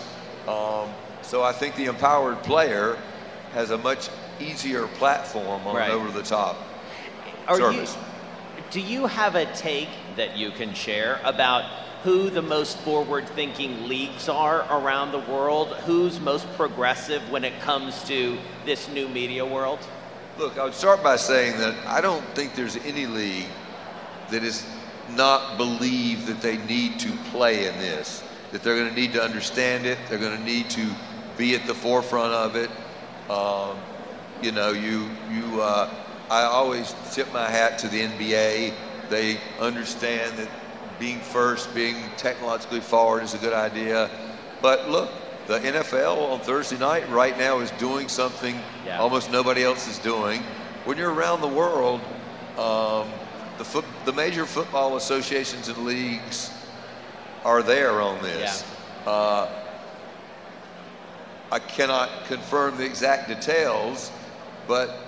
Um, 0.48 0.90
so 1.22 1.44
I 1.44 1.52
think 1.52 1.76
the 1.76 1.86
empowered 1.86 2.42
player 2.44 2.98
has 3.54 3.72
a 3.72 3.78
much 3.78 4.10
easier 4.42 4.88
platform 4.88 5.66
on 5.68 5.76
Right. 5.76 5.92
over-the-top 5.92 6.58
Are 7.48 7.58
service. 7.58 7.96
You, 7.96 8.64
do 8.72 8.80
you 8.80 9.08
have 9.08 9.36
a 9.36 9.46
take 9.54 9.90
that 10.16 10.38
you 10.38 10.52
can 10.52 10.74
share 10.74 11.20
about 11.24 11.64
who 12.04 12.30
the 12.30 12.42
most 12.42 12.78
forward 12.80 13.28
thinking 13.30 13.88
leagues 13.88 14.28
are 14.28 14.66
around 14.72 15.12
the 15.12 15.20
world? 15.20 15.70
Who's 15.86 16.20
most 16.20 16.48
progressive 16.54 17.22
when 17.30 17.44
it 17.44 17.60
comes 17.62 18.04
to 18.06 18.38
this 18.66 18.88
new 18.90 19.08
media 19.08 19.46
world? 19.46 19.80
Look, 20.38 20.58
I 20.58 20.64
would 20.64 20.74
start 20.74 21.04
by 21.04 21.18
saying 21.18 21.58
that 21.60 21.76
I 21.86 22.02
don't 22.02 22.24
think 22.34 22.56
there's 22.56 22.78
any 22.78 23.06
league 23.06 23.46
that 24.32 24.44
is 24.44 24.66
not 25.16 25.58
believe 25.58 26.26
that 26.28 26.42
they 26.42 26.58
need 26.58 27.00
to 27.00 27.12
play 27.32 27.68
in 27.68 27.78
this, 27.78 28.24
that 28.52 28.64
they're 28.64 28.78
going 28.78 28.90
to 28.90 28.96
need 28.96 29.14
to 29.14 29.22
understand 29.22 29.86
it, 29.86 29.98
they're 30.10 30.18
going 30.18 30.38
to 30.38 30.44
need 30.44 30.70
to 30.72 30.88
be 31.38 31.54
at 31.56 31.68
the 31.68 31.74
forefront 31.74 32.34
of 32.34 32.56
it. 32.56 32.70
Um, 33.30 33.78
you 34.42 34.52
know, 34.52 34.72
you 34.72 35.10
you. 35.32 35.62
Uh, 35.62 35.90
I 36.30 36.44
always 36.44 36.96
tip 37.12 37.32
my 37.34 37.50
hat 37.50 37.78
to 37.80 37.88
the 37.90 38.02
NBA. 38.02 38.74
They 39.10 39.38
understand 39.60 40.38
that 40.38 40.50
being 41.00 41.20
first, 41.20 41.74
being 41.76 41.98
technologically 42.16 42.80
forward 42.80 43.24
is 43.24 43.34
a 43.34 43.38
good 43.38 43.54
idea. 43.54 44.10
But 44.62 44.90
look, 44.90 45.10
the 45.48 45.60
NFL 45.60 46.32
on 46.32 46.40
Thursday 46.40 46.78
night 46.78 47.10
right 47.10 47.38
now 47.38 47.60
is 47.60 47.72
doing 47.72 48.08
something 48.08 48.58
Yeah. 48.86 49.00
almost 49.00 49.32
nobody 49.32 49.64
else 49.64 49.88
is 49.88 49.98
doing. 50.00 50.42
When 50.86 50.98
you're 50.98 51.14
around 51.14 51.42
the 51.42 51.48
world, 51.48 52.00
um, 52.58 53.10
the, 53.58 53.66
foot, 53.66 53.86
the 54.06 54.14
major 54.14 54.46
football 54.46 54.96
associations 54.96 55.68
and 55.68 55.78
leagues 55.80 56.50
are 57.44 57.62
there 57.62 58.02
on 58.02 58.22
this. 58.22 58.64
Uh, 59.06 59.48
I 61.52 61.60
cannot 61.60 62.10
confirm 62.28 62.78
the 62.78 62.86
exact 62.86 63.28
details, 63.28 64.12
but 64.72 65.00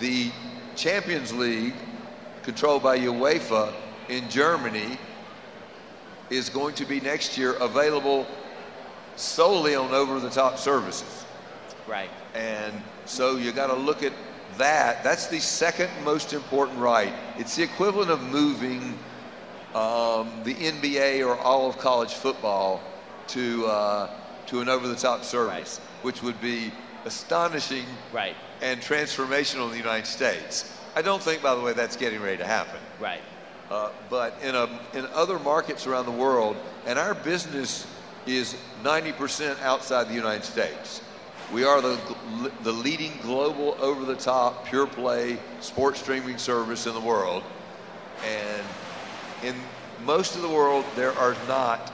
the 0.00 0.32
Champions 0.74 1.32
League, 1.32 1.74
controlled 2.42 2.82
by 2.82 2.98
UEFA 2.98 3.72
in 4.08 4.28
Germany, 4.28 4.98
is 6.30 6.48
going 6.48 6.74
to 6.74 6.84
be 6.84 7.00
next 7.00 7.38
year 7.38 7.52
available 7.60 8.26
solely 9.14 9.76
on 9.76 9.92
over-the-top 9.92 10.58
services. 10.58 11.24
Right. 11.86 12.10
And 12.34 12.74
so 13.04 13.36
you 13.36 13.52
got 13.52 13.68
to 13.68 13.76
look 13.76 14.02
at 14.02 14.12
that. 14.58 15.04
That's 15.04 15.28
the 15.28 15.38
second 15.38 15.90
most 16.02 16.32
important 16.32 16.80
right. 16.80 17.12
It's 17.38 17.54
the 17.54 17.62
equivalent 17.62 18.10
of 18.10 18.20
moving 18.20 18.98
um, 19.76 20.28
the 20.42 20.54
NBA 20.54 21.24
or 21.24 21.38
all 21.38 21.68
of 21.68 21.78
college 21.78 22.14
football 22.14 22.82
to 23.28 23.64
uh, 23.66 24.10
to 24.46 24.60
an 24.60 24.68
over-the-top 24.68 25.22
service, 25.22 25.78
which 26.02 26.20
would 26.20 26.40
be 26.40 26.72
astonishing 27.04 27.86
Right. 28.12 28.34
And 28.64 28.80
transformational 28.80 29.66
in 29.66 29.72
the 29.72 29.76
United 29.76 30.06
States. 30.06 30.74
I 30.96 31.02
don't 31.02 31.22
think, 31.22 31.42
by 31.42 31.54
the 31.54 31.60
way, 31.60 31.74
that's 31.74 31.96
getting 31.96 32.22
ready 32.22 32.38
to 32.38 32.46
happen. 32.46 32.80
Right. 32.98 33.20
Uh, 33.70 33.90
but 34.08 34.34
in, 34.42 34.54
a, 34.54 34.68
in 34.94 35.06
other 35.14 35.38
markets 35.38 35.86
around 35.86 36.06
the 36.06 36.12
world, 36.12 36.56
and 36.86 36.98
our 36.98 37.14
business 37.14 37.86
is 38.26 38.56
90% 38.82 39.60
outside 39.60 40.08
the 40.08 40.14
United 40.14 40.44
States. 40.44 41.02
We 41.52 41.64
are 41.64 41.82
the, 41.82 41.98
the 42.62 42.72
leading 42.72 43.12
global 43.20 43.76
over 43.80 44.06
the 44.06 44.16
top 44.16 44.64
pure 44.66 44.86
play 44.86 45.36
sports 45.60 46.00
streaming 46.00 46.38
service 46.38 46.86
in 46.86 46.94
the 46.94 47.00
world. 47.00 47.42
And 48.24 48.64
in 49.42 49.54
most 50.06 50.36
of 50.36 50.42
the 50.42 50.48
world, 50.48 50.86
there 50.96 51.12
are 51.18 51.36
not, 51.46 51.92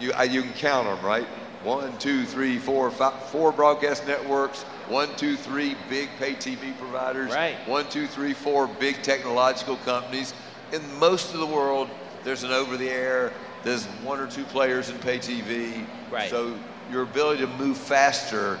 you, 0.00 0.14
you 0.30 0.40
can 0.40 0.52
count 0.54 0.86
them, 0.86 1.04
right? 1.04 1.26
One, 1.62 1.96
two, 1.98 2.24
three, 2.24 2.58
four, 2.58 2.90
five, 2.90 3.22
four 3.24 3.52
broadcast 3.52 4.06
networks, 4.06 4.62
one, 4.88 5.14
two, 5.16 5.36
three 5.36 5.76
big 5.90 6.08
pay 6.18 6.34
TV 6.34 6.76
providers, 6.78 7.30
right. 7.32 7.56
one, 7.68 7.86
two, 7.90 8.06
three, 8.06 8.32
four 8.32 8.66
big 8.66 9.02
technological 9.02 9.76
companies. 9.78 10.32
In 10.72 10.80
most 10.98 11.34
of 11.34 11.40
the 11.40 11.46
world, 11.46 11.90
there's 12.24 12.44
an 12.44 12.50
over 12.50 12.78
the 12.78 12.88
air, 12.88 13.32
there's 13.62 13.84
one 14.02 14.18
or 14.18 14.26
two 14.26 14.44
players 14.44 14.88
in 14.88 14.96
pay 14.98 15.18
TV. 15.18 15.86
Right. 16.10 16.30
So 16.30 16.56
your 16.90 17.02
ability 17.02 17.42
to 17.42 17.48
move 17.58 17.76
faster 17.76 18.58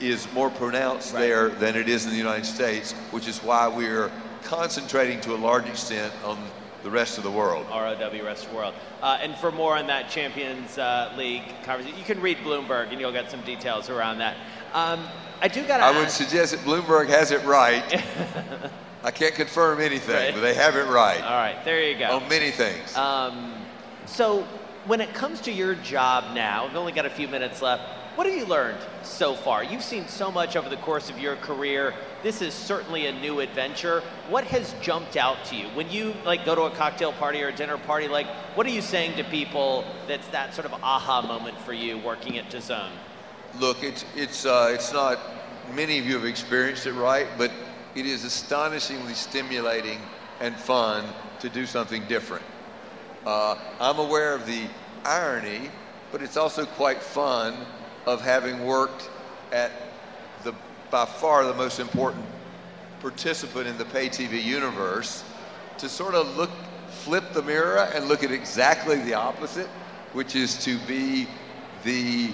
is 0.00 0.30
more 0.32 0.50
pronounced 0.50 1.14
Right. 1.14 1.20
there 1.20 1.48
than 1.48 1.76
it 1.76 1.88
is 1.88 2.04
in 2.06 2.10
the 2.10 2.16
United 2.18 2.44
States, 2.44 2.92
which 3.12 3.28
is 3.28 3.38
why 3.38 3.68
we're 3.68 4.10
concentrating 4.42 5.20
to 5.20 5.34
a 5.34 5.36
large 5.38 5.66
extent 5.68 6.12
on 6.24 6.38
the 6.82 6.90
rest 6.90 7.18
of 7.18 7.24
the 7.24 7.30
world. 7.30 7.66
ROW 7.70 7.96
rest 8.24 8.44
of 8.44 8.50
the 8.50 8.56
world. 8.56 8.74
Uh, 9.02 9.18
and 9.20 9.34
for 9.36 9.50
more 9.50 9.76
on 9.76 9.86
that 9.88 10.08
Champions 10.08 10.78
uh, 10.78 11.12
League 11.16 11.42
conversation, 11.64 11.98
you 11.98 12.04
can 12.04 12.20
read 12.20 12.38
Bloomberg 12.38 12.90
and 12.92 13.00
you'll 13.00 13.12
get 13.12 13.30
some 13.30 13.40
details 13.42 13.90
around 13.90 14.18
that. 14.18 14.36
Um, 14.72 15.04
I 15.40 15.48
do 15.48 15.66
got 15.66 15.80
I 15.80 15.96
would 15.98 16.10
suggest 16.10 16.52
that 16.52 16.60
Bloomberg 16.60 17.08
has 17.08 17.30
it 17.30 17.44
right. 17.44 17.82
I 19.04 19.10
can't 19.10 19.34
confirm 19.34 19.80
anything, 19.80 20.14
Right. 20.16 20.34
but 20.34 20.40
they 20.40 20.54
have 20.54 20.74
it 20.76 20.86
right 20.86 21.22
All 21.22 21.30
right, 21.30 21.64
there 21.64 21.82
you 21.88 21.96
go. 21.98 22.16
on 22.16 22.28
many 22.28 22.50
things. 22.50 22.96
Um, 22.96 23.54
so, 24.06 24.42
when 24.86 25.00
it 25.00 25.12
comes 25.14 25.40
to 25.42 25.52
your 25.52 25.74
job 25.76 26.34
now, 26.34 26.66
we've 26.66 26.76
only 26.76 26.92
got 26.92 27.06
a 27.06 27.10
few 27.10 27.28
minutes 27.28 27.60
left. 27.62 27.82
What 28.16 28.26
have 28.26 28.36
you 28.36 28.46
learned 28.46 28.78
so 29.02 29.34
far? 29.34 29.62
You've 29.62 29.82
seen 29.82 30.08
so 30.08 30.30
much 30.32 30.56
over 30.56 30.68
the 30.68 30.76
course 30.78 31.10
of 31.10 31.18
your 31.18 31.36
career. 31.36 31.92
This 32.26 32.42
is 32.42 32.54
certainly 32.54 33.06
a 33.06 33.12
new 33.12 33.38
adventure. 33.38 34.02
What 34.28 34.42
has 34.46 34.74
jumped 34.82 35.16
out 35.16 35.44
to 35.44 35.54
you 35.54 35.68
when 35.76 35.88
you 35.92 36.12
like 36.24 36.44
go 36.44 36.56
to 36.56 36.62
a 36.62 36.70
cocktail 36.70 37.12
party 37.12 37.40
or 37.40 37.50
a 37.50 37.54
dinner 37.54 37.78
party? 37.78 38.08
Like, 38.08 38.26
what 38.56 38.66
are 38.66 38.70
you 38.70 38.82
saying 38.82 39.16
to 39.18 39.22
people 39.22 39.84
that's 40.08 40.26
that 40.30 40.52
sort 40.52 40.66
of 40.66 40.74
aha 40.82 41.22
moment 41.22 41.56
for 41.60 41.72
you 41.72 41.98
working 41.98 42.36
at 42.36 42.50
DAZN? 42.50 42.90
Look, 43.60 43.84
it's 43.84 44.04
it's 44.16 44.44
uh, 44.44 44.72
it's 44.74 44.92
not. 44.92 45.20
Many 45.72 46.00
of 46.00 46.06
you 46.06 46.14
have 46.14 46.24
experienced 46.24 46.88
it, 46.88 46.94
right? 46.94 47.28
But 47.38 47.52
it 47.94 48.06
is 48.06 48.24
astonishingly 48.24 49.14
stimulating 49.14 50.00
and 50.40 50.56
fun 50.56 51.04
to 51.38 51.48
do 51.48 51.64
something 51.64 52.04
different. 52.08 52.44
Uh, 53.24 53.56
I'm 53.78 54.00
aware 54.00 54.34
of 54.34 54.46
the 54.46 54.64
irony, 55.04 55.70
but 56.10 56.22
it's 56.22 56.36
also 56.36 56.66
quite 56.66 57.00
fun 57.00 57.54
of 58.04 58.20
having 58.20 58.66
worked 58.66 59.10
at 59.52 59.70
by 60.90 61.04
far 61.04 61.44
the 61.44 61.54
most 61.54 61.80
important 61.80 62.24
participant 63.00 63.66
in 63.66 63.76
the 63.78 63.84
pay 63.86 64.08
TV 64.08 64.42
universe 64.42 65.24
to 65.78 65.88
sort 65.88 66.14
of 66.14 66.36
look, 66.36 66.50
flip 66.88 67.32
the 67.32 67.42
mirror 67.42 67.88
and 67.94 68.08
look 68.08 68.24
at 68.24 68.30
exactly 68.30 68.96
the 69.00 69.14
opposite, 69.14 69.68
which 70.12 70.34
is 70.34 70.62
to 70.64 70.78
be 70.86 71.26
the 71.84 72.30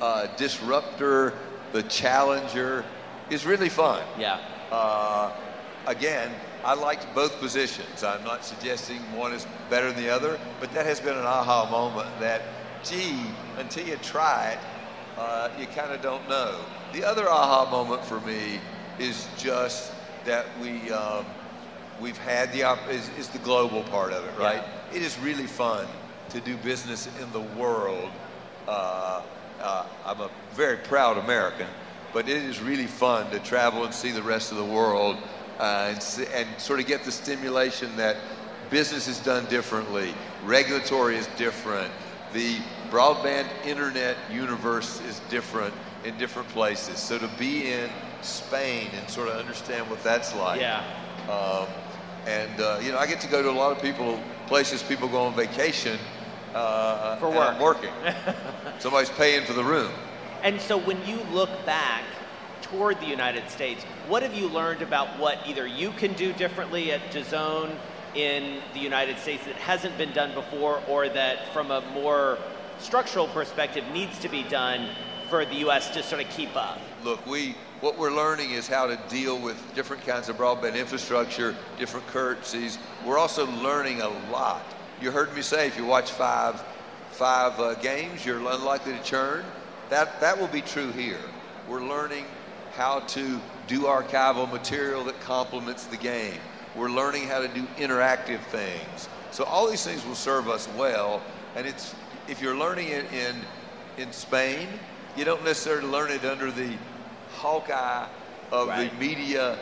uh, 0.00 0.26
disruptor, 0.36 1.34
the 1.72 1.82
challenger, 1.84 2.84
is 3.30 3.46
really 3.46 3.68
fun. 3.68 4.02
Yeah. 4.18 4.40
Uh, 4.70 5.32
again, 5.86 6.32
I 6.64 6.74
liked 6.74 7.06
both 7.14 7.38
positions. 7.40 8.02
I'm 8.02 8.24
not 8.24 8.44
suggesting 8.44 8.98
one 9.16 9.32
is 9.32 9.46
better 9.70 9.92
than 9.92 10.02
the 10.02 10.10
other, 10.10 10.38
but 10.58 10.72
that 10.72 10.84
has 10.84 11.00
been 11.00 11.16
an 11.16 11.24
aha 11.24 11.68
moment 11.70 12.08
that, 12.20 12.42
gee, 12.84 13.20
until 13.58 13.86
you 13.86 13.96
try 13.96 14.50
it, 14.50 14.58
uh, 15.16 15.50
you 15.58 15.66
kind 15.66 15.92
of 15.92 16.02
don't 16.02 16.28
know. 16.28 16.60
The 16.92 17.04
other 17.04 17.28
aha 17.28 17.70
moment 17.70 18.04
for 18.04 18.20
me 18.22 18.60
is 18.98 19.28
just 19.38 19.92
that 20.24 20.46
we 20.60 20.90
um, 20.90 21.24
we've 22.00 22.18
had 22.18 22.52
the 22.52 22.64
op- 22.64 22.88
is, 22.90 23.08
is 23.18 23.28
the 23.28 23.38
global 23.38 23.84
part 23.84 24.12
of 24.12 24.24
it, 24.24 24.38
right? 24.38 24.62
It 24.92 25.02
is 25.02 25.16
really 25.20 25.46
fun 25.46 25.86
to 26.30 26.40
do 26.40 26.56
business 26.56 27.08
in 27.20 27.30
the 27.32 27.40
world. 27.58 28.10
Uh, 28.66 29.22
uh, 29.60 29.86
I'm 30.04 30.20
a 30.20 30.30
very 30.52 30.78
proud 30.78 31.18
American, 31.18 31.68
but 32.12 32.28
it 32.28 32.38
is 32.38 32.60
really 32.60 32.86
fun 32.86 33.30
to 33.30 33.38
travel 33.38 33.84
and 33.84 33.94
see 33.94 34.10
the 34.10 34.22
rest 34.22 34.50
of 34.50 34.58
the 34.58 34.64
world 34.64 35.16
uh, 35.58 35.94
and, 35.94 36.28
and 36.32 36.60
sort 36.60 36.80
of 36.80 36.86
get 36.86 37.04
the 37.04 37.12
stimulation 37.12 37.94
that 37.96 38.16
business 38.68 39.06
is 39.06 39.20
done 39.20 39.44
differently, 39.46 40.14
regulatory 40.44 41.16
is 41.16 41.28
different, 41.36 41.92
the 42.32 42.56
broadband 42.90 43.46
internet 43.64 44.16
universe 44.30 45.00
is 45.02 45.20
different 45.28 45.74
in 46.04 46.16
different 46.18 46.48
places. 46.48 46.98
So 46.98 47.18
to 47.18 47.28
be 47.38 47.72
in 47.72 47.90
Spain 48.22 48.88
and 48.98 49.08
sort 49.08 49.28
of 49.28 49.36
understand 49.36 49.88
what 49.90 50.02
that's 50.02 50.34
like. 50.34 50.60
Yeah. 50.60 50.84
Um, 51.28 51.68
and 52.26 52.60
uh, 52.60 52.80
you 52.82 52.92
know, 52.92 52.98
I 52.98 53.06
get 53.06 53.20
to 53.20 53.28
go 53.28 53.42
to 53.42 53.50
a 53.50 53.52
lot 53.52 53.72
of 53.76 53.82
people 53.82 54.20
places 54.46 54.82
people 54.82 55.08
go 55.08 55.22
on 55.22 55.34
vacation 55.34 55.98
uh, 56.54 57.16
For 57.16 57.28
and 57.28 57.38
I'm 57.38 57.60
work. 57.60 57.82
working. 57.82 58.14
Somebody's 58.78 59.10
paying 59.10 59.44
for 59.44 59.52
the 59.52 59.64
room. 59.64 59.92
And 60.42 60.60
so 60.60 60.78
when 60.78 61.04
you 61.06 61.18
look 61.32 61.50
back 61.64 62.02
toward 62.62 63.00
the 63.00 63.06
United 63.06 63.48
States, 63.48 63.84
what 64.08 64.22
have 64.22 64.34
you 64.34 64.48
learned 64.48 64.82
about 64.82 65.18
what 65.18 65.38
either 65.46 65.66
you 65.66 65.90
can 65.92 66.12
do 66.14 66.32
differently 66.32 66.92
at 66.92 67.00
DAZN 67.12 67.76
in 68.14 68.60
the 68.74 68.80
United 68.80 69.18
States 69.18 69.44
that 69.44 69.54
hasn't 69.56 69.96
been 69.96 70.12
done 70.12 70.34
before 70.34 70.82
or 70.88 71.08
that 71.08 71.52
from 71.52 71.70
a 71.70 71.80
more 71.92 72.38
structural 72.78 73.28
perspective 73.28 73.84
needs 73.92 74.18
to 74.18 74.28
be 74.28 74.42
done 74.44 74.88
for 75.30 75.46
the 75.46 75.54
US 75.66 75.88
to 75.90 76.02
sort 76.02 76.20
of 76.20 76.28
keep 76.30 76.54
up? 76.56 76.78
Look, 77.04 77.24
we 77.26 77.54
what 77.80 77.96
we're 77.96 78.12
learning 78.12 78.50
is 78.50 78.68
how 78.68 78.86
to 78.86 78.98
deal 79.08 79.38
with 79.38 79.56
different 79.74 80.04
kinds 80.04 80.28
of 80.28 80.36
broadband 80.36 80.74
infrastructure, 80.74 81.56
different 81.78 82.06
currencies. 82.08 82.78
We're 83.06 83.16
also 83.16 83.46
learning 83.46 84.02
a 84.02 84.08
lot. 84.30 84.62
You 85.00 85.10
heard 85.10 85.34
me 85.34 85.40
say 85.40 85.66
if 85.66 85.78
you 85.78 85.86
watch 85.86 86.10
five 86.10 86.62
five 87.12 87.58
uh, 87.58 87.74
games, 87.74 88.26
you're 88.26 88.38
unlikely 88.38 88.92
to 88.92 89.02
churn. 89.02 89.44
That 89.88 90.20
that 90.20 90.38
will 90.38 90.48
be 90.48 90.60
true 90.60 90.90
here. 90.90 91.20
We're 91.68 91.84
learning 91.84 92.24
how 92.72 93.00
to 93.00 93.40
do 93.66 93.82
archival 93.82 94.50
material 94.50 95.04
that 95.04 95.20
complements 95.20 95.84
the 95.86 95.96
game. 95.96 96.38
We're 96.76 96.90
learning 96.90 97.28
how 97.28 97.40
to 97.40 97.48
do 97.48 97.64
interactive 97.78 98.40
things. 98.46 99.08
So 99.30 99.44
all 99.44 99.70
these 99.70 99.84
things 99.84 100.04
will 100.04 100.14
serve 100.14 100.48
us 100.48 100.68
well. 100.76 101.22
And 101.54 101.66
it's 101.66 101.94
if 102.28 102.42
you're 102.42 102.56
learning 102.56 102.88
it 102.88 103.06
in 103.12 103.36
in 103.96 104.12
Spain, 104.12 104.68
you 105.16 105.24
don't 105.24 105.44
necessarily 105.44 105.88
learn 105.88 106.10
it 106.10 106.24
under 106.24 106.50
the 106.50 106.72
hawkeye 107.34 108.06
of 108.52 108.68
Right. 108.68 108.90
the 108.90 108.96
media 108.98 109.58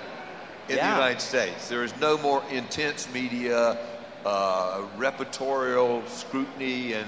in 0.68 0.76
Yeah. 0.76 0.88
the 0.90 0.96
United 0.96 1.20
States. 1.20 1.68
There 1.68 1.82
is 1.84 1.94
no 2.00 2.18
more 2.18 2.42
intense 2.50 3.08
media, 3.12 3.78
uh, 4.24 4.80
repertorial 4.98 6.06
scrutiny, 6.08 6.92
and 6.94 7.06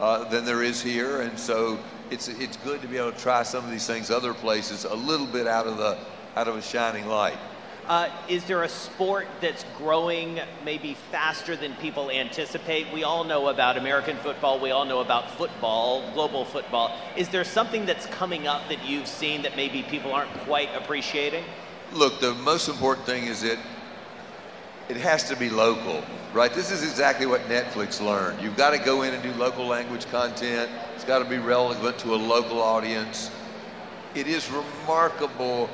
uh, 0.00 0.24
than 0.24 0.44
there 0.44 0.62
is 0.62 0.82
here. 0.82 1.20
And 1.20 1.38
so 1.38 1.78
it's 2.10 2.28
it's 2.28 2.56
good 2.58 2.82
to 2.82 2.88
be 2.88 2.96
able 2.98 3.12
to 3.12 3.18
try 3.18 3.42
some 3.44 3.64
of 3.64 3.70
these 3.70 3.86
things 3.86 4.10
other 4.10 4.34
places 4.34 4.84
a 4.84 4.94
little 4.94 5.26
bit 5.26 5.46
out 5.46 5.66
of 5.66 5.76
the 5.76 5.96
out 6.36 6.48
of 6.48 6.56
a 6.56 6.62
shining 6.62 7.06
light. 7.06 7.38
Uh, 7.92 8.08
is 8.26 8.42
there 8.46 8.62
a 8.62 8.68
sport 8.70 9.28
that's 9.42 9.66
growing 9.76 10.40
maybe 10.64 10.96
faster 11.10 11.54
than 11.54 11.74
people 11.74 12.10
anticipate? 12.10 12.90
We 12.90 13.04
all 13.04 13.22
know 13.22 13.48
about 13.48 13.76
American 13.76 14.16
football. 14.16 14.58
We 14.58 14.70
all 14.70 14.86
know 14.86 15.00
about 15.00 15.30
football, 15.32 16.10
global 16.14 16.46
football. 16.46 16.96
Is 17.18 17.28
there 17.28 17.44
something 17.44 17.84
that's 17.84 18.06
coming 18.06 18.46
up 18.46 18.66
that 18.70 18.82
you've 18.88 19.06
seen 19.06 19.42
that 19.42 19.56
maybe 19.56 19.82
people 19.82 20.10
aren't 20.14 20.32
quite 20.46 20.70
appreciating? 20.74 21.44
Look, 21.92 22.18
the 22.18 22.32
most 22.32 22.66
important 22.70 23.04
thing 23.04 23.24
is 23.24 23.42
that 23.42 23.58
it 24.88 24.96
has 24.96 25.28
to 25.28 25.36
be 25.36 25.50
local, 25.50 26.02
right? 26.32 26.54
This 26.54 26.70
is 26.70 26.82
exactly 26.82 27.26
what 27.26 27.42
Netflix 27.42 28.00
learned. 28.00 28.40
You've 28.40 28.56
got 28.56 28.70
to 28.70 28.78
go 28.78 29.02
in 29.02 29.12
and 29.12 29.22
do 29.22 29.34
local 29.34 29.66
language 29.66 30.06
content. 30.06 30.70
It's 30.94 31.04
got 31.04 31.18
to 31.18 31.26
be 31.26 31.36
relevant 31.36 31.98
to 31.98 32.14
a 32.14 32.16
local 32.16 32.62
audience. 32.62 33.30
It 34.14 34.28
is 34.28 34.50
remarkable, 34.50 35.68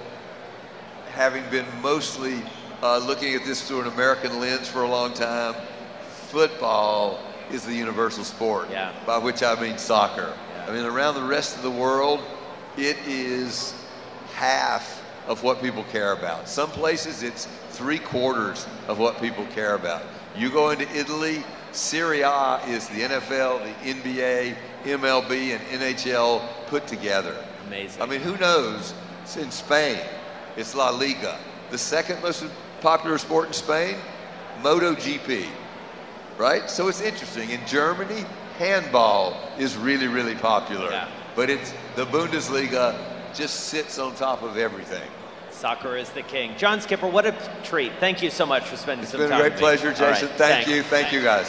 having 1.09 1.49
been 1.51 1.67
mostly 1.83 2.43
uh, 2.83 2.99
looking 2.99 3.35
at 3.35 3.45
this 3.45 3.67
through 3.67 3.83
an 3.83 3.89
American 3.89 4.39
lens 4.41 4.69
for 4.69 4.83
a 4.83 4.89
long 4.89 5.13
time. 5.15 5.55
Football 6.29 7.19
is 7.51 7.65
the 7.65 7.75
universal 7.75 8.25
sport, 8.25 8.69
Yeah. 8.71 8.93
by 9.07 9.19
which 9.19 9.43
I 9.43 9.59
mean 9.61 9.79
soccer. 9.79 10.33
Yeah. 10.55 10.67
I 10.69 10.73
mean, 10.73 10.85
around 10.85 11.15
the 11.15 11.23
rest 11.23 11.57
of 11.57 11.63
the 11.63 11.71
world, 11.71 12.21
it 12.77 12.97
is 13.07 13.75
half 14.35 15.03
of 15.27 15.43
what 15.43 15.61
people 15.63 15.85
care 15.85 16.13
about. 16.13 16.49
Some 16.49 16.71
places 16.71 17.23
it's 17.23 17.47
three 17.71 17.99
quarters 17.99 18.67
of 18.89 18.99
what 18.99 19.21
people 19.21 19.47
care 19.55 19.75
about. 19.75 20.03
You 20.37 20.51
go 20.51 20.71
into 20.71 20.89
Italy, 20.97 21.43
Serie 21.73 22.23
A 22.23 22.61
is 22.67 22.89
the 22.89 23.01
NFL, 23.03 23.63
the 23.65 23.91
NBA, 23.95 24.55
MLB, 24.85 25.55
and 25.57 25.83
NHL 25.83 26.43
put 26.67 26.87
together. 26.87 27.37
Amazing. 27.67 28.01
I 28.03 28.07
mean, 28.07 28.21
who 28.21 28.37
knows? 28.39 28.95
It's 29.23 29.37
in 29.37 29.51
Spain. 29.51 29.99
It's 30.59 30.75
La 30.75 30.91
Liga. 30.91 31.39
The 31.71 31.79
second 31.79 32.21
most 32.21 32.45
popular 32.81 33.17
sport 33.19 33.47
in 33.47 33.53
Spain, 33.53 33.95
MotoGP. 34.63 35.47
Right? 36.37 36.69
So 36.69 36.89
it's 36.89 37.01
interesting. 37.01 37.51
In 37.51 37.65
Germany, 37.65 38.25
handball 38.59 39.41
is 39.57 39.77
really, 39.77 40.09
really 40.09 40.35
popular. 40.35 40.91
Yeah. 40.91 41.09
But 41.37 41.49
it's 41.49 41.73
the 41.95 42.07
Bundesliga 42.07 42.99
just 43.35 43.67
sits 43.67 44.01
on 44.01 44.17
top 44.17 44.43
of 44.43 44.57
everything. 44.57 45.09
Soccer 45.53 45.97
is 45.97 46.11
the 46.11 46.23
king. 46.23 46.57
John 46.57 46.81
Skipper, 46.81 47.07
what 47.07 47.25
a 47.25 47.37
treat. 47.63 47.93
Thank 48.01 48.21
you 48.21 48.31
so 48.31 48.45
much 48.45 48.65
for 48.65 48.77
spending 48.77 49.05
It's 49.05 49.13
some 49.13 49.21
been 49.21 49.29
a 49.29 49.31
time 49.31 49.41
great 49.41 49.57
pleasure, 49.57 49.91
Jason. 49.91 50.07
right, 50.07 50.19
Thank 50.19 50.65
thanks. 50.65 50.71
you. 50.71 50.83
Thank 50.83 51.13
you, 51.13 51.23
guys. 51.23 51.49